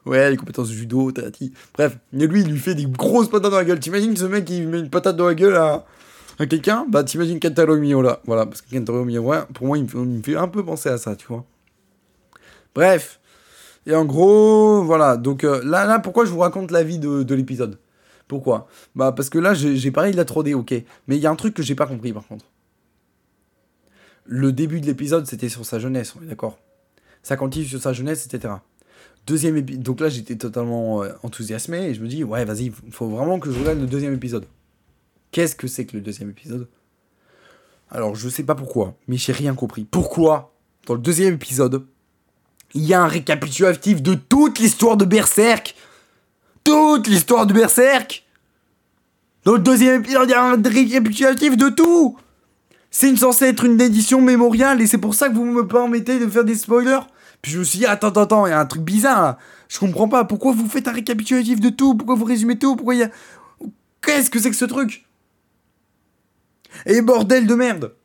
Ouais, 0.05 0.29
les 0.29 0.37
compétences 0.37 0.69
de 0.69 0.73
judo, 0.73 1.11
tati. 1.11 1.51
Bref, 1.75 1.97
mais 2.13 2.27
lui 2.27 2.41
il 2.41 2.47
lui 2.47 2.59
fait 2.59 2.75
des 2.75 2.85
grosses 2.85 3.29
patates 3.29 3.51
dans 3.51 3.57
la 3.57 3.65
gueule. 3.65 3.79
T'imagines 3.79 4.15
ce 4.15 4.25
mec 4.25 4.49
il 4.49 4.67
met 4.67 4.79
une 4.79 4.89
patate 4.89 5.15
dans 5.15 5.27
la 5.27 5.35
gueule 5.35 5.55
à, 5.55 5.85
quelqu'un 6.37 6.85
Bah, 6.89 7.03
t'imagines 7.03 7.39
Kentaro 7.39 7.77
Miura. 7.77 8.21
Voilà, 8.25 8.45
parce 8.45 8.61
que 8.61 8.75
Kentaro 8.75 9.05
Miura, 9.05 9.45
pour 9.53 9.67
moi, 9.67 9.77
il 9.77 9.85
me, 9.85 10.21
fait, 10.21 10.35
un 10.35 10.47
peu 10.47 10.63
penser 10.63 10.89
à 10.89 10.97
ça, 10.97 11.15
tu 11.15 11.27
vois. 11.27 11.45
Bref. 12.73 13.19
Et 13.85 13.95
en 13.95 14.05
gros, 14.05 14.83
voilà. 14.83 15.17
Donc 15.17 15.43
euh, 15.43 15.61
là, 15.63 15.85
là, 15.85 15.99
pourquoi 15.99 16.25
je 16.25 16.31
vous 16.31 16.39
raconte 16.39 16.71
la 16.71 16.83
vie 16.83 16.99
de, 16.99 17.23
de 17.23 17.35
l'épisode? 17.35 17.79
Pourquoi? 18.27 18.67
Bah 18.95 19.11
parce 19.11 19.29
que 19.29 19.37
là, 19.37 19.53
j'ai 19.53 19.77
j'ai 19.77 19.91
parlé 19.91 20.11
de 20.11 20.17
la 20.17 20.25
3D, 20.25 20.55
ok. 20.55 20.73
Mais 21.07 21.15
il 21.15 21.19
y 21.19 21.27
a 21.27 21.31
un 21.31 21.35
truc 21.35 21.53
que 21.53 21.61
j'ai 21.61 21.75
pas 21.75 21.85
compris 21.85 22.11
par 22.11 22.25
contre. 22.27 22.45
Le 24.25 24.51
début 24.51 24.81
de 24.81 24.87
l'épisode, 24.87 25.27
c'était 25.27 25.49
sur 25.49 25.65
sa 25.65 25.77
jeunesse, 25.77 26.15
on 26.19 26.23
est 26.23 26.27
d'accord? 26.27 26.57
Ça 27.21 27.37
continue 27.37 27.65
sur 27.65 27.79
sa 27.79 27.93
jeunesse, 27.93 28.25
etc. 28.25 28.55
Deuxième 29.27 29.57
épisode. 29.57 29.83
Donc 29.83 29.99
là, 29.99 30.09
j'étais 30.09 30.35
totalement 30.35 31.03
euh, 31.03 31.11
enthousiasmé 31.21 31.89
et 31.89 31.93
je 31.93 32.01
me 32.01 32.07
dis, 32.07 32.23
ouais, 32.23 32.43
vas-y, 32.45 32.71
faut 32.89 33.07
vraiment 33.07 33.39
que 33.39 33.51
je 33.51 33.59
regarde 33.59 33.79
le 33.79 33.85
deuxième 33.85 34.13
épisode. 34.13 34.45
Qu'est-ce 35.35 35.57
que 35.57 35.67
c'est 35.67 35.85
que 35.85 35.97
le 35.97 36.01
deuxième 36.01 36.29
épisode? 36.29 36.69
Alors, 37.89 38.15
je 38.15 38.29
sais 38.29 38.43
pas 38.43 38.55
pourquoi, 38.55 38.95
mais 39.09 39.17
j'ai 39.17 39.33
rien 39.33 39.53
compris. 39.53 39.83
Pourquoi, 39.83 40.53
dans 40.87 40.93
le 40.93 41.01
deuxième 41.01 41.33
épisode, 41.33 41.85
il 42.73 42.85
y 42.85 42.93
a 42.93 43.01
un 43.01 43.07
récapitulatif 43.09 44.01
de 44.01 44.13
toute 44.13 44.59
l'histoire 44.59 44.95
de 44.95 45.03
Berserk? 45.03 45.75
Toute 46.63 47.07
l'histoire 47.07 47.45
de 47.47 47.53
Berserk? 47.53 48.25
Dans 49.43 49.55
le 49.55 49.59
deuxième 49.59 49.99
épisode, 49.99 50.29
il 50.29 50.31
y 50.31 50.35
a 50.35 50.41
un 50.41 50.55
récapitulatif 50.55 51.57
de 51.57 51.67
tout! 51.67 52.17
C'est 52.89 53.13
censé 53.17 53.47
être 53.47 53.65
une 53.65 53.81
édition 53.81 54.21
mémoriale 54.21 54.79
et 54.79 54.87
c'est 54.87 54.99
pour 54.99 55.15
ça 55.15 55.27
que 55.27 55.33
vous 55.33 55.43
me 55.43 55.67
permettez 55.67 56.17
de 56.17 56.27
faire 56.29 56.45
des 56.45 56.55
spoilers. 56.55 57.01
Puis 57.41 57.51
je 57.51 57.59
me 57.59 57.65
suis 57.65 57.79
dit, 57.79 57.85
attends, 57.85 58.07
attends, 58.07 58.21
attends, 58.21 58.47
il 58.47 58.51
y 58.51 58.53
a 58.53 58.59
un 58.61 58.65
truc 58.65 58.83
bizarre 58.83 59.21
là. 59.21 59.37
Je 59.67 59.79
comprends 59.79 60.07
pas, 60.07 60.23
pourquoi 60.23 60.53
vous 60.53 60.69
faites 60.69 60.87
un 60.87 60.93
récapitulatif 60.93 61.59
de 61.59 61.71
tout? 61.71 61.93
Pourquoi 61.93 62.15
vous 62.15 62.23
résumez 62.23 62.57
tout? 62.57 62.77
Pourquoi 62.77 62.95
il 62.95 62.99
y 62.99 63.03
a... 63.03 63.09
Qu'est-ce 64.01 64.29
que 64.29 64.39
c'est 64.39 64.49
que 64.49 64.55
ce 64.55 64.63
truc? 64.63 65.04
Et 66.85 67.01
bordel 67.01 67.47
de 67.47 67.55
merde 67.55 67.95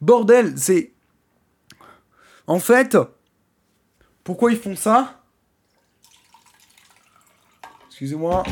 Bordel, 0.00 0.58
c'est... 0.58 0.92
En 2.46 2.58
fait... 2.58 2.96
Pourquoi 4.24 4.52
ils 4.52 4.58
font 4.58 4.74
ça? 4.74 5.22
Excusez-moi. 7.88 8.42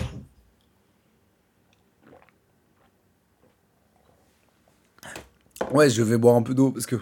Ouais, 5.72 5.88
je 5.88 6.02
vais 6.02 6.18
boire 6.18 6.36
un 6.36 6.42
peu 6.42 6.54
d'eau 6.54 6.70
parce 6.70 6.84
que 6.84 6.96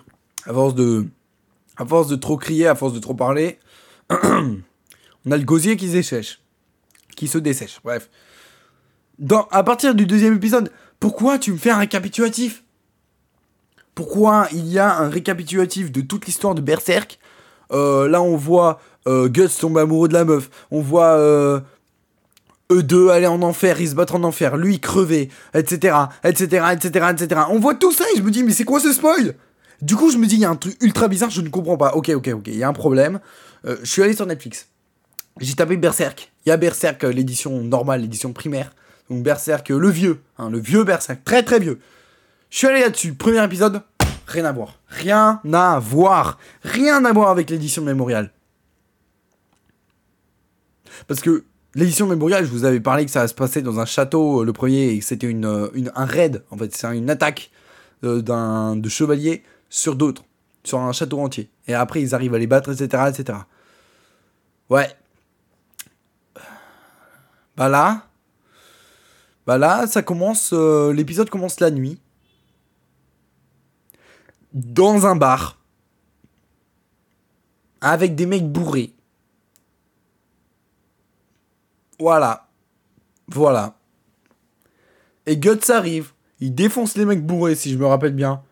à 0.47 0.53
force 0.53 0.75
de 0.77 1.07
à 1.77 1.85
force 1.85 2.09
de 2.09 2.17
trop 2.17 2.37
crier, 2.37 2.69
à 2.69 2.75
force 2.75 2.93
de 2.93 3.01
trop 3.01 3.15
parler, 3.15 3.59
on 4.11 5.31
a 5.31 5.37
le 5.37 5.45
gosier 5.45 5.77
qui 5.77 5.89
se 5.89 5.93
dessèche, 5.93 6.41
qui 7.17 7.27
se 7.27 7.39
dessèche. 7.39 7.81
Bref. 7.83 8.09
Dans, 9.19 9.49
à 9.51 9.65
partir 9.65 9.95
du 9.95 10.07
deuxième 10.07 10.35
épisode, 10.35 10.73
pourquoi 10.99 11.39
tu 11.39 11.53
me 11.53 11.59
fais 11.59 11.71
un 11.71 11.79
récapitulatif? 11.79 12.65
Pourquoi 13.95 14.49
il 14.53 14.67
y 14.67 14.79
a 14.79 14.99
un 14.99 15.09
récapitulatif 15.09 15.93
de 15.93 16.01
toute 16.01 16.27
l'histoire 16.27 16.55
de 16.55 16.61
Berserk 16.61 17.19
euh, 17.73 18.09
là, 18.09 18.23
on 18.23 18.37
voit 18.37 18.81
euh, 19.07 19.29
Guts 19.29 19.49
tomber 19.61 19.81
amoureux 19.81 20.09
de 20.09 20.15
la 20.15 20.25
meuf. 20.25 20.51
On 20.71 20.81
voit 20.81 21.13
euh, 21.15 21.61
eux 22.73 22.83
deux 22.83 23.11
aller 23.11 23.27
en 23.27 23.43
enfer, 23.43 23.81
ils 23.81 23.89
se 23.89 23.95
battre 23.95 24.15
en 24.15 24.25
enfer. 24.25 24.57
Lui 24.57 24.81
crever, 24.81 25.29
etc., 25.55 25.97
etc., 26.25 26.67
etc., 26.73 27.07
etc. 27.13 27.43
On 27.51 27.59
voit 27.59 27.75
tout 27.75 27.93
ça 27.93 28.05
et 28.15 28.19
je 28.19 28.23
me 28.23 28.31
dis, 28.31 28.43
mais 28.43 28.53
c'est 28.53 28.65
quoi 28.65 28.81
ce 28.81 28.93
spoil? 28.93 29.35
Du 29.83 29.97
coup, 29.97 30.11
je 30.11 30.19
me 30.19 30.27
dis, 30.27 30.35
il 30.35 30.41
y 30.41 30.45
a 30.45 30.51
un 30.51 30.57
truc 30.57 30.77
ultra 30.83 31.09
bizarre, 31.09 31.31
je 31.31 31.41
ne 31.41 31.49
comprends 31.49 31.77
pas. 31.77 31.95
Ok, 31.95 32.11
ok, 32.11 32.31
ok, 32.35 32.47
il 32.49 32.57
y 32.57 32.63
a 32.63 32.69
un 32.69 32.75
problème. 32.75 33.21
Euh, 33.67 33.77
je 33.83 33.91
suis 33.91 34.03
allé 34.03 34.15
sur 34.15 34.27
Netflix. 34.27 34.69
J'ai 35.41 35.55
tapé 35.55 35.77
Berserk. 35.77 36.33
Il 36.45 36.51
y 36.51 36.53
a 36.53 36.57
Berserk, 36.57 37.03
l'édition 37.05 37.63
normale, 37.63 38.03
l'édition 38.03 38.33
primaire. 38.33 38.73
Donc 39.09 39.23
Berserk, 39.23 39.71
le 39.71 39.89
vieux, 39.89 40.21
hein, 40.39 40.51
le 40.51 40.59
vieux 40.59 40.85
Berserk, 40.85 41.25
très 41.25 41.43
très 41.43 41.61
vieux. 41.61 41.79
Je 42.51 42.59
suis 42.59 42.67
allé 42.67 42.81
là-dessus, 42.81 43.15
premier 43.15 43.43
épisode, 43.45 43.83
rien 44.27 44.45
à 44.45 44.53
voir. 44.53 44.81
Rien 44.89 45.41
à 45.53 45.79
voir. 45.79 46.39
Rien 46.63 47.05
à 47.05 47.13
voir 47.13 47.31
avec 47.31 47.49
l'édition 47.49 47.83
mémoriale. 47.83 48.33
Parce 51.07 51.21
que 51.21 51.45
l'édition 51.77 52.09
mémoriale, 52.09 52.45
je 52.45 52.51
vous 52.51 52.65
avais 52.65 52.81
parlé 52.81 53.05
que 53.05 53.11
ça 53.13 53.27
se 53.29 53.35
passer 53.35 53.63
dans 53.63 53.79
un 53.79 53.85
château, 53.85 54.43
le 54.43 54.53
premier, 54.53 54.89
et 54.89 54.99
que 54.99 55.05
c'était 55.05 55.29
une, 55.29 55.71
une, 55.75 55.93
un 55.95 56.05
raid, 56.05 56.43
en 56.51 56.59
fait, 56.59 56.75
c'est 56.75 56.89
une 56.97 57.09
attaque 57.09 57.53
d'un 58.03 58.75
de 58.77 58.89
chevaliers 58.89 59.45
sur 59.69 59.95
d'autres, 59.95 60.25
sur 60.65 60.81
un 60.81 60.93
château 60.93 61.21
entier. 61.21 61.51
Et 61.69 61.75
après, 61.75 62.03
ils 62.03 62.15
arrivent 62.17 62.35
à 62.35 62.39
les 62.39 62.49
battre, 62.49 62.73
etc., 62.73 63.05
etc. 63.09 63.39
Ouais. 64.69 64.91
Bah 67.57 67.69
là, 67.69 68.07
bah 69.47 69.59
là, 69.59 69.87
ça 69.87 70.03
commence, 70.03 70.51
euh, 70.53 70.93
l'épisode 70.93 71.31
commence 71.31 71.61
la 71.61 71.71
nuit, 71.71 72.01
dans 74.53 75.07
un 75.07 75.17
bar, 75.17 75.59
avec 77.81 78.15
des 78.15 78.27
mecs 78.27 78.51
bourrés. 78.51 78.93
Voilà. 81.99 82.49
Voilà. 83.29 83.77
Et 85.27 85.37
Guts 85.37 85.71
arrive. 85.71 86.13
Il 86.41 86.55
défonce 86.55 86.97
les 86.97 87.05
mecs 87.05 87.25
bourrés, 87.25 87.55
si 87.55 87.73
je 87.73 87.79
me 87.79 87.87
rappelle 87.87 88.15
bien. 88.15 88.43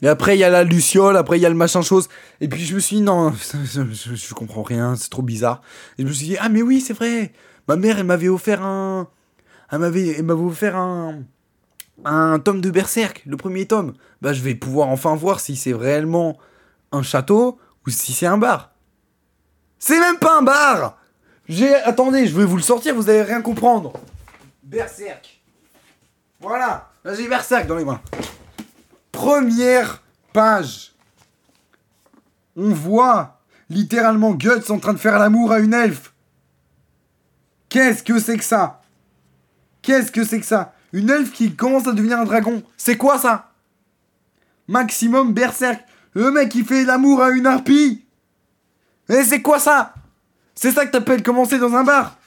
Et 0.00 0.08
après, 0.08 0.36
il 0.36 0.40
y 0.40 0.44
a 0.44 0.50
la 0.50 0.62
Luciole, 0.62 1.16
après, 1.16 1.38
il 1.38 1.42
y 1.42 1.46
a 1.46 1.48
le 1.48 1.56
machin 1.56 1.82
chose. 1.82 2.08
Et 2.40 2.48
puis, 2.48 2.64
je 2.64 2.74
me 2.74 2.80
suis 2.80 2.96
dit, 2.96 3.02
non, 3.02 3.32
je, 3.64 4.14
je 4.14 4.34
comprends 4.34 4.62
rien, 4.62 4.94
c'est 4.94 5.10
trop 5.10 5.22
bizarre. 5.22 5.60
Et 5.98 6.02
je 6.02 6.06
me 6.06 6.12
suis 6.12 6.26
dit, 6.26 6.36
ah, 6.38 6.48
mais 6.48 6.62
oui, 6.62 6.80
c'est 6.80 6.92
vrai. 6.92 7.32
Ma 7.66 7.76
mère, 7.76 7.98
elle 7.98 8.06
m'avait 8.06 8.28
offert 8.28 8.62
un. 8.62 9.08
Elle 9.70 9.80
m'avait, 9.80 10.08
elle 10.18 10.24
m'avait 10.24 10.40
offert 10.40 10.76
un. 10.76 11.24
Un 12.04 12.38
tome 12.38 12.60
de 12.60 12.70
Berserk, 12.70 13.22
le 13.26 13.36
premier 13.36 13.66
tome. 13.66 13.94
Bah, 14.22 14.32
je 14.32 14.42
vais 14.42 14.54
pouvoir 14.54 14.88
enfin 14.88 15.14
voir 15.16 15.40
si 15.40 15.56
c'est 15.56 15.74
réellement 15.74 16.38
un 16.92 17.02
château 17.02 17.58
ou 17.86 17.90
si 17.90 18.12
c'est 18.12 18.26
un 18.26 18.38
bar. 18.38 18.72
C'est 19.78 19.98
même 19.98 20.18
pas 20.18 20.38
un 20.38 20.42
bar! 20.42 20.98
J'ai. 21.48 21.74
Attendez, 21.74 22.26
je 22.26 22.36
vais 22.36 22.44
vous 22.44 22.56
le 22.56 22.62
sortir, 22.62 22.94
vous 22.94 23.08
allez 23.08 23.22
rien 23.22 23.40
comprendre. 23.40 23.94
Berserk. 24.62 25.40
Voilà, 26.40 26.90
là 27.04 27.14
j'ai 27.14 27.26
Berserk 27.26 27.66
dans 27.66 27.76
les 27.76 27.84
mains. 27.84 28.00
Première 29.10 30.02
page. 30.32 30.92
On 32.54 32.70
voit 32.70 33.40
littéralement 33.70 34.34
Guts 34.34 34.70
en 34.70 34.78
train 34.78 34.92
de 34.92 34.98
faire 34.98 35.18
l'amour 35.18 35.52
à 35.52 35.60
une 35.60 35.74
elfe. 35.74 36.12
Qu'est-ce 37.68 38.02
que 38.02 38.18
c'est 38.18 38.36
que 38.36 38.44
ça? 38.44 38.82
Qu'est-ce 39.82 40.12
que 40.12 40.24
c'est 40.24 40.40
que 40.40 40.46
ça? 40.46 40.74
Une 40.92 41.10
elfe 41.10 41.32
qui 41.32 41.54
commence 41.54 41.86
à 41.86 41.92
devenir 41.92 42.18
un 42.18 42.24
dragon. 42.24 42.62
C'est 42.76 42.96
quoi 42.96 43.18
ça? 43.18 43.52
Maximum 44.68 45.32
Berserk. 45.32 45.80
Le 46.14 46.30
mec 46.30 46.48
qui 46.48 46.64
fait 46.64 46.84
l'amour 46.84 47.22
à 47.22 47.30
une 47.30 47.46
harpie. 47.46 48.04
Et 49.08 49.22
c'est 49.22 49.42
quoi 49.42 49.58
ça? 49.58 49.94
C'est 50.54 50.72
ça 50.72 50.84
que 50.86 50.90
t'appelles 50.90 51.22
commencer 51.22 51.58
dans 51.58 51.74
un 51.74 51.84
bar 51.84 52.18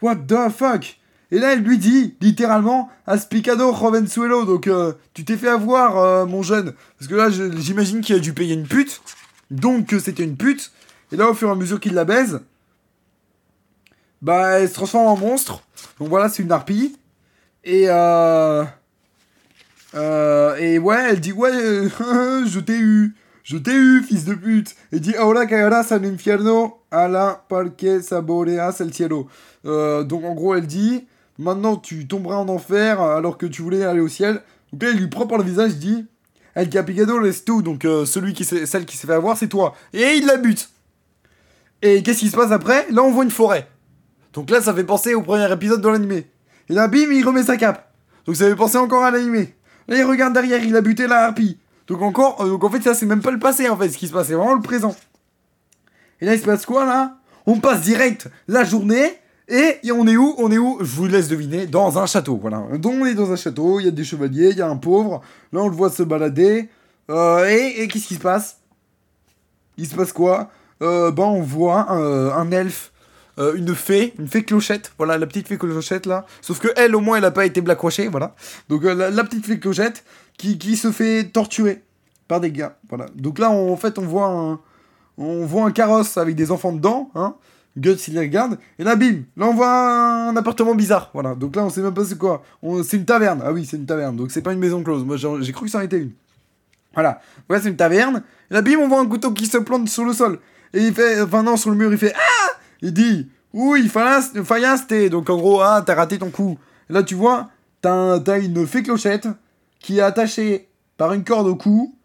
What 0.00 0.16
the 0.28 0.50
fuck? 0.50 0.98
Et 1.30 1.38
là, 1.38 1.54
elle 1.54 1.62
lui 1.62 1.78
dit, 1.78 2.14
littéralement, 2.20 2.90
Aspicado 3.06 3.74
Jovenzuelo. 3.74 4.44
Donc, 4.44 4.68
euh, 4.68 4.92
tu 5.14 5.24
t'es 5.24 5.36
fait 5.36 5.48
avoir, 5.48 5.98
euh, 5.98 6.26
mon 6.26 6.42
jeune. 6.42 6.74
Parce 6.98 7.08
que 7.08 7.14
là, 7.14 7.30
j'imagine 7.30 8.02
qu'il 8.02 8.14
a 8.14 8.18
dû 8.18 8.32
payer 8.34 8.54
une 8.54 8.68
pute. 8.68 9.00
Donc, 9.50 9.86
que 9.86 9.98
c'était 9.98 10.22
une 10.22 10.36
pute. 10.36 10.72
Et 11.10 11.16
là, 11.16 11.28
au 11.28 11.34
fur 11.34 11.48
et 11.48 11.52
à 11.52 11.54
mesure 11.54 11.80
qu'il 11.80 11.94
la 11.94 12.04
baise, 12.04 12.40
bah, 14.24 14.58
elle 14.58 14.68
se 14.70 14.74
transforme 14.74 15.06
en 15.06 15.16
monstre. 15.18 15.62
Donc 16.00 16.08
voilà, 16.08 16.30
c'est 16.30 16.42
une 16.42 16.50
harpie. 16.50 16.96
Et 17.62 17.84
euh, 17.88 18.64
euh, 19.94 20.56
et 20.56 20.78
ouais, 20.78 21.10
elle 21.10 21.20
dit 21.20 21.32
ouais, 21.32 21.52
je 22.46 22.58
t'ai 22.58 22.78
eu, 22.78 23.14
je 23.42 23.58
t'ai 23.58 23.74
eu, 23.74 24.02
fils 24.02 24.24
de 24.24 24.32
pute. 24.34 24.74
Et 24.92 25.00
dit 25.00 25.14
ahora 25.14 25.44
caerás 25.46 25.92
al 25.92 26.06
infierno 26.06 26.78
a 26.90 27.06
la 27.06 27.44
porque 27.48 28.00
saboreas 28.00 28.80
el 28.80 28.94
cielo. 28.94 29.28
Euh, 29.66 30.04
donc 30.04 30.24
en 30.24 30.34
gros, 30.34 30.54
elle 30.54 30.66
dit 30.66 31.06
maintenant 31.38 31.76
tu 31.76 32.08
tomberas 32.08 32.36
en 32.36 32.48
enfer 32.48 33.02
alors 33.02 33.36
que 33.36 33.44
tu 33.44 33.60
voulais 33.60 33.84
aller 33.84 34.00
au 34.00 34.08
ciel. 34.08 34.40
Donc 34.72 34.84
là, 34.84 34.90
il 34.90 35.00
lui 35.00 35.08
prend 35.08 35.26
par 35.26 35.36
le 35.36 35.44
visage, 35.44 35.76
dit 35.76 36.06
El 36.54 36.70
Capigado 36.70 37.18
laisse 37.18 37.44
tout. 37.44 37.60
Donc 37.60 37.82
celui 37.82 38.32
qui 38.32 38.46
celle 38.46 38.86
qui 38.86 38.96
s'est 38.96 39.06
fait 39.06 39.12
avoir, 39.12 39.36
c'est 39.36 39.48
toi. 39.48 39.74
Et 39.92 40.14
il 40.14 40.24
la 40.24 40.38
bute. 40.38 40.70
Et 41.82 42.02
qu'est-ce 42.02 42.20
qui 42.20 42.30
se 42.30 42.36
passe 42.36 42.52
après? 42.52 42.86
Là, 42.90 43.02
on 43.02 43.10
voit 43.10 43.24
une 43.24 43.30
forêt. 43.30 43.68
Donc 44.34 44.50
là, 44.50 44.60
ça 44.60 44.74
fait 44.74 44.84
penser 44.84 45.14
au 45.14 45.22
premier 45.22 45.50
épisode 45.50 45.80
de 45.80 45.88
l'animé. 45.88 46.26
Et 46.68 46.74
là, 46.74 46.88
bim, 46.88 47.10
il 47.10 47.24
remet 47.26 47.42
sa 47.42 47.56
cape. 47.56 47.90
Donc 48.26 48.36
ça 48.36 48.46
fait 48.46 48.56
penser 48.56 48.78
encore 48.78 49.04
à 49.04 49.10
l'animé. 49.10 49.54
Là, 49.88 49.96
il 49.96 50.04
regarde 50.04 50.34
derrière, 50.34 50.62
il 50.62 50.76
a 50.76 50.80
buté 50.80 51.06
la 51.06 51.26
harpie. 51.26 51.58
Donc 51.86 52.02
encore, 52.02 52.42
euh, 52.42 52.48
donc 52.48 52.64
en 52.64 52.70
fait, 52.70 52.82
ça 52.82 52.94
c'est 52.94 53.06
même 53.06 53.20
pas 53.20 53.30
le 53.30 53.38
passé 53.38 53.68
en 53.68 53.76
fait, 53.76 53.90
ce 53.90 53.98
qui 53.98 54.08
se 54.08 54.12
passe, 54.12 54.28
c'est 54.28 54.34
vraiment 54.34 54.54
le 54.54 54.62
présent. 54.62 54.94
Et 56.20 56.26
là, 56.26 56.34
il 56.34 56.40
se 56.40 56.44
passe 56.44 56.64
quoi 56.64 56.84
là? 56.84 57.18
On 57.46 57.58
passe 57.58 57.82
direct 57.82 58.28
la 58.48 58.64
journée. 58.64 59.18
Et, 59.48 59.78
on 59.92 60.06
est 60.06 60.16
où? 60.16 60.34
On 60.38 60.50
est 60.50 60.56
où? 60.56 60.78
Je 60.80 60.96
vous 60.96 61.06
laisse 61.06 61.28
deviner. 61.28 61.66
Dans 61.66 61.98
un 61.98 62.06
château, 62.06 62.38
voilà. 62.40 62.64
Donc 62.78 62.94
on 62.94 63.04
est 63.04 63.14
dans 63.14 63.30
un 63.30 63.36
château, 63.36 63.78
il 63.78 63.84
y 63.84 63.88
a 63.88 63.90
des 63.90 64.04
chevaliers, 64.04 64.50
il 64.50 64.56
y 64.56 64.62
a 64.62 64.68
un 64.68 64.76
pauvre. 64.76 65.20
Là, 65.52 65.60
on 65.60 65.68
le 65.68 65.76
voit 65.76 65.90
se 65.90 66.02
balader. 66.02 66.70
Euh, 67.10 67.46
et, 67.46 67.86
qu'est-ce 67.88 68.06
qui 68.06 68.14
se 68.14 68.20
passe? 68.20 68.60
Il 69.76 69.86
se 69.86 69.94
passe 69.94 70.12
quoi? 70.12 70.50
Euh, 70.82 71.10
ben, 71.10 71.24
on 71.24 71.42
voit 71.42 71.92
euh, 71.92 72.32
un 72.32 72.50
elfe, 72.50 72.92
euh, 73.38 73.54
une 73.54 73.74
fée, 73.74 74.14
une 74.18 74.28
fée 74.28 74.44
clochette, 74.44 74.92
voilà, 74.96 75.18
la 75.18 75.26
petite 75.26 75.48
fée 75.48 75.58
clochette 75.58 76.06
là. 76.06 76.24
Sauf 76.40 76.60
que 76.60 76.68
elle, 76.76 76.94
au 76.94 77.00
moins, 77.00 77.18
elle 77.18 77.24
a 77.24 77.30
pas 77.30 77.46
été 77.46 77.60
blackwashée, 77.60 78.08
voilà. 78.08 78.34
Donc 78.68 78.84
la, 78.84 79.24
petite 79.24 79.44
fée 79.44 79.58
clochette 79.58 80.04
qui, 80.36 80.58
qui, 80.58 80.76
se 80.76 80.92
fait 80.92 81.24
torturer 81.24 81.82
par 82.28 82.40
des 82.40 82.52
gars, 82.52 82.76
voilà. 82.88 83.06
Donc 83.14 83.38
là, 83.38 83.50
en 83.50 83.76
fait, 83.76 83.98
on 83.98 84.06
voit 84.06 84.28
un, 84.28 84.60
on 85.18 85.44
voit 85.46 85.64
un 85.64 85.72
carrosse 85.72 86.16
avec 86.16 86.36
des 86.36 86.50
enfants 86.50 86.72
dedans, 86.72 87.10
hein. 87.14 87.34
Guts, 87.76 87.96
il 88.06 88.14
les 88.14 88.20
regarde. 88.20 88.58
Et 88.78 88.84
là, 88.84 88.94
bim, 88.94 89.22
là, 89.36 89.46
on 89.46 89.54
voit 89.54 89.68
un, 89.68 90.36
appartement 90.36 90.76
bizarre, 90.76 91.10
voilà. 91.12 91.34
Donc 91.34 91.56
là, 91.56 91.64
on 91.64 91.70
sait 91.70 91.82
même 91.82 91.92
pas 91.92 92.04
c'est 92.04 92.16
quoi. 92.16 92.44
C'est 92.84 92.96
une 92.96 93.04
taverne. 93.04 93.42
Ah 93.44 93.52
oui, 93.52 93.66
c'est 93.68 93.76
une 93.76 93.86
taverne. 93.86 94.16
Donc 94.16 94.30
c'est 94.30 94.42
pas 94.42 94.52
une 94.52 94.60
maison 94.60 94.82
close. 94.82 95.04
Moi, 95.04 95.16
j'ai 95.16 95.52
cru 95.52 95.64
que 95.64 95.70
ça 95.72 95.78
en 95.78 95.82
était 95.82 95.98
une. 95.98 96.12
Voilà. 96.94 97.20
Voilà, 97.48 97.62
c'est 97.62 97.70
une 97.70 97.76
taverne. 97.76 98.22
Et 98.50 98.54
là, 98.54 98.62
bim, 98.62 98.78
on 98.78 98.86
voit 98.86 99.00
un 99.00 99.06
couteau 99.06 99.32
qui 99.32 99.46
se 99.46 99.58
plante 99.58 99.88
sur 99.88 100.04
le 100.04 100.12
sol. 100.12 100.38
Et 100.72 100.86
il 100.86 100.94
fait, 100.94 101.20
enfin 101.20 101.42
non, 101.42 101.56
sur 101.56 101.70
le 101.70 101.76
mur, 101.76 101.90
il 101.92 101.98
fait 101.98 102.12
Ah 102.14 102.58
Il 102.84 102.92
dit 102.92 103.28
Oui, 103.54 103.88
faillaste. 103.88 104.94
Donc 105.10 105.30
en 105.30 105.36
gros, 105.36 105.60
ah, 105.62 105.82
t'as 105.84 105.94
raté 105.94 106.18
ton 106.18 106.30
coup. 106.30 106.58
Et 106.88 106.92
là, 106.92 107.02
tu 107.02 107.14
vois, 107.14 107.48
t'as 107.80 108.38
une 108.38 108.66
fée 108.66 108.82
clochette 108.82 109.26
qui 109.80 109.98
est 109.98 110.02
attachée 110.02 110.68
par 110.98 111.14
une 111.14 111.24
corde 111.24 111.48
au 111.48 111.56
cou. 111.56 111.96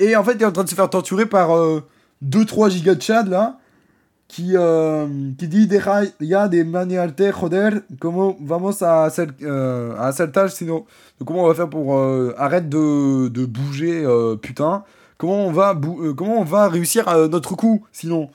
Et 0.00 0.16
en 0.16 0.24
fait, 0.24 0.32
il 0.32 0.42
est 0.42 0.46
en 0.46 0.52
train 0.52 0.64
de 0.64 0.68
se 0.68 0.74
faire 0.74 0.88
torturer 0.90 1.26
par 1.26 1.50
2-3 1.50 2.66
euh, 2.66 2.70
gigas 2.70 2.94
de 2.94 3.02
Chad 3.02 3.28
là. 3.28 3.58
Qui, 4.26 4.52
euh, 4.56 5.06
qui 5.38 5.46
dit 5.46 5.68
ya 6.20 6.48
des 6.48 6.64
manialte 6.64 7.22
joder, 7.38 7.70
comment 8.00 8.34
vamos 8.40 8.82
a 8.82 9.04
hacer, 9.04 9.26
euh, 9.42 10.48
sinon. 10.48 10.86
Donc, 11.18 11.28
comment 11.28 11.44
on 11.44 11.48
va 11.48 11.54
faire 11.54 11.68
pour 11.68 11.96
euh, 11.96 12.34
arrête 12.38 12.68
de, 12.70 13.28
de 13.28 13.44
bouger, 13.44 14.02
euh, 14.04 14.34
putain. 14.34 14.82
Comment 15.18 15.46
on 15.46 15.52
va, 15.52 15.78
comment 16.16 16.40
on 16.40 16.44
va 16.44 16.68
réussir 16.68 17.06
notre 17.28 17.54
coup, 17.54 17.84
sinon? 17.92 18.30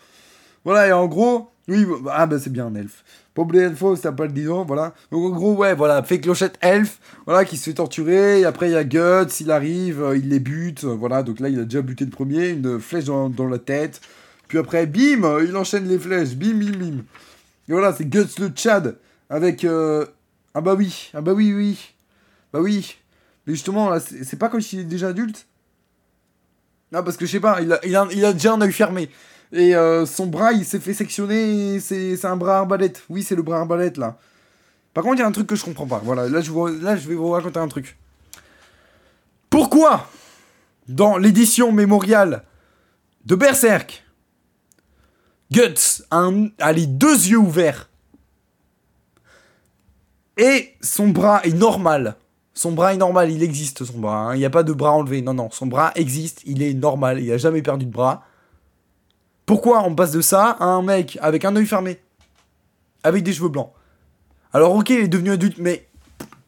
Voilà, 0.64 0.88
et 0.88 0.92
en 0.94 1.08
gros, 1.08 1.50
oui, 1.70 1.86
bah, 2.04 2.14
ah 2.16 2.28
bah 2.28 2.38
c'est 2.40 2.52
bien 2.52 2.68
un 2.68 2.76
elfe. 2.76 3.04
Pauvre 3.34 3.56
elfo, 3.56 3.96
ça 3.96 4.12
pas 4.12 4.26
le 4.26 4.32
disons, 4.32 4.66
voilà. 4.66 4.94
Donc 5.12 5.26
en 5.26 5.30
gros, 5.30 5.56
ouais, 5.56 5.76
voilà, 5.76 6.04
fait 6.04 6.20
clochette 6.20 6.58
elfe, 6.62 7.00
voilà, 7.26 7.46
qui 7.46 7.58
se 7.58 7.70
fait 7.70 7.76
torturer, 7.76 8.42
et 8.42 8.46
après 8.46 8.70
il 8.70 8.74
y 8.74 8.76
a 8.76 8.84
Guts, 8.84 9.34
il 9.40 9.52
arrive, 9.52 10.02
euh, 10.02 10.18
il 10.18 10.30
les 10.30 10.40
bute, 10.40 10.84
euh, 10.84 10.96
voilà, 10.96 11.24
donc 11.24 11.40
là 11.40 11.50
il 11.50 11.60
a 11.60 11.64
déjà 11.64 11.82
buté 11.82 12.06
le 12.06 12.12
premier, 12.12 12.50
une 12.50 12.80
flèche 12.80 13.06
dans, 13.06 13.48
la 13.48 13.60
tête, 13.60 14.02
puis 14.48 14.58
après, 14.58 14.88
bim, 14.88 15.40
il 15.44 15.56
enchaîne 15.56 15.88
les 15.88 16.00
flèches, 16.00 16.36
bim, 16.36 16.54
bim, 16.54 16.78
bim. 16.78 16.98
Et 17.68 17.72
voilà, 17.72 17.94
c'est 17.94 18.06
Guts 18.06 18.40
le 18.40 18.50
Tchad, 18.50 18.98
avec, 19.30 19.66
ah 19.66 20.62
bah 20.62 20.76
oui, 20.76 21.12
ah 21.14 21.22
bah 21.22 21.34
oui, 21.34 21.54
oui, 21.54 21.94
bah 22.52 22.60
oui. 22.62 22.98
Mais 23.46 23.54
justement, 23.54 23.98
c'est 24.00 24.38
pas 24.38 24.50
comme 24.50 24.62
s'il 24.62 24.80
est 24.80 24.84
déjà 24.84 25.10
adulte? 25.10 25.46
Non, 26.92 27.04
parce 27.04 27.18
que 27.18 27.26
je 27.26 27.32
sais 27.32 27.40
pas, 27.40 27.62
il 27.62 27.72
a, 27.72 27.80
il, 27.86 27.96
a, 27.96 28.08
il 28.12 28.26
a, 28.26 28.34
déjà 28.34 28.54
un 28.54 28.62
œil 28.62 28.72
fermé. 28.72 29.10
Et 29.52 29.76
euh, 29.76 30.06
son 30.06 30.28
bras, 30.28 30.54
il 30.54 30.64
s'est 30.64 30.80
fait 30.80 30.94
sectionner, 30.94 31.80
c'est 31.80 32.24
un 32.26 32.38
bras 32.38 32.60
arbalète. 32.60 33.04
Oui, 33.10 33.24
c'est 33.24 33.36
le 33.36 33.42
bras 33.42 33.60
arbalète, 33.60 33.98
là. 33.98 34.18
Par 34.94 35.04
contre, 35.04 35.18
il 35.18 35.20
y 35.20 35.24
a 35.24 35.28
un 35.28 35.32
truc 35.32 35.48
que 35.48 35.56
je 35.56 35.64
comprends 35.64 35.88
pas. 35.88 36.02
Voilà, 36.04 36.28
là 36.28 36.42
je, 36.42 36.52
là, 36.82 36.96
je 36.96 37.08
vais 37.08 37.16
vous 37.16 37.30
raconter 37.30 37.60
un 37.60 37.68
truc. 37.68 37.98
Pourquoi, 39.50 40.08
dans 40.88 41.18
l'édition 41.18 41.72
mémoriale 41.72 42.44
de 43.26 43.36
Berserk, 43.36 44.04
Guts 45.52 46.04
a, 46.12 46.72
les 46.74 46.86
deux 46.86 47.28
yeux 47.28 47.38
ouverts 47.38 47.90
et 50.38 50.76
son 50.80 51.10
bras 51.10 51.42
est 51.44 51.54
normal 51.54 52.16
Son 52.54 52.72
bras 52.72 52.94
est 52.94 52.98
normal, 52.98 53.32
il 53.32 53.44
existe 53.44 53.84
son 53.84 54.00
bras. 54.00 54.18
hein. 54.18 54.36
Il 54.36 54.40
n'y 54.40 54.46
a 54.46 54.50
pas 54.50 54.64
de 54.64 54.74
bras 54.74 54.92
enlevé. 54.92 55.22
Non, 55.22 55.34
non, 55.34 55.50
son 55.52 55.66
bras 55.66 55.92
existe, 55.96 56.42
il 56.46 56.62
est 56.62 56.74
normal. 56.74 57.20
Il 57.20 57.32
a 57.32 57.38
jamais 57.38 57.62
perdu 57.62 57.86
de 57.86 57.92
bras. 57.92 58.24
Pourquoi 59.50 59.82
on 59.82 59.96
passe 59.96 60.12
de 60.12 60.22
ça 60.22 60.52
à 60.60 60.66
un 60.66 60.84
mec 60.84 61.18
avec 61.24 61.44
un 61.44 61.56
œil 61.56 61.66
fermé 61.66 62.00
Avec 63.02 63.24
des 63.24 63.34
cheveux 63.34 63.50
blancs? 63.50 63.72
Alors, 64.54 64.76
ok, 64.76 64.92
il 64.92 65.00
est 65.00 65.08
devenu 65.08 65.32
adulte, 65.32 65.58
mais 65.58 65.88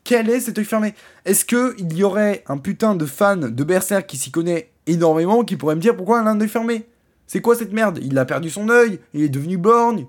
quel 0.04 0.30
est 0.30 0.40
cet 0.40 0.60
œil 0.60 0.66
fermé? 0.66 0.94
Est-ce 1.26 1.44
qu'il 1.44 1.98
y 1.98 2.04
aurait 2.04 2.44
un 2.48 2.60
putain 2.60 2.94
de 2.94 3.08
fan 3.08 3.56
de 3.56 3.64
Berserk 3.64 4.06
qui 4.06 4.18
s'y 4.18 4.30
connaît 4.30 4.70
énormément 4.86 5.44
qui 5.44 5.56
pourrait 5.58 5.74
me 5.74 5.82
dire 5.82 5.98
pourquoi 5.98 6.22
il 6.22 6.28
a 6.28 6.30
un 6.30 6.40
œil 6.40 6.48
fermé? 6.48 6.86
C'est 7.26 7.42
quoi 7.42 7.56
cette 7.56 7.74
merde? 7.74 7.98
Il 8.04 8.20
a 8.20 8.26
perdu 8.26 8.52
son 8.52 8.70
œil, 8.70 9.00
il 9.16 9.24
est 9.24 9.30
devenu 9.30 9.58
borgne. 9.58 10.06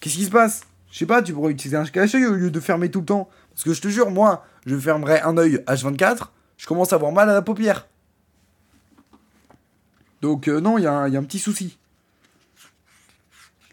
Qu'est-ce 0.00 0.16
qui 0.16 0.26
se 0.26 0.30
passe? 0.30 0.60
Je 0.92 0.98
sais 0.98 1.06
pas, 1.06 1.22
tu 1.22 1.32
pourrais 1.32 1.52
utiliser 1.52 1.78
un 1.78 1.86
cache-œil 1.86 2.26
au 2.26 2.34
lieu 2.34 2.50
de 2.50 2.60
fermer 2.60 2.90
tout 2.90 3.00
le 3.00 3.06
temps. 3.06 3.30
Parce 3.54 3.64
que 3.64 3.72
je 3.72 3.80
te 3.80 3.88
jure, 3.88 4.10
moi, 4.10 4.44
je 4.66 4.76
fermerais 4.76 5.22
un 5.22 5.38
œil 5.38 5.64
H24, 5.66 6.24
je 6.58 6.66
commence 6.66 6.92
à 6.92 6.96
avoir 6.96 7.12
mal 7.12 7.30
à 7.30 7.32
la 7.32 7.40
paupière. 7.40 7.88
Donc 10.20 10.48
euh, 10.48 10.60
non, 10.60 10.76
il 10.76 10.84
y, 10.84 10.86
a 10.86 10.92
un- 10.92 11.08
il 11.08 11.14
y 11.14 11.16
a 11.16 11.20
un 11.20 11.24
petit 11.24 11.38
souci. 11.38 11.78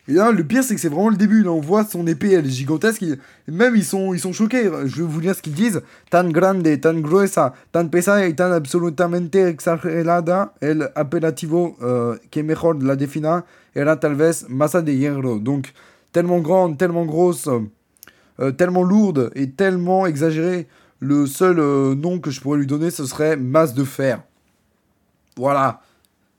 Et 0.09 0.13
là, 0.13 0.31
le 0.31 0.43
pire, 0.43 0.63
c'est 0.63 0.73
que 0.73 0.79
c'est 0.79 0.87
vraiment 0.87 1.09
le 1.09 1.17
début. 1.17 1.43
Là, 1.43 1.51
on 1.51 1.59
voit 1.59 1.83
son 1.83 2.07
épée, 2.07 2.31
elle 2.31 2.45
est 2.45 2.49
gigantesque. 2.49 3.03
Même, 3.47 3.75
ils 3.75 3.83
sont, 3.83 4.13
ils 4.13 4.19
sont 4.19 4.31
choqués. 4.31 4.63
Je 4.85 5.01
vais 5.01 5.07
vous 5.07 5.19
lire 5.19 5.35
ce 5.35 5.41
qu'ils 5.41 5.53
disent. 5.53 5.81
Tan 6.09 6.29
grande, 6.29 6.79
tan 6.79 6.93
gruesa, 7.01 7.53
tan 7.73 7.89
pesada 7.89 8.25
y 8.25 8.33
tan 8.33 8.53
absolutamente 8.53 9.35
exagerada 9.35 10.53
el 10.61 10.89
apelativo 10.95 11.75
euh, 11.81 12.15
que 12.31 12.39
mejor 12.39 12.75
la 12.81 12.95
defina 12.95 13.45
era 13.75 13.97
tal 13.97 14.15
vez 14.15 14.45
masa 14.47 14.81
de 14.81 14.93
hierro. 14.93 15.39
Donc, 15.39 15.73
tellement 16.13 16.39
grande, 16.39 16.77
tellement 16.77 17.05
grosse, 17.05 17.49
euh, 18.39 18.51
tellement 18.51 18.83
lourde 18.83 19.31
et 19.35 19.51
tellement 19.51 20.05
exagérée. 20.05 20.67
Le 20.99 21.27
seul 21.27 21.59
euh, 21.59 21.95
nom 21.95 22.19
que 22.19 22.31
je 22.31 22.39
pourrais 22.39 22.59
lui 22.59 22.65
donner, 22.65 22.91
ce 22.91 23.05
serait 23.05 23.35
masse 23.35 23.73
de 23.73 23.83
fer. 23.83 24.23
Voilà. 25.35 25.81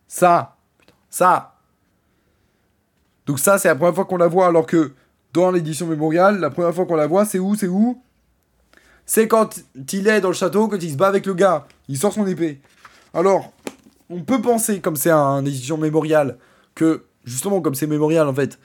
Ça. 0.09 0.57
Ça. 1.11 1.58
Donc 3.29 3.39
ça, 3.39 3.59
c'est 3.59 3.69
la 3.69 3.77
première 3.77 3.95
fois 3.95 4.07
qu'on 4.07 4.17
la 4.17 4.27
voit, 4.27 4.47
alors 4.47 4.67
que 4.67 4.93
dans 5.35 5.51
l'édition 5.51 5.87
mémoriale, 5.87 6.41
la 6.41 6.49
première 6.49 6.75
fois 6.75 6.87
qu'on 6.87 6.97
la 6.97 7.07
voit, 7.07 7.27
c'est 7.27 7.39
où 7.39 7.55
C'est 7.55 7.69
où? 7.69 8.01
C'est 9.05 9.29
quand 9.29 9.61
il 9.93 10.09
est 10.09 10.23
dans 10.23 10.29
le 10.29 10.35
château, 10.35 10.67
quand 10.67 10.83
il 10.83 10.91
se 10.91 10.97
bat 10.97 11.09
avec 11.09 11.27
le 11.27 11.35
gars. 11.35 11.67
Il 11.89 11.99
sort 11.99 12.15
son 12.15 12.27
épée. 12.27 12.59
Alors, 13.13 13.53
on 14.09 14.23
peut 14.23 14.41
penser, 14.41 14.81
comme 14.81 14.97
c'est 14.97 15.11
un 15.11 15.45
édition 15.45 15.77
mémoriale, 15.77 16.39
que 16.75 17.05
justement, 17.25 17.61
comme 17.61 17.75
c'est 17.75 17.87
mémorial, 17.87 18.27
en 18.27 18.35
fait, 18.35 18.59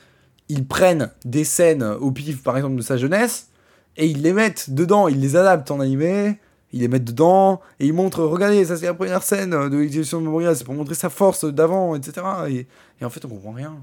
ils 0.48 0.66
prennent 0.66 1.12
des 1.26 1.44
scènes 1.44 1.84
au 1.84 2.12
pif, 2.12 2.42
par 2.42 2.56
exemple, 2.56 2.78
de 2.78 2.82
sa 2.82 2.96
jeunesse, 2.96 3.50
et 3.98 4.08
ils 4.08 4.22
les 4.22 4.32
mettent 4.32 4.70
dedans, 4.70 5.10
ils 5.10 5.20
les 5.20 5.36
adaptent 5.36 5.72
en 5.72 5.82
animé, 5.82 6.40
ils 6.72 6.80
les 6.80 6.88
mettent 6.88 7.04
dedans, 7.04 7.60
et 7.82 7.88
ils 7.88 7.94
montrent, 7.94 8.24
regardez, 8.24 8.64
ça 8.64 8.78
c'est 8.78 8.86
la 8.86 8.94
première 8.94 9.24
scène 9.24 9.50
de 9.52 9.78
l'édition 9.78 10.22
mémoriale, 10.22 10.56
c'est 10.56 10.64
pour 10.64 10.74
montrer 10.74 10.96
sa 10.96 11.10
force 11.10 11.44
d'avant, 11.44 11.96
etc. 11.96 12.26
Et, 12.50 12.68
en 13.04 13.10
fait, 13.10 13.26
on 13.26 13.28
comprend 13.30 13.52
rien. 13.52 13.76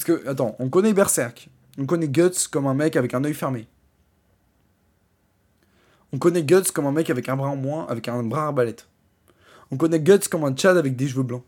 Parce 0.00 0.18
que, 0.18 0.26
attends, 0.26 0.56
on 0.58 0.70
connaît 0.70 0.94
Berserk. 0.94 1.50
On 1.78 1.84
connaît 1.84 2.08
Guts 2.08 2.48
comme 2.50 2.66
un 2.66 2.72
mec 2.72 2.96
avec 2.96 3.12
un 3.12 3.22
œil 3.22 3.34
fermé. 3.34 3.68
On 6.14 6.18
connaît 6.18 6.42
Guts 6.42 6.72
comme 6.72 6.86
un 6.86 6.92
mec 6.92 7.10
avec 7.10 7.28
un 7.28 7.36
bras 7.36 7.50
en 7.50 7.56
moins, 7.56 7.86
avec 7.86 8.08
un 8.08 8.22
bras 8.22 8.46
arbalète. 8.46 8.88
On 9.70 9.76
connaît 9.76 10.00
Guts 10.00 10.26
comme 10.30 10.44
un 10.44 10.56
Chad 10.56 10.78
avec 10.78 10.96
des 10.96 11.06
cheveux 11.06 11.22
blancs. 11.22 11.42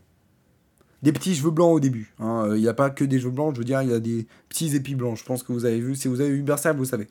Des 1.00 1.14
petits 1.14 1.34
cheveux 1.34 1.50
blancs 1.50 1.72
au 1.72 1.80
début. 1.80 2.12
hein. 2.20 2.44
Euh, 2.48 2.58
Il 2.58 2.60
n'y 2.60 2.68
a 2.68 2.74
pas 2.74 2.90
que 2.90 3.04
des 3.04 3.20
cheveux 3.20 3.30
blancs, 3.30 3.54
je 3.54 3.60
veux 3.60 3.64
dire, 3.64 3.80
il 3.80 3.88
y 3.88 3.94
a 3.94 4.00
des 4.00 4.26
petits 4.50 4.76
épis 4.76 4.96
blancs. 4.96 5.16
Je 5.16 5.24
pense 5.24 5.42
que 5.42 5.52
vous 5.54 5.64
avez 5.64 5.80
vu. 5.80 5.96
Si 5.96 6.08
vous 6.08 6.20
avez 6.20 6.30
vu 6.30 6.42
Berserk, 6.42 6.76
vous 6.76 6.84
savez. 6.84 7.08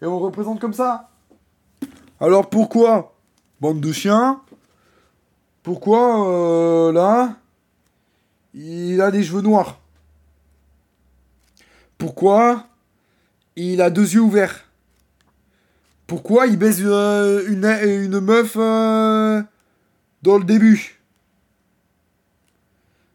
Et 0.00 0.06
on 0.06 0.18
représente 0.18 0.60
comme 0.62 0.72
ça. 0.72 1.10
Alors 2.20 2.48
pourquoi 2.48 3.14
Bande 3.60 3.82
de 3.82 3.92
chiens. 3.92 4.40
Pourquoi, 5.62 6.26
euh, 6.26 6.90
là, 6.90 7.36
il 8.54 8.98
a 9.02 9.10
des 9.10 9.22
cheveux 9.22 9.42
noirs? 9.42 9.81
Pourquoi 12.02 12.66
il 13.54 13.80
a 13.80 13.88
deux 13.88 14.14
yeux 14.14 14.20
ouverts? 14.22 14.64
Pourquoi 16.08 16.48
il 16.48 16.58
baise 16.58 16.82
euh, 16.84 17.46
une, 17.46 17.64
une 17.64 18.18
meuf 18.18 18.56
euh, 18.56 19.40
dans 20.22 20.36
le 20.36 20.42
début? 20.42 21.00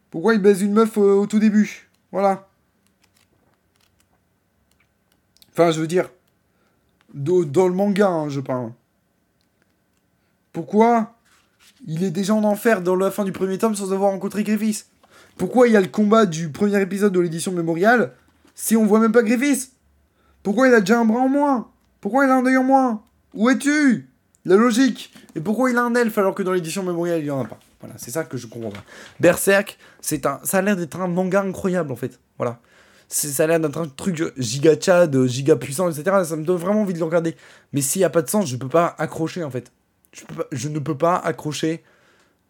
Pourquoi 0.10 0.36
il 0.36 0.42
baise 0.42 0.62
une 0.62 0.72
meuf 0.72 0.98
euh, 0.98 1.16
au 1.16 1.28
tout 1.28 1.38
début? 1.38 1.90
Voilà. 2.14 2.48
Enfin, 5.52 5.72
je 5.72 5.82
veux 5.82 5.88
dire, 5.88 6.10
dans, 7.14 7.68
le 7.68 7.74
manga, 7.74 8.08
hein, 8.08 8.30
je 8.30 8.40
parle. 8.40 8.72
Pourquoi 10.54 11.18
il 11.86 12.06
est 12.06 12.12
déjà 12.12 12.34
en 12.34 12.46
enfer 12.46 12.82
dans 12.82 12.96
la 12.96 13.12
fin 13.12 13.26
du 13.26 13.34
premier 13.34 13.58
tome 13.58 13.76
sans 13.76 13.92
avoir 13.92 14.12
rencontré 14.12 14.46
Griffiths 14.46 14.88
Pourquoi 15.36 15.68
il 15.68 15.74
y 15.74 15.78
a 15.78 15.82
le 15.82 15.90
combat 15.90 16.26
du 16.26 16.54
premier 16.54 16.82
épisode 16.82 17.12
de 17.12 17.20
l'édition 17.20 17.52
mémoriale 17.52 18.14
si 18.60 18.76
on 18.76 18.86
voit 18.88 19.00
même 19.00 19.12
pas 19.12 19.22
Griffiths 19.22 19.72
Pourquoi 20.42 20.68
il 20.68 20.74
a 20.74 20.80
déjà 20.80 21.00
un 21.00 21.06
bras 21.06 21.22
en 21.22 21.30
moins? 21.30 21.70
Pourquoi 22.02 22.26
il 22.26 22.32
a 22.32 22.36
un 22.36 22.46
œil 22.46 22.58
en 22.58 22.64
moins? 22.64 23.04
Où 23.36 23.50
es-tu? 23.52 24.10
La 24.46 24.56
logique 24.56 25.14
Et 25.36 25.42
pourquoi 25.42 25.70
il 25.70 25.78
a 25.78 25.84
un 25.84 25.94
elfe 25.94 26.18
alors 26.18 26.34
que 26.34 26.42
dans 26.42 26.54
l'édition 26.54 26.82
mémoriale 26.82 27.20
il 27.20 27.26
y 27.28 27.32
en 27.32 27.40
a 27.42 27.46
pas? 27.46 27.60
Voilà, 27.80 27.94
c'est 28.00 28.10
ça 28.10 28.24
que 28.24 28.36
je 28.38 28.48
comprends 28.48 28.72
pas. 28.72 28.84
Berserk, 29.20 29.78
c'est 30.02 30.26
un, 30.26 30.40
ça 30.44 30.58
a 30.58 30.62
l'air 30.64 30.76
d'être 30.76 31.00
un 31.00 31.08
manga 31.08 31.42
incroyable 31.42 31.92
en 31.92 31.96
fait. 31.96 32.20
Voilà. 32.40 32.60
Ça 33.08 33.44
a 33.44 33.48
l'air 33.48 33.60
d'être 33.60 33.78
un 33.78 33.88
truc 33.88 34.34
giga 34.38 34.74
chad, 34.80 35.26
giga 35.28 35.56
puissant, 35.56 35.88
etc. 35.90 36.24
Ça 36.26 36.36
me 36.36 36.44
donne 36.44 36.58
vraiment 36.58 36.82
envie 36.82 36.94
de 36.94 37.00
le 37.00 37.06
regarder. 37.06 37.36
Mais 37.74 37.82
s'il 37.82 38.00
n'y 38.00 38.06
a 38.06 38.10
pas 38.10 38.24
de 38.24 38.30
sens, 38.30 38.48
je 38.48 38.56
peux 38.58 38.68
pas 38.68 38.96
accrocher 38.98 39.44
en 39.44 39.52
fait. 39.52 39.72
Je, 40.12 40.24
je 40.52 40.68
ne 40.70 40.80
peux 40.80 40.98
pas 40.98 41.16
accrocher 41.18 41.84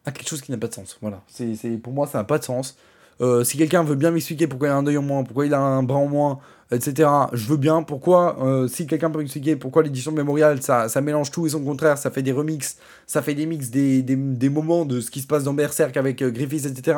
à 0.06 0.12
quelque 0.12 0.30
chose 0.30 0.42
qui 0.42 0.52
n'a 0.52 0.58
pas 0.58 0.68
de 0.68 0.74
sens. 0.74 0.98
Voilà. 1.02 1.22
C'est- 1.28 1.78
pour 1.84 1.92
moi, 1.92 2.08
ça 2.08 2.20
n'a 2.20 2.24
pas 2.24 2.38
de 2.40 2.44
sens. 2.46 2.78
Euh, 3.20 3.44
si 3.44 3.58
quelqu'un 3.58 3.84
veut 3.84 3.96
bien 3.96 4.12
m'expliquer 4.12 4.48
pourquoi 4.48 4.68
il 4.68 4.72
a 4.72 4.76
un 4.76 4.86
œil 4.86 4.98
en 4.98 5.02
moins, 5.02 5.24
pourquoi 5.24 5.46
il 5.46 5.54
a 5.54 5.60
un 5.60 5.82
bras 5.84 5.98
en 5.98 6.08
moins, 6.08 6.40
etc., 6.72 7.10
je 7.34 7.48
veux 7.48 7.58
bien. 7.58 7.82
Pourquoi, 7.82 8.38
euh, 8.44 8.68
si 8.68 8.86
quelqu'un 8.86 9.10
peut 9.10 9.20
m'expliquer 9.20 9.56
pourquoi 9.56 9.84
l'édition 9.84 10.12
mémoriale, 10.12 10.62
ça, 10.62 10.88
ça 10.90 11.02
mélange 11.02 11.32
tout 11.32 11.46
et 11.48 11.50
son 11.50 11.64
contraire, 11.64 11.98
ça 11.98 12.12
fait 12.12 12.22
des 12.22 12.32
remixes, 12.32 12.78
ça 13.08 13.22
fait 13.22 13.34
des 13.34 13.46
mix 13.46 13.70
des, 13.70 14.04
des, 14.04 14.16
des 14.16 14.50
moments 14.50 14.86
de 14.86 15.02
ce 15.02 15.10
qui 15.10 15.22
se 15.22 15.28
passe 15.28 15.44
dans 15.44 15.54
Berserk 15.54 15.98
avec 15.98 16.22
euh, 16.22 16.30
Griffiths, 16.30 16.66
etc., 16.66 16.98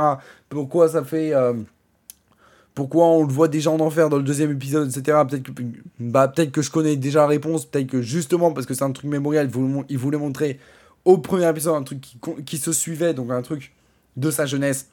pourquoi 0.49 0.89
ça 0.89 1.03
fait. 1.03 1.33
pourquoi 2.75 3.05
on 3.07 3.23
le 3.23 3.31
voit 3.33 3.47
déjà 3.47 3.71
en 3.71 3.79
enfer 3.79 4.09
dans 4.09 4.17
le 4.17 4.23
deuxième 4.23 4.51
épisode, 4.51 4.89
etc. 4.89 5.19
Peut-être 5.29 5.43
que, 5.43 5.51
bah, 5.99 6.27
peut-être 6.27 6.51
que 6.51 6.61
je 6.61 6.71
connais 6.71 6.95
déjà 6.95 7.21
la 7.21 7.27
réponse, 7.27 7.65
peut-être 7.65 7.87
que 7.87 8.01
justement, 8.01 8.51
parce 8.51 8.65
que 8.65 8.73
c'est 8.73 8.83
un 8.83 8.91
truc 8.91 9.09
mémorial, 9.09 9.49
il 9.89 9.97
voulait, 9.97 10.17
montrer 10.17 10.59
au 11.05 11.17
premier 11.17 11.47
épisode 11.49 11.75
un 11.75 11.83
truc 11.83 12.01
qui, 12.01 12.19
qui 12.45 12.57
se 12.57 12.73
suivait, 12.73 13.13
donc 13.13 13.31
un 13.31 13.41
truc 13.41 13.73
de 14.17 14.31
sa 14.31 14.45
jeunesse, 14.45 14.89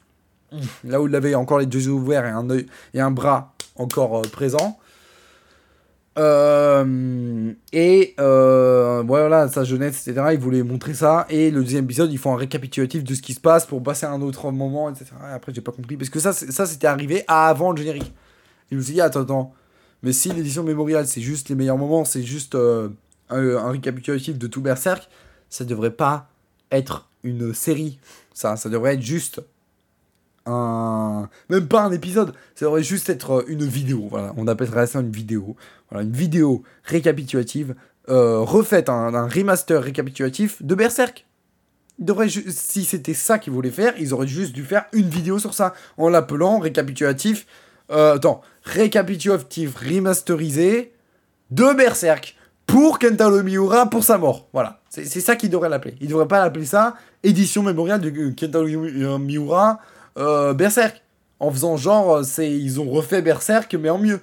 là 0.83 1.01
où 1.01 1.07
il 1.07 1.15
avait 1.15 1.35
encore 1.35 1.59
les 1.59 1.65
deux 1.65 1.85
yeux 1.85 1.91
ouverts 1.91 2.25
et 2.25 2.29
un, 2.29 2.49
œil, 2.49 2.65
et 2.93 2.99
un 2.99 3.11
bras 3.11 3.53
encore 3.75 4.17
euh, 4.17 4.21
présent. 4.23 4.79
Euh, 6.17 7.53
et 7.73 8.15
euh, 8.19 9.03
voilà, 9.05 9.47
sa 9.49 9.63
jeunesse, 9.63 10.07
etc. 10.07 10.29
Il 10.33 10.39
voulait 10.39 10.63
montrer 10.63 10.95
ça. 10.95 11.27
Et 11.29 11.51
le 11.51 11.61
deuxième 11.63 11.85
épisode, 11.85 12.11
ils 12.11 12.17
font 12.17 12.33
un 12.33 12.37
récapitulatif 12.37 13.03
de 13.03 13.13
ce 13.13 13.21
qui 13.21 13.33
se 13.33 13.39
passe 13.39 13.65
pour 13.65 13.83
passer 13.83 14.07
à 14.07 14.11
un 14.11 14.21
autre 14.21 14.51
moment, 14.51 14.89
etc. 14.89 15.11
Et 15.29 15.33
après, 15.33 15.53
j'ai 15.53 15.61
pas 15.61 15.71
compris. 15.71 15.95
Parce 15.95 16.09
que 16.09 16.19
ça, 16.19 16.33
ça 16.33 16.65
c'était 16.65 16.87
arrivé 16.87 17.23
avant 17.27 17.71
le 17.71 17.77
générique. 17.77 18.13
Et 18.71 18.73
je 18.73 18.77
me 18.77 18.81
suis 18.81 18.93
dit, 18.93 19.01
attends, 19.01 19.21
attends. 19.21 19.53
Mais 20.01 20.11
si 20.11 20.31
l'édition 20.31 20.63
mémoriale, 20.63 21.07
c'est 21.07 21.21
juste 21.21 21.49
les 21.49 21.55
meilleurs 21.55 21.77
moments, 21.77 22.05
c'est 22.05 22.23
juste 22.23 22.55
un, 22.55 22.91
un 23.29 23.71
récapitulatif 23.71 24.37
de 24.37 24.47
tout 24.47 24.61
Berserk, 24.61 25.09
ça 25.49 25.65
devrait 25.65 25.91
pas 25.91 26.29
être 26.71 27.09
une 27.23 27.53
série. 27.53 27.99
Ça, 28.33 28.55
ça 28.55 28.69
devrait 28.69 28.95
être 28.95 29.01
juste 29.01 29.41
Même 30.47 31.67
pas 31.67 31.83
un 31.83 31.91
épisode, 31.91 32.33
ça 32.55 32.65
devrait 32.65 32.83
juste 32.83 33.09
être 33.09 33.31
euh, 33.39 33.45
une 33.47 33.65
vidéo. 33.65 34.07
Voilà, 34.09 34.33
on 34.37 34.47
appellerait 34.47 34.87
ça 34.87 34.99
une 34.99 35.11
vidéo. 35.11 35.55
Voilà, 35.89 36.03
une 36.05 36.13
vidéo 36.13 36.63
récapitulative, 36.83 37.75
euh, 38.09 38.39
refaite, 38.39 38.89
un, 38.89 39.27
remaster 39.27 39.81
récapitulatif 39.81 40.63
de 40.63 40.75
Berserk. 40.75 41.25
Ils 41.99 42.05
devraient 42.05 42.29
si 42.29 42.83
c'était 42.85 43.13
ça 43.13 43.39
qu'ils 43.39 43.53
voulaient 43.53 43.71
faire, 43.71 43.93
ils 43.99 44.13
auraient 44.13 44.27
juste 44.27 44.53
dû 44.53 44.63
faire 44.63 44.85
une 44.93 45.09
vidéo 45.09 45.39
sur 45.39 45.53
ça, 45.53 45.73
en 45.97 46.09
l'appelant 46.09 46.59
récapitulatif. 46.59 47.45
euh, 47.91 48.15
attends, 48.15 48.41
récapitulatif 48.63 49.75
remasterisé 49.75 50.93
de 51.51 51.73
Berserk 51.75 52.35
pour 52.65 52.99
Kentaro 52.99 53.41
Miura 53.43 53.89
pour 53.89 54.03
sa 54.03 54.17
mort. 54.17 54.47
Voilà, 54.53 54.81
c'est 54.89 55.05
ça 55.05 55.35
qu'ils 55.35 55.49
devraient 55.49 55.69
l'appeler. 55.69 55.95
Ils 56.01 56.09
devraient 56.09 56.27
pas 56.27 56.43
l'appeler 56.43 56.65
ça 56.65 56.95
édition 57.23 57.63
mémoriale 57.63 58.01
de 58.01 58.09
Kentaro 58.37 58.65
Mi- 58.65 59.19
Miura 59.19 59.79
euh, 60.17 60.53
Berserk. 60.53 61.01
En 61.39 61.51
faisant 61.51 61.77
genre, 61.77 62.17
euh, 62.17 62.23
c'est 62.23 62.51
ils 62.51 62.79
ont 62.79 62.89
refait 62.89 63.21
Berserk 63.21 63.75
mais 63.75 63.89
en 63.89 63.99
mieux. 63.99 64.19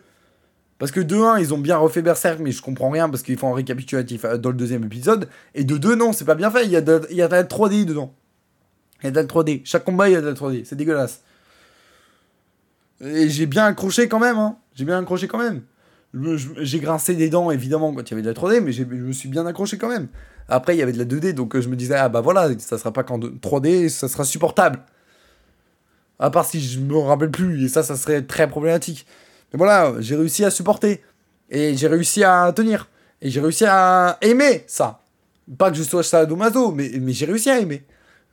Parce 0.79 0.91
que 0.91 1.01
de 1.01 1.17
1, 1.17 1.39
ils 1.39 1.55
ont 1.55 1.59
bien 1.59 1.77
refait 1.77 2.03
Berserk, 2.03 2.41
mais 2.41 2.51
je 2.51 2.61
comprends 2.61 2.91
rien 2.91 3.09
parce 3.09 3.23
qu'ils 3.23 3.39
font 3.39 3.53
un 3.53 3.55
récapitulatif 3.55 4.25
euh, 4.25 4.37
dans 4.37 4.51
le 4.51 4.57
deuxième 4.57 4.85
épisode. 4.85 5.29
Et 5.55 5.65
de 5.65 5.77
2, 5.77 5.95
non, 5.95 6.13
c'est 6.13 6.25
pas 6.25 6.35
bien 6.35 6.51
fait. 6.51 6.65
Il 6.65 6.71
y 6.71 6.77
a 6.77 6.81
de, 6.81 7.07
il 7.11 7.17
y 7.17 7.23
a 7.23 7.29
de 7.29 7.33
la 7.33 7.45
3D 7.45 7.85
dedans. 7.85 8.13
Il 9.03 9.07
y 9.07 9.09
a 9.09 9.11
de 9.13 9.17
la 9.17 9.25
3D. 9.25 9.63
Chaque 9.65 9.85
combat, 9.85 10.09
il 10.09 10.13
y 10.13 10.17
a 10.17 10.21
de 10.21 10.27
la 10.27 10.35
3D. 10.35 10.65
C'est 10.65 10.77
dégueulasse. 10.77 11.23
Et 13.01 13.29
j'ai 13.29 13.47
bien 13.47 13.67
accroché 13.67 14.09
quand 14.09 14.19
même. 14.19 14.39
Hein. 14.39 14.57
J'ai 14.75 14.85
bien 14.85 14.99
accroché 14.99 15.29
quand 15.29 15.39
même. 15.39 15.63
j'ai 16.59 16.81
grincé 16.81 17.15
des 17.15 17.29
dents 17.29 17.51
évidemment 17.51 17.93
quand 17.93 18.03
il 18.03 18.11
y 18.11 18.15
avait 18.15 18.23
de 18.23 18.29
la 18.29 18.35
3D, 18.35 18.61
mais 18.61 18.73
je 18.73 18.85
me 18.85 19.13
suis 19.13 19.29
bien 19.29 19.47
accroché 19.47 19.79
quand 19.79 19.89
même. 19.89 20.09
Après, 20.49 20.75
il 20.75 20.79
y 20.79 20.83
avait 20.83 20.93
de 20.93 20.99
la 20.99 21.05
2D, 21.05 21.33
donc 21.33 21.59
je 21.59 21.69
me 21.69 21.77
disais, 21.77 21.95
ah 21.95 22.09
bah 22.09 22.21
voilà, 22.21 22.51
ça 22.59 22.79
sera 22.79 22.93
pas 22.93 23.03
qu'en 23.03 23.19
3D, 23.19 23.89
ça 23.89 24.09
sera 24.09 24.25
supportable. 24.25 24.81
À 26.19 26.31
part 26.31 26.45
si 26.45 26.61
je 26.61 26.79
me 26.81 26.97
rappelle 26.99 27.31
plus, 27.31 27.65
et 27.65 27.69
ça, 27.69 27.83
ça 27.83 27.97
serait 27.97 28.23
très 28.23 28.49
problématique. 28.49 29.07
Mais 29.53 29.59
voilà, 29.59 29.95
j'ai 30.01 30.17
réussi 30.17 30.45
à 30.45 30.51
supporter. 30.51 31.03
Et 31.51 31.77
j'ai 31.77 31.87
réussi 31.87 32.25
à 32.25 32.53
tenir. 32.55 32.89
Et 33.21 33.31
j'ai 33.31 33.41
réussi 33.41 33.65
à 33.67 34.19
aimer 34.21 34.65
ça. 34.67 35.01
Pas 35.59 35.71
que 35.71 35.77
je 35.77 35.83
sois 35.83 36.03
sadomaso, 36.03 36.73
mais, 36.73 36.91
mais 37.01 37.13
j'ai 37.13 37.27
réussi 37.27 37.51
à 37.51 37.59
aimer. 37.61 37.85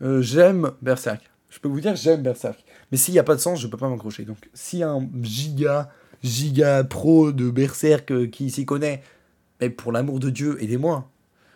Euh, 0.02 0.22
j'aime 0.22 0.72
Berserk. 0.82 1.22
Je 1.50 1.60
peux 1.60 1.68
vous 1.68 1.82
dire, 1.82 1.96
j'aime 1.96 2.22
Berserk. 2.22 2.64
Mais 2.92 2.98
s'il 2.98 3.14
n'y 3.14 3.20
a 3.20 3.24
pas 3.24 3.36
de 3.36 3.40
sens, 3.40 3.60
je 3.62 3.68
peux 3.68 3.78
pas 3.78 3.90
m'accrocher. 3.90 4.24
Donc, 4.24 4.38
a 4.44 4.86
un 4.86 5.08
giga, 5.22 5.90
giga 6.24 6.84
pro 6.84 7.32
de 7.32 7.50
Berserk 7.50 8.12
euh, 8.12 8.28
qui 8.28 8.50
s'y 8.50 8.66
connaît, 8.66 9.04
mais 9.60 9.70
pour 9.70 9.92
l'amour 9.92 10.20
de 10.20 10.30
Dieu, 10.30 10.58
aidez-moi. 10.62 11.10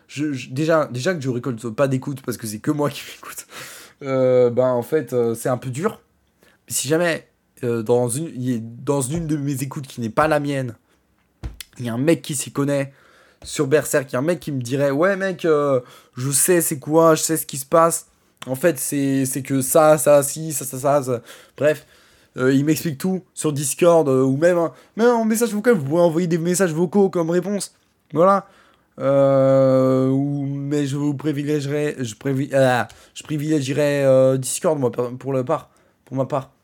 Je, 0.06 0.48
déjà, 0.50 0.86
déjà 0.86 1.14
que 1.14 1.20
je 1.20 1.28
récolte 1.28 1.68
pas 1.70 1.88
d'écoute 1.88 2.20
parce 2.24 2.36
que 2.36 2.46
c'est 2.46 2.60
que 2.60 2.70
moi 2.70 2.90
qui 2.90 3.02
m'écoute, 3.10 3.46
euh, 4.02 4.50
ben 4.50 4.68
en 4.68 4.82
fait, 4.82 5.14
c'est 5.34 5.48
un 5.48 5.56
peu 5.56 5.70
dur. 5.70 6.00
Si 6.68 6.88
jamais, 6.88 7.28
dans, 7.62 8.08
une, 8.08 8.60
dans 8.82 9.00
une 9.00 9.26
de 9.26 9.36
mes 9.36 9.62
écoutes 9.62 9.86
qui 9.86 10.00
n'est 10.00 10.10
pas 10.10 10.28
la 10.28 10.40
mienne, 10.40 10.74
il 11.78 11.86
y 11.86 11.88
a 11.88 11.94
un 11.94 11.98
mec 11.98 12.22
qui 12.22 12.34
s'y 12.34 12.52
connaît 12.52 12.92
sur 13.42 13.66
Berserk, 13.66 14.10
il 14.10 14.14
y 14.14 14.16
a 14.16 14.18
un 14.18 14.22
mec 14.22 14.40
qui 14.40 14.52
me 14.52 14.60
dirait 14.60 14.90
Ouais, 14.90 15.16
mec, 15.16 15.44
euh, 15.44 15.80
je 16.16 16.30
sais 16.30 16.60
c'est 16.60 16.78
quoi, 16.78 17.14
je 17.14 17.22
sais 17.22 17.36
ce 17.36 17.46
qui 17.46 17.58
se 17.58 17.66
passe. 17.66 18.08
En 18.46 18.54
fait, 18.54 18.78
c'est 18.78 19.42
que 19.42 19.60
ça, 19.60 19.98
ça, 19.98 20.22
si, 20.22 20.52
ça, 20.52 20.64
ça, 20.64 21.02
ça. 21.02 21.22
Bref, 21.56 21.86
euh, 22.36 22.52
il 22.52 22.64
m'explique 22.64 22.98
tout 22.98 23.24
sur 23.34 23.52
Discord 23.52 24.08
euh, 24.08 24.22
ou 24.22 24.36
même, 24.36 24.58
même 24.96 25.08
en 25.08 25.24
message 25.24 25.52
vocal. 25.52 25.74
Vous 25.74 25.84
pouvez 25.84 26.00
envoyer 26.00 26.26
des 26.28 26.38
messages 26.38 26.72
vocaux 26.72 27.10
comme 27.10 27.30
réponse. 27.30 27.74
Voilà. 28.12 28.46
ou, 28.98 30.46
mais 30.46 30.86
je 30.86 30.96
vous 30.96 31.14
privilégierai, 31.14 31.96
je, 31.98 32.14
je 33.14 33.22
privilégierai 33.24 34.38
Discord, 34.38 34.78
moi, 34.78 34.90
pour, 34.92 35.32
la 35.32 35.44
part, 35.44 35.70
pour 36.04 36.16
ma 36.16 36.26
part. 36.26 36.55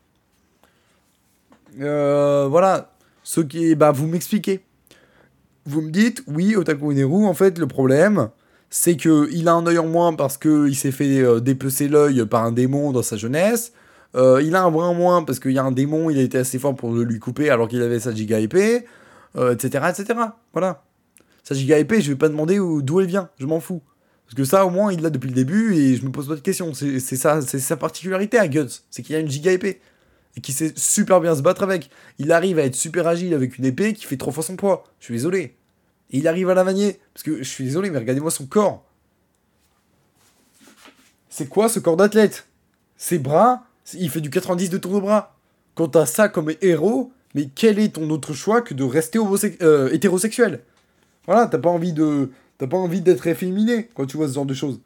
Voilà. 1.78 2.90
Ce 3.24 3.40
qui, 3.40 3.74
bah, 3.76 3.92
vous 3.92 4.06
m'expliquez 4.06 4.64
vous 5.64 5.80
me 5.80 5.90
dites, 5.90 6.22
oui, 6.26 6.56
Otaku 6.56 6.92
Ineru, 6.92 7.26
en 7.26 7.34
fait, 7.34 7.58
le 7.58 7.66
problème, 7.66 8.30
c'est 8.70 8.96
que 8.96 9.28
il 9.32 9.48
a 9.48 9.54
un 9.54 9.66
œil 9.66 9.78
en 9.78 9.86
moins 9.86 10.14
parce 10.14 10.38
qu'il 10.38 10.74
s'est 10.76 10.92
fait 10.92 11.20
euh, 11.20 11.40
dépecer 11.40 11.88
l'œil 11.88 12.24
par 12.26 12.44
un 12.44 12.52
démon 12.52 12.92
dans 12.92 13.02
sa 13.02 13.16
jeunesse. 13.16 13.72
Euh, 14.14 14.42
il 14.42 14.54
a 14.54 14.62
un 14.62 14.70
bras 14.70 14.88
en 14.88 14.94
moins 14.94 15.24
parce 15.24 15.38
qu'il 15.38 15.52
y 15.52 15.58
a 15.58 15.64
un 15.64 15.72
démon, 15.72 16.10
il 16.10 16.18
a 16.18 16.22
été 16.22 16.38
assez 16.38 16.58
fort 16.58 16.74
pour 16.74 16.92
le 16.92 17.04
lui 17.04 17.18
couper 17.18 17.50
alors 17.50 17.68
qu'il 17.68 17.80
avait 17.82 18.00
sa 18.00 18.14
giga 18.14 18.40
épée, 18.40 18.84
etc., 19.36 19.84
etc. 19.88 20.18
Voilà. 20.52 20.84
Sa 21.44 21.54
giga 21.54 21.78
épée, 21.78 22.00
je 22.00 22.10
vais 22.10 22.18
pas 22.18 22.28
demander 22.28 22.58
d'où 22.58 23.00
elle 23.00 23.06
vient, 23.06 23.30
je 23.38 23.46
m'en 23.46 23.60
fous. 23.60 23.82
Parce 24.26 24.34
que 24.34 24.44
ça, 24.44 24.66
au 24.66 24.70
moins, 24.70 24.92
il 24.92 25.00
l'a 25.00 25.10
depuis 25.10 25.28
le 25.28 25.34
début 25.34 25.74
et 25.74 25.96
je 25.96 26.04
me 26.04 26.10
pose 26.10 26.28
pas 26.28 26.34
de 26.34 26.40
questions. 26.40 26.72
C'est 26.74 27.00
ça, 27.00 27.40
c'est 27.40 27.58
sa 27.58 27.76
particularité 27.76 28.38
à 28.38 28.48
Guts, 28.48 28.82
c'est 28.90 29.02
qu'il 29.02 29.16
a 29.16 29.18
une 29.18 29.30
giga 29.30 29.52
épée 29.52 29.80
et 30.36 30.40
qui 30.40 30.52
sait 30.52 30.72
super 30.76 31.20
bien 31.20 31.34
se 31.34 31.42
battre 31.42 31.62
avec. 31.62 31.90
Il 32.18 32.32
arrive 32.32 32.58
à 32.58 32.62
être 32.62 32.74
super 32.74 33.06
agile 33.06 33.34
avec 33.34 33.58
une 33.58 33.64
épée 33.64 33.92
qui 33.92 34.06
fait 34.06 34.16
trois 34.16 34.32
fois 34.32 34.42
son 34.42 34.56
poids. 34.56 34.84
Je 34.98 35.06
suis 35.06 35.14
désolé. 35.14 35.54
Et 36.10 36.18
il 36.18 36.28
arrive 36.28 36.48
à 36.48 36.54
la 36.54 36.64
manier. 36.64 37.00
Parce 37.12 37.22
que 37.22 37.38
je 37.38 37.48
suis 37.48 37.64
désolé, 37.64 37.90
mais 37.90 37.98
regardez-moi 37.98 38.30
son 38.30 38.46
corps. 38.46 38.84
C'est 41.28 41.48
quoi 41.48 41.68
ce 41.68 41.78
corps 41.78 41.96
d'athlète? 41.96 42.46
Ses 42.96 43.18
bras, 43.18 43.64
il 43.94 44.10
fait 44.10 44.20
du 44.20 44.30
90 44.30 44.70
de 44.70 44.78
tour 44.78 44.94
de 44.94 45.00
bras. 45.00 45.36
Quand 45.74 45.88
t'as 45.88 46.06
ça 46.06 46.28
comme 46.28 46.52
héros, 46.60 47.12
mais 47.34 47.48
quel 47.54 47.78
est 47.78 47.94
ton 47.94 48.08
autre 48.10 48.34
choix 48.34 48.60
que 48.60 48.74
de 48.74 48.84
rester 48.84 49.18
euh, 49.62 49.90
hétérosexuel? 49.92 50.60
Voilà, 51.26 51.46
t'as 51.46 51.58
pas 51.58 51.70
envie 51.70 51.92
de. 51.92 52.30
T'as 52.58 52.66
pas 52.66 52.76
envie 52.76 53.00
d'être 53.00 53.26
efféminé 53.26 53.88
quand 53.94 54.06
tu 54.06 54.16
vois 54.16 54.28
ce 54.28 54.34
genre 54.34 54.46
de 54.46 54.54
choses. 54.54 54.80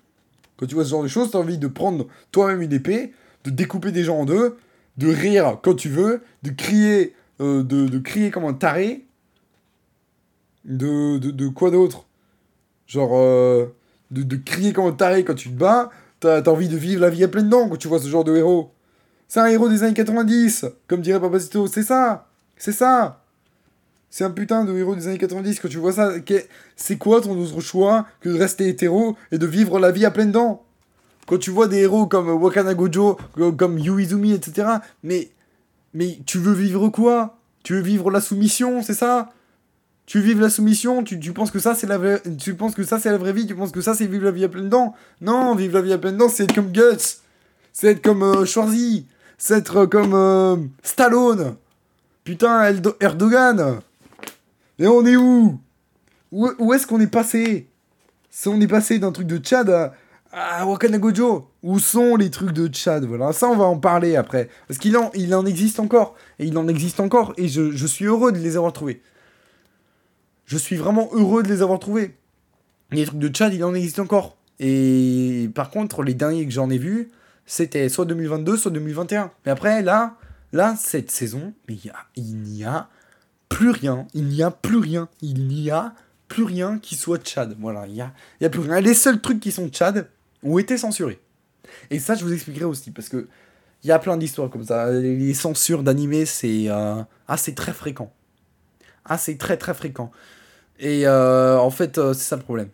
Quand 0.56 0.66
tu 0.66 0.74
vois 0.74 0.85
ce 0.85 0.90
genre 0.90 1.02
de 1.02 1.09
choses, 1.09 1.31
t'as 1.31 1.39
envie 1.39 1.59
de 1.59 1.66
prendre 1.66 2.06
toi-même 2.32 2.62
une 2.62 2.73
épée, 2.73 3.12
de 3.44 3.51
découper 3.51 3.93
des 3.93 4.05
gens 4.05 4.20
en 4.20 4.24
deux, 4.24 4.56
de 4.98 5.09
rire 5.09 5.59
quand 5.62 5.74
tu 5.74 5.89
veux, 5.89 6.23
de 6.43 6.51
crier, 6.51 7.14
euh, 7.40 7.62
de, 7.62 7.98
crier 7.98 8.31
comme 8.31 8.44
un 8.44 8.55
taré. 8.55 9.05
De, 10.64 11.48
quoi 11.48 11.70
d'autre? 11.70 12.06
Genre, 12.86 13.10
euh, 13.14 13.66
de, 14.10 14.36
crier 14.36 14.73
comme 14.73 14.86
un 14.86 14.93
taré 14.93 15.24
quand 15.24 15.35
tu 15.35 15.51
te 15.51 15.55
bats. 15.55 15.90
T'as 16.20 16.40
as 16.40 16.48
envie 16.48 16.68
de 16.68 16.77
vivre 16.77 17.02
la 17.02 17.10
vie 17.10 17.24
à 17.24 17.28
pleine 17.28 17.48
dents 17.48 17.68
quand 17.68 17.77
tu 17.77 17.89
vois 17.89 17.98
ce 17.98 18.09
genre 18.09 18.24
de 18.24 18.35
héros. 18.35 18.73
C'est 19.28 19.40
un 19.40 19.47
héros 19.47 19.68
des 19.68 19.82
années 19.82 19.94
90, 19.94 20.66
comme 20.86 21.01
dirait 21.01 21.20
Papacito. 21.20 21.66
C'est 21.66 21.82
ça 21.82 22.28
C'est 22.56 22.73
ça 22.73 23.24
C'est 24.09 24.24
un 24.24 24.31
putain 24.31 24.64
de 24.64 24.77
héros 24.77 24.94
des 24.94 25.09
années 25.09 25.18
90. 25.18 25.60
Quand 25.60 25.68
tu 25.68 25.78
vois 25.78 25.93
ça, 25.93 26.12
c'est 26.77 26.97
quoi 26.97 27.20
ton 27.20 27.39
autre 27.39 27.60
choix 27.60 28.06
que 28.20 28.31
de 28.31 28.39
rester 28.39 28.68
hétéro 28.68 29.16
et 29.31 29.39
de 29.39 29.47
vivre 29.47 29.78
la 29.78 29.90
vie 29.90 30.06
à 30.06 30.10
pleine 30.10 30.32
dents? 30.32 30.65
Quand 31.27 31.39
tu 31.39 31.51
vois 31.51 31.69
des 31.69 31.78
héros 31.78 32.07
comme 32.07 32.28
Wakana 32.28 32.74
Gojo, 32.74 33.19
comme 33.57 33.78
Yuizumi, 33.78 34.32
etc. 34.32 34.69
Mais, 35.03 35.31
mais 35.93 36.19
tu 36.24 36.39
veux 36.39 36.53
vivre 36.53 36.89
quoi? 36.89 37.36
Tu 37.62 37.74
veux 37.74 37.81
vivre 37.81 38.11
la 38.11 38.20
soumission, 38.20 38.82
c'est 38.82 38.94
ça? 38.94 39.32
Tu 40.07 40.19
veux 40.19 40.24
vivre 40.24 40.40
la 40.40 40.51
soumission 40.51 41.03
tu, 41.03 41.19
tu, 41.19 41.32
penses 41.32 41.51
que 41.51 41.59
ça 41.59 41.74
c'est 41.74 41.89
la 41.89 41.98
vraie, 41.98 42.23
tu 42.39 42.55
penses 42.55 42.77
que 42.77 42.85
ça 42.85 43.01
c'est 43.01 43.11
la 43.11 43.19
vraie 43.19 43.32
vie 43.32 43.44
Tu 43.44 43.57
penses 43.57 43.73
que 43.73 43.81
ça 43.81 43.93
c'est 43.93 44.07
vivre 44.07 44.24
la 44.24 44.31
vie 44.31 44.44
à 44.44 44.48
pleines 44.48 44.69
dents? 44.69 44.94
Non, 45.20 45.57
vivre 45.57 45.74
la 45.74 45.82
vie 45.82 45.93
à 45.93 45.98
pleines 45.98 46.16
dents, 46.16 46.28
c'est 46.28 46.44
être 46.44 46.55
comme 46.55 46.70
Guts, 46.70 47.19
c'est 47.73 47.89
être 47.89 48.03
comme 48.03 48.23
euh, 48.23 48.44
Schwarzy, 48.44 49.07
c'est 49.36 49.59
être 49.59 49.86
comme 49.86 50.15
euh, 50.15 50.57
Stallone. 50.82 51.57
Putain, 52.23 52.73
Erdogan. 53.01 53.81
Et 54.78 54.86
on 54.86 55.05
est 55.07 55.16
où? 55.16 55.61
Où, 56.32 56.51
où 56.59 56.73
est-ce 56.73 56.86
qu'on 56.86 57.01
est 57.01 57.07
passé? 57.07 57.69
On 58.47 58.61
est 58.61 58.66
passé 58.66 58.98
d'un 58.98 59.12
truc 59.12 59.27
de 59.27 59.39
Tchad 59.39 59.70
à 59.70 59.94
ah, 60.38 60.66
Wakana 60.66 60.98
Gojo 60.98 61.50
Où 61.62 61.78
sont 61.78 62.14
les 62.16 62.30
trucs 62.30 62.52
de 62.52 62.68
Chad 62.70 63.06
Voilà, 63.06 63.32
ça 63.32 63.48
on 63.48 63.56
va 63.56 63.64
en 63.64 63.78
parler 63.78 64.16
après. 64.16 64.50
Parce 64.68 64.78
qu'il 64.78 64.94
en, 64.98 65.46
existe 65.46 65.80
encore. 65.80 66.14
Et 66.38 66.44
il 66.44 66.58
en 66.58 66.68
existe 66.68 67.00
encore. 67.00 67.32
Et 67.38 67.48
je, 67.48 67.86
suis 67.86 68.04
heureux 68.04 68.32
de 68.32 68.38
les 68.38 68.58
avoir 68.58 68.74
trouvés. 68.74 69.00
Je 70.44 70.58
suis 70.58 70.76
vraiment 70.76 71.08
heureux 71.12 71.42
de 71.42 71.48
les 71.48 71.62
avoir 71.62 71.78
trouvés. 71.78 72.14
Les 72.90 73.06
trucs 73.06 73.18
de 73.18 73.34
Chad, 73.34 73.54
il 73.54 73.64
en 73.64 73.74
existe 73.74 73.98
encore. 73.98 74.36
Et 74.60 75.48
par 75.54 75.70
contre, 75.70 76.02
les 76.02 76.12
derniers 76.12 76.44
que 76.44 76.52
j'en 76.52 76.68
ai 76.68 76.76
vus, 76.76 77.08
c'était 77.46 77.88
soit 77.88 78.04
2022, 78.04 78.58
soit 78.58 78.70
2021. 78.70 79.30
Mais 79.46 79.52
après, 79.52 79.80
là, 79.80 80.16
là 80.52 80.76
cette 80.78 81.10
saison, 81.10 81.54
mais 81.66 81.78
il 82.14 82.42
n'y 82.42 82.62
a 82.62 82.90
plus 83.48 83.70
rien. 83.70 84.06
Il 84.12 84.24
n'y 84.24 84.42
a 84.42 84.50
plus 84.50 84.76
rien. 84.76 85.08
Il 85.22 85.48
n'y 85.48 85.70
a 85.70 85.94
plus 86.28 86.44
rien 86.44 86.78
qui 86.78 86.94
soit 86.94 87.26
Chad. 87.26 87.56
Voilà, 87.58 87.86
il 87.86 87.94
n'y 87.94 88.02
a, 88.02 88.12
y 88.42 88.44
a 88.44 88.50
plus 88.50 88.60
rien. 88.60 88.80
Les 88.80 88.92
seuls 88.92 89.22
trucs 89.22 89.40
qui 89.40 89.50
sont 89.50 89.70
Chad, 89.72 90.10
ont 90.42 90.58
été 90.58 90.78
censurés. 90.78 91.20
Et 91.90 91.98
ça, 91.98 92.14
je 92.14 92.24
vous 92.24 92.32
expliquerai 92.32 92.64
aussi, 92.64 92.90
parce 92.90 93.08
que 93.08 93.28
il 93.82 93.88
y 93.88 93.92
a 93.92 93.98
plein 93.98 94.16
d'histoires 94.16 94.50
comme 94.50 94.64
ça. 94.64 94.90
Les 94.90 95.34
censures 95.34 95.82
d'animés, 95.82 96.26
c'est 96.26 96.68
euh, 96.68 97.02
assez 97.28 97.54
très 97.54 97.72
fréquent. 97.72 98.12
Assez 99.04 99.36
très 99.36 99.56
très 99.56 99.74
fréquent. 99.74 100.10
Et 100.78 101.06
euh, 101.06 101.58
en 101.58 101.70
fait, 101.70 101.98
euh, 101.98 102.12
c'est 102.12 102.24
ça 102.24 102.36
le 102.36 102.42
problème. 102.42 102.68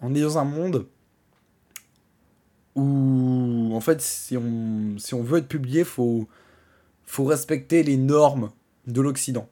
On 0.00 0.14
est 0.14 0.20
dans 0.20 0.38
un 0.38 0.44
monde 0.44 0.86
où, 2.74 3.70
en 3.72 3.80
fait, 3.80 4.00
si 4.00 4.36
on, 4.36 4.98
si 4.98 5.14
on 5.14 5.22
veut 5.22 5.38
être 5.38 5.48
publié, 5.48 5.84
faut, 5.84 6.28
faut 7.04 7.24
respecter 7.24 7.82
les 7.82 7.96
normes 7.96 8.50
de 8.86 9.00
l'Occident. 9.00 9.48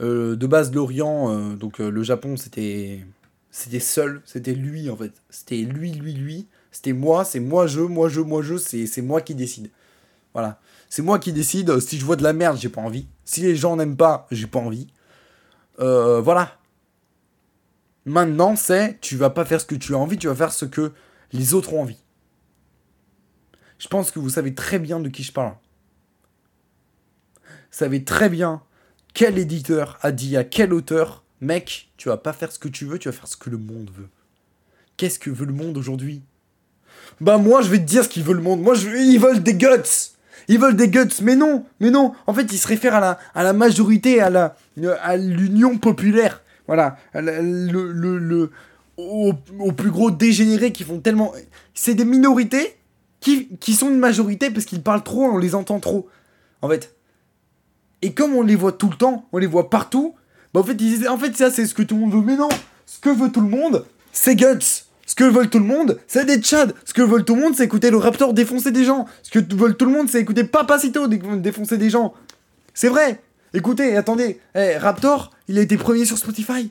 de 0.00 0.46
base, 0.46 0.72
l'Orient, 0.72 1.54
donc 1.56 1.78
le 1.78 2.02
Japon, 2.02 2.36
c'était 2.36 3.04
c'était 3.50 3.80
seul, 3.80 4.22
c'était 4.24 4.54
lui 4.54 4.88
en 4.90 4.96
fait. 4.96 5.12
C'était 5.28 5.62
lui, 5.62 5.92
lui, 5.92 6.12
lui. 6.12 6.46
C'était 6.70 6.92
moi, 6.92 7.24
c'est 7.24 7.40
moi 7.40 7.66
je, 7.66 7.80
moi 7.80 8.08
je, 8.08 8.20
moi 8.20 8.42
je, 8.42 8.56
c'est 8.56 9.02
moi 9.02 9.20
qui 9.20 9.34
décide. 9.34 9.70
Voilà. 10.32 10.60
C'est 10.88 11.02
moi 11.02 11.18
qui 11.18 11.32
décide. 11.32 11.78
Si 11.80 11.98
je 11.98 12.04
vois 12.04 12.16
de 12.16 12.22
la 12.22 12.32
merde, 12.32 12.58
j'ai 12.58 12.68
pas 12.68 12.80
envie. 12.80 13.06
Si 13.24 13.40
les 13.42 13.56
gens 13.56 13.76
n'aiment 13.76 13.96
pas, 13.96 14.26
j'ai 14.30 14.46
pas 14.46 14.58
envie. 14.58 14.88
Euh, 15.80 16.20
voilà. 16.20 16.58
Maintenant, 18.04 18.56
c'est 18.56 18.98
tu 19.00 19.16
vas 19.16 19.30
pas 19.30 19.44
faire 19.44 19.60
ce 19.60 19.66
que 19.66 19.74
tu 19.74 19.94
as 19.94 19.98
envie, 19.98 20.18
tu 20.18 20.26
vas 20.26 20.34
faire 20.34 20.52
ce 20.52 20.64
que 20.64 20.92
les 21.32 21.54
autres 21.54 21.74
ont 21.74 21.82
envie. 21.82 22.02
Je 23.78 23.88
pense 23.88 24.10
que 24.10 24.18
vous 24.18 24.30
savez 24.30 24.54
très 24.54 24.78
bien 24.78 25.00
de 25.00 25.08
qui 25.08 25.22
je 25.22 25.32
parle. 25.32 25.54
Vous 27.44 27.78
savez 27.78 28.04
très 28.04 28.28
bien 28.28 28.62
quel 29.14 29.38
éditeur 29.38 29.98
a 30.02 30.12
dit 30.12 30.36
à 30.36 30.44
quel 30.44 30.72
auteur, 30.72 31.24
mec, 31.40 31.90
tu 31.96 32.08
vas 32.08 32.16
pas 32.16 32.32
faire 32.32 32.52
ce 32.52 32.58
que 32.58 32.68
tu 32.68 32.84
veux, 32.84 32.98
tu 32.98 33.08
vas 33.08 33.12
faire 33.12 33.28
ce 33.28 33.36
que 33.36 33.50
le 33.50 33.58
monde 33.58 33.90
veut. 33.90 34.08
Qu'est-ce 34.96 35.18
que 35.18 35.30
veut 35.30 35.46
le 35.46 35.52
monde 35.52 35.78
aujourd'hui? 35.78 36.22
Bah 37.20 37.38
moi 37.38 37.62
je 37.62 37.68
vais 37.68 37.78
te 37.78 37.84
dire 37.84 38.04
ce 38.04 38.08
qu'ils 38.08 38.22
veulent 38.22 38.36
le 38.36 38.42
monde. 38.42 38.62
Moi 38.62 38.74
je, 38.74 38.88
ils 38.88 39.18
veulent 39.18 39.42
des 39.42 39.54
guts. 39.54 39.66
Ils 40.48 40.58
veulent 40.58 40.76
des 40.76 40.88
guts, 40.88 41.22
mais 41.22 41.36
non, 41.36 41.64
mais 41.78 41.90
non. 41.90 42.12
En 42.26 42.34
fait, 42.34 42.52
ils 42.52 42.58
se 42.58 42.66
réfèrent 42.66 42.96
à 42.96 43.00
la, 43.00 43.18
à 43.34 43.44
la 43.44 43.52
majorité, 43.52 44.20
à 44.20 44.30
la, 44.30 44.56
à 45.02 45.16
l'union 45.16 45.78
populaire. 45.78 46.42
Voilà, 46.66 46.96
le, 47.14 47.92
le, 47.92 48.18
le 48.18 48.50
au, 48.96 49.32
plus 49.72 49.90
gros 49.90 50.10
dégénérés 50.10 50.72
qui 50.72 50.84
font 50.84 50.98
tellement. 50.98 51.32
C'est 51.74 51.94
des 51.94 52.04
minorités 52.04 52.76
qui, 53.20 53.48
qui 53.58 53.74
sont 53.74 53.90
une 53.90 53.98
majorité 53.98 54.50
parce 54.50 54.66
qu'ils 54.66 54.82
parlent 54.82 55.04
trop, 55.04 55.24
on 55.24 55.38
les 55.38 55.54
entend 55.54 55.78
trop. 55.78 56.08
En 56.62 56.68
fait. 56.68 56.94
Et 58.02 58.12
comme 58.12 58.34
on 58.34 58.42
les 58.42 58.56
voit 58.56 58.72
tout 58.72 58.88
le 58.88 58.96
temps, 58.96 59.26
on 59.32 59.38
les 59.38 59.46
voit 59.46 59.70
partout, 59.70 60.14
Bah 60.54 60.60
en 60.60 60.64
fait, 60.64 60.72
ils 60.72 60.78
disaient, 60.78 61.08
en 61.08 61.18
fait 61.18 61.36
ça 61.36 61.50
c'est 61.50 61.66
ce 61.66 61.74
que 61.74 61.82
tout 61.82 61.94
le 61.94 62.00
monde 62.00 62.12
veut, 62.12 62.22
mais 62.22 62.36
non 62.36 62.48
Ce 62.86 62.98
que 62.98 63.10
veut 63.10 63.30
tout 63.30 63.42
le 63.42 63.48
monde, 63.48 63.84
c'est 64.10 64.36
Guts 64.36 64.84
ce 65.10 65.16
que 65.16 65.24
veulent 65.24 65.50
tout 65.50 65.58
le 65.58 65.64
monde, 65.64 65.98
c'est 66.06 66.24
des 66.24 66.36
Tchad. 66.36 66.72
Ce 66.84 66.94
que 66.94 67.02
veulent 67.02 67.24
tout 67.24 67.34
le 67.34 67.40
monde, 67.40 67.56
c'est 67.56 67.64
écouter 67.64 67.90
le 67.90 67.96
Raptor 67.96 68.32
défoncer 68.32 68.70
des 68.70 68.84
gens. 68.84 69.06
Ce 69.24 69.30
que 69.32 69.40
veulent 69.56 69.76
tout 69.76 69.86
le 69.86 69.90
monde, 69.90 70.08
c'est 70.08 70.20
écouter 70.20 70.44
Papacito 70.44 71.08
défoncer 71.08 71.78
des 71.78 71.90
gens. 71.90 72.14
C'est 72.74 72.88
vrai. 72.88 73.20
Écoutez, 73.52 73.96
attendez. 73.96 74.38
Eh, 74.54 74.76
Raptor, 74.76 75.32
il 75.48 75.58
a 75.58 75.62
été 75.62 75.76
premier 75.76 76.04
sur 76.04 76.16
Spotify. 76.16 76.70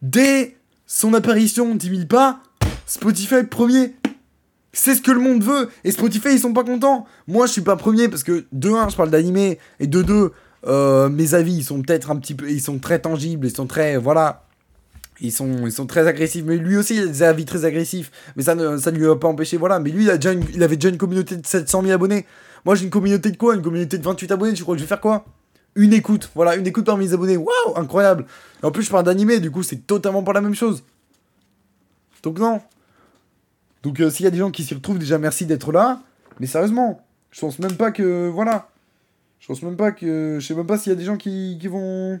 Dès 0.00 0.56
son 0.86 1.12
apparition, 1.12 1.74
10 1.74 1.88
000 1.90 2.06
pas, 2.06 2.40
Spotify 2.86 3.42
premier. 3.42 3.96
C'est 4.72 4.94
ce 4.94 5.02
que 5.02 5.12
le 5.12 5.20
monde 5.20 5.44
veut. 5.44 5.68
Et 5.84 5.90
Spotify, 5.90 6.30
ils 6.32 6.40
sont 6.40 6.54
pas 6.54 6.64
contents. 6.64 7.04
Moi, 7.28 7.44
je 7.44 7.52
suis 7.52 7.60
pas 7.60 7.76
premier 7.76 8.08
parce 8.08 8.24
que 8.24 8.46
de 8.52 8.70
1, 8.70 8.88
je 8.88 8.96
parle 8.96 9.10
d'animé. 9.10 9.58
Et 9.78 9.86
de 9.86 10.00
2, 10.00 10.32
euh, 10.68 11.10
mes 11.10 11.34
avis, 11.34 11.56
ils 11.56 11.64
sont 11.64 11.82
peut-être 11.82 12.10
un 12.10 12.16
petit 12.16 12.34
peu. 12.34 12.50
Ils 12.50 12.62
sont 12.62 12.78
très 12.78 13.00
tangibles. 13.00 13.46
Ils 13.46 13.54
sont 13.54 13.66
très. 13.66 13.98
Voilà. 13.98 14.46
Ils 15.24 15.30
sont, 15.30 15.66
ils 15.66 15.72
sont 15.72 15.86
très 15.86 16.08
agressifs. 16.08 16.44
Mais 16.44 16.56
lui 16.56 16.76
aussi, 16.76 16.96
il 16.96 17.02
a 17.02 17.06
des 17.06 17.22
avis 17.22 17.44
très 17.44 17.64
agressifs. 17.64 18.10
Mais 18.34 18.42
ça 18.42 18.56
ne, 18.56 18.76
ça 18.76 18.90
lui 18.90 19.06
a 19.06 19.14
pas 19.14 19.28
empêché. 19.28 19.56
Voilà. 19.56 19.78
Mais 19.78 19.90
lui, 19.90 20.02
il, 20.02 20.10
a 20.10 20.18
déjà 20.18 20.30
avait 20.30 20.76
déjà 20.76 20.88
une 20.88 20.98
communauté 20.98 21.36
de 21.36 21.46
700 21.46 21.82
000 21.82 21.94
abonnés. 21.94 22.26
Moi, 22.64 22.74
j'ai 22.74 22.84
une 22.84 22.90
communauté 22.90 23.30
de 23.30 23.36
quoi? 23.36 23.54
Une 23.54 23.62
communauté 23.62 23.98
de 23.98 24.02
28 24.02 24.32
abonnés. 24.32 24.52
Tu 24.52 24.64
crois 24.64 24.74
que 24.74 24.80
je 24.80 24.84
vais 24.84 24.88
faire 24.88 25.00
quoi? 25.00 25.24
Une 25.76 25.92
écoute. 25.92 26.28
Voilà, 26.34 26.56
une 26.56 26.66
écoute 26.66 26.84
parmi 26.84 27.06
mes 27.06 27.14
abonnés. 27.14 27.36
Waouh, 27.36 27.76
incroyable. 27.76 28.26
Et 28.62 28.66
en 28.66 28.72
plus, 28.72 28.82
je 28.82 28.90
parle 28.90 29.04
d'animé. 29.04 29.38
Du 29.38 29.52
coup, 29.52 29.62
c'est 29.62 29.86
totalement 29.86 30.24
pas 30.24 30.32
la 30.32 30.40
même 30.40 30.56
chose. 30.56 30.82
Donc, 32.24 32.40
non. 32.40 32.60
Donc, 33.84 34.00
euh, 34.00 34.10
s'il 34.10 34.24
y 34.24 34.26
a 34.26 34.30
des 34.30 34.38
gens 34.38 34.50
qui 34.50 34.64
s'y 34.64 34.74
retrouvent, 34.74 34.98
déjà, 34.98 35.18
merci 35.18 35.46
d'être 35.46 35.70
là. 35.70 36.00
Mais 36.40 36.48
sérieusement, 36.48 37.00
je 37.30 37.40
pense 37.40 37.60
même 37.60 37.76
pas 37.76 37.92
que. 37.92 38.28
Voilà. 38.28 38.70
Je 39.38 39.46
pense 39.46 39.62
même 39.62 39.76
pas 39.76 39.92
que. 39.92 40.38
Je 40.40 40.44
sais 40.46 40.54
même 40.54 40.66
pas 40.66 40.78
s'il 40.78 40.90
y 40.90 40.94
a 40.94 40.98
des 40.98 41.04
gens 41.04 41.16
qui, 41.16 41.58
qui 41.60 41.68
vont 41.68 42.18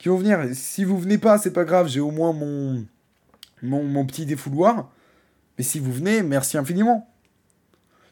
qui 0.00 0.08
vont 0.08 0.16
venir. 0.16 0.40
Si 0.54 0.82
vous 0.82 0.98
venez 0.98 1.18
pas, 1.18 1.38
c'est 1.38 1.52
pas 1.52 1.64
grave, 1.64 1.86
j'ai 1.86 2.00
au 2.00 2.10
moins 2.10 2.32
mon, 2.32 2.84
mon, 3.62 4.06
petit 4.06 4.24
défouloir. 4.24 4.90
Mais 5.58 5.64
si 5.64 5.78
vous 5.78 5.92
venez, 5.92 6.22
merci 6.22 6.56
infiniment. 6.56 7.06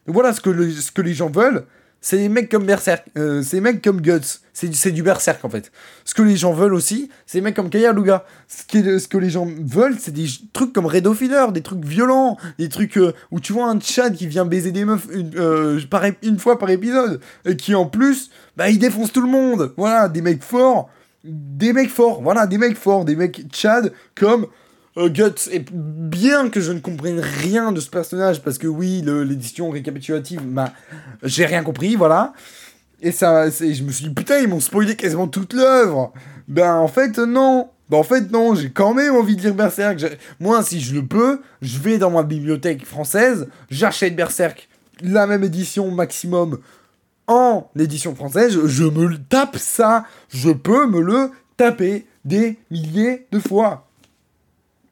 Voilà 0.05 0.31
ce 0.31 0.39
que, 0.39 0.69
ce 0.69 0.91
que 0.91 1.01
les 1.01 1.15
gens 1.15 1.29
veulent. 1.29 1.65
C'est 2.01 2.17
des 2.17 2.29
mecs 2.29 2.49
comme 2.49 2.65
Berserk, 2.65 3.05
euh, 3.17 3.41
c'est 3.41 3.57
des 3.57 3.61
mecs 3.61 3.83
comme 3.83 3.99
Guts, 3.99 4.39
c'est 4.53 4.91
du 4.91 5.03
Berserk 5.03 5.43
en 5.43 5.49
fait. 5.49 5.69
Ce 6.05 6.13
que 6.13 6.21
les 6.21 6.37
gens 6.37 6.53
veulent 6.53 6.73
aussi, 6.73 7.09
c'est 7.25 7.39
des 7.39 7.41
mecs 7.41 7.57
comme 7.57 7.69
Kaya 7.69 7.91
Luga. 7.91 8.23
Ce, 8.47 8.99
ce 8.99 9.07
que 9.09 9.17
les 9.17 9.29
gens 9.29 9.45
veulent, 9.45 9.97
c'est 9.99 10.13
des 10.13 10.27
trucs 10.53 10.71
comme 10.71 10.85
Red 10.85 11.13
Filler, 11.13 11.47
des 11.51 11.61
trucs 11.61 11.83
violents, 11.83 12.37
des 12.57 12.69
trucs 12.69 12.97
euh, 12.97 13.11
où 13.31 13.41
tu 13.41 13.51
vois 13.51 13.67
un 13.69 13.81
Chad 13.81 14.15
qui 14.15 14.27
vient 14.27 14.45
baiser 14.45 14.71
des 14.71 14.85
meufs 14.85 15.07
une, 15.11 15.33
euh, 15.35 15.81
une 16.21 16.39
fois 16.39 16.57
par 16.57 16.69
épisode, 16.69 17.19
et 17.43 17.57
qui 17.57 17.75
en 17.75 17.85
plus, 17.85 18.29
bah 18.55 18.69
il 18.69 18.79
défonce 18.79 19.11
tout 19.11 19.21
le 19.21 19.27
monde. 19.27 19.73
Voilà, 19.75 20.07
des 20.07 20.21
mecs 20.21 20.41
forts 20.41 20.89
des 21.23 21.73
mecs 21.73 21.89
forts, 21.89 22.21
voilà, 22.21 22.47
des 22.47 22.57
mecs 22.57 22.77
forts, 22.77 23.05
des 23.05 23.15
mecs 23.15 23.45
Chad 23.53 23.93
comme 24.15 24.47
euh, 24.97 25.09
Guts. 25.09 25.49
Et 25.51 25.63
bien 25.71 26.49
que 26.49 26.61
je 26.61 26.71
ne 26.71 26.79
comprenne 26.79 27.19
rien 27.19 27.71
de 27.71 27.79
ce 27.79 27.89
personnage, 27.89 28.41
parce 28.41 28.57
que 28.57 28.67
oui, 28.67 29.03
l'édition 29.05 29.69
récapitulative, 29.69 30.41
bah, 30.41 30.73
j'ai 31.23 31.45
rien 31.45 31.63
compris, 31.63 31.95
voilà. 31.95 32.33
Et 33.01 33.11
ça, 33.11 33.49
je 33.49 33.83
me 33.83 33.91
suis 33.91 34.07
dit, 34.07 34.13
putain, 34.13 34.39
ils 34.39 34.47
m'ont 34.47 34.59
spoilé 34.59 34.95
quasiment 34.95 35.27
toute 35.27 35.53
l'œuvre. 35.53 36.13
Ben, 36.47 36.75
en 36.75 36.87
fait, 36.87 37.17
non. 37.17 37.69
Ben, 37.89 37.97
en 37.97 38.03
fait, 38.03 38.31
non, 38.31 38.55
j'ai 38.55 38.69
quand 38.69 38.93
même 38.93 39.15
envie 39.15 39.35
de 39.35 39.41
lire 39.41 39.55
Berserk. 39.55 40.03
Moi, 40.39 40.61
si 40.63 40.81
je 40.81 40.93
le 40.93 41.05
peux, 41.05 41.41
je 41.61 41.79
vais 41.79 41.97
dans 41.97 42.11
ma 42.11 42.23
bibliothèque 42.23 42.85
française, 42.85 43.47
j'achète 43.69 44.15
Berserk, 44.15 44.67
la 45.01 45.27
même 45.27 45.43
édition 45.43 45.89
maximum 45.91 46.59
en 47.29 47.69
édition 47.77 48.15
française, 48.15 48.65
je 48.65 48.83
me 48.83 49.05
le 49.05 49.19
tape 49.19 49.57
ça. 49.57 50.03
Je 50.29 50.49
peux 50.49 50.87
me 50.87 50.99
le 50.99 51.31
taper 51.57 52.05
des 52.25 52.57
milliers 52.71 53.27
de 53.31 53.39
fois. 53.39 53.87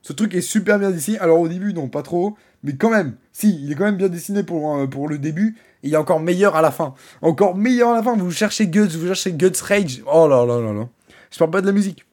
Ce 0.03 0.13
truc 0.13 0.33
est 0.35 0.41
super 0.41 0.79
bien 0.79 0.91
dessiné. 0.91 1.17
Alors 1.19 1.39
au 1.39 1.47
début, 1.47 1.73
non, 1.73 1.89
pas 1.89 2.03
trop. 2.03 2.37
Mais 2.63 2.75
quand 2.75 2.91
même, 2.91 3.15
si, 3.33 3.59
il 3.63 3.71
est 3.71 3.75
quand 3.75 3.85
même 3.85 3.97
bien 3.97 4.07
dessiné 4.07 4.43
pour, 4.43 4.75
euh, 4.75 4.87
pour 4.87 5.09
le 5.09 5.17
début. 5.17 5.57
il 5.83 5.93
est 5.93 5.97
encore 5.97 6.19
meilleur 6.19 6.55
à 6.55 6.61
la 6.61 6.71
fin. 6.71 6.93
Encore 7.21 7.55
meilleur 7.57 7.89
à 7.89 7.95
la 7.95 8.03
fin. 8.03 8.15
Vous 8.15 8.31
cherchez 8.31 8.67
Guts, 8.67 8.87
vous 8.87 9.07
cherchez 9.07 9.33
Guts 9.33 9.61
Rage. 9.61 10.03
Oh 10.05 10.27
là 10.27 10.45
là 10.45 10.61
là 10.61 10.73
là. 10.73 10.87
Je 11.31 11.39
parle 11.39 11.51
pas 11.51 11.61
de 11.61 11.65
la 11.65 11.73
musique. 11.73 12.05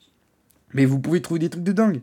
Mais 0.72 0.86
vous 0.86 0.98
pouvez 0.98 1.20
trouver 1.20 1.40
des 1.40 1.50
trucs 1.50 1.64
de 1.64 1.72
dingue. 1.72 2.00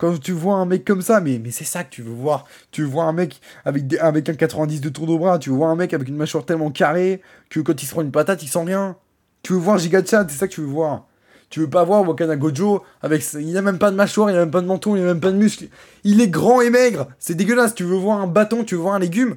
Quand 0.00 0.18
tu 0.18 0.32
vois 0.32 0.54
un 0.54 0.64
mec 0.64 0.86
comme 0.86 1.02
ça, 1.02 1.20
mais, 1.20 1.38
c'est 1.50 1.64
ça 1.64 1.84
que 1.84 1.90
tu 1.90 2.00
veux 2.00 2.14
voir. 2.14 2.46
Tu 2.70 2.84
vois 2.84 3.04
un 3.04 3.12
mec 3.12 3.38
avec, 3.66 3.94
avec 4.00 4.30
un 4.30 4.34
90 4.34 4.80
de 4.80 4.88
tour 4.88 5.06
de 5.06 5.14
bras, 5.14 5.38
tu 5.38 5.50
vois 5.50 5.68
un 5.68 5.76
mec 5.76 5.92
avec 5.92 6.08
une 6.08 6.16
mâchoire 6.16 6.46
tellement 6.46 6.70
carrée 6.70 7.20
que 7.50 7.60
quand 7.60 7.82
il 7.82 7.84
se 7.84 7.90
prend 7.90 8.00
une 8.00 8.10
patate, 8.10 8.42
il 8.42 8.48
sent 8.48 8.64
rien. 8.64 8.96
Tu 9.42 9.52
veux 9.52 9.58
voir 9.58 9.76
Giga 9.76 10.00
c'est 10.02 10.30
ça 10.30 10.48
que 10.48 10.54
tu 10.54 10.62
veux 10.62 10.66
voir. 10.66 11.06
Tu 11.50 11.60
veux 11.60 11.68
pas 11.68 11.84
voir 11.84 12.08
Wakana 12.08 12.36
Gojo 12.36 12.82
avec. 13.02 13.22
Il 13.34 13.54
a 13.58 13.60
même 13.60 13.76
pas 13.76 13.90
de 13.90 13.96
mâchoire, 13.96 14.30
il 14.30 14.36
a 14.36 14.38
même 14.38 14.50
pas 14.50 14.62
de 14.62 14.66
menton, 14.66 14.96
il 14.96 15.02
a 15.02 15.04
même 15.04 15.20
pas 15.20 15.32
de 15.32 15.36
muscles. 15.36 15.66
Il 16.02 16.22
est 16.22 16.28
grand 16.28 16.62
et 16.62 16.70
maigre. 16.70 17.08
C'est 17.18 17.34
dégueulasse. 17.34 17.74
Tu 17.74 17.84
veux 17.84 17.96
voir 17.96 18.22
un 18.22 18.26
bâton, 18.26 18.64
tu 18.64 18.76
veux 18.76 18.80
voir 18.80 18.94
un 18.94 19.00
légume 19.00 19.36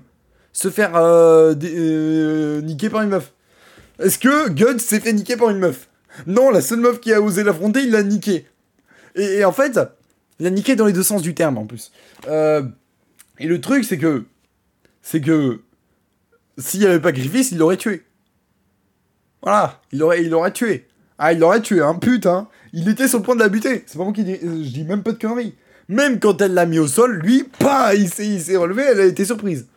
se 0.53 0.69
faire 0.69 0.95
euh, 0.95 1.53
euh, 1.61 2.61
niquer 2.61 2.90
par 2.90 3.02
une 3.02 3.10
meuf. 3.10 3.34
Est-ce 3.99 4.18
que 4.18 4.48
God 4.48 4.80
s'est 4.80 5.02
fait 5.02 5.11
niquer 5.11 5.35
par 5.35 5.49
une 5.49 5.60
meuf? 5.60 5.90
Non, 6.26 6.52
la 6.52 6.61
seule 6.61 6.80
meuf 6.80 7.02
qui 7.02 7.11
a 7.11 7.19
osé 7.19 7.44
l'affronter, 7.44 7.81
il 7.81 7.91
l'a 7.91 8.03
niqué. 8.03 8.45
et, 9.15 9.44
en 9.44 9.52
fait, 9.52 9.77
il 10.44 10.48
a 10.48 10.49
niqué 10.49 10.76
dans 10.76 10.86
les 10.86 10.91
deux 10.91 11.03
sens 11.03 11.22
du 11.22 11.34
terme 11.34 11.57
en 11.57 11.65
plus. 11.65 11.94
Euh, 12.28 12.64
et 13.40 13.48
le 13.48 13.61
truc, 13.61 13.86
c'est 13.86 13.98
que. 13.98 14.26
C'est 15.02 15.22
que. 15.22 15.61
S'il 16.57 16.82
n'y 16.82 16.86
avait 16.86 16.99
pas 16.99 17.14
Griffiths, 17.14 17.53
il 17.53 17.60
l'aurait 17.60 17.78
tué. 17.78 18.03
Voilà, 19.41 19.82
il 19.94 19.99
l'aurait 19.99 20.22
il 20.22 20.53
tué. 20.53 20.86
Ah, 21.18 21.32
il 21.32 21.40
l'aurait 21.40 21.61
tué, 21.61 21.82
hein, 21.82 21.95
putain. 21.95 22.49
Il 22.74 22.90
était 22.90 23.07
sur 23.07 23.20
le 23.20 23.24
point 23.24 23.36
de 23.36 23.40
la 23.40 23.48
buter. 23.48 23.86
C'est 23.86 23.98
pas 23.98 24.03
moi 24.03 24.11
qui 24.11 24.26
dis. 24.26 24.38
Je 24.41 24.70
dis 24.70 24.84
même 24.84 25.02
pas 25.02 25.14
de 25.14 25.18
conneries. 25.18 25.56
Même 25.88 26.20
quand 26.20 26.41
elle 26.41 26.53
l'a 26.53 26.65
mis 26.65 26.80
au 26.80 26.88
sol, 26.88 27.20
lui, 27.20 27.45
pas, 27.60 27.95
il 27.95 28.10
s'est 28.10 28.57
relevé, 28.57 28.84
elle 28.84 28.99
a 28.99 29.06
été 29.06 29.24
surprise. 29.24 29.68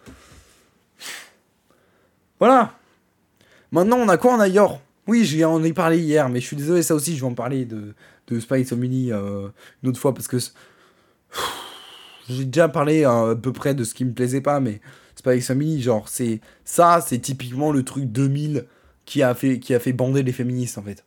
Voilà. 2.41 2.73
Maintenant, 3.71 3.99
on 3.99 4.09
a 4.09 4.17
quoi 4.17 4.35
en 4.35 4.41
ailleurs? 4.41 4.81
Oui, 5.07 5.25
j'en 5.25 5.63
ai 5.63 5.73
parlé 5.73 5.99
hier, 5.99 6.29
mais 6.29 6.41
je 6.41 6.47
suis 6.47 6.57
désolé, 6.57 6.83
ça 6.83 6.97
aussi, 6.97 7.15
je 7.15 7.21
vais 7.21 7.27
en 7.27 7.35
parler 7.35 7.65
de, 7.65 7.95
de 8.29 8.41
Spy 8.41 8.65
Family 8.65 9.13
euh, 9.13 9.49
une 9.83 9.91
autre 9.91 10.01
fois 10.01 10.15
parce 10.15 10.29
que 10.29 10.39
j'ai 12.29 12.45
déjà 12.45 12.69
parlé 12.69 13.05
à 13.05 13.35
peu 13.41 13.53
près 13.53 13.75
de 13.75 13.85
ce 13.85 13.95
qui 13.95 14.05
me 14.05 14.13
plaisait 14.13 14.41
pas, 14.41 14.61
mais 14.61 14.81
Spy 15.17 15.41
Family, 15.41 15.81
genre, 15.81 16.09
c'est 16.09 16.41
ça, 16.65 17.01
c'est 17.07 17.19
typiquement 17.19 17.73
le 17.73 17.83
truc 17.83 18.05
2000 18.07 18.67
qui 19.05 19.23
a 19.23 19.35
fait, 19.35 19.59
qui 19.59 19.75
a 19.75 19.81
fait 19.81 19.93
bander 19.93 20.23
les 20.23 20.33
féministes 20.33 20.79
en 20.79 20.83
fait. 20.83 21.05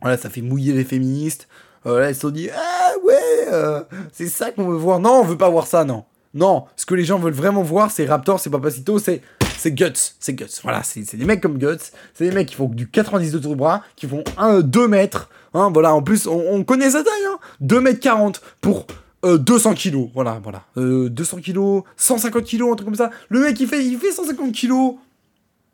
Voilà, 0.00 0.16
ça 0.16 0.30
fait 0.30 0.42
mouiller 0.42 0.72
les 0.72 0.84
féministes. 0.84 1.48
Euh, 1.86 2.00
là, 2.00 2.08
elles 2.08 2.14
se 2.14 2.22
sont 2.22 2.30
dit, 2.30 2.48
ah 2.50 2.92
ouais, 3.04 3.52
euh, 3.52 3.82
c'est 4.12 4.28
ça 4.28 4.50
qu'on 4.50 4.68
veut 4.68 4.76
voir. 4.76 5.00
Non, 5.00 5.20
on 5.20 5.24
veut 5.24 5.38
pas 5.38 5.48
voir 5.48 5.66
ça, 5.66 5.84
non. 5.84 6.04
Non, 6.34 6.66
ce 6.76 6.84
que 6.84 6.94
les 6.94 7.04
gens 7.04 7.18
veulent 7.18 7.32
vraiment 7.32 7.62
voir, 7.62 7.90
c'est 7.90 8.04
Raptor, 8.04 8.40
c'est 8.40 8.50
Papacito, 8.50 8.98
c'est 8.98 9.22
c'est 9.56 9.72
Guts, 9.72 10.14
c'est 10.20 10.34
Guts. 10.34 10.60
Voilà, 10.62 10.82
c'est 10.82 11.16
des 11.16 11.24
mecs 11.24 11.40
comme 11.40 11.58
Guts, 11.58 11.92
c'est 12.12 12.28
des 12.28 12.34
mecs 12.34 12.48
qui 12.48 12.54
font 12.56 12.68
du 12.68 12.90
90 12.90 13.32
de 13.32 13.38
tour 13.38 13.52
de 13.52 13.56
bras, 13.56 13.82
qui 13.96 14.06
font 14.06 14.22
1, 14.36 14.60
2 14.60 14.88
mètres. 14.88 15.30
Hein, 15.56 15.70
voilà, 15.72 15.94
en 15.94 16.02
plus, 16.02 16.26
on, 16.26 16.62
connaît 16.64 16.90
sa 16.90 17.02
taille, 17.02 17.24
hein, 17.26 17.38
2 17.60 17.80
mètres 17.80 18.00
40 18.00 18.42
pour 18.60 18.86
200 19.24 19.70
euh, 19.70 19.74
kilos. 19.74 20.10
Voilà, 20.12 20.38
voilà. 20.42 20.64
200 20.76 21.38
kilos, 21.38 21.82
150 21.96 22.44
kilos, 22.44 22.72
un 22.72 22.76
truc 22.76 22.86
comme 22.86 22.94
ça. 22.94 23.10
Le 23.30 23.40
mec, 23.40 23.58
il 23.58 23.66
fait, 23.66 23.82
il 23.82 23.98
fait 23.98 24.12
150 24.12 24.52
kilos. 24.52 24.96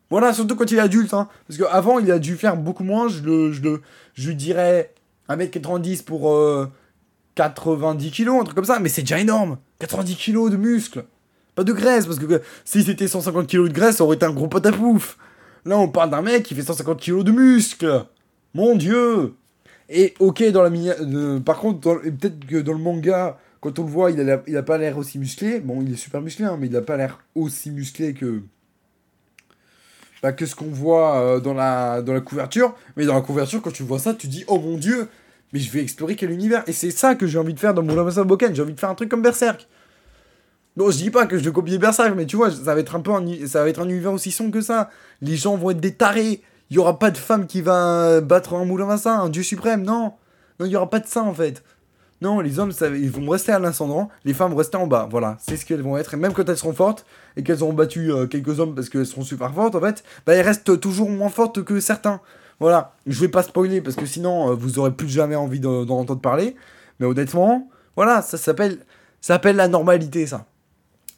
Voilà, 0.09 0.31
surtout 0.31 0.55
quand 0.55 0.71
il 0.71 0.77
est 0.77 0.81
adulte. 0.81 1.13
Hein, 1.13 1.27
parce 1.47 1.59
qu'avant, 1.59 1.99
il 1.99 2.09
a 2.13 2.19
dû 2.19 2.37
faire 2.37 2.55
beaucoup 2.55 2.85
moins. 2.85 3.09
Je, 3.09 3.23
le, 3.23 3.51
je, 3.51 3.61
le, 3.61 3.81
je 4.13 4.31
dirais 4.31 4.93
1m90 5.27 6.05
pour 6.05 6.33
90 7.35 8.11
kilos, 8.11 8.39
un 8.39 8.43
truc 8.45 8.55
comme 8.55 8.63
ça. 8.63 8.79
Mais 8.79 8.87
c'est 8.87 9.01
déjà 9.01 9.19
énorme. 9.19 9.57
90 9.79 10.15
kilos 10.15 10.49
de 10.49 10.55
muscles. 10.55 11.03
Pas 11.55 11.65
de 11.65 11.73
graisse, 11.73 12.05
parce 12.05 12.19
que 12.19 12.41
si 12.63 12.83
c'était 12.83 13.09
150 13.09 13.47
kilos 13.47 13.67
de 13.67 13.73
graisse, 13.73 13.97
ça 13.97 14.05
aurait 14.05 14.15
été 14.15 14.25
un 14.25 14.31
gros 14.31 14.47
pot 14.47 14.65
à 14.65 14.71
pouf. 14.71 15.17
Là, 15.65 15.77
on 15.77 15.89
parle 15.89 16.09
d'un 16.09 16.21
mec 16.21 16.43
qui 16.43 16.55
fait 16.55 16.63
150 16.63 17.01
kilos 17.01 17.25
de 17.25 17.31
muscles. 17.31 18.05
Mon 18.53 18.75
dieu 18.75 19.33
Et 19.89 20.13
ok, 20.19 20.43
dans 20.51 20.63
la 20.63 20.69
euh, 20.69 21.39
par 21.39 21.57
contre, 21.57 22.01
peut-être 22.01 22.45
que 22.45 22.57
dans 22.57 22.73
le 22.73 22.79
manga, 22.79 23.37
quand 23.59 23.79
on 23.79 23.83
le 23.83 23.89
voit, 23.89 24.11
il 24.11 24.29
a, 24.29 24.63
pas 24.63 24.77
l'air 24.77 24.97
aussi 24.97 25.19
musclé. 25.19 25.59
Bon, 25.59 25.81
il 25.81 25.93
est 25.93 25.97
super 25.97 26.21
musclé, 26.21 26.45
hein, 26.45 26.57
mais 26.59 26.67
il 26.67 26.75
a 26.75 26.81
pas 26.81 26.97
l'air 26.97 27.19
aussi 27.35 27.71
musclé 27.71 28.13
que. 28.13 28.41
Bah, 30.21 30.31
que 30.31 30.45
ce 30.45 30.55
qu'on 30.55 30.65
voit 30.65 31.19
euh, 31.19 31.39
dans, 31.41 31.53
la, 31.53 32.01
dans 32.01 32.13
la 32.13 32.21
couverture. 32.21 32.75
Mais 32.95 33.05
dans 33.05 33.13
la 33.13 33.21
couverture, 33.21 33.61
quand 33.61 33.71
tu 33.71 33.83
vois 33.83 33.99
ça, 33.99 34.13
tu 34.13 34.27
dis, 34.27 34.45
oh 34.47 34.57
mon 34.57 34.77
dieu, 34.77 35.09
mais 35.51 35.59
je 35.59 35.69
vais 35.69 35.81
explorer 35.81 36.15
quel 36.15 36.31
univers. 36.31 36.63
Et 36.67 36.71
c'est 36.71 36.91
ça 36.91 37.15
que 37.15 37.27
j'ai 37.27 37.37
envie 37.37 37.53
de 37.53 37.59
faire 37.59 37.73
dans 37.73 37.83
Muramasa 37.83 38.23
Boken. 38.23 38.55
J'ai 38.55 38.61
envie 38.61 38.73
de 38.73 38.79
faire 38.79 38.89
un 38.89 38.95
truc 38.95 39.09
comme 39.09 39.21
Berserk. 39.21 39.67
Non, 40.75 40.89
je 40.89 40.97
dis 40.97 41.11
pas 41.11 41.27
que 41.27 41.37
je 41.37 41.43
vais 41.43 41.51
copier 41.51 41.77
Berserk, 41.77 42.15
mais 42.15 42.25
tu 42.25 42.35
vois, 42.35 42.49
ça 42.49 42.73
va 42.73 42.79
être 42.79 42.95
un 42.95 43.01
peu 43.01 43.11
ça 43.45 43.61
va 43.61 43.69
être 43.69 43.81
un 43.81 43.87
univers 43.87 44.13
aussi 44.13 44.31
sombre 44.31 44.51
que 44.51 44.61
ça. 44.61 44.89
Les 45.21 45.35
gens 45.35 45.55
vont 45.55 45.69
être 45.69 45.79
des 45.79 45.93
tarés. 45.93 46.41
Il 46.73 46.77
y 46.77 46.79
aura 46.79 46.97
pas 46.97 47.11
de 47.11 47.19
femme 47.19 47.45
qui 47.45 47.61
va 47.61 48.19
battre 48.19 48.55
un 48.55 48.65
moulin 48.65 48.89
à 48.89 49.09
un 49.11 49.29
dieu 49.29 49.43
suprême, 49.43 49.83
non. 49.83 50.13
Non, 50.59 50.65
il 50.65 50.71
y 50.71 50.75
aura 50.75 50.89
pas 50.89 50.99
de 50.99 51.05
ça 51.05 51.21
en 51.21 51.31
fait. 51.31 51.63
Non, 52.19 52.39
les 52.39 52.57
hommes, 52.57 52.71
ils 52.95 53.11
vont 53.11 53.29
rester 53.29 53.51
à 53.51 53.59
l'incendant, 53.59 54.09
les 54.25 54.33
femmes 54.33 54.55
rester 54.55 54.77
en 54.77 54.87
bas. 54.87 55.07
Voilà, 55.07 55.37
c'est 55.39 55.55
ce 55.55 55.67
qu'elles 55.67 55.83
vont 55.83 55.97
être. 55.97 56.15
Et 56.15 56.17
même 56.17 56.33
quand 56.33 56.49
elles 56.49 56.57
seront 56.57 56.73
fortes 56.73 57.05
et 57.37 57.43
qu'elles 57.43 57.61
auront 57.61 57.73
battu 57.73 58.11
euh, 58.11 58.25
quelques 58.25 58.59
hommes 58.59 58.73
parce 58.73 58.89
qu'elles 58.89 59.05
seront 59.05 59.21
super 59.21 59.53
fortes, 59.53 59.75
en 59.75 59.81
fait, 59.81 60.03
bah 60.25 60.33
elles 60.33 60.43
restent 60.43 60.79
toujours 60.79 61.11
moins 61.11 61.29
fortes 61.29 61.63
que 61.63 61.79
certains. 61.79 62.21
Voilà, 62.59 62.95
je 63.05 63.21
vais 63.21 63.27
pas 63.27 63.43
spoiler 63.43 63.79
parce 63.79 63.95
que 63.95 64.07
sinon 64.07 64.49
euh, 64.49 64.55
vous 64.55 64.79
aurez 64.79 64.95
plus 64.95 65.09
jamais 65.09 65.35
envie 65.35 65.59
d'en 65.59 65.87
entendre 65.87 66.21
parler. 66.21 66.55
Mais 66.99 67.05
honnêtement, 67.05 67.69
voilà, 67.95 68.23
ça 68.23 68.39
s'appelle 68.39 68.79
ça 69.21 69.35
s'appelle 69.35 69.57
la 69.57 69.67
normalité, 69.67 70.25
ça. 70.25 70.47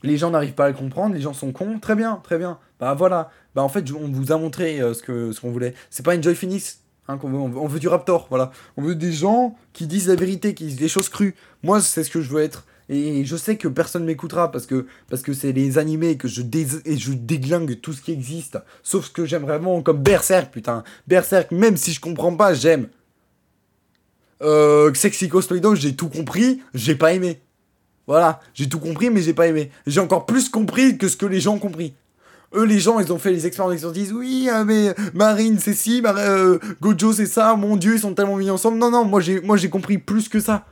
Les 0.04 0.18
gens 0.18 0.32
n'arrivent 0.32 0.54
pas 0.54 0.66
à 0.66 0.68
le 0.68 0.76
comprendre, 0.76 1.16
les 1.16 1.22
gens 1.22 1.34
sont 1.34 1.54
cons, 1.54 1.80
très 1.80 1.96
bien, 1.96 2.20
très 2.24 2.38
bien. 2.38 2.60
Bah 2.78 2.94
voilà, 2.94 3.30
bah 3.56 3.64
en 3.64 3.70
fait, 3.70 3.86
on 3.92 4.10
vous 4.10 4.32
a 4.32 4.38
montré 4.38 4.82
euh, 4.82 4.94
ce 4.94 5.02
que 5.02 5.32
ce 5.32 5.40
qu'on 5.40 5.52
voulait. 5.52 5.74
C'est 5.90 6.04
pas 6.04 6.16
Enjoy 6.16 6.36
Phoenix, 6.36 6.82
hein, 7.08 7.18
on 7.24 7.68
veut 7.68 7.80
du 7.80 7.88
Raptor, 7.88 8.28
voilà. 8.30 8.52
On 8.78 8.82
veut 8.82 8.96
des 8.96 9.14
gens 9.14 9.56
qui 9.74 9.88
disent 9.88 10.08
la 10.08 10.16
vérité, 10.16 10.54
qui 10.54 10.66
disent 10.66 10.76
des 10.76 10.90
choses 10.90 11.10
crues. 11.10 11.36
Moi, 11.64 11.82
c'est 11.82 12.04
ce 12.04 12.10
que 12.10 12.22
je 12.22 12.30
veux 12.30 12.42
être. 12.42 12.66
Et 12.88 13.26
je 13.26 13.36
sais 13.36 13.58
que 13.58 13.68
personne 13.68 14.06
m'écoutera 14.06 14.52
parce 14.52 14.68
que 14.68 14.86
c'est 15.34 15.52
les 15.52 15.78
animés 15.80 16.18
que 16.18 16.28
je 16.28 16.44
et 16.86 16.98
je 16.98 17.14
déglingue 17.14 17.82
tout 17.82 17.94
ce 17.94 18.02
qui 18.02 18.12
existe, 18.12 18.60
sauf 18.84 19.06
ce 19.06 19.12
que 19.12 19.26
j'aime 19.26 19.42
vraiment 19.42 19.82
comme 19.82 19.98
Berserk 19.98 20.52
putain. 20.52 20.84
Berserk 21.08 21.52
même 21.52 21.78
si 21.78 21.94
je 21.94 22.00
comprends 22.00 22.36
pas, 22.36 22.54
j'aime. 22.54 22.88
Euh, 24.42 24.94
Sexy 24.94 25.30
Cosplay 25.30 25.62
j'ai 25.76 25.96
tout 25.96 26.10
compris, 26.10 26.62
j'ai 26.76 26.96
pas 26.96 27.14
aimé. 27.14 27.42
Voilà, 28.06 28.40
j'ai 28.54 28.70
tout 28.70 28.80
compris, 28.80 29.10
mais 29.10 29.24
j'ai 29.24 29.34
pas 29.34 29.48
aimé. 29.48 29.72
J'ai 29.88 30.00
encore 30.00 30.28
plus 30.28 30.50
compris 30.50 31.00
que 31.00 31.08
ce 31.08 31.18
que 31.18 31.26
les 31.26 31.40
gens 31.40 31.56
ont 31.56 31.60
compris. 31.60 31.96
Eux, 32.54 32.64
les 32.64 32.80
gens, 32.80 33.00
ils 33.00 33.12
ont 33.12 33.18
fait 33.18 33.32
les 33.32 33.46
expériences, 33.46 33.82
ils 33.82 33.92
disent 33.92 34.14
oui, 34.14 34.50
euh, 34.52 34.64
mais 34.64 34.94
Marine, 35.14 35.58
c'est 35.60 35.74
si, 35.74 36.02
euh, 36.06 36.60
Gojo, 36.82 37.14
c'est 37.14 37.26
ça, 37.26 37.56
mon 37.56 37.76
dieu, 37.76 37.96
ils 37.96 38.00
sont 38.00 38.14
tellement 38.14 38.38
mis 38.38 38.50
ensemble. 38.50 38.78
Non, 38.78 38.92
non, 38.92 39.06
moi 39.06 39.20
j'ai, 39.22 39.70
compris 39.70 39.98
plus 39.98 40.30
que 40.30 40.40
ça. 40.40 40.66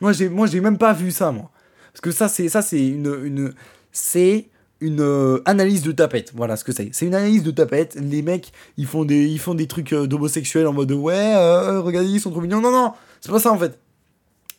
Moi, 0.00 0.12
j'ai, 0.12 0.60
même 0.60 0.78
pas 0.78 0.92
vu 0.92 1.10
ça, 1.10 1.30
moi. 1.30 1.50
Parce 1.92 2.00
que 2.00 2.10
ça, 2.10 2.28
c'est, 2.28 2.48
ça, 2.48 2.62
c'est 2.62 2.86
une, 2.86 3.14
une, 3.24 3.52
c'est 3.92 4.48
une 4.80 5.00
euh, 5.00 5.42
analyse 5.44 5.82
de 5.82 5.92
tapette. 5.92 6.32
Voilà 6.34 6.56
ce 6.56 6.64
que 6.64 6.72
c'est. 6.72 6.88
C'est 6.92 7.06
une 7.06 7.14
analyse 7.14 7.42
de 7.42 7.50
tapette. 7.50 7.96
Les 8.00 8.22
mecs, 8.22 8.52
ils 8.76 8.86
font 8.86 9.04
des, 9.04 9.26
ils 9.26 9.38
font 9.38 9.54
des 9.54 9.66
trucs 9.66 9.92
d'homosexuels 9.94 10.66
en 10.66 10.72
mode 10.72 10.92
ouais, 10.92 11.36
regardez, 11.78 12.08
ils 12.08 12.20
sont 12.20 12.30
trop 12.30 12.40
mignons. 12.40 12.60
Non, 12.60 12.70
non, 12.70 12.92
c'est 13.20 13.30
pas 13.30 13.40
ça 13.40 13.52
en 13.52 13.58
fait. 13.58 13.78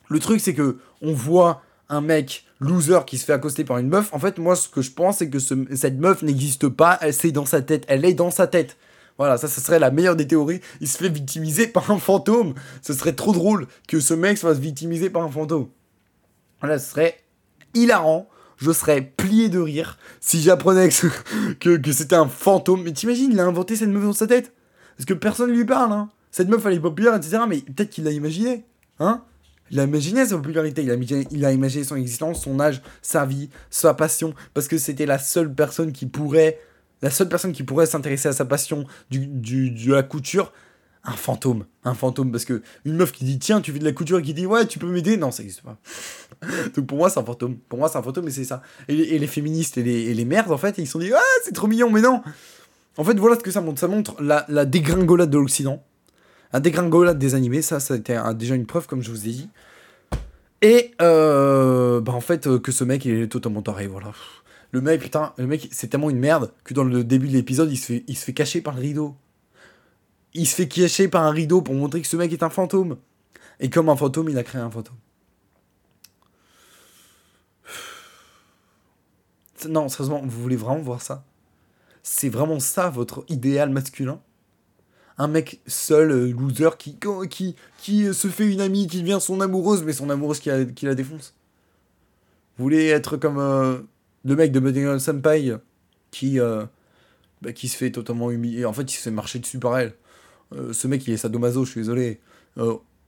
Le 0.09 0.19
truc, 0.19 0.41
c'est 0.41 0.53
que 0.53 0.77
on 1.01 1.13
voit 1.13 1.63
un 1.91 2.01
mec 2.01 2.45
loser 2.59 3.05
qui 3.05 3.17
se 3.17 3.25
fait 3.25 3.33
accoster 3.33 3.63
par 3.63 3.77
une 3.77 3.89
meuf, 3.89 4.11
en 4.13 4.19
fait, 4.19 4.39
moi, 4.39 4.55
ce 4.55 4.69
que 4.69 4.81
je 4.81 4.91
pense, 4.91 5.17
c'est 5.17 5.29
que 5.29 5.39
cette 5.39 5.99
meuf 5.99 6.23
n'existe 6.23 6.69
pas, 6.69 6.97
elle 7.01 7.13
c'est 7.13 7.31
dans 7.31 7.45
sa 7.45 7.61
tête, 7.61 7.85
elle 7.87 8.05
est 8.05 8.13
dans 8.13 8.31
sa 8.31 8.47
tête. 8.47 8.77
Voilà, 9.17 9.37
ça, 9.37 9.47
ce 9.47 9.61
serait 9.61 9.77
la 9.77 9.91
meilleure 9.91 10.15
des 10.15 10.25
théories. 10.25 10.61
Il 10.79 10.87
se 10.87 10.97
fait 10.97 11.09
victimiser 11.09 11.67
par 11.67 11.91
un 11.91 11.99
fantôme. 11.99 12.55
Ce 12.81 12.93
serait 12.93 13.13
trop 13.13 13.33
drôle 13.33 13.67
que 13.87 13.99
ce 13.99 14.15
mec 14.15 14.37
se 14.37 14.47
fasse 14.47 14.57
victimiser 14.57 15.11
par 15.11 15.21
un 15.21 15.29
fantôme. 15.29 15.67
Voilà, 16.59 16.79
ce 16.79 16.89
serait 16.89 17.17
hilarant. 17.75 18.29
Je 18.57 18.71
serais 18.71 19.01
plié 19.01 19.49
de 19.49 19.59
rire 19.59 19.99
si 20.21 20.41
j'apprenais 20.41 20.89
que, 21.59 21.91
c'était 21.91 22.15
un 22.15 22.27
fantôme. 22.27 22.83
Mais 22.83 22.93
t'imagines, 22.93 23.31
il 23.31 23.39
a 23.39 23.45
inventé 23.45 23.75
cette 23.75 23.89
meuf 23.89 24.03
dans 24.03 24.13
sa 24.13 24.27
tête 24.27 24.53
Parce 24.97 25.05
que 25.05 25.13
personne 25.13 25.51
lui 25.51 25.65
parle, 25.65 25.91
hein. 25.91 26.09
Cette 26.31 26.47
meuf, 26.47 26.65
elle 26.65 26.73
est 26.73 26.79
populaire, 26.79 27.13
etc. 27.15 27.39
Mais 27.47 27.57
peut-être 27.59 27.89
qu'il 27.89 28.05
l'a 28.05 28.11
imaginé, 28.11 28.65
hein 28.99 29.23
il 29.71 29.79
a 29.79 29.85
imaginé 29.85 30.25
sa 30.25 30.35
popularité, 30.35 30.83
il 30.83 30.91
a, 31.45 31.51
imaginé, 31.53 31.83
son 31.85 31.95
existence, 31.95 32.43
son 32.43 32.59
âge, 32.59 32.81
sa 33.01 33.25
vie, 33.25 33.49
sa 33.69 33.93
passion, 33.93 34.33
parce 34.53 34.67
que 34.67 34.77
c'était 34.77 35.05
la 35.05 35.17
seule 35.17 35.51
personne 35.53 35.93
qui 35.93 36.05
pourrait, 36.05 36.59
la 37.01 37.09
seule 37.09 37.29
personne 37.29 37.53
qui 37.53 37.63
pourrait 37.63 37.85
s'intéresser 37.85 38.27
à 38.27 38.33
sa 38.33 38.43
passion 38.43 38.85
du, 39.09 39.71
de 39.71 39.93
la 39.93 40.03
couture, 40.03 40.51
un 41.05 41.13
fantôme, 41.13 41.65
un 41.85 41.93
fantôme, 41.93 42.31
parce 42.31 42.43
que 42.43 42.61
une 42.83 42.95
meuf 42.95 43.13
qui 43.13 43.23
dit 43.23 43.39
tiens 43.39 43.61
tu 43.61 43.71
fais 43.71 43.79
de 43.79 43.85
la 43.85 43.93
couture 43.93 44.19
et 44.19 44.21
qui 44.21 44.35
dit 44.35 44.45
ouais 44.45 44.67
tu 44.67 44.77
peux 44.77 44.87
m'aider, 44.87 45.17
non 45.17 45.31
ça 45.31 45.41
n'existe 45.41 45.63
pas. 45.63 45.77
Donc 46.75 46.85
pour 46.85 46.97
moi 46.97 47.09
c'est 47.09 47.19
un 47.19 47.23
fantôme, 47.23 47.57
pour 47.57 47.79
moi 47.79 47.89
c'est 47.89 47.97
un 47.97 48.03
fantôme 48.03 48.27
et 48.27 48.31
c'est 48.31 48.43
ça. 48.43 48.61
Et 48.87 49.17
les, 49.17 49.27
féministes 49.27 49.77
et 49.77 49.83
les, 49.83 50.09
et 50.09 50.13
les 50.13 50.25
merdes 50.25 50.51
en 50.51 50.57
fait 50.57 50.77
ils 50.77 50.85
se 50.85 50.91
sont 50.91 50.99
dit 50.99 51.11
ah 51.11 51.19
c'est 51.43 51.53
trop 51.53 51.67
mignon 51.67 51.89
mais 51.89 52.01
non. 52.01 52.21
En 52.97 53.03
fait 53.03 53.17
voilà 53.17 53.35
ce 53.37 53.41
que 53.41 53.51
ça 53.51 53.61
montre, 53.61 53.79
ça 53.79 53.87
montre 53.87 54.21
la 54.21 54.65
dégringolade 54.65 55.29
de 55.29 55.37
l'Occident 55.39 55.81
un 56.53 56.59
dégringolade 56.59 57.17
des 57.17 57.35
animés, 57.35 57.61
ça, 57.61 57.79
ça 57.79 57.95
a 57.95 57.97
été 57.97 58.19
déjà 58.35 58.55
une 58.55 58.65
preuve, 58.65 58.87
comme 58.87 59.01
je 59.01 59.11
vous 59.11 59.27
ai 59.27 59.31
dit. 59.31 59.49
Et, 60.61 60.91
euh, 61.01 62.01
bah 62.01 62.13
en 62.13 62.21
fait, 62.21 62.47
euh, 62.47 62.59
que 62.59 62.71
ce 62.71 62.83
mec, 62.83 63.05
il 63.05 63.13
est 63.13 63.27
totalement 63.27 63.61
taré, 63.61 63.87
voilà. 63.87 64.11
Le 64.71 64.81
mec, 64.81 65.01
putain, 65.01 65.33
le 65.37 65.47
mec, 65.47 65.67
c'est 65.71 65.87
tellement 65.87 66.09
une 66.09 66.19
merde 66.19 66.53
que 66.63 66.73
dans 66.73 66.83
le 66.83 67.03
début 67.03 67.27
de 67.27 67.33
l'épisode, 67.33 67.71
il, 67.71 67.77
se 67.77 67.85
fait, 67.85 68.03
il 68.07 68.15
se 68.15 68.25
fait 68.25 68.33
cacher 68.33 68.61
par 68.61 68.75
le 68.75 68.81
rideau. 68.81 69.15
Il 70.33 70.47
se 70.47 70.55
fait 70.55 70.67
cacher 70.67 71.07
par 71.07 71.23
un 71.23 71.31
rideau 71.31 71.61
pour 71.61 71.73
montrer 71.73 72.01
que 72.01 72.07
ce 72.07 72.15
mec 72.15 72.31
est 72.31 72.43
un 72.43 72.49
fantôme. 72.49 72.97
Et 73.59 73.69
comme 73.69 73.89
un 73.89 73.95
fantôme, 73.95 74.29
il 74.29 74.37
a 74.37 74.43
créé 74.43 74.61
un 74.61 74.69
fantôme. 74.69 74.95
Non, 79.67 79.89
sérieusement, 79.89 80.21
vous 80.23 80.41
voulez 80.41 80.55
vraiment 80.55 80.81
voir 80.81 81.01
ça? 81.01 81.23
C'est 82.03 82.29
vraiment 82.29 82.59
ça 82.59 82.89
votre 82.89 83.25
idéal 83.29 83.69
masculin? 83.69 84.19
Un 85.21 85.27
mec 85.27 85.61
seul, 85.67 86.09
euh, 86.11 86.31
loser, 86.31 86.77
qui, 86.79 86.97
qui, 87.29 87.55
qui 87.77 88.07
euh, 88.07 88.13
se 88.13 88.27
fait 88.27 88.51
une 88.51 88.59
amie, 88.59 88.87
qui 88.87 89.01
devient 89.01 89.19
son 89.21 89.39
amoureuse, 89.39 89.83
mais 89.83 89.93
son 89.93 90.09
amoureuse 90.09 90.39
qui, 90.39 90.49
qui 90.73 90.87
la 90.87 90.95
défonce. 90.95 91.35
Vous 92.57 92.63
voulez 92.63 92.87
être 92.87 93.17
comme 93.17 93.37
euh, 93.37 93.77
le 94.25 94.35
mec 94.35 94.51
de 94.51 94.59
Budding 94.59 94.97
Senpai 94.97 95.53
qui, 96.09 96.39
bah, 97.41 97.53
qui 97.53 97.67
se 97.67 97.77
fait 97.77 97.91
totalement 97.91 98.31
humilier. 98.31 98.65
En 98.65 98.73
fait, 98.73 98.91
il 98.91 98.95
se 98.95 99.03
fait 99.03 99.11
marcher 99.11 99.39
dessus 99.39 99.59
par 99.59 99.77
elle. 99.77 99.93
ce 100.71 100.87
mec, 100.87 101.07
il 101.07 101.13
est 101.13 101.17
sadomaso, 101.17 101.65
je 101.65 101.71
suis 101.71 101.81
désolé. 101.81 102.19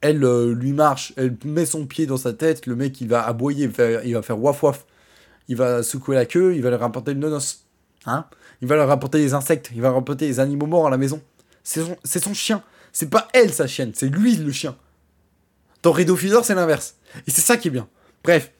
elle 0.02 0.20
lui 0.54 0.72
marche, 0.72 1.14
elle 1.18 1.36
met 1.46 1.66
son 1.66 1.86
pied 1.86 2.06
dans 2.06 2.18
sa 2.18 2.34
tête, 2.34 2.66
le 2.68 2.76
mec, 2.76 3.02
il 3.02 3.10
va 3.10 3.28
aboyer, 3.28 3.66
il 3.66 3.70
va 3.70 3.74
faire, 3.74 4.06
il 4.06 4.14
va 4.14 4.22
faire 4.22 4.42
waf 4.42 4.64
waf. 4.64 4.86
Il 5.50 5.58
va 5.58 5.84
secouer 5.84 6.16
la 6.16 6.26
queue, 6.26 6.56
il 6.56 6.62
va 6.62 6.70
leur 6.70 6.80
rapporter 6.80 7.12
une 7.12 7.20
nonos. 7.20 7.66
Hein 8.06 8.26
il 8.62 8.68
va 8.68 8.76
leur 8.78 8.88
rapporter 8.88 9.18
des 9.18 9.34
insectes, 9.34 9.72
il 9.76 9.82
va 9.82 9.92
rapporter 9.92 10.26
des 10.26 10.40
animaux 10.40 10.68
morts 10.68 10.88
à 10.88 10.90
la 10.90 10.98
maison. 10.98 11.22
C'est 11.64 12.20
son, 12.20 12.34
chien. 12.34 12.62
C'est 12.92 13.10
pas 13.10 13.28
elle 13.34 13.54
sa 13.54 13.68
chienne, 13.68 13.92
c'est 13.96 14.10
lui 14.10 14.36
le 14.36 14.52
chien. 14.52 14.76
Dans 15.82 15.92
Rideau 15.92 16.16
Fidor, 16.16 16.46
c'est 16.46 16.56
l'inverse. 16.56 16.96
Et 17.28 17.32
c'est 17.32 17.42
ça 17.42 17.58
qui 17.58 17.70
est 17.70 17.72
bien. 17.72 17.88
Bref. 18.24 18.52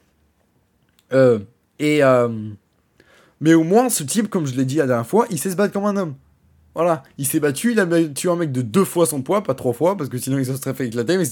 Euh, 1.12 1.40
et. 1.78 2.02
Euh, 2.02 2.28
mais 3.40 3.54
au 3.54 3.62
moins, 3.62 3.90
ce 3.90 4.02
type, 4.02 4.30
comme 4.30 4.46
je 4.46 4.54
l'ai 4.54 4.64
dit 4.64 4.76
la 4.76 4.86
dernière 4.86 5.06
fois, 5.06 5.26
il 5.30 5.38
sait 5.38 5.50
se 5.50 5.56
battre 5.56 5.72
comme 5.72 5.84
un 5.84 5.96
homme. 5.96 6.14
Voilà, 6.74 7.04
il 7.18 7.26
s'est 7.26 7.38
battu, 7.38 7.70
il 7.70 7.78
a 7.78 7.86
battu 7.86 8.28
un 8.28 8.34
mec 8.34 8.50
de 8.50 8.60
deux 8.60 8.84
fois 8.84 9.06
son 9.06 9.22
poids, 9.22 9.44
pas 9.44 9.54
trois 9.54 9.72
fois, 9.72 9.96
parce 9.96 10.10
que 10.10 10.18
sinon 10.18 10.38
il 10.38 10.46
se 10.46 10.56
serait 10.56 10.74
fait 10.74 10.88
éclater, 10.88 11.16
mais 11.16 11.24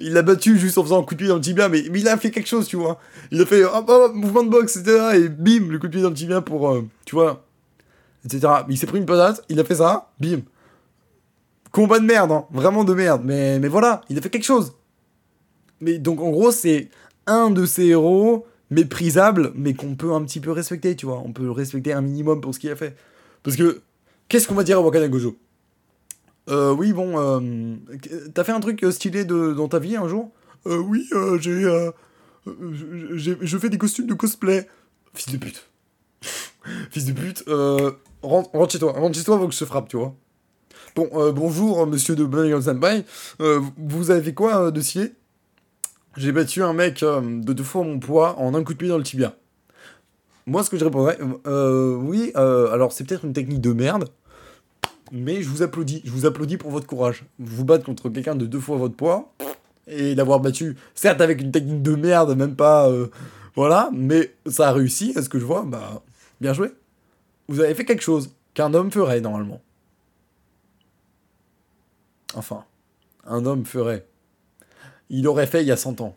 il 0.00 0.12
l'a 0.12 0.22
battu 0.22 0.58
juste 0.58 0.78
en 0.78 0.82
faisant 0.82 1.00
un 1.00 1.04
coup 1.04 1.14
de 1.14 1.18
pied 1.20 1.28
dans 1.28 1.36
le 1.36 1.40
tibia, 1.40 1.68
mais, 1.68 1.84
mais 1.92 2.00
il 2.00 2.08
a 2.08 2.16
fait 2.16 2.32
quelque 2.32 2.48
chose, 2.48 2.66
tu 2.66 2.76
vois. 2.76 2.98
Il 3.30 3.40
a 3.40 3.46
fait 3.46 3.62
un 3.62 4.08
mouvement 4.12 4.42
de 4.42 4.48
boxe, 4.48 4.76
etc. 4.76 5.10
Et 5.14 5.28
bim, 5.28 5.70
le 5.70 5.78
coup 5.78 5.86
de 5.86 5.92
pied 5.92 6.02
dans 6.02 6.08
le 6.08 6.14
tibia 6.16 6.40
pour, 6.40 6.68
euh, 6.68 6.88
tu 7.04 7.14
vois, 7.14 7.44
etc. 8.24 8.52
Il 8.68 8.76
s'est 8.76 8.88
pris 8.88 8.98
une 8.98 9.06
patate, 9.06 9.44
il 9.48 9.60
a 9.60 9.64
fait 9.64 9.76
ça, 9.76 10.10
bim. 10.18 10.40
Combat 11.74 11.98
de 11.98 12.04
merde, 12.04 12.30
hein. 12.30 12.46
vraiment 12.52 12.84
de 12.84 12.94
merde. 12.94 13.22
Mais, 13.24 13.58
voilà, 13.66 14.02
il 14.08 14.16
a 14.16 14.20
fait 14.20 14.30
quelque 14.30 14.44
chose. 14.44 14.74
Mais 15.80 15.98
donc 15.98 16.20
en 16.20 16.30
gros, 16.30 16.52
c'est 16.52 16.88
un 17.26 17.50
de 17.50 17.66
ces 17.66 17.86
héros 17.86 18.46
méprisables, 18.70 19.50
mais 19.56 19.74
qu'on 19.74 19.96
peut 19.96 20.12
un 20.12 20.22
petit 20.22 20.38
peu 20.38 20.52
respecter, 20.52 20.94
tu 20.94 21.04
vois. 21.04 21.20
On 21.24 21.32
peut 21.32 21.50
respecter 21.50 21.92
un 21.92 22.00
minimum 22.00 22.40
pour 22.40 22.54
ce 22.54 22.60
qu'il 22.60 22.70
a 22.70 22.76
fait. 22.76 22.94
Parce 23.42 23.56
que, 23.56 23.82
qu'est-ce 24.28 24.46
qu'on 24.46 24.54
va 24.54 24.62
dire 24.62 24.78
à 24.78 24.82
Wakanda 24.82 25.08
Gojo? 25.08 25.36
Euh, 26.48 26.72
oui, 26.72 26.92
bon, 26.92 27.18
euh, 27.18 27.74
t'as 28.32 28.44
fait 28.44 28.52
un 28.52 28.60
truc 28.60 28.86
stylé 28.92 29.24
de, 29.24 29.52
dans 29.52 29.66
ta 29.66 29.80
vie 29.80 29.96
un 29.96 30.06
jour? 30.06 30.30
Euh, 30.68 30.78
Oui, 30.78 31.08
euh, 31.12 31.38
j'ai, 31.40 31.64
euh, 31.64 31.90
je 32.46 33.58
fais 33.58 33.68
des 33.68 33.78
costumes 33.78 34.06
de 34.06 34.14
cosplay. 34.14 34.68
Fils 35.12 35.32
de 35.32 35.38
pute. 35.38 35.68
Fils 36.90 37.04
de 37.06 37.12
pute, 37.12 37.44
rentre, 38.22 38.50
rentre, 38.52 38.72
chez 38.72 38.78
toi, 38.78 38.92
rentre 38.92 39.18
chez 39.18 39.24
toi 39.24 39.34
avant 39.34 39.48
que 39.48 39.54
je 39.54 39.58
te 39.58 39.64
frappe, 39.64 39.88
tu 39.88 39.96
vois. 39.96 40.14
Bon, 40.94 41.08
euh, 41.14 41.32
bonjour, 41.32 41.88
monsieur 41.88 42.14
de 42.14 42.24
Bunny. 42.24 42.52
Euh, 43.40 43.60
vous 43.76 44.12
avez 44.12 44.32
quoi 44.32 44.66
euh, 44.66 44.70
de 44.70 44.80
scier 44.80 45.12
J'ai 46.16 46.30
battu 46.30 46.62
un 46.62 46.72
mec 46.72 47.00
de 47.00 47.52
deux 47.52 47.64
fois 47.64 47.82
mon 47.82 47.98
poids 47.98 48.38
en 48.38 48.54
un 48.54 48.62
coup 48.62 48.74
de 48.74 48.78
pied 48.78 48.86
dans 48.86 48.96
le 48.96 49.02
tibia. 49.02 49.34
Moi, 50.46 50.62
ce 50.62 50.70
que 50.70 50.78
je 50.78 50.84
répondrais, 50.84 51.18
oui, 51.96 52.30
alors 52.36 52.92
c'est 52.92 53.02
peut-être 53.02 53.24
une 53.24 53.32
technique 53.32 53.60
de 53.60 53.72
merde, 53.72 54.08
mais 55.10 55.42
je 55.42 55.48
vous 55.48 55.62
applaudis. 55.62 56.00
Je 56.04 56.12
vous 56.12 56.26
applaudis 56.26 56.58
pour 56.58 56.70
votre 56.70 56.86
courage. 56.86 57.24
Vous 57.40 57.64
battre 57.64 57.84
contre 57.84 58.08
quelqu'un 58.08 58.36
de 58.36 58.46
deux 58.46 58.60
fois 58.60 58.76
votre 58.76 58.94
poids 58.94 59.32
et 59.88 60.14
l'avoir 60.14 60.38
battu, 60.38 60.76
certes 60.94 61.20
avec 61.20 61.40
une 61.40 61.50
technique 61.50 61.82
de 61.82 61.96
merde, 61.96 62.36
même 62.36 62.54
pas. 62.54 62.88
voilà, 63.56 63.90
mais 63.92 64.32
ça 64.46 64.68
a 64.68 64.72
réussi, 64.72 65.12
à 65.16 65.22
ce 65.22 65.28
que 65.28 65.40
je 65.40 65.44
vois, 65.44 65.64
bah, 65.66 66.04
bien 66.40 66.52
joué. 66.52 66.70
Vous 67.48 67.58
avez 67.58 67.74
fait 67.74 67.84
quelque 67.84 68.04
chose 68.04 68.30
qu'un 68.54 68.74
homme 68.74 68.92
ferait 68.92 69.20
normalement. 69.20 69.60
Enfin, 72.36 72.64
un 73.26 73.44
homme 73.46 73.64
ferait. 73.64 74.06
Il 75.10 75.26
aurait 75.28 75.46
fait 75.46 75.62
il 75.62 75.68
y 75.68 75.72
a 75.72 75.76
100 75.76 76.00
ans. 76.00 76.16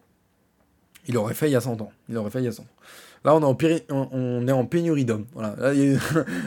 Il 1.07 1.17
aurait 1.17 1.33
fait 1.33 1.47
il 1.49 1.53
y 1.53 1.55
a 1.55 1.61
100 1.61 1.81
ans. 1.81 1.91
Il 2.09 2.17
aurait 2.17 2.31
fait 2.31 2.39
il 2.39 2.45
y 2.45 2.47
a 2.47 2.51
100 2.51 2.63
ans. 2.63 2.65
Là, 3.25 3.35
on 3.35 3.57
est 3.57 3.91
en, 3.91 4.09
on 4.11 4.47
est 4.47 4.51
en 4.51 4.65
pénurie 4.65 5.05
d'hommes. 5.05 5.25
Voilà. 5.33 5.73
il, 5.73 5.99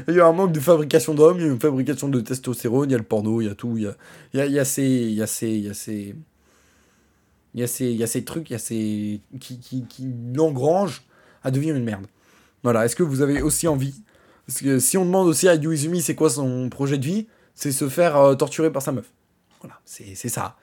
y 0.08 0.20
a... 0.20 0.26
un 0.26 0.32
manque 0.32 0.52
de 0.52 0.60
fabrication 0.60 1.14
d'hommes, 1.14 1.38
il 1.38 1.42
y 1.42 1.48
a 1.48 1.52
une 1.52 1.60
fabrication 1.60 2.08
de 2.08 2.20
testostérone, 2.20 2.88
il 2.88 2.92
y 2.92 2.94
a 2.94 2.98
le 2.98 3.04
porno, 3.04 3.40
il 3.40 3.46
y 3.46 3.50
a 3.50 3.54
tout. 3.54 3.76
Il 3.76 3.82
y 3.82 4.40
a, 4.40 4.46
il 4.46 4.52
y 4.52 4.58
a, 4.58 4.64
ces. 4.64 4.82
Il 4.82 5.12
y 5.12 5.22
a 5.22 5.26
ces. 5.26 5.50
Il 5.50 5.66
y 5.66 5.68
a 5.68 5.74
ces. 5.74 6.14
Il 7.52 7.60
y, 7.60 7.64
a 7.64 7.66
ces, 7.66 7.86
il 7.86 7.96
y 7.96 8.02
a 8.04 8.06
ces 8.06 8.22
trucs 8.22 8.48
il 8.48 8.52
y 8.52 8.56
a 8.56 8.60
ces, 8.60 9.20
qui, 9.40 9.58
qui, 9.58 10.14
l'engrangent 10.32 11.02
à 11.42 11.50
devenir 11.50 11.74
une 11.74 11.82
merde. 11.82 12.06
Voilà, 12.62 12.84
est-ce 12.84 12.94
que 12.94 13.02
vous 13.02 13.22
avez 13.22 13.42
aussi 13.42 13.66
envie 13.66 14.04
Parce 14.46 14.60
que 14.60 14.78
si 14.78 14.96
on 14.96 15.04
demande 15.04 15.26
aussi 15.26 15.48
à 15.48 15.56
Yu 15.56 15.74
Izumi 15.74 16.00
c'est 16.00 16.14
quoi 16.14 16.30
son 16.30 16.68
projet 16.68 16.96
de 16.96 17.04
vie, 17.04 17.26
c'est 17.56 17.72
se 17.72 17.88
faire 17.88 18.16
euh, 18.16 18.36
torturer 18.36 18.70
par 18.70 18.82
sa 18.82 18.92
meuf. 18.92 19.10
Voilà, 19.60 19.78
c'est 19.84 20.28
ça. 20.28 20.56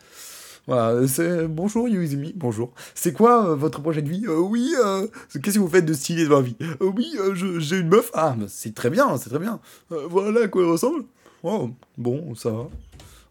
Voilà, 0.67 1.07
c'est 1.07 1.47
bonjour 1.47 1.87
Yuzumi, 1.87 2.33
bonjour. 2.35 2.73
C'est 2.93 3.13
quoi 3.13 3.51
euh, 3.51 3.55
votre 3.55 3.81
projet 3.81 4.01
de 4.01 4.09
vie? 4.09 4.25
Euh, 4.27 4.39
Oui, 4.39 4.73
euh, 4.83 5.07
qu'est-ce 5.41 5.55
que 5.55 5.59
vous 5.59 5.69
faites 5.69 5.85
de 5.85 5.93
stylé 5.93 6.27
dans 6.27 6.37
la 6.37 6.41
vie? 6.41 6.57
Oui, 6.81 7.15
j'ai 7.59 7.77
une 7.77 7.87
meuf. 7.87 8.11
Ah, 8.13 8.35
c'est 8.49 8.75
très 8.75 8.89
bien, 8.89 9.15
c'est 9.17 9.29
très 9.29 9.39
bien. 9.39 9.61
voilà 9.89 10.41
à 10.41 10.47
quoi 10.49 10.63
elle 10.63 10.69
ressemble. 10.69 11.05
Oh, 11.43 11.69
bon, 11.97 12.35
ça 12.35 12.51
va. 12.51 12.69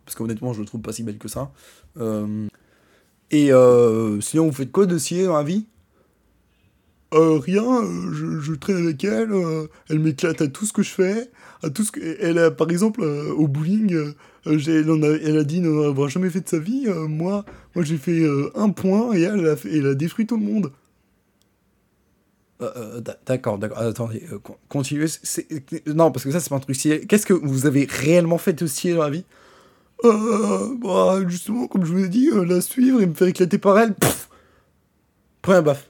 Parce 0.06 0.14
qu'honnêtement, 0.14 0.54
je 0.54 0.60
le 0.60 0.66
trouve 0.66 0.80
pas 0.80 0.92
si 0.92 1.02
belle 1.02 1.18
que 1.18 1.28
ça. 1.28 1.50
Et 3.30 3.50
sinon, 4.20 4.46
vous 4.46 4.52
faites 4.52 4.72
quoi 4.72 4.86
de 4.86 4.96
stylé 4.96 5.26
dans 5.26 5.36
la 5.36 5.42
vie? 5.42 5.66
Rien, 7.12 7.82
je, 8.12 8.40
je, 8.40 8.52
traîne 8.54 8.76
avec 8.78 9.02
elle, 9.04 9.30
elle 9.88 9.98
m'éclate 9.98 10.40
à 10.42 10.48
tout 10.48 10.64
ce 10.64 10.72
que 10.72 10.82
je 10.82 10.90
fais, 10.90 11.30
à 11.62 11.70
tout 11.70 11.82
ce 11.82 11.92
que... 11.92 12.00
Elle 12.20 12.38
a, 12.38 12.50
par 12.50 12.70
exemple, 12.70 13.02
au 13.02 13.46
bowling, 13.46 14.14
euh, 14.46 14.58
elle, 14.66 15.04
a, 15.04 15.16
elle, 15.28 15.38
a, 15.38 15.44
dit 15.44 15.60
n'avoir 15.60 16.08
jamais 16.08 16.30
fait 16.30 16.40
de 16.40 16.48
sa 16.48 16.58
vie. 16.58 16.84
Euh, 16.86 17.06
moi, 17.08 17.44
moi 17.74 17.84
j'ai 17.84 17.96
fait 17.96 18.20
euh, 18.20 18.50
un 18.54 18.70
point 18.70 19.12
et 19.14 19.22
elle, 19.22 19.46
a, 19.46 19.56
elle 19.64 19.86
a 19.86 19.94
détruit 19.94 20.26
tout 20.26 20.36
le 20.36 20.44
monde. 20.44 20.72
d'accord, 23.26 23.58
d'accord. 23.58 23.78
Attendez, 23.78 24.22
continuez. 24.68 25.06
Non, 25.86 26.10
parce 26.10 26.24
que 26.24 26.30
ça, 26.30 26.40
c'est 26.40 26.48
pas 26.48 26.56
un 26.56 26.60
truc 26.60 26.76
stylé. 26.76 27.06
Qu'est-ce 27.06 27.26
que 27.26 27.34
vous 27.34 27.66
avez 27.66 27.86
réellement 27.88 28.38
fait 28.38 28.52
de 28.52 28.66
stylé 28.66 28.94
dans 28.94 29.02
la 29.02 29.10
vie? 29.10 29.24
Bah, 30.02 31.20
Justement, 31.26 31.66
comme 31.66 31.84
je 31.84 31.92
vous 31.92 32.04
ai 32.04 32.08
dit, 32.08 32.30
la 32.32 32.60
suivre 32.60 33.00
et 33.00 33.06
me 33.06 33.14
faire 33.14 33.28
éclater 33.28 33.58
par 33.58 33.78
elle. 33.78 33.94
Pfff 33.94 34.28
Prends 35.42 35.54
un 35.54 35.62
baf. 35.62 35.88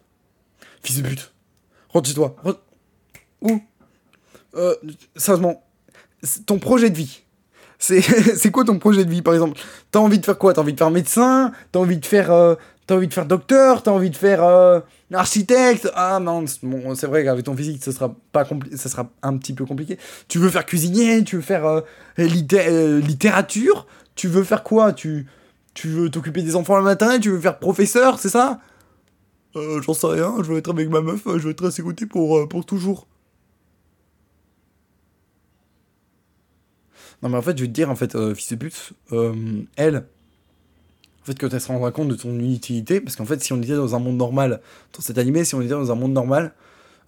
Fils 0.83 1.03
de 1.03 1.09
pute. 1.09 1.33
Rentre 1.89 2.09
chez 2.09 2.15
toi. 2.15 2.37
Où? 3.43 3.61
Sérieusement, 5.17 5.63
ton 6.47 6.59
projet 6.59 6.91
de 6.91 6.97
vie 6.97 7.26
C'est 7.79 8.51
quoi 8.51 8.65
ton 8.65 8.79
projet 8.79 9.05
de 9.05 9.11
vie, 9.11 9.23
par 9.23 9.35
exemple? 9.35 9.61
T'as 9.91 9.99
envie 9.99 10.19
de 10.19 10.25
faire 10.25 10.39
quoi? 10.39 10.55
T'as 10.55 10.63
envie 10.63 10.73
de 10.73 10.79
faire 10.79 10.91
médecin? 10.91 11.53
T'as 11.73 11.79
envie 11.79 11.99
de 11.99 12.07
faire... 12.07 12.31
Euh, 12.31 12.55
envie 12.95 13.09
de 13.09 13.15
faire 13.15 13.27
docteur? 13.27 13.83
T'as 13.83 13.91
envie 13.91 14.11
de 14.11 14.17
faire 14.17 14.45
euh, 14.45 14.81
architecte? 15.13 15.91
Ah 15.95 16.21
non, 16.21 16.45
bon, 16.63 16.95
c'est 16.95 17.07
vrai 17.07 17.25
qu'avec 17.25 17.45
ton 17.45 17.57
physique, 17.57 17.83
ça 17.83 17.93
sera, 17.93 18.15
pas 18.33 18.47
ça 18.77 18.89
sera 18.89 19.11
un 19.23 19.37
petit 19.37 19.53
peu 19.53 19.65
compliqué. 19.65 19.99
Tu 20.29 20.39
veux 20.39 20.49
faire 20.49 20.65
cuisinier? 20.65 21.25
Tu 21.25 21.37
veux 21.37 21.43
faire 21.43 21.67
euh, 21.67 21.81
littérature? 22.19 23.87
Tu 24.15 24.29
veux 24.29 24.45
faire 24.45 24.63
quoi? 24.63 24.93
Tu, 24.93 25.27
tu 25.75 25.89
veux 25.89 26.11
t'occuper 26.11 26.43
des 26.43 26.55
enfants 26.55 26.77
le 26.77 26.85
matin? 26.85 27.19
Tu 27.19 27.31
veux 27.31 27.41
faire 27.41 27.59
professeur, 27.59 28.19
c'est 28.19 28.29
ça? 28.29 28.61
J'en 29.55 29.95
sais 29.95 30.07
rien, 30.07 30.35
je 30.43 30.53
veux 30.53 30.59
être 30.59 30.71
avec 30.71 30.91
ma 30.91 31.01
meuf, 31.01 31.23
je 31.25 31.31
veux 31.31 31.51
être 31.51 31.83
côté 31.83 32.05
pour, 32.05 32.47
pour 32.47 32.67
toujours. 32.67 33.07
Non, 37.23 37.29
mais 37.29 37.37
en 37.37 37.43
fait, 37.43 37.57
je 37.57 37.63
vais 37.63 37.69
te 37.69 37.73
dire, 37.73 37.91
en 37.91 37.97
fait, 37.97 38.15
euh, 38.15 38.35
fils 38.35 38.51
de 38.51 38.57
pute, 38.57 38.93
euh, 39.13 39.35
elle, 39.77 39.97
en 39.97 41.25
fait, 41.25 41.39
quand 41.39 41.53
elle 41.53 41.61
se 41.61 41.69
rendra 41.69 41.91
compte 41.91 42.09
de 42.09 42.15
ton 42.15 42.39
utilité, 42.39 43.01
parce 43.01 43.17
qu'en 43.17 43.25
fait, 43.25 43.43
si 43.43 43.53
on 43.53 43.61
était 43.61 43.75
dans 43.75 43.97
un 43.97 43.99
monde 43.99 44.17
normal, 44.17 44.61
dans 44.93 45.01
cet 45.01 45.19
animé, 45.19 45.45
si 45.45 45.55
on 45.55 45.61
était 45.61 45.71
dans 45.71 45.91
un 45.91 45.95
monde 45.95 46.13
normal, 46.13 46.55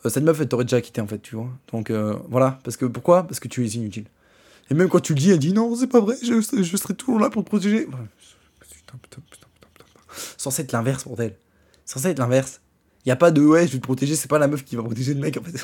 euh, 0.04 0.08
cette 0.08 0.24
meuf, 0.24 0.40
elle 0.40 0.48
t'aurait 0.48 0.64
déjà 0.64 0.80
quitté, 0.80 1.00
en 1.00 1.06
fait, 1.06 1.18
tu 1.20 1.36
vois. 1.36 1.50
Donc, 1.72 1.90
voilà. 2.28 2.58
Parce 2.64 2.76
que, 2.76 2.86
pourquoi? 2.86 3.24
Parce 3.24 3.40
que 3.40 3.48
tu 3.48 3.64
es 3.64 3.68
inutile. 3.68 4.06
Et 4.70 4.74
même 4.74 4.88
quand 4.88 5.00
tu 5.00 5.14
le 5.14 5.18
dis, 5.18 5.30
elle 5.30 5.38
dit 5.38 5.52
non, 5.52 5.74
c'est 5.74 5.86
pas 5.86 6.00
vrai, 6.00 6.16
je, 6.22 6.40
serai 6.40 6.94
toujours 6.94 7.18
là 7.18 7.30
pour 7.30 7.42
te 7.42 7.48
protéger. 7.48 7.86
Putain, 7.86 8.98
putain, 9.02 9.22
putain, 9.30 9.46
putain. 9.72 9.86
Censé 10.36 10.62
être 10.62 10.72
l'inverse, 10.72 11.04
bordel. 11.04 11.36
Censé 11.86 12.08
être 12.08 12.18
l'inverse. 12.18 12.60
Y 13.06 13.10
a 13.10 13.16
pas 13.16 13.30
de 13.30 13.40
ouais, 13.40 13.66
je 13.66 13.72
vais 13.72 13.78
te 13.78 13.84
protéger, 13.84 14.14
c'est 14.16 14.28
pas 14.28 14.38
la 14.38 14.48
meuf 14.48 14.64
qui 14.64 14.76
va 14.76 14.82
protéger 14.82 15.14
le 15.14 15.20
mec, 15.20 15.38
en 15.38 15.42
fait. 15.42 15.58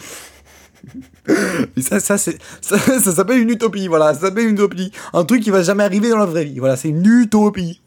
Ça, 1.81 2.01
ça, 2.01 2.17
ça, 2.61 2.79
s'appelle 2.79 3.39
une 3.39 3.51
utopie, 3.51 3.89
voilà, 3.89 4.15
ça 4.15 4.21
s'appelle 4.21 4.49
une 4.49 4.55
utopie. 4.55 4.93
Un 5.13 5.25
truc 5.25 5.43
qui 5.43 5.51
va 5.51 5.63
jamais 5.63 5.85
arriver 5.85 6.09
dans 6.09 6.19
la 6.19 6.27
vraie 6.27 6.45
vie, 6.45 6.59
voilà, 6.59 6.77
c'est 6.77 6.89
une 6.89 7.05
utopie. 7.05 7.81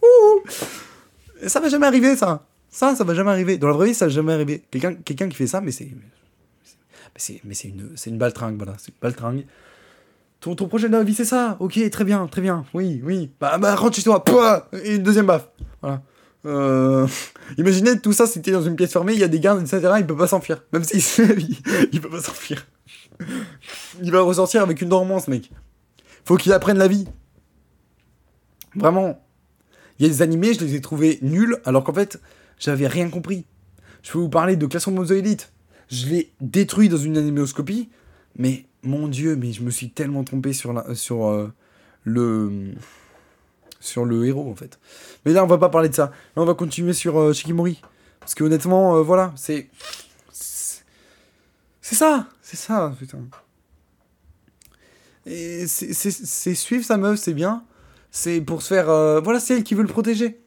Ça 1.46 1.60
va 1.60 1.70
jamais 1.70 1.88
arriver, 1.88 2.16
ça. 2.16 2.46
Ça, 2.70 2.96
ça 2.96 3.04
va 3.04 3.14
jamais 3.14 3.32
arriver. 3.32 3.58
Dans 3.58 3.68
la 3.68 3.74
vraie 3.74 3.88
vie, 3.88 3.94
ça 3.94 4.06
va 4.06 4.12
jamais 4.12 4.34
arriver. 4.34 4.64
Quelqu'un 4.72 4.96
quelqu'un 4.96 5.30
qui 5.30 5.36
fait 5.36 5.48
ça, 5.48 5.62
mais 5.62 5.72
c'est. 5.72 5.90
Mais 7.44 7.56
c'est 7.56 7.68
une, 7.70 7.96
une 8.06 8.18
baltringue, 8.18 8.58
voilà, 8.58 8.76
c'est 8.78 8.90
une 8.90 8.98
baltringue. 9.02 9.46
Ton, 10.40 10.56
ton 10.56 10.68
projet 10.68 10.88
de 10.88 10.98
vie, 10.98 11.16
c'est 11.16 11.26
ça 11.26 11.58
Ok, 11.60 11.80
très 11.90 12.04
bien, 12.04 12.28
très 12.28 12.42
bien. 12.42 12.66
Oui, 12.74 13.02
oui. 13.04 13.32
Bah, 13.40 13.58
bah 13.58 13.76
rentre 13.76 13.96
chez 13.96 14.04
toi. 14.04 14.24
Pouah 14.24 14.70
Et 14.84 14.96
une 14.96 15.04
deuxième 15.04 15.26
baffe. 15.26 15.50
Voilà. 15.82 16.02
Euh... 16.46 17.08
Imaginez 17.58 18.00
tout 18.00 18.14
ça, 18.14 18.28
c'était 18.28 18.52
dans 18.52 18.62
une 18.62 18.76
pièce 18.76 18.94
fermée, 18.94 19.14
il 19.14 19.20
y 19.20 19.24
a 19.24 19.28
des 19.28 19.40
gardes, 19.40 19.62
etc. 19.62 19.94
Il 19.98 20.06
peut 20.06 20.16
pas 20.16 20.28
s'enfuir. 20.28 20.64
Même 20.72 20.84
s'il 20.84 21.00
il, 21.40 21.58
il 21.92 22.02
peut 22.02 22.10
pas 22.10 22.22
s'enfuir. 22.22 22.68
Il 24.02 24.12
va 24.12 24.22
ressortir 24.22 24.62
avec 24.62 24.82
une 24.82 24.90
dormance, 24.90 25.28
mec. 25.28 25.52
Faut 26.26 26.38
qu'il 26.38 26.54
apprenne 26.54 26.78
la 26.78 26.88
vie. 26.88 27.08
Vraiment. 28.76 29.24
Il 30.00 30.06
y 30.06 30.10
a 30.10 30.12
des 30.12 30.22
animés, 30.22 30.54
je 30.54 30.60
les 30.60 30.76
ai 30.76 30.82
trouvés 30.82 31.20
nuls, 31.22 31.58
alors 31.66 31.84
qu'en 31.84 31.94
fait, 31.94 32.20
j'avais 32.60 32.88
rien 32.88 33.10
compris. 33.10 33.46
Je 34.04 34.12
peux 34.12 34.20
vous 34.20 34.30
parler 34.30 34.56
de 34.56 34.66
Classroom 34.66 35.00
of 35.00 35.12
Elite. 35.12 35.52
Je 35.90 36.08
l'ai 36.08 36.32
détruit 36.42 36.90
dans 36.90 36.98
une 36.98 37.18
animéoscopie, 37.18 37.90
mais 38.38 38.66
mon 38.84 39.08
dieu, 39.08 39.36
mais 39.36 39.54
je 39.54 39.64
me 39.64 39.72
suis 39.72 39.90
tellement 39.90 40.24
trompé 40.24 40.54
sur, 40.54 40.74
la, 40.74 40.94
sur 40.96 41.28
euh, 41.28 41.52
le 42.04 42.74
sur 43.80 44.06
le 44.06 44.26
héros 44.26 44.50
en 44.50 44.56
fait. 44.56 44.80
Mais 45.26 45.34
là, 45.34 45.44
on 45.44 45.48
va 45.48 45.58
pas 45.58 45.70
parler 45.70 45.90
de 45.90 45.96
ça. 45.96 46.12
Là, 46.36 46.42
on 46.42 46.46
va 46.46 46.54
continuer 46.54 46.94
sur 46.94 47.20
euh, 47.20 47.34
Shikimori. 47.34 47.82
Parce 48.20 48.36
que 48.36 48.44
honnêtement, 48.44 48.98
euh, 48.98 49.02
voilà, 49.02 49.34
c'est. 49.36 49.70
C'est 51.90 51.96
ça 51.96 52.28
C'est 52.42 52.58
ça, 52.58 52.94
putain. 53.00 53.20
Et 55.26 55.68
c'est 55.68 56.54
suivre 56.54 56.84
sa 56.84 56.98
meuf, 56.98 57.18
c'est 57.18 57.34
bien. 57.34 57.64
C'est 58.12 58.42
pour 58.42 58.62
se 58.62 58.74
faire. 58.74 58.90
Euh, 58.90 59.22
voilà, 59.22 59.40
c'est 59.40 59.56
elle 59.56 59.64
qui 59.64 59.74
veut 59.74 59.84
le 59.84 59.88
protéger. 59.88 60.38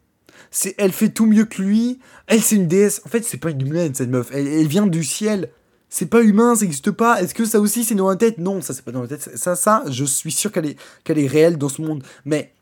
C'est 0.50 0.74
elle 0.76 0.92
fait 0.92 1.08
tout 1.08 1.24
mieux 1.24 1.46
que 1.46 1.62
lui. 1.62 1.98
Elle, 2.26 2.42
c'est 2.42 2.56
une 2.56 2.68
déesse. 2.68 3.00
En 3.06 3.08
fait, 3.08 3.24
c'est 3.24 3.38
pas 3.38 3.52
une 3.52 3.66
humaine, 3.66 3.94
cette 3.94 4.10
meuf. 4.10 4.28
Elle, 4.34 4.68
vient 4.68 4.86
du 4.86 5.02
ciel. 5.02 5.50
C'est 5.88 6.10
pas 6.10 6.20
humain, 6.20 6.56
ça 6.56 6.66
n'existe 6.66 6.90
pas. 6.90 7.22
Est-ce 7.22 7.32
que 7.32 7.46
ça 7.46 7.58
aussi, 7.58 7.84
c'est 7.84 7.94
dans 7.94 8.10
la 8.10 8.16
tête? 8.16 8.36
Non, 8.36 8.60
ça, 8.60 8.74
c'est 8.74 8.84
pas 8.84 8.92
dans 8.92 9.00
la 9.00 9.08
tête. 9.08 9.30
Ça, 9.34 9.56
ça, 9.56 9.82
je 9.88 10.04
suis 10.04 10.32
sûr 10.32 10.52
qu'elle 10.52 10.66
est, 10.66 10.76
est 11.08 11.26
réelle 11.26 11.56
dans 11.56 11.70
ce 11.70 11.80
monde. 11.80 12.04
Mais 12.26 12.52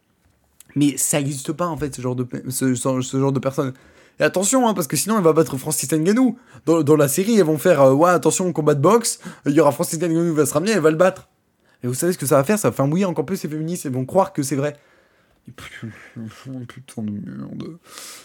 mais 0.76 0.96
ça 0.96 1.18
n'existe 1.18 1.52
pas 1.52 1.66
en 1.66 1.76
fait, 1.76 1.96
ce 1.96 2.00
genre 2.00 2.14
de, 2.14 2.24
ce, 2.48 2.76
ce 2.76 3.18
genre 3.18 3.32
de 3.32 3.40
personne. 3.40 3.74
Et 4.20 4.24
attention, 4.24 4.68
hein, 4.68 4.74
parce 4.74 4.86
que 4.86 4.96
sinon 4.96 5.16
elle 5.18 5.24
va 5.24 5.32
battre 5.32 5.56
Francis 5.56 5.90
Ngannou. 5.92 6.38
Dans, 6.66 6.82
dans 6.82 6.96
la 6.96 7.08
série, 7.08 7.38
elles 7.38 7.44
vont 7.44 7.58
faire 7.58 7.80
euh, 7.82 7.92
Ouais, 7.92 8.10
attention, 8.10 8.52
combat 8.52 8.74
de 8.74 8.80
boxe, 8.80 9.20
il 9.46 9.52
y 9.52 9.60
aura 9.60 9.72
Francis 9.72 9.98
Ngannou 9.98 10.30
qui 10.30 10.36
va 10.36 10.46
se 10.46 10.54
ramener, 10.54 10.72
elle 10.72 10.80
va 10.80 10.90
le 10.90 10.96
battre. 10.96 11.28
Et 11.82 11.86
vous 11.86 11.94
savez 11.94 12.12
ce 12.12 12.18
que 12.18 12.26
ça 12.26 12.36
va 12.36 12.44
faire? 12.44 12.58
Ça 12.58 12.70
va 12.70 12.76
faire 12.76 12.86
mouiller 12.86 13.04
encore 13.04 13.24
plus 13.24 13.42
les 13.42 13.48
féministes, 13.48 13.86
elles 13.86 13.92
vont 13.92 14.04
croire 14.04 14.32
que 14.32 14.42
c'est 14.42 14.56
vrai. 14.56 14.76
Putain 15.56 17.02
de 17.02 17.10
merde. 17.10 17.78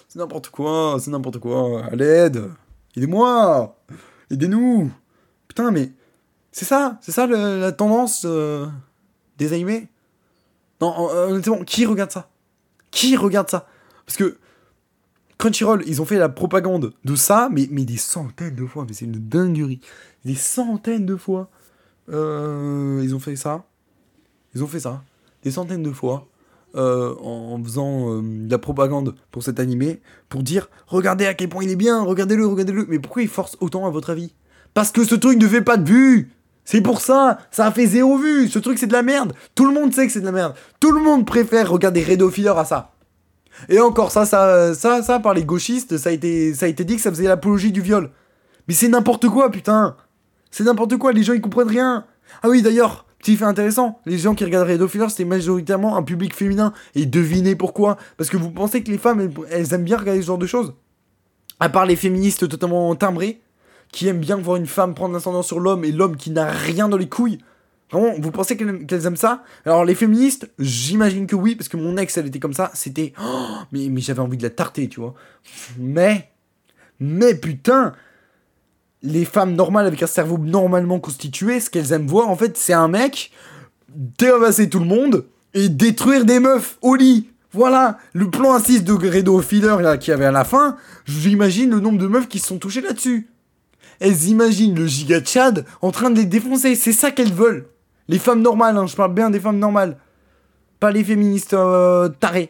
C'est 0.07 0.19
n'importe 0.19 0.49
quoi, 0.49 0.97
c'est 0.99 1.11
n'importe 1.11 1.39
quoi. 1.39 1.85
À 1.85 1.95
l'aide 1.95 2.49
Aidez-moi 2.97 3.77
Aidez-nous 4.29 4.91
Putain, 5.47 5.71
mais. 5.71 5.91
C'est 6.51 6.65
ça, 6.65 6.99
c'est 7.01 7.11
ça 7.11 7.25
la 7.25 7.71
tendance 7.71 8.23
euh, 8.25 8.67
des 9.37 9.53
animés? 9.53 9.87
Non, 10.81 11.09
honnêtement, 11.09 11.63
qui 11.63 11.85
regarde 11.85 12.11
ça? 12.11 12.29
Qui 12.91 13.15
regarde 13.15 13.49
ça? 13.49 13.67
Parce 14.05 14.17
que 14.17 14.37
Crunchyroll, 15.37 15.83
ils 15.87 16.01
ont 16.01 16.05
fait 16.05 16.17
la 16.17 16.29
propagande 16.29 16.93
de 17.03 17.15
ça, 17.15 17.49
mais, 17.51 17.67
des 17.67 17.97
centaines 17.97 18.55
de 18.55 18.65
fois. 18.65 18.85
Mais 18.87 18.93
c'est 18.93 19.05
une 19.05 19.13
dinguerie. 19.13 19.79
Des 20.25 20.35
centaines 20.35 21.05
de 21.05 21.15
fois. 21.15 21.49
Euh, 22.09 23.01
ils 23.03 23.15
ont 23.15 23.19
fait 23.19 23.35
ça. 23.35 23.65
Ils 24.55 24.63
ont 24.63 24.67
fait 24.67 24.79
ça. 24.79 25.03
Des 25.43 25.51
centaines 25.51 25.83
de 25.83 25.91
fois. 25.91 26.27
Euh, 26.75 27.13
en 27.21 27.61
faisant 27.63 28.09
euh, 28.09 28.21
de 28.23 28.49
la 28.49 28.57
propagande 28.57 29.15
pour 29.29 29.43
cet 29.43 29.59
animé. 29.59 30.01
Pour 30.29 30.41
dire 30.41 30.69
regardez 30.87 31.27
à 31.27 31.35
quel 31.35 31.47
point 31.47 31.63
il 31.63 31.69
est 31.69 31.75
bien, 31.75 32.01
regardez-le, 32.01 32.47
regardez-le. 32.47 32.87
Mais 32.89 32.97
pourquoi 32.97 33.21
il 33.21 33.27
force 33.27 33.57
autant 33.59 33.85
à 33.85 33.91
votre 33.91 34.09
avis? 34.09 34.33
Parce 34.73 34.91
que 34.91 35.03
ce 35.03 35.13
truc 35.13 35.39
ne 35.39 35.47
fait 35.47 35.61
pas 35.61 35.77
de 35.77 35.87
vue 35.87 36.31
c'est 36.65 36.81
pour 36.81 37.01
ça, 37.01 37.39
ça 37.51 37.65
a 37.65 37.71
fait 37.71 37.85
zéro 37.85 38.17
vue. 38.17 38.47
Ce 38.47 38.59
truc, 38.59 38.79
c'est 38.79 38.87
de 38.87 38.93
la 38.93 39.03
merde. 39.03 39.33
Tout 39.55 39.65
le 39.65 39.73
monde 39.73 39.93
sait 39.93 40.05
que 40.05 40.13
c'est 40.13 40.21
de 40.21 40.25
la 40.25 40.31
merde. 40.31 40.53
Tout 40.79 40.91
le 40.91 41.01
monde 41.01 41.25
préfère 41.25 41.69
regarder 41.69 42.03
Red 42.03 42.21
à 42.47 42.65
ça. 42.65 42.92
Et 43.69 43.79
encore, 43.79 44.11
ça, 44.11 44.25
ça, 44.25 44.73
ça, 44.73 45.01
ça, 45.03 45.19
par 45.19 45.33
les 45.33 45.43
gauchistes, 45.43 45.97
ça 45.97 46.09
a 46.09 46.11
été, 46.11 46.53
ça 46.53 46.65
a 46.65 46.71
dit 46.71 46.95
que 46.95 47.01
ça 47.01 47.11
faisait 47.11 47.27
l'apologie 47.27 47.71
du 47.71 47.81
viol. 47.81 48.11
Mais 48.67 48.73
c'est 48.73 48.87
n'importe 48.87 49.27
quoi, 49.27 49.51
putain. 49.51 49.95
C'est 50.51 50.63
n'importe 50.63 50.97
quoi. 50.97 51.11
Les 51.11 51.23
gens, 51.23 51.33
ils 51.33 51.41
comprennent 51.41 51.67
rien. 51.67 52.05
Ah 52.41 52.49
oui, 52.49 52.61
d'ailleurs, 52.61 53.05
petit 53.19 53.35
fait 53.35 53.45
intéressant. 53.45 53.99
Les 54.05 54.17
gens 54.17 54.35
qui 54.35 54.45
regardent 54.45 54.69
Red 54.69 54.85
Filler, 54.87 55.09
c'était 55.09 55.25
majoritairement 55.25 55.97
un 55.97 56.03
public 56.03 56.35
féminin. 56.35 56.73
Et 56.95 57.05
devinez 57.05 57.55
pourquoi. 57.55 57.97
Parce 58.17 58.29
que 58.29 58.37
vous 58.37 58.51
pensez 58.51 58.83
que 58.83 58.91
les 58.91 58.97
femmes, 58.97 59.19
elles, 59.19 59.33
elles 59.51 59.73
aiment 59.73 59.83
bien 59.83 59.97
regarder 59.97 60.21
ce 60.21 60.27
genre 60.27 60.37
de 60.37 60.47
choses. 60.47 60.73
À 61.59 61.69
part 61.69 61.85
les 61.85 61.95
féministes 61.95 62.47
totalement 62.49 62.93
timbrées 62.95 63.41
qui 63.91 64.07
aiment 64.07 64.19
bien 64.19 64.37
voir 64.37 64.57
une 64.57 64.65
femme 64.65 64.95
prendre 64.95 65.13
l'ascendant 65.13 65.43
sur 65.43 65.59
l'homme 65.59 65.85
et 65.85 65.91
l'homme 65.91 66.17
qui 66.17 66.31
n'a 66.31 66.49
rien 66.49 66.89
dans 66.89 66.97
les 66.97 67.07
couilles. 67.07 67.37
Vraiment, 67.91 68.13
vous 68.17 68.31
pensez 68.31 68.57
qu'elles 68.57 69.05
aiment 69.05 69.17
ça? 69.17 69.43
Alors 69.65 69.85
les 69.85 69.95
féministes, 69.95 70.49
j'imagine 70.57 71.27
que 71.27 71.35
oui, 71.35 71.55
parce 71.55 71.69
que 71.69 71.77
mon 71.77 71.97
ex, 71.97 72.17
elle 72.17 72.27
était 72.27 72.39
comme 72.39 72.53
ça, 72.53 72.71
c'était... 72.73 73.13
Oh, 73.21 73.57
mais, 73.71 73.89
mais 73.89 74.01
j'avais 74.01 74.21
envie 74.21 74.37
de 74.37 74.43
la 74.43 74.49
tarter, 74.49 74.89
tu 74.89 74.99
vois. 74.99 75.13
Mais... 75.77 76.29
Mais 76.99 77.35
putain 77.35 77.93
Les 79.01 79.25
femmes 79.25 79.55
normales 79.55 79.85
avec 79.85 80.01
un 80.01 80.07
cerveau 80.07 80.37
normalement 80.37 80.99
constitué, 80.99 81.59
ce 81.59 81.69
qu'elles 81.69 81.91
aiment 81.91 82.07
voir, 82.07 82.29
en 82.29 82.35
fait, 82.35 82.57
c'est 82.57 82.73
un 82.73 82.87
mec 82.87 83.31
dévasser 84.17 84.69
tout 84.69 84.79
le 84.79 84.85
monde 84.85 85.25
et 85.53 85.69
détruire 85.69 86.25
des 86.25 86.39
meufs 86.39 86.77
au 86.81 86.95
lit. 86.95 87.29
Voilà, 87.51 87.99
le 88.13 88.31
plan 88.31 88.57
6 88.59 88.83
de 88.83 88.93
Gredo 88.93 89.39
Filler 89.41 89.75
qu'il 89.99 90.09
y 90.09 90.13
avait 90.13 90.25
à 90.25 90.31
la 90.31 90.43
fin, 90.43 90.77
j'imagine 91.05 91.69
le 91.69 91.79
nombre 91.79 91.99
de 91.99 92.07
meufs 92.07 92.27
qui 92.27 92.39
se 92.39 92.47
sont 92.47 92.57
touchées 92.57 92.81
là-dessus. 92.81 93.29
Elles 93.99 94.29
imaginent 94.29 94.73
le 94.73 94.87
giga 94.87 95.23
Chad 95.23 95.65
en 95.81 95.91
train 95.91 96.09
de 96.09 96.15
les 96.15 96.25
défoncer, 96.25 96.73
c'est 96.73 96.93
ça 96.93 97.11
qu'elles 97.11 97.31
veulent. 97.31 97.67
Les 98.07 98.19
femmes 98.19 98.41
normales, 98.41 98.77
hein, 98.77 98.87
je 98.87 98.95
parle 98.95 99.13
bien 99.13 99.29
des 99.29 99.39
femmes 99.39 99.59
normales. 99.59 99.97
Pas 100.79 100.91
les 100.91 101.03
féministes 101.03 101.53
euh, 101.53 102.09
tarés. 102.09 102.49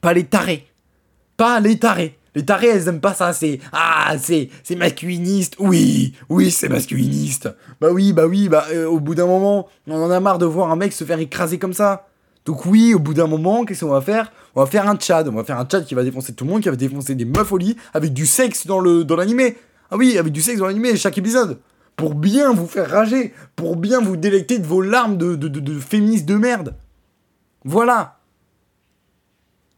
Pas 0.00 0.12
les 0.12 0.24
tarés. 0.24 0.66
Pas 1.36 1.60
les 1.60 1.78
tarés. 1.78 2.18
Les 2.34 2.44
tarés, 2.44 2.68
elles 2.68 2.86
aiment 2.86 3.00
pas 3.00 3.14
ça, 3.14 3.32
c'est 3.32 3.58
ah, 3.72 4.14
c'est 4.16 4.50
c'est 4.62 4.76
masculiniste. 4.76 5.56
Oui, 5.58 6.14
oui, 6.28 6.52
c'est 6.52 6.68
masculiniste. 6.68 7.48
Bah 7.80 7.88
oui, 7.90 8.12
bah 8.12 8.26
oui, 8.26 8.48
bah 8.48 8.66
euh, 8.70 8.86
au 8.86 9.00
bout 9.00 9.16
d'un 9.16 9.26
moment, 9.26 9.66
on 9.88 10.00
en 10.00 10.10
a 10.10 10.20
marre 10.20 10.38
de 10.38 10.46
voir 10.46 10.70
un 10.70 10.76
mec 10.76 10.92
se 10.92 11.02
faire 11.02 11.18
écraser 11.18 11.58
comme 11.58 11.72
ça. 11.72 12.06
Donc 12.44 12.66
oui, 12.66 12.94
au 12.94 13.00
bout 13.00 13.14
d'un 13.14 13.26
moment, 13.26 13.64
qu'est-ce 13.64 13.84
qu'on 13.84 13.90
va 13.90 14.00
faire? 14.00 14.30
On 14.54 14.60
va 14.60 14.66
faire 14.66 14.88
un 14.88 14.96
Tchad, 14.96 15.26
on 15.28 15.32
va 15.32 15.42
faire 15.42 15.58
un 15.58 15.64
Tchad 15.64 15.84
qui 15.84 15.94
va 15.94 16.04
défoncer 16.04 16.32
tout 16.32 16.44
le 16.44 16.50
monde, 16.50 16.62
qui 16.62 16.68
va 16.68 16.76
défoncer 16.76 17.16
des 17.16 17.24
meufs 17.24 17.50
au 17.50 17.58
lit 17.58 17.76
avec 17.94 18.12
du 18.12 18.26
sexe 18.26 18.66
dans 18.66 18.78
le 18.78 19.02
dans. 19.02 19.16
Ah 19.90 19.96
oui, 19.96 20.16
avec 20.16 20.32
du 20.32 20.40
sexe 20.40 20.60
dans 20.60 20.66
l'animé 20.66 20.96
chaque 20.96 21.18
épisode. 21.18 21.58
Pour 21.96 22.14
bien 22.14 22.52
vous 22.52 22.66
faire 22.66 22.90
rager, 22.90 23.34
pour 23.56 23.76
bien 23.76 24.00
vous 24.00 24.16
délecter 24.16 24.58
de 24.58 24.66
vos 24.66 24.80
larmes 24.80 25.16
de, 25.16 25.36
de, 25.36 25.48
de, 25.48 25.78
féministes 25.78 26.26
de 26.26 26.36
merde. 26.36 26.74
Voilà. 27.64 28.18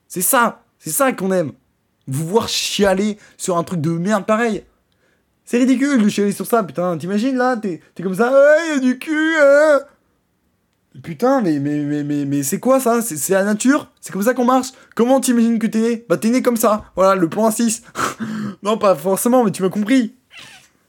C'est 0.09 0.21
ça, 0.21 0.63
c'est 0.79 0.91
ça 0.91 1.13
qu'on 1.13 1.33
aime 1.33 1.53
vous 2.07 2.27
voir 2.27 2.49
chialer 2.49 3.19
sur 3.37 3.57
un 3.57 3.65
truc 3.65 3.81
de 3.81 3.91
merde 3.91 4.27
pareil. 4.27 4.65
C'est 5.45 5.59
ridicule 5.59 6.03
de 6.03 6.09
chialer 6.09 6.33
sur 6.33 6.47
ça, 6.47 6.63
putain. 6.63 6.97
T'imagines 6.97 7.37
là 7.37 7.57
T'es 7.57 7.81
comme 8.03 8.15
ça, 8.15 8.31
ouais, 8.31 8.69
y 8.69 8.77
a 8.77 8.79
du 8.79 8.99
cul, 8.99 9.35
hein 9.41 9.81
Putain, 11.03 11.41
mais, 11.41 11.59
mais, 11.59 11.79
mais, 11.79 12.05
mais, 12.05 12.25
mais 12.27 12.43
c'est 12.43 12.61
quoi 12.61 12.79
ça? 12.79 13.01
C'est 13.01 13.33
la 13.33 13.45
nature? 13.45 13.91
C'est 14.01 14.13
comme 14.13 14.23
ça 14.23 14.35
qu'on 14.35 14.45
marche? 14.45 14.69
Comment 14.95 15.21
t'imagines 15.21 15.59
que 15.59 15.67
t'es 15.67 15.81
né? 15.81 16.05
Bah 16.07 16.19
t'es 16.19 16.29
né 16.29 16.43
comme 16.43 16.59
ça. 16.59 16.85
Voilà, 16.97 17.15
le 17.15 17.31
point 17.31 17.51
6. 17.51 17.83
non, 18.63 18.77
pas 18.77 18.95
forcément, 18.95 19.43
mais 19.43 19.51
tu 19.51 19.63
m'as 19.63 19.71
compris. 19.71 20.15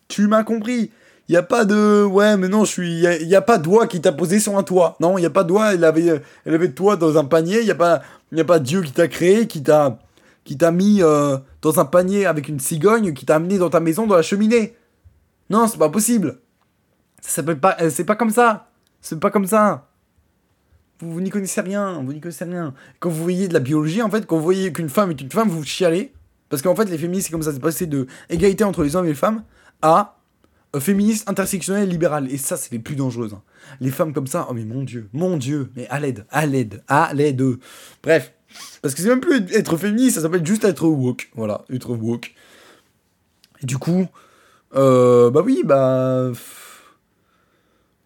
Tu 0.09 0.27
m'as 0.27 0.43
compris. 0.43 0.91
Y 1.29 1.37
a 1.37 1.43
pas 1.43 1.65
de... 1.65 2.03
Ouais, 2.03 2.35
mais 2.37 2.49
non, 2.49 2.65
je 2.65 2.71
suis... 2.71 2.99
Y 2.99 3.07
a, 3.07 3.17
y 3.21 3.35
a 3.35 3.41
pas 3.41 3.57
de 3.57 3.63
doigt 3.63 3.87
qui 3.87 4.01
t'a 4.01 4.11
posé 4.11 4.39
sur 4.39 4.57
un 4.57 4.63
toit. 4.63 4.97
Non, 4.99 5.17
y 5.17 5.25
a 5.25 5.29
pas 5.29 5.43
de 5.43 5.49
doigt, 5.49 5.73
elle 5.73 5.83
avait, 5.83 6.21
elle 6.45 6.53
avait 6.53 6.71
toi 6.71 6.97
dans 6.97 7.17
un 7.17 7.25
panier. 7.25 7.63
Y 7.63 7.71
a 7.71 7.75
pas, 7.75 8.01
y 8.31 8.41
a 8.41 8.45
pas 8.45 8.59
Dieu 8.59 8.81
qui 8.81 8.91
t'a 8.91 9.07
créé, 9.07 9.47
qui 9.47 9.63
t'a 9.63 9.99
qui 10.43 10.57
t'a 10.57 10.71
mis 10.71 11.01
euh, 11.01 11.37
dans 11.61 11.79
un 11.79 11.85
panier 11.85 12.25
avec 12.25 12.49
une 12.49 12.59
cigogne, 12.59 13.13
qui 13.13 13.25
t'a 13.25 13.35
amené 13.35 13.57
dans 13.57 13.69
ta 13.69 13.79
maison 13.79 14.07
dans 14.07 14.15
la 14.15 14.21
cheminée. 14.21 14.75
Non, 15.49 15.67
c'est 15.67 15.77
pas 15.77 15.89
possible. 15.89 16.39
Ça 17.21 17.29
s'appelle 17.29 17.59
pas. 17.59 17.77
Euh, 17.81 17.89
c'est 17.89 18.03
pas 18.03 18.15
comme 18.15 18.29
ça. 18.29 18.67
C'est 19.01 19.19
pas 19.19 19.31
comme 19.31 19.47
ça. 19.47 19.87
Vous, 20.99 21.21
n'y 21.21 21.29
connaissez 21.29 21.61
rien. 21.61 22.01
Vous 22.01 22.13
n'y 22.13 22.19
connaissez 22.19 22.45
rien. 22.45 22.73
Quand 22.99 23.09
vous 23.09 23.23
voyez 23.23 23.47
de 23.47 23.53
la 23.53 23.59
biologie, 23.59 24.01
en 24.01 24.09
fait, 24.09 24.25
quand 24.25 24.37
vous 24.37 24.43
voyez 24.43 24.71
qu'une 24.73 24.89
femme 24.89 25.11
est 25.11 25.21
une 25.21 25.31
femme, 25.31 25.49
vous 25.49 25.63
chialez. 25.63 26.13
Parce 26.49 26.61
qu'en 26.61 26.75
fait, 26.75 26.85
les 26.85 26.97
féministes, 26.97 27.27
c'est 27.27 27.31
comme 27.31 27.43
ça. 27.43 27.53
C'est 27.53 27.59
passé 27.59 27.87
de 27.87 28.07
égalité 28.29 28.63
entre 28.63 28.83
les 28.83 28.95
hommes 28.95 29.05
et 29.05 29.09
les 29.09 29.15
femmes 29.15 29.43
à 29.81 30.17
féministe 30.79 31.29
intersectionnel 31.29 31.87
libéral. 31.87 32.31
Et 32.31 32.37
ça, 32.37 32.57
c'est 32.57 32.71
les 32.71 32.79
plus 32.79 32.95
dangereuses. 32.95 33.33
Hein. 33.33 33.41
Les 33.79 33.91
femmes 33.91 34.13
comme 34.13 34.27
ça, 34.27 34.47
oh 34.49 34.53
mais 34.53 34.65
mon 34.65 34.83
dieu, 34.83 35.09
mon 35.13 35.37
dieu, 35.37 35.69
mais 35.75 35.87
à 35.87 35.99
l'aide, 35.99 36.25
à 36.29 36.45
l'aide, 36.45 36.83
à 36.87 37.13
l'aide. 37.13 37.43
Bref. 38.01 38.33
Parce 38.81 38.93
que 38.93 39.01
c'est 39.01 39.09
même 39.09 39.19
plus 39.19 39.43
être 39.53 39.77
féministe, 39.77 40.15
ça 40.15 40.21
s'appelle 40.21 40.45
juste 40.45 40.63
être 40.63 40.87
woke. 40.87 41.29
Voilà, 41.35 41.65
être 41.71 41.95
woke. 41.95 42.33
Et 43.61 43.65
du 43.65 43.77
coup, 43.77 44.05
euh, 44.75 45.31
bah 45.31 45.41
oui, 45.43 45.61
bah. 45.65 46.31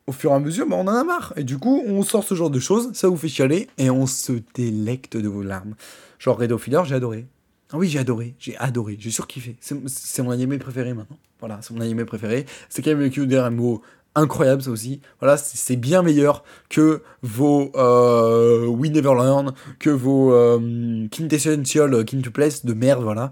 Au 0.05 0.13
fur 0.13 0.31
et 0.31 0.33
à 0.35 0.39
mesure, 0.39 0.65
bah 0.67 0.77
on 0.77 0.87
en 0.87 0.95
a 0.95 1.03
marre. 1.03 1.33
Et 1.35 1.43
du 1.43 1.57
coup, 1.57 1.83
on 1.85 2.01
sort 2.01 2.23
ce 2.23 2.33
genre 2.33 2.49
de 2.49 2.59
choses, 2.59 2.93
ça 2.93 3.09
vous 3.09 3.17
fait 3.17 3.27
chialer, 3.27 3.67
et 3.77 3.89
on 3.89 4.07
se 4.07 4.31
délecte 4.55 5.17
de 5.17 5.27
vos 5.27 5.43
larmes. 5.43 5.75
Genre 6.17 6.37
Red 6.39 6.55
Filler, 6.57 6.81
j'ai 6.85 6.95
adoré. 6.95 7.27
Ah 7.73 7.77
oui, 7.77 7.89
j'ai 7.89 7.99
adoré, 7.99 8.33
j'ai 8.39 8.55
adoré, 8.57 8.95
j'ai 8.97 9.11
surkiffé. 9.11 9.57
C'est 9.59 10.23
mon 10.23 10.31
animé 10.31 10.57
préféré 10.57 10.93
maintenant. 10.93 11.17
Voilà, 11.39 11.59
c'est 11.61 11.73
mon 11.73 11.81
animé 11.81 12.05
préféré. 12.05 12.45
C'est 12.69 12.81
quand 12.81 12.91
même 12.91 12.99
le 12.99 13.09
QDRMO 13.09 13.81
incroyable 14.17 14.63
ça 14.63 14.71
aussi. 14.71 14.99
Voilà, 15.19 15.37
c'est 15.37 15.75
bien 15.75 16.01
meilleur 16.01 16.43
que 16.69 17.01
vos 17.21 17.71
euh, 17.75 18.65
We 18.65 18.91
Never 18.91 19.13
Learn, 19.13 19.53
que 19.79 19.89
vos 19.89 20.33
euh, 20.33 21.07
Quintessential 21.09 22.03
Place 22.33 22.65
de 22.65 22.73
merde, 22.73 23.03
voilà. 23.03 23.31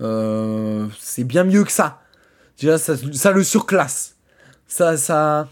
Euh, 0.00 0.86
c'est 0.98 1.24
bien 1.24 1.44
mieux 1.44 1.64
que 1.64 1.72
ça. 1.72 2.00
Déjà, 2.60 2.78
ça, 2.78 2.94
ça 3.12 3.30
le 3.30 3.44
surclasse. 3.44 4.16
Ça, 4.66 4.96
ça, 4.96 5.48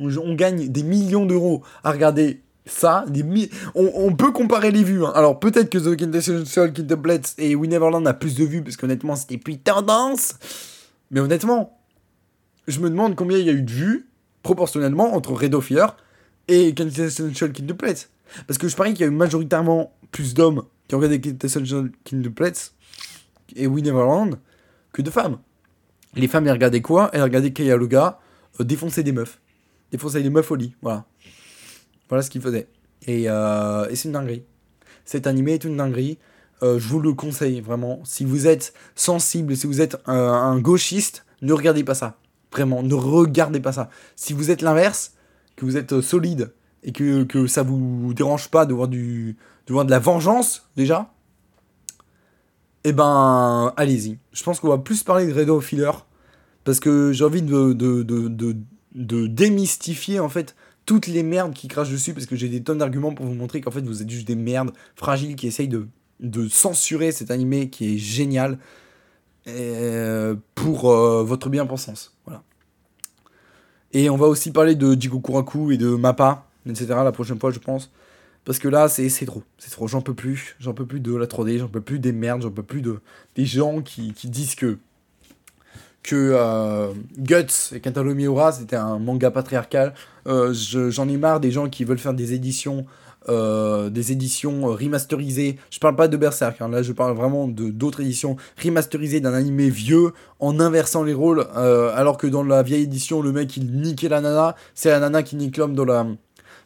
on 0.00 0.34
gagne 0.34 0.68
des 0.68 0.82
millions 0.82 1.26
d'euros 1.26 1.62
à 1.84 1.92
regarder 1.92 2.40
ça. 2.66 3.04
Des 3.08 3.24
on, 3.74 3.90
on, 3.94 4.14
peut 4.14 4.32
comparer 4.32 4.70
les 4.70 4.82
vues. 4.82 5.04
Hein. 5.04 5.12
Alors 5.14 5.38
peut-être 5.38 5.70
que 5.70 5.78
The 5.78 5.96
Quintessential 5.96 6.72
Place 6.72 7.34
et 7.38 7.54
We 7.54 7.70
Never 7.70 7.90
Learn 7.90 8.06
a 8.06 8.14
plus 8.14 8.34
de 8.34 8.44
vues 8.44 8.62
parce 8.62 8.76
qu'honnêtement 8.76 9.16
c'était 9.16 9.38
plus 9.38 9.58
tendance. 9.58 10.34
Mais 11.10 11.20
honnêtement, 11.20 11.78
je 12.66 12.80
me 12.80 12.90
demande 12.90 13.14
combien 13.14 13.38
il 13.38 13.46
y 13.46 13.50
a 13.50 13.52
eu 13.52 13.62
de 13.62 13.70
vues 13.70 14.08
proportionnellement 14.42 15.14
entre 15.14 15.32
Red 15.32 15.54
of 15.54 15.70
et 16.48 16.74
Quintessential 16.74 17.52
Kingdom 17.52 17.76
Plates. 17.76 18.10
Parce 18.46 18.58
que 18.58 18.68
je 18.68 18.76
parie 18.76 18.92
qu'il 18.92 19.02
y 19.02 19.04
a 19.04 19.08
eu 19.08 19.14
majoritairement 19.14 19.92
plus 20.10 20.34
d'hommes 20.34 20.64
qui 20.86 20.94
ont 20.94 20.98
regardé 20.98 21.20
Quintessential 21.20 21.90
Kingdom 22.04 22.32
Plates 22.32 22.74
et 23.56 23.66
We 23.66 23.82
Neverland 23.82 24.38
que 24.92 25.02
de 25.02 25.10
femmes. 25.10 25.38
Les 26.14 26.28
femmes, 26.28 26.46
elles 26.46 26.52
regardaient 26.52 26.82
quoi? 26.82 27.10
Elles 27.12 27.22
regardaient 27.22 27.52
Kaya 27.52 27.76
Loga 27.76 28.18
euh, 28.60 28.64
défoncer 28.64 29.02
des 29.02 29.12
meufs. 29.12 29.40
Défoncer 29.92 30.22
des 30.22 30.30
meufs 30.30 30.50
au 30.50 30.56
lit, 30.56 30.74
voilà. 30.82 31.04
Voilà 32.08 32.22
ce 32.22 32.30
qu'il 32.30 32.40
faisait. 32.40 32.68
Et, 33.06 33.24
euh, 33.28 33.88
et 33.88 33.96
c'est 33.96 34.08
une 34.08 34.12
dinguerie. 34.12 34.44
Cet 35.04 35.26
animé 35.26 35.54
est 35.54 35.64
une 35.64 35.76
dinguerie. 35.76 36.18
Euh, 36.62 36.78
je 36.78 36.88
vous 36.88 37.00
le 37.00 37.12
conseille 37.12 37.60
vraiment. 37.60 38.00
Si 38.04 38.24
vous 38.24 38.46
êtes 38.46 38.72
sensible, 38.94 39.56
si 39.56 39.66
vous 39.66 39.80
êtes 39.80 39.96
un 40.06 40.58
gauchiste, 40.58 41.24
ne 41.42 41.52
regardez 41.52 41.84
pas 41.84 41.94
ça. 41.94 42.16
Vraiment, 42.52 42.82
ne 42.82 42.94
regardez 42.94 43.60
pas 43.60 43.72
ça. 43.72 43.90
Si 44.16 44.32
vous 44.32 44.50
êtes 44.50 44.62
l'inverse, 44.62 45.12
que 45.56 45.64
vous 45.64 45.76
êtes 45.76 45.92
euh, 45.92 46.02
solide 46.02 46.52
et 46.82 46.92
que, 46.92 47.24
que 47.24 47.46
ça 47.46 47.62
vous 47.62 48.14
dérange 48.14 48.48
pas 48.48 48.64
de 48.64 48.72
voir, 48.72 48.88
de 48.88 49.34
la 49.68 49.98
vengeance, 49.98 50.68
déjà, 50.76 51.12
eh 52.84 52.92
ben, 52.92 53.72
allez-y. 53.76 54.18
Je 54.32 54.42
pense 54.44 54.60
qu'on 54.60 54.68
va 54.68 54.78
plus 54.78 55.02
parler 55.02 55.26
de 55.26 55.34
Redo 55.34 55.60
Filler 55.60 55.90
parce 56.64 56.80
que 56.80 57.12
j'ai 57.12 57.24
envie 57.24 57.42
de, 57.42 57.72
de 57.72 59.26
démystifier 59.26 60.20
en 60.20 60.28
fait 60.28 60.54
toutes 60.86 61.06
les 61.06 61.22
merdes 61.22 61.52
qui 61.52 61.68
crachent 61.68 61.90
dessus 61.90 62.14
parce 62.14 62.26
que 62.26 62.36
j'ai 62.36 62.48
des 62.48 62.62
tonnes 62.62 62.78
d'arguments 62.78 63.12
pour 63.12 63.26
vous 63.26 63.34
montrer 63.34 63.60
qu'en 63.60 63.70
fait 63.70 63.82
vous 63.82 64.00
êtes 64.00 64.08
juste 64.08 64.26
des 64.26 64.36
merdes 64.36 64.70
fragiles 64.94 65.36
qui 65.36 65.46
essayent 65.46 65.68
de, 65.68 65.88
de 66.20 66.48
censurer 66.48 67.12
cet 67.12 67.30
animé 67.30 67.70
qui 67.70 67.94
est 67.94 67.98
génial 67.98 68.58
euh, 69.46 70.34
pour 70.54 70.90
euh, 70.90 71.22
votre 71.22 71.48
bien-pensance. 71.48 72.14
Voilà. 72.26 72.42
Et 73.92 74.10
on 74.10 74.16
va 74.16 74.26
aussi 74.26 74.50
parler 74.50 74.74
de 74.74 75.00
Jigokuraku 75.00 75.72
et 75.72 75.78
de 75.78 75.88
Mappa, 75.88 76.46
etc. 76.68 76.88
la 76.88 77.12
prochaine 77.12 77.38
fois, 77.38 77.50
je 77.50 77.58
pense. 77.58 77.90
Parce 78.44 78.58
que 78.58 78.68
là, 78.68 78.88
c'est 78.88 79.08
trop. 79.26 79.42
C'est 79.58 79.70
trop. 79.70 79.88
J'en 79.88 80.00
peux 80.00 80.14
plus. 80.14 80.56
J'en 80.58 80.74
peux 80.74 80.86
plus 80.86 81.00
de 81.00 81.14
la 81.14 81.26
3D. 81.26 81.58
J'en 81.58 81.68
peux 81.68 81.80
plus 81.80 81.98
des 81.98 82.12
merdes. 82.12 82.42
J'en 82.42 82.50
peux 82.50 82.62
plus 82.62 82.82
de 82.82 83.00
des 83.36 83.46
gens 83.46 83.80
qui, 83.82 84.12
qui 84.12 84.28
disent 84.28 84.54
que 84.54 84.78
que 86.02 86.32
euh, 86.34 86.92
Guts 87.18 87.74
et 87.74 87.80
Kentaro 87.80 88.14
Miura 88.14 88.52
c'était 88.52 88.76
un 88.76 88.98
manga 88.98 89.30
patriarcal. 89.30 89.94
J'en 90.26 91.08
ai 91.08 91.16
marre 91.16 91.40
des 91.40 91.50
gens 91.50 91.68
qui 91.68 91.84
veulent 91.84 91.98
faire 91.98 92.14
des 92.14 92.32
éditions 92.32 92.86
euh, 93.28 93.90
des 93.90 94.12
éditions 94.12 94.68
euh, 94.68 94.74
remasterisées. 94.74 95.58
Je 95.70 95.80
parle 95.80 95.96
pas 95.96 96.08
de 96.08 96.16
Berserk, 96.16 96.60
hein. 96.60 96.68
là 96.68 96.82
je 96.82 96.92
parle 96.92 97.16
vraiment 97.16 97.48
de 97.48 97.68
d'autres 97.68 98.00
éditions 98.00 98.36
remasterisées 98.62 99.20
d'un 99.20 99.34
animé 99.34 99.68
vieux 99.68 100.12
en 100.38 100.60
inversant 100.60 101.02
les 101.02 101.14
rôles, 101.14 101.46
euh, 101.56 101.90
alors 101.94 102.16
que 102.16 102.26
dans 102.28 102.44
la 102.44 102.62
vieille 102.62 102.84
édition, 102.84 103.20
le 103.20 103.32
mec 103.32 103.56
il 103.56 103.80
niquait 103.80 104.08
la 104.08 104.20
nana, 104.20 104.54
c'est 104.74 104.90
la 104.90 105.00
nana 105.00 105.22
qui 105.24 105.36
nique 105.36 105.56
l'homme 105.56 105.74
dans 105.74 105.84
la, 105.84 106.06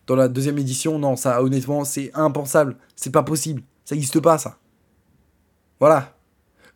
dans 0.06 0.14
la 0.14 0.28
deuxième 0.28 0.58
édition. 0.58 0.98
Non, 0.98 1.16
ça 1.16 1.42
honnêtement 1.42 1.84
c'est 1.84 2.10
impensable, 2.14 2.76
c'est 2.96 3.12
pas 3.12 3.22
possible, 3.22 3.62
ça 3.84 3.94
n'existe 3.94 4.20
pas 4.20 4.36
ça. 4.36 4.58
Voilà. 5.80 6.14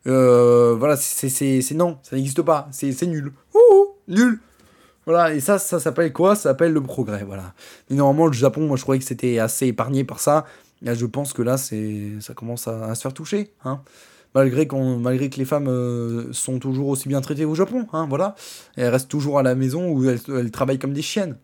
voilà, 0.05 0.97
c'est 0.97 1.71
non, 1.75 1.99
ça 2.01 2.15
n'existe 2.15 2.41
pas, 2.41 2.67
c'est 2.71 3.01
nul. 3.03 3.31
Ouh, 3.53 3.95
nul. 4.07 4.39
Voilà, 5.07 5.33
et 5.33 5.39
ça, 5.39 5.57
ça 5.57 5.79
s'appelle 5.79 6.11
quoi? 6.11 6.35
Ça 6.35 6.49
s'appelle 6.49 6.73
le 6.73 6.83
progrès, 6.83 7.23
voilà. 7.23 7.53
Et 7.89 7.93
normalement, 7.95 8.27
le 8.27 8.33
Japon, 8.33 8.67
moi, 8.67 8.75
je 8.75 8.81
croyais 8.81 8.99
que 8.99 9.05
c'était 9.05 9.39
assez 9.39 9.67
épargné 9.67 10.03
par 10.03 10.19
ça. 10.19 10.45
Là, 10.81 10.95
je 10.95 11.05
pense 11.05 11.31
que 11.31 11.41
là, 11.41 11.57
c'est, 11.57 12.11
ça 12.19 12.33
commence 12.33 12.67
à, 12.67 12.93
se 12.93 13.03
faire 13.03 13.13
toucher, 13.13 13.53
hein. 13.63 13.81
Malgré, 14.35 14.67
qu'on, 14.67 14.99
malgré 14.99 15.29
que 15.29 15.37
les 15.37 15.45
femmes 15.45 15.69
euh, 15.69 16.31
sont 16.33 16.59
toujours 16.59 16.89
aussi 16.89 17.07
bien 17.07 17.21
traitées 17.21 17.45
au 17.45 17.55
Japon, 17.55 17.87
hein, 17.93 18.05
voilà. 18.09 18.35
elles 18.75 18.89
restent 18.89 19.07
toujours 19.07 19.39
à 19.39 19.43
la 19.43 19.55
maison 19.55 19.89
où 19.89 20.03
elles, 20.07 20.51
travaillent 20.51 20.77
comme 20.77 20.93
des 20.93 21.01
chiennes. 21.01 21.37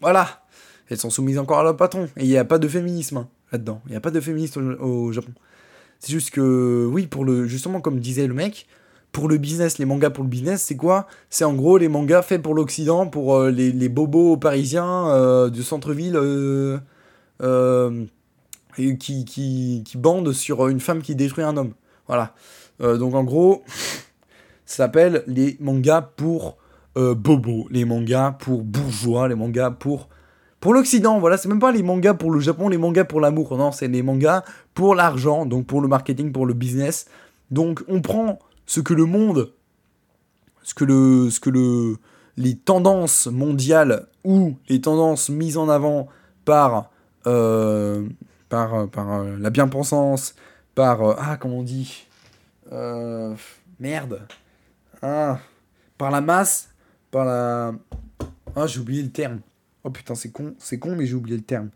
Voilà. 0.00 0.46
Elles 0.88 0.96
sont 0.96 1.10
soumises 1.10 1.38
encore 1.38 1.58
à 1.58 1.64
leur 1.64 1.76
patron. 1.76 2.08
Et 2.16 2.22
il 2.22 2.28
n'y 2.28 2.38
a 2.38 2.44
pas 2.44 2.58
de 2.58 2.68
féminisme 2.68 3.16
hein, 3.16 3.28
là-dedans. 3.50 3.82
Il 3.86 3.90
n'y 3.90 3.96
a 3.96 4.00
pas 4.00 4.12
de 4.12 4.20
féminisme 4.20 4.76
au, 4.80 5.08
au 5.08 5.12
Japon. 5.12 5.32
C'est 5.98 6.12
juste 6.12 6.30
que, 6.30 6.88
oui, 6.90 7.08
pour 7.08 7.24
le, 7.24 7.48
justement, 7.48 7.80
comme 7.80 7.98
disait 7.98 8.28
le 8.28 8.34
mec, 8.34 8.68
pour 9.12 9.28
le 9.28 9.38
business, 9.38 9.78
les 9.78 9.84
mangas 9.84 10.10
pour 10.10 10.24
le 10.24 10.30
business, 10.30 10.62
c'est 10.62 10.76
quoi? 10.76 11.06
C'est 11.30 11.44
en 11.44 11.54
gros 11.54 11.78
les 11.78 11.88
mangas 11.88 12.22
faits 12.22 12.42
pour 12.42 12.54
l'Occident, 12.54 13.06
pour 13.06 13.34
euh, 13.34 13.50
les, 13.50 13.72
les, 13.72 13.88
bobos 13.88 14.36
parisiens 14.36 15.08
euh, 15.08 15.50
du 15.50 15.62
centre-ville. 15.62 16.16
Euh, 16.16 16.78
qui, 18.76 19.24
qui, 19.24 19.82
qui 19.84 19.98
bande 19.98 20.32
sur 20.32 20.68
une 20.68 20.78
femme 20.78 21.02
qui 21.02 21.16
détruit 21.16 21.42
un 21.42 21.56
homme. 21.56 21.72
Voilà. 22.06 22.32
donc 22.80 23.14
en 23.14 23.24
gros, 23.24 23.64
ça 24.66 24.84
s'appelle 24.84 25.24
les 25.26 25.56
mangas 25.58 26.02
pour 26.02 26.58
bobo, 26.94 27.66
les 27.70 27.84
mangas 27.84 28.32
pour 28.38 28.62
bourgeois, 28.62 29.26
les 29.28 29.34
mangas 29.34 29.72
pour 29.72 30.08
pour 30.60 30.74
l'Occident, 30.74 31.20
voilà, 31.20 31.36
c'est 31.36 31.48
même 31.48 31.60
pas 31.60 31.70
les 31.70 31.84
mangas 31.84 32.14
pour 32.14 32.32
le 32.32 32.40
Japon, 32.40 32.68
les 32.68 32.78
mangas 32.78 33.04
pour 33.04 33.20
l'amour, 33.20 33.56
non, 33.56 33.70
c'est 33.70 33.86
les 33.86 34.02
mangas 34.02 34.42
pour 34.74 34.96
l'argent, 34.96 35.46
donc 35.46 35.66
pour 35.66 35.80
le 35.80 35.86
marketing, 35.86 36.32
pour 36.32 36.46
le 36.46 36.54
business. 36.54 37.06
Donc 37.52 37.84
on 37.88 38.00
prend 38.00 38.40
ce 38.68 38.80
que 38.80 38.92
le 38.92 39.06
monde, 39.06 39.50
ce 40.62 40.74
que 40.74 40.84
le, 40.84 41.30
ce 41.30 41.40
que 41.40 41.48
le, 41.48 41.96
les 42.36 42.54
tendances 42.54 43.26
mondiales 43.26 44.06
ou 44.24 44.56
les 44.68 44.80
tendances 44.82 45.30
mises 45.30 45.56
en 45.56 45.70
avant 45.70 46.06
par, 46.44 46.90
euh, 47.26 48.06
par, 48.50 48.86
par 48.90 49.12
euh, 49.14 49.38
la 49.38 49.48
bien-pensance, 49.48 50.34
par, 50.74 51.02
euh, 51.02 51.14
ah, 51.18 51.38
comment 51.38 51.60
on 51.60 51.62
dit, 51.62 52.06
merde, 53.80 54.20
ah, 55.00 55.38
par 55.96 56.10
la 56.10 56.20
masse, 56.20 56.68
par 57.10 57.24
la, 57.24 57.72
ah, 58.54 58.66
j'ai 58.66 58.80
oublié 58.80 59.02
le 59.02 59.10
terme 59.10 59.40
Oh 59.82 59.90
putain, 59.90 60.14
c'est 60.14 60.30
con, 60.30 60.54
c'est 60.58 60.78
con, 60.78 60.94
mais 60.94 61.06
j'ai 61.06 61.14
oublié 61.14 61.38
le 61.38 61.42
terme. 61.42 61.70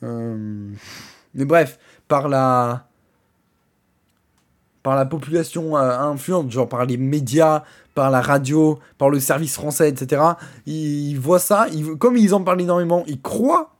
Mais 0.00 1.44
bref, 1.44 1.78
par 2.06 2.28
la 2.28 2.87
par 4.88 4.96
la 4.96 5.04
population 5.04 5.76
euh, 5.76 5.98
influente, 5.98 6.50
genre 6.50 6.66
par 6.66 6.86
les 6.86 6.96
médias, 6.96 7.62
par 7.94 8.10
la 8.10 8.22
radio, 8.22 8.78
par 8.96 9.10
le 9.10 9.20
service 9.20 9.52
français, 9.52 9.90
etc. 9.90 10.22
Ils, 10.64 11.16
voient 11.16 11.38
ça, 11.38 11.66
comme 11.98 12.16
ils 12.16 12.32
en 12.32 12.42
parlent 12.42 12.62
énormément, 12.62 13.04
ils 13.06 13.20
croient 13.20 13.74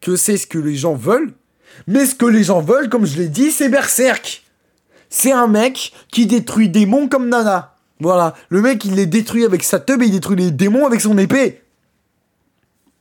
que 0.00 0.14
c'est 0.14 0.36
ce 0.36 0.46
que 0.46 0.60
les 0.60 0.76
gens 0.76 0.94
veulent. 0.94 1.34
Mais 1.88 2.06
ce 2.06 2.14
que 2.14 2.26
les 2.26 2.44
gens 2.44 2.60
veulent, 2.60 2.88
comme 2.88 3.04
je 3.04 3.18
l'ai 3.18 3.26
dit, 3.26 3.50
c'est 3.50 3.68
Berserk. 3.68 4.44
C'est 5.10 5.32
un 5.32 5.48
mec 5.48 5.92
qui 6.12 6.26
détruit 6.26 6.68
des 6.68 6.86
démons 6.86 7.08
comme 7.08 7.28
Nana. 7.28 7.74
Voilà, 7.98 8.36
le 8.48 8.62
mec 8.62 8.84
il 8.84 8.94
les 8.94 9.06
détruit 9.06 9.44
avec 9.44 9.64
sa 9.64 9.80
teub 9.80 10.02
et 10.02 10.06
il 10.06 10.12
détruit 10.12 10.36
les 10.36 10.52
démons 10.52 10.86
avec 10.86 11.00
son 11.00 11.18
épée. 11.18 11.64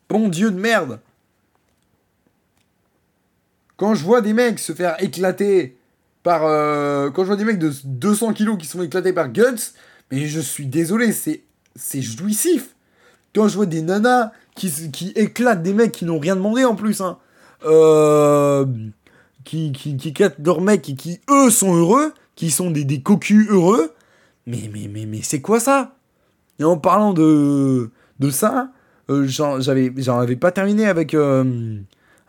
Bon 0.10 0.28
Dieu 0.28 0.50
de 0.50 0.60
merde. 0.60 1.00
Quand 3.78 3.94
je 3.94 4.04
vois 4.04 4.22
des 4.22 4.34
mecs 4.34 4.58
se 4.58 4.74
faire 4.74 4.96
éclater 5.04 5.78
par... 6.24 6.46
Euh, 6.46 7.10
quand 7.10 7.24
je 7.24 7.28
vois 7.28 7.36
des 7.36 7.46
mecs 7.46 7.60
de 7.60 7.72
200 7.84 8.34
kilos 8.34 8.58
qui 8.58 8.68
sont 8.68 8.82
éclatés 8.82 9.14
par 9.14 9.30
Guts, 9.30 9.74
mais 10.12 10.28
je 10.28 10.40
suis 10.40 10.66
désolé, 10.66 11.12
c'est, 11.12 11.44
c'est 11.76 12.02
jouissif. 12.02 12.76
Quand 13.34 13.48
je 13.48 13.56
vois 13.56 13.66
des 13.66 13.82
nanas 13.82 14.32
qui, 14.56 14.92
qui 14.92 15.10
éclatent 15.16 15.64
des 15.64 15.74
mecs 15.74 15.92
qui 15.92 16.06
n'ont 16.06 16.20
rien 16.20 16.36
demandé 16.36 16.66
en 16.66 16.76
plus, 16.76 17.02
hein, 17.02 17.18
euh, 17.66 18.66
qui, 19.44 19.72
qui, 19.72 19.98
qui 19.98 20.10
éclatent 20.10 20.38
leurs 20.44 20.62
mecs 20.62 20.90
et 20.90 20.96
qui, 20.96 21.20
eux, 21.30 21.50
sont 21.50 21.74
heureux, 21.74 22.14
qui 22.36 22.52
sont 22.52 22.72
des, 22.72 22.84
des 22.84 23.02
cocus 23.02 23.48
heureux, 23.50 23.94
mais, 24.46 24.70
mais, 24.74 24.90
mais, 24.92 25.06
mais 25.06 25.22
c'est 25.22 25.42
quoi 25.42 25.60
ça? 25.60 25.96
Et 26.60 26.64
en 26.64 26.78
parlant 26.78 27.14
de, 27.14 27.90
de 28.20 28.30
ça, 28.30 28.72
euh, 29.10 29.26
j'avais, 29.28 29.92
j'en 29.98 30.20
avais 30.20 30.36
pas 30.36 30.52
terminé 30.52 30.86
avec, 30.86 31.16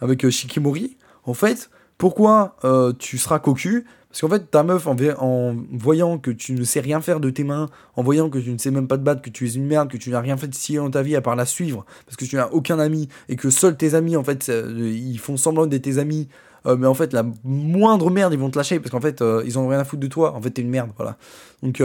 avec 0.01 0.29
Shikimori. 0.31 0.97
En 1.25 1.35
fait, 1.35 1.71
pourquoi 2.03 2.57
tu 2.99 3.17
seras 3.17 3.39
cocu? 3.39 3.87
Parce 4.09 4.23
qu'en 4.23 4.29
fait, 4.29 4.51
ta 4.51 4.65
meuf, 4.65 4.89
en, 4.89 5.57
voyant 5.71 6.19
que 6.19 6.33
tu 6.33 6.53
ne 6.55 6.65
sais 6.65 6.81
rien 6.81 7.01
faire 7.01 7.21
de 7.21 7.31
tes 7.31 7.45
mains, 7.45 7.69
en 7.95 8.03
voyant 8.03 8.29
que 8.29 8.41
tu 8.41 8.51
ne 8.51 8.59
sais 8.59 8.73
même 8.73 8.89
pas 8.89 8.99
te 8.99 9.05
battre, 9.05 9.23
que 9.23 9.31
tu 9.31 9.47
es 9.47 9.53
une 9.53 9.67
merde, 9.67 9.89
que 9.89 9.97
tu 9.97 10.11
n'as 10.11 10.19
rien 10.19 10.37
fait 10.37 10.49
de 10.49 10.55
si 10.57 10.75
dans 10.75 10.91
ta 10.91 11.01
vie 11.03 11.15
à 11.15 11.21
part 11.21 11.37
la 11.37 11.47
suivre, 11.47 11.87
parce 12.05 12.17
que 12.17 12.25
tu 12.25 12.35
n'as 12.35 12.49
aucun 12.49 12.81
ami, 12.81 13.09
et 13.29 13.37
que 13.37 13.51
seuls 13.51 13.77
tes 13.77 13.95
amis, 13.95 14.17
en 14.17 14.25
fait, 14.25 14.51
ils 14.51 15.19
font 15.21 15.37
semblant 15.37 15.65
d'être 15.67 15.83
tes 15.83 15.99
amis, 15.99 16.27
mais 16.67 16.89
en 16.89 16.95
fait, 16.95 17.13
la 17.13 17.25
moindre 17.45 18.11
merde, 18.11 18.33
ils 18.33 18.39
vont 18.41 18.51
te 18.51 18.59
lâcher, 18.59 18.81
parce 18.81 18.91
qu'en 18.91 19.01
fait, 19.01 19.23
ils 19.45 19.57
ont 19.57 19.69
rien 19.69 19.79
à 19.79 19.85
foutre 19.85 20.03
de 20.03 20.09
toi. 20.09 20.35
En 20.35 20.43
fait, 20.43 20.51
t'es 20.51 20.63
une 20.63 20.71
merde, 20.71 20.91
voilà. 20.97 21.17
Donc, 21.63 21.81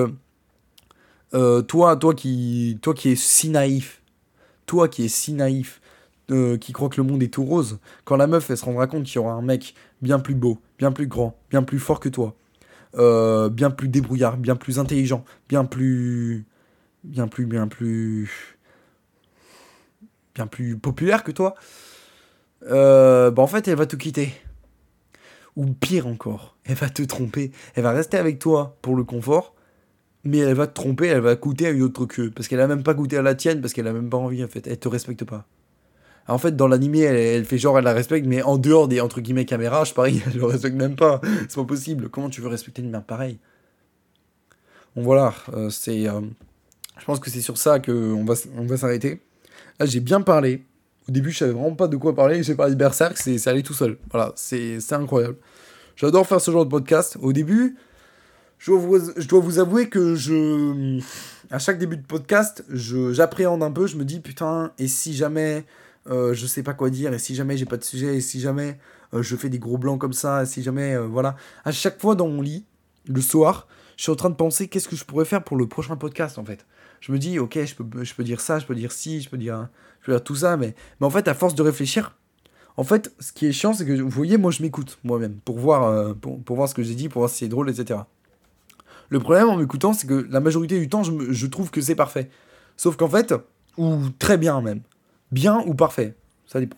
toi, 1.67 1.95
toi 1.95 2.15
qui, 2.15 2.79
toi 2.81 2.95
qui 2.95 3.11
es 3.11 3.15
si 3.15 3.49
naïf, 3.49 4.01
toi 4.65 4.87
qui 4.87 5.05
es 5.05 5.09
si 5.09 5.33
naïf, 5.33 5.79
euh, 6.29 6.57
qui 6.57 6.73
crois 6.73 6.89
que 6.89 6.99
le 6.99 7.07
monde 7.07 7.23
est 7.23 7.33
tout 7.33 7.45
rose, 7.45 7.79
quand 8.03 8.17
la 8.17 8.27
meuf 8.27 8.49
elle 8.49 8.57
se 8.57 8.65
rendra 8.65 8.85
compte 8.85 9.05
qu'il 9.05 9.15
y 9.15 9.19
aura 9.19 9.31
un 9.31 9.41
mec 9.41 9.75
bien 10.01 10.19
plus 10.19 10.35
beau, 10.35 10.59
bien 10.77 10.91
plus 10.91 11.07
grand, 11.07 11.37
bien 11.49 11.63
plus 11.63 11.79
fort 11.79 11.99
que 11.99 12.09
toi, 12.09 12.35
euh, 12.95 13.49
bien 13.49 13.69
plus 13.71 13.89
débrouillard, 13.89 14.37
bien 14.37 14.55
plus 14.55 14.79
intelligent, 14.79 15.23
bien 15.49 15.65
plus. 15.65 16.45
bien 17.03 17.27
plus, 17.27 17.45
bien 17.45 17.67
plus. 17.67 18.57
bien 20.35 20.47
plus 20.47 20.77
populaire 20.77 21.23
que 21.23 21.31
toi, 21.31 21.55
euh, 22.69 23.31
bah 23.31 23.41
en 23.43 23.47
fait 23.47 23.67
elle 23.67 23.77
va 23.77 23.85
te 23.85 23.95
quitter. 23.95 24.33
Ou 25.55 25.65
pire 25.73 26.05
encore, 26.07 26.55
elle 26.65 26.75
va 26.75 26.89
te 26.89 27.01
tromper, 27.01 27.51
elle 27.75 27.83
va 27.83 27.91
rester 27.91 28.17
avec 28.17 28.37
toi 28.39 28.77
pour 28.83 28.95
le 28.95 29.03
confort, 29.03 29.55
mais 30.23 30.39
elle 30.39 30.53
va 30.53 30.67
te 30.67 30.73
tromper, 30.73 31.07
elle 31.07 31.21
va 31.21 31.35
goûter 31.35 31.67
à 31.67 31.69
une 31.71 31.81
autre 31.81 32.05
queue. 32.05 32.31
Parce 32.31 32.47
qu'elle 32.47 32.59
a 32.59 32.67
même 32.67 32.83
pas 32.83 32.93
goûté 32.93 33.17
à 33.17 33.21
la 33.21 33.35
tienne, 33.35 33.61
parce 33.61 33.73
qu'elle 33.73 33.87
a 33.87 33.93
même 33.93 34.09
pas 34.09 34.17
envie, 34.17 34.43
en 34.43 34.47
fait. 34.47 34.67
Elle 34.67 34.77
te 34.77 34.87
respecte 34.87 35.23
pas. 35.23 35.47
En 36.27 36.37
fait, 36.37 36.55
dans 36.55 36.67
l'animé, 36.67 36.99
elle, 37.01 37.45
fait 37.45 37.57
genre, 37.57 37.77
elle 37.77 37.85
la 37.85 37.93
respecte, 37.93 38.27
mais 38.27 38.41
en 38.41 38.57
dehors 38.57 38.87
des, 38.87 38.99
entre 38.99 39.21
guillemets, 39.21 39.45
caméras, 39.45 39.85
je 39.85 39.93
parie, 39.93 40.21
elle 40.27 40.39
le 40.39 40.45
respecte 40.45 40.75
même 40.75 40.95
pas. 40.95 41.21
C'est 41.47 41.55
pas 41.55 41.63
possible. 41.63 42.09
Comment 42.09 42.29
tu 42.29 42.41
veux 42.41 42.49
respecter 42.49 42.81
une 42.81 42.89
merde 42.89 43.05
pareille? 43.05 43.39
Bon, 44.95 45.03
voilà, 45.03 45.33
euh, 45.53 45.69
c'est... 45.69 46.07
Euh, 46.07 46.21
je 46.99 47.05
pense 47.05 47.19
que 47.19 47.29
c'est 47.29 47.41
sur 47.41 47.57
ça 47.57 47.79
qu'on 47.79 48.25
va, 48.25 48.33
on 48.57 48.65
va 48.65 48.77
s'arrêter. 48.77 49.21
Là, 49.79 49.85
j'ai 49.85 49.99
bien 49.99 50.21
parlé. 50.21 50.63
Au 51.07 51.11
début, 51.11 51.31
je 51.31 51.37
savais 51.37 51.53
vraiment 51.53 51.75
pas 51.75 51.87
de 51.87 51.95
quoi 51.95 52.15
parler. 52.15 52.43
J'ai 52.43 52.55
parlé 52.55 52.73
de 52.73 52.77
Berserk, 52.77 53.17
c'est 53.17 53.47
allé 53.47 53.63
tout 53.63 53.73
seul. 53.73 53.97
Voilà, 54.11 54.33
c'est 54.35 54.79
incroyable. 54.91 55.37
J'adore 55.95 56.27
faire 56.27 56.41
ce 56.41 56.51
genre 56.51 56.65
de 56.65 56.69
podcast. 56.69 57.17
Au 57.21 57.31
début, 57.31 57.77
je 58.59 58.71
dois, 58.71 58.79
vous, 58.79 59.11
je 59.15 59.27
dois 59.27 59.39
vous 59.39 59.59
avouer 59.59 59.87
que 59.87 60.15
je. 60.15 60.99
À 61.49 61.59
chaque 61.59 61.77
début 61.77 61.97
de 61.97 62.05
podcast, 62.05 62.65
j'appréhende 62.69 63.63
un 63.63 63.71
peu, 63.71 63.87
je 63.87 63.95
me 63.95 64.03
dis 64.03 64.19
putain, 64.19 64.73
et 64.77 64.87
si 64.87 65.13
jamais 65.13 65.63
euh, 66.09 66.33
je 66.33 66.45
sais 66.45 66.63
pas 66.63 66.73
quoi 66.73 66.89
dire, 66.89 67.13
et 67.13 67.19
si 67.19 67.35
jamais 67.35 67.57
j'ai 67.57 67.65
pas 67.65 67.77
de 67.77 67.83
sujet, 67.83 68.17
et 68.17 68.21
si 68.21 68.39
jamais 68.39 68.79
euh, 69.13 69.21
je 69.21 69.35
fais 69.35 69.49
des 69.49 69.59
gros 69.59 69.77
blancs 69.77 69.99
comme 69.99 70.13
ça, 70.13 70.43
et 70.43 70.45
si 70.45 70.63
jamais. 70.63 70.95
Euh, 70.95 71.07
voilà. 71.07 71.35
À 71.65 71.71
chaque 71.71 71.99
fois 71.99 72.15
dans 72.15 72.27
mon 72.27 72.41
lit, 72.41 72.65
le 73.07 73.21
soir, 73.21 73.67
je 73.95 74.03
suis 74.03 74.11
en 74.11 74.15
train 74.15 74.29
de 74.29 74.35
penser 74.35 74.67
qu'est-ce 74.67 74.87
que 74.87 74.95
je 74.95 75.05
pourrais 75.05 75.25
faire 75.25 75.43
pour 75.43 75.57
le 75.57 75.67
prochain 75.67 75.95
podcast 75.95 76.37
en 76.37 76.45
fait. 76.45 76.65
Je 76.99 77.11
me 77.11 77.19
dis, 77.19 77.39
ok, 77.39 77.59
je 77.63 77.75
peux, 77.75 78.03
je 78.03 78.13
peux 78.13 78.23
dire 78.23 78.41
ça, 78.41 78.59
je 78.59 78.65
peux 78.65 78.75
dire 78.75 78.91
ci, 78.91 79.21
je 79.21 79.29
peux 79.29 79.37
dire, 79.37 79.69
je 80.01 80.07
peux 80.07 80.11
dire 80.13 80.23
tout 80.23 80.35
ça, 80.35 80.57
mais, 80.57 80.75
mais 80.99 81.07
en 81.07 81.09
fait, 81.11 81.27
à 81.27 81.33
force 81.33 81.55
de 81.55 81.61
réfléchir, 81.61 82.15
en 82.75 82.83
fait, 82.83 83.13
ce 83.19 83.31
qui 83.31 83.45
est 83.45 83.51
chiant, 83.51 83.73
c'est 83.73 83.85
que 83.85 83.93
vous 83.93 84.09
voyez, 84.09 84.37
moi 84.37 84.51
je 84.51 84.61
m'écoute 84.61 84.97
moi-même 85.03 85.35
pour 85.45 85.57
voir, 85.57 86.15
pour, 86.15 86.41
pour 86.41 86.55
voir 86.55 86.69
ce 86.69 86.73
que 86.73 86.83
j'ai 86.83 86.95
dit, 86.95 87.09
pour 87.09 87.21
voir 87.21 87.29
si 87.29 87.39
c'est 87.39 87.47
drôle, 87.47 87.69
etc. 87.69 87.99
Le 89.09 89.19
problème 89.19 89.49
en 89.49 89.57
m'écoutant, 89.57 89.93
c'est 89.93 90.07
que 90.07 90.27
la 90.29 90.39
majorité 90.39 90.79
du 90.79 90.89
temps, 90.89 91.03
je, 91.03 91.45
trouve 91.47 91.71
que 91.71 91.81
c'est 91.81 91.95
parfait. 91.95 92.29
Sauf 92.75 92.97
qu'en 92.97 93.09
fait, 93.09 93.33
ou 93.77 94.09
très 94.19 94.37
bien 94.37 94.61
même. 94.61 94.81
Bien 95.31 95.61
ou 95.65 95.73
parfait. 95.73 96.15
Ça 96.45 96.59
dépend. 96.59 96.77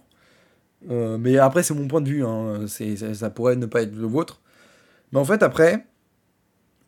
Euh, 0.90 1.18
mais 1.18 1.38
après, 1.38 1.64
c'est 1.64 1.74
mon 1.74 1.88
point 1.88 2.02
de 2.02 2.10
vue. 2.10 2.26
Hein. 2.26 2.66
ça 2.68 3.30
pourrait 3.30 3.56
ne 3.56 3.66
pas 3.66 3.82
être 3.82 3.96
le 3.96 4.08
vôtre. 4.08 4.42
Mais 5.12 5.20
en 5.20 5.26
fait, 5.26 5.44
après, 5.44 5.86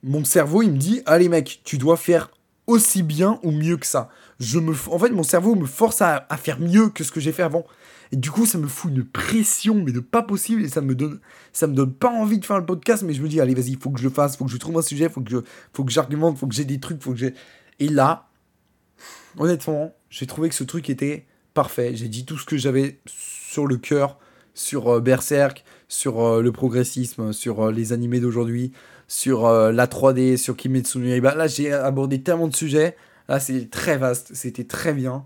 mon 0.03 0.23
cerveau, 0.23 0.61
il 0.61 0.71
me 0.71 0.77
dit 0.77 1.01
Allez, 1.05 1.29
mec, 1.29 1.61
tu 1.63 1.77
dois 1.77 1.97
faire 1.97 2.31
aussi 2.67 3.03
bien 3.03 3.39
ou 3.43 3.51
mieux 3.51 3.77
que 3.77 3.85
ça. 3.85 4.09
Je 4.39 4.59
me, 4.59 4.73
en 4.89 4.99
fait, 4.99 5.09
mon 5.09 5.23
cerveau 5.23 5.55
me 5.55 5.65
force 5.65 6.01
à 6.01 6.25
faire 6.37 6.59
mieux 6.59 6.89
que 6.89 7.03
ce 7.03 7.11
que 7.11 7.19
j'ai 7.19 7.31
fait 7.31 7.43
avant. 7.43 7.65
Et 8.11 8.17
du 8.17 8.29
coup, 8.29 8.45
ça 8.45 8.57
me 8.57 8.67
fout 8.67 8.91
une 8.91 9.05
pression, 9.05 9.75
mais 9.75 9.93
de 9.93 10.01
pas 10.01 10.21
possible, 10.21 10.63
et 10.63 10.69
ça 10.69 10.81
me 10.81 10.95
donne, 10.95 11.19
ça 11.53 11.65
me 11.67 11.73
donne 11.73 11.93
pas 11.93 12.09
envie 12.09 12.39
de 12.39 12.45
faire 12.45 12.59
le 12.59 12.65
podcast, 12.65 13.03
mais 13.03 13.13
je 13.13 13.21
me 13.21 13.29
dis, 13.29 13.39
allez, 13.39 13.55
vas-y, 13.55 13.75
faut 13.75 13.89
que 13.89 13.99
je 13.99 14.03
le 14.03 14.13
fasse, 14.13 14.35
faut 14.35 14.43
que 14.43 14.51
je 14.51 14.57
trouve 14.57 14.77
un 14.77 14.81
sujet, 14.81 15.07
faut 15.07 15.23
je, 15.27 15.37
faut 15.73 15.85
que 15.85 15.91
j'argumente, 15.91 16.37
faut 16.37 16.47
que 16.47 16.53
j'ai 16.53 16.65
des 16.65 16.79
trucs, 16.79 17.01
faut 17.01 17.11
que 17.11 17.17
j'ai. 17.17 17.33
Et 17.79 17.87
là, 17.87 18.27
honnêtement, 19.37 19.95
j'ai 20.09 20.27
trouvé 20.27 20.49
que 20.49 20.55
ce 20.55 20.65
truc 20.65 20.89
était 20.89 21.25
parfait. 21.53 21.95
J'ai 21.95 22.07
dit 22.07 22.25
tout 22.25 22.37
ce 22.37 22.45
que 22.45 22.57
j'avais 22.57 22.99
sur 23.05 23.67
le 23.67 23.77
cœur, 23.77 24.17
sur 24.53 24.87
euh, 24.89 24.99
Berserk, 24.99 25.63
sur 25.87 26.21
euh, 26.21 26.41
le 26.41 26.51
progressisme, 26.51 27.33
sur 27.33 27.67
euh, 27.67 27.71
les 27.71 27.93
animés 27.93 28.19
d'aujourd'hui, 28.19 28.71
sur 29.07 29.49
la 29.49 29.87
3D, 29.87 30.37
sur 30.37 30.55
Kimetsu 30.55 30.99
no. 30.99 31.19
Là, 31.21 31.45
j'ai 31.45 31.73
abordé 31.73 32.21
tellement 32.21 32.47
de 32.47 32.55
sujets. 32.55 32.95
Là, 33.27 33.41
c'est 33.41 33.69
très 33.69 33.97
vaste, 33.97 34.31
c'était 34.33 34.63
très 34.63 34.93
bien. 34.93 35.25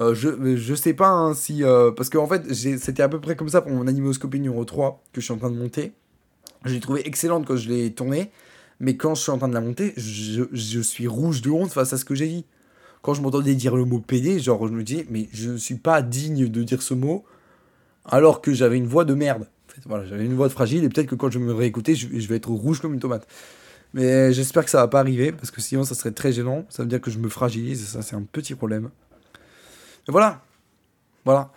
Je, 0.00 0.56
je 0.56 0.74
sais 0.74 0.92
pas 0.92 1.08
hein, 1.08 1.32
si. 1.32 1.62
Parce 1.96 2.10
qu'en 2.10 2.24
en 2.24 2.26
fait, 2.26 2.52
c'était 2.52 3.02
à 3.02 3.08
peu 3.08 3.22
près 3.22 3.34
comme 3.34 3.48
ça 3.48 3.62
pour 3.62 3.72
mon 3.72 3.86
animoscopie 3.86 4.38
numéro 4.38 4.66
3 4.66 5.02
que 5.14 5.22
je 5.22 5.24
suis 5.24 5.32
en 5.32 5.38
train 5.38 5.50
de 5.50 5.56
monter. 5.56 5.94
Je 6.66 6.74
l'ai 6.74 6.80
trouvé 6.80 7.06
excellente 7.08 7.46
quand 7.46 7.56
je 7.56 7.70
l'ai 7.70 7.94
tournée. 7.94 8.30
Mais 8.80 8.98
quand 8.98 9.14
je 9.14 9.22
suis 9.22 9.30
en 9.30 9.38
train 9.38 9.48
de 9.48 9.54
la 9.54 9.62
monter, 9.62 9.94
je, 9.96 10.42
je 10.52 10.80
suis 10.80 11.06
rouge 11.06 11.40
de 11.40 11.48
honte 11.48 11.72
face 11.72 11.94
à 11.94 11.96
ce 11.96 12.04
que 12.04 12.14
j'ai 12.14 12.26
dit. 12.26 12.44
Quand 13.02 13.14
je 13.14 13.22
m'entendais 13.22 13.54
dire 13.54 13.76
le 13.76 13.84
mot 13.84 13.98
PD, 13.98 14.38
genre 14.38 14.66
je 14.66 14.72
me 14.72 14.82
dis, 14.82 15.04
mais 15.10 15.28
je 15.32 15.50
ne 15.50 15.56
suis 15.56 15.74
pas 15.74 16.02
digne 16.02 16.48
de 16.48 16.62
dire 16.62 16.82
ce 16.82 16.94
mot 16.94 17.24
alors 18.04 18.40
que 18.40 18.52
j'avais 18.52 18.78
une 18.78 18.86
voix 18.86 19.04
de 19.04 19.14
merde. 19.14 19.46
Voilà, 19.86 20.04
j'avais 20.06 20.24
une 20.24 20.34
voix 20.34 20.48
fragile 20.48 20.84
et 20.84 20.88
peut-être 20.88 21.06
que 21.08 21.14
quand 21.14 21.30
je 21.30 21.38
me 21.38 21.52
réécouter, 21.52 21.94
je, 21.94 22.08
je 22.12 22.28
vais 22.28 22.36
être 22.36 22.50
rouge 22.50 22.80
comme 22.80 22.94
une 22.94 23.00
tomate. 23.00 23.26
Mais 23.94 24.32
j'espère 24.32 24.64
que 24.64 24.70
ça 24.70 24.78
va 24.78 24.88
pas 24.88 25.00
arriver 25.00 25.32
parce 25.32 25.50
que 25.50 25.60
sinon 25.60 25.84
ça 25.84 25.94
serait 25.94 26.12
très 26.12 26.32
gênant. 26.32 26.64
Ça 26.68 26.82
veut 26.82 26.88
dire 26.88 27.00
que 27.00 27.10
je 27.10 27.18
me 27.18 27.28
fragilise 27.28 27.86
ça 27.88 28.02
c'est 28.02 28.16
un 28.16 28.22
petit 28.22 28.54
problème 28.54 28.90
voilà. 30.08 30.42
Voilà. 31.24 31.52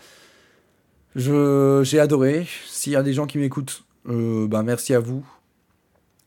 j'ai 1.16 2.00
adoré. 2.00 2.48
S'il 2.68 2.94
y 2.94 2.96
a 2.96 3.04
des 3.04 3.14
gens 3.14 3.26
qui 3.26 3.38
m'écoutent, 3.38 3.84
bah 4.06 4.64
merci 4.64 4.94
à 4.94 5.00
vous. 5.00 5.26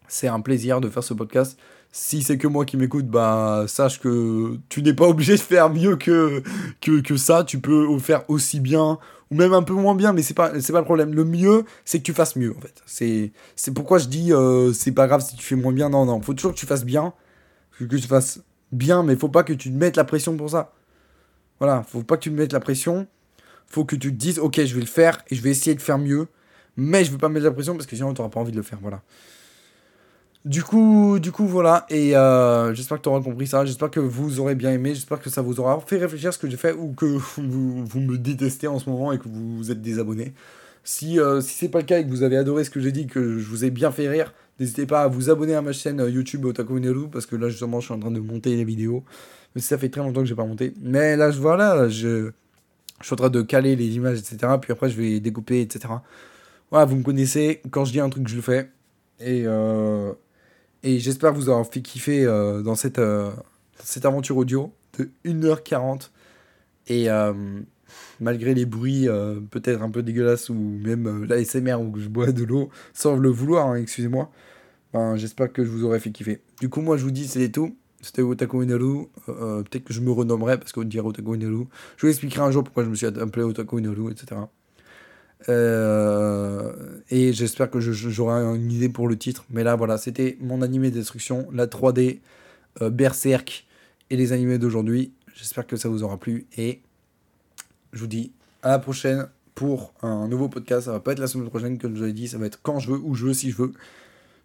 C'est 0.08 0.28
un 0.28 0.40
plaisir 0.40 0.80
de 0.80 0.88
faire 0.88 1.04
ce 1.04 1.14
podcast. 1.14 1.58
Si 1.90 2.22
c'est 2.22 2.38
que 2.38 2.46
moi 2.46 2.64
qui 2.64 2.76
m'écoute, 2.76 3.06
bah 3.06 3.64
sache 3.66 4.00
que 4.00 4.58
tu 4.68 4.82
n'es 4.82 4.92
pas 4.92 5.06
obligé 5.08 5.34
de 5.34 5.40
faire 5.40 5.70
mieux 5.70 5.96
que, 5.96 6.42
que, 6.80 7.00
que, 7.00 7.16
ça. 7.16 7.44
Tu 7.44 7.60
peux 7.60 7.98
faire 7.98 8.28
aussi 8.28 8.60
bien 8.60 8.98
ou 9.30 9.34
même 9.34 9.52
un 9.52 9.62
peu 9.62 9.74
moins 9.74 9.94
bien, 9.94 10.12
mais 10.12 10.22
c'est 10.22 10.34
pas 10.34 10.60
c'est 10.60 10.72
pas 10.72 10.80
le 10.80 10.84
problème. 10.84 11.14
Le 11.14 11.24
mieux, 11.24 11.64
c'est 11.84 11.98
que 11.98 12.04
tu 12.04 12.12
fasses 12.12 12.36
mieux 12.36 12.54
en 12.56 12.60
fait. 12.60 12.82
C'est 12.86 13.32
c'est 13.56 13.72
pourquoi 13.72 13.98
je 13.98 14.06
dis 14.08 14.32
euh, 14.32 14.72
c'est 14.72 14.92
pas 14.92 15.06
grave 15.06 15.22
si 15.22 15.36
tu 15.36 15.42
fais 15.42 15.56
moins 15.56 15.72
bien. 15.72 15.88
Non 15.90 16.04
non, 16.04 16.20
faut 16.20 16.34
toujours 16.34 16.52
que 16.52 16.58
tu 16.58 16.66
fasses 16.66 16.84
bien, 16.84 17.12
que 17.78 17.84
tu 17.84 17.98
fasses 18.08 18.40
bien, 18.72 19.02
mais 19.02 19.16
faut 19.16 19.28
pas 19.28 19.42
que 19.42 19.52
tu 19.52 19.70
te 19.70 19.76
mettes 19.76 19.96
la 19.96 20.04
pression 20.04 20.36
pour 20.36 20.50
ça. 20.50 20.72
Voilà, 21.58 21.82
faut 21.82 22.02
pas 22.02 22.16
que 22.16 22.22
tu 22.22 22.30
te 22.30 22.34
mettes 22.34 22.52
la 22.52 22.60
pression. 22.60 23.06
Faut 23.66 23.84
que 23.84 23.96
tu 23.96 24.10
te 24.10 24.16
dises 24.16 24.38
ok, 24.38 24.64
je 24.64 24.74
vais 24.74 24.80
le 24.80 24.86
faire 24.86 25.22
et 25.28 25.34
je 25.34 25.42
vais 25.42 25.50
essayer 25.50 25.74
de 25.74 25.82
faire 25.82 25.98
mieux, 25.98 26.28
mais 26.76 27.04
je 27.04 27.10
vais 27.10 27.18
pas 27.18 27.28
mettre 27.28 27.44
la 27.44 27.52
pression 27.52 27.74
parce 27.74 27.86
que 27.86 27.96
sinon 27.96 28.14
tu 28.14 28.20
n'auras 28.20 28.30
pas 28.30 28.40
envie 28.40 28.52
de 28.52 28.56
le 28.56 28.62
faire. 28.62 28.78
Voilà. 28.80 29.02
Du 30.48 30.64
coup, 30.64 31.18
du 31.18 31.30
coup, 31.30 31.46
voilà. 31.46 31.84
Et 31.90 32.16
euh, 32.16 32.72
j'espère 32.72 32.96
que 32.96 33.02
tu 33.02 33.10
auras 33.10 33.20
compris 33.20 33.46
ça. 33.46 33.66
J'espère 33.66 33.90
que 33.90 34.00
vous 34.00 34.40
aurez 34.40 34.54
bien 34.54 34.72
aimé. 34.72 34.94
J'espère 34.94 35.20
que 35.20 35.28
ça 35.28 35.42
vous 35.42 35.60
aura 35.60 35.78
fait 35.80 35.98
réfléchir 35.98 36.30
à 36.30 36.32
ce 36.32 36.38
que 36.38 36.48
j'ai 36.48 36.56
fait 36.56 36.72
ou 36.72 36.94
que 36.94 37.04
vous, 37.36 37.84
vous, 37.84 38.00
me 38.00 38.16
détestez 38.16 38.66
en 38.66 38.78
ce 38.78 38.88
moment 38.88 39.12
et 39.12 39.18
que 39.18 39.28
vous 39.28 39.70
êtes 39.70 39.82
désabonné. 39.82 40.32
Si, 40.84 41.20
euh, 41.20 41.42
si 41.42 41.52
c'est 41.54 41.68
pas 41.68 41.80
le 41.80 41.84
cas 41.84 41.98
et 41.98 42.04
que 42.04 42.08
vous 42.08 42.22
avez 42.22 42.38
adoré 42.38 42.64
ce 42.64 42.70
que 42.70 42.80
j'ai 42.80 42.92
dit, 42.92 43.06
que 43.06 43.38
je 43.38 43.46
vous 43.46 43.66
ai 43.66 43.70
bien 43.70 43.90
fait 43.92 44.08
rire, 44.08 44.32
n'hésitez 44.58 44.86
pas 44.86 45.02
à 45.02 45.08
vous 45.08 45.28
abonner 45.28 45.54
à 45.54 45.60
ma 45.60 45.72
chaîne 45.72 46.00
euh, 46.00 46.08
YouTube 46.08 46.46
Otaku 46.46 46.80
Neru 46.80 47.10
parce 47.10 47.26
que 47.26 47.36
là 47.36 47.50
justement 47.50 47.80
je 47.80 47.84
suis 47.84 47.94
en 47.94 48.00
train 48.00 48.10
de 48.10 48.20
monter 48.20 48.56
les 48.56 48.64
vidéos. 48.64 49.04
Mais 49.54 49.60
ça 49.60 49.76
fait 49.76 49.90
très 49.90 50.00
longtemps 50.00 50.22
que 50.22 50.26
j'ai 50.28 50.34
pas 50.34 50.46
monté. 50.46 50.72
Mais 50.80 51.14
là 51.16 51.30
je 51.30 51.40
vois 51.40 51.58
là, 51.58 51.90
je, 51.90 52.30
je 53.00 53.04
suis 53.04 53.12
en 53.12 53.16
train 53.16 53.28
de 53.28 53.42
caler 53.42 53.76
les 53.76 53.96
images, 53.96 54.18
etc. 54.18 54.50
Puis 54.62 54.72
après 54.72 54.88
je 54.88 54.96
vais 54.98 55.20
découper, 55.20 55.60
etc. 55.60 55.92
Voilà, 56.70 56.86
vous 56.86 56.96
me 56.96 57.02
connaissez. 57.02 57.60
Quand 57.70 57.84
je 57.84 57.92
dis 57.92 58.00
un 58.00 58.08
truc, 58.08 58.26
je 58.28 58.36
le 58.36 58.42
fais. 58.42 58.70
Et 59.20 59.42
euh, 59.46 60.12
et 60.82 60.98
j'espère 60.98 61.32
vous 61.32 61.48
avoir 61.48 61.66
fait 61.66 61.82
kiffer 61.82 62.24
euh, 62.24 62.62
dans 62.62 62.74
cette, 62.74 62.98
euh, 62.98 63.30
cette 63.82 64.04
aventure 64.04 64.36
audio 64.36 64.72
de 64.98 65.10
1h40. 65.24 66.10
Et 66.88 67.10
euh, 67.10 67.32
malgré 68.20 68.54
les 68.54 68.64
bruits 68.64 69.06
peut-être 69.50 69.82
un 69.82 69.90
peu 69.90 70.02
dégueulasses 70.02 70.48
ou 70.48 70.54
même 70.54 71.24
l'ASMR 71.24 71.74
où 71.74 71.98
je 71.98 72.08
bois 72.08 72.32
de 72.32 72.44
l'eau 72.44 72.70
sans 72.94 73.16
le 73.16 73.28
vouloir, 73.28 73.68
hein, 73.68 73.74
excusez-moi, 73.76 74.30
ben, 74.92 75.16
j'espère 75.16 75.52
que 75.52 75.64
je 75.64 75.70
vous 75.70 75.84
aurai 75.84 76.00
fait 76.00 76.10
kiffer. 76.10 76.40
Du 76.60 76.68
coup, 76.68 76.80
moi 76.80 76.96
je 76.96 77.04
vous 77.04 77.10
dis, 77.10 77.28
c'est 77.28 77.50
tout. 77.50 77.76
C'était 78.00 78.22
Otaku 78.22 78.62
Inaru. 78.62 79.08
peut-être 79.26 79.84
que 79.84 79.92
je 79.92 80.00
me 80.00 80.12
renommerai 80.12 80.56
parce 80.56 80.72
qu'on 80.72 80.84
dirait 80.84 81.06
Otaku 81.06 81.34
Inaru. 81.34 81.64
Je 81.96 82.06
vous 82.06 82.10
expliquerai 82.10 82.42
un 82.42 82.50
jour 82.50 82.64
pourquoi 82.64 82.84
je 82.84 82.88
me 82.88 82.94
suis 82.94 83.06
appelé 83.06 83.42
Otaku 83.42 83.80
Inaru, 83.80 84.12
etc. 84.12 84.36
Euh, 85.48 86.72
et 87.10 87.32
j'espère 87.32 87.70
que 87.70 87.80
j'aurai 87.80 88.40
une 88.56 88.72
idée 88.72 88.88
pour 88.88 89.08
le 89.08 89.16
titre. 89.16 89.44
Mais 89.50 89.62
là, 89.62 89.76
voilà, 89.76 89.98
c'était 89.98 90.36
mon 90.40 90.62
animé 90.62 90.90
destruction, 90.90 91.48
la 91.52 91.66
3D, 91.66 92.20
euh, 92.82 92.90
Berserk 92.90 93.66
et 94.10 94.16
les 94.16 94.32
animés 94.32 94.58
d'aujourd'hui. 94.58 95.12
J'espère 95.34 95.66
que 95.66 95.76
ça 95.76 95.88
vous 95.88 96.02
aura 96.02 96.18
plu. 96.18 96.46
Et 96.56 96.80
je 97.92 98.00
vous 98.00 98.06
dis 98.06 98.32
à 98.62 98.70
la 98.70 98.78
prochaine 98.78 99.28
pour 99.54 99.92
un 100.02 100.28
nouveau 100.28 100.48
podcast. 100.48 100.86
Ça 100.86 100.92
va 100.92 101.00
pas 101.00 101.12
être 101.12 101.20
la 101.20 101.26
semaine 101.26 101.48
prochaine, 101.48 101.78
comme 101.78 101.96
je 101.96 102.04
l'ai 102.04 102.12
dit. 102.12 102.28
Ça 102.28 102.38
va 102.38 102.46
être 102.46 102.60
quand 102.62 102.78
je 102.80 102.90
veux, 102.90 102.98
où 102.98 103.14
je 103.14 103.26
veux, 103.26 103.34
si 103.34 103.50
je 103.50 103.56
veux. 103.56 103.72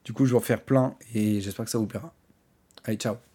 Du 0.05 0.13
coup, 0.13 0.25
je 0.25 0.31
vais 0.31 0.37
en 0.37 0.41
faire 0.41 0.61
plein 0.61 0.95
et 1.13 1.39
j'espère 1.41 1.65
que 1.65 1.71
ça 1.71 1.77
vous 1.77 1.87
plaira. 1.87 2.13
Allez, 2.85 2.97
ciao 2.97 3.32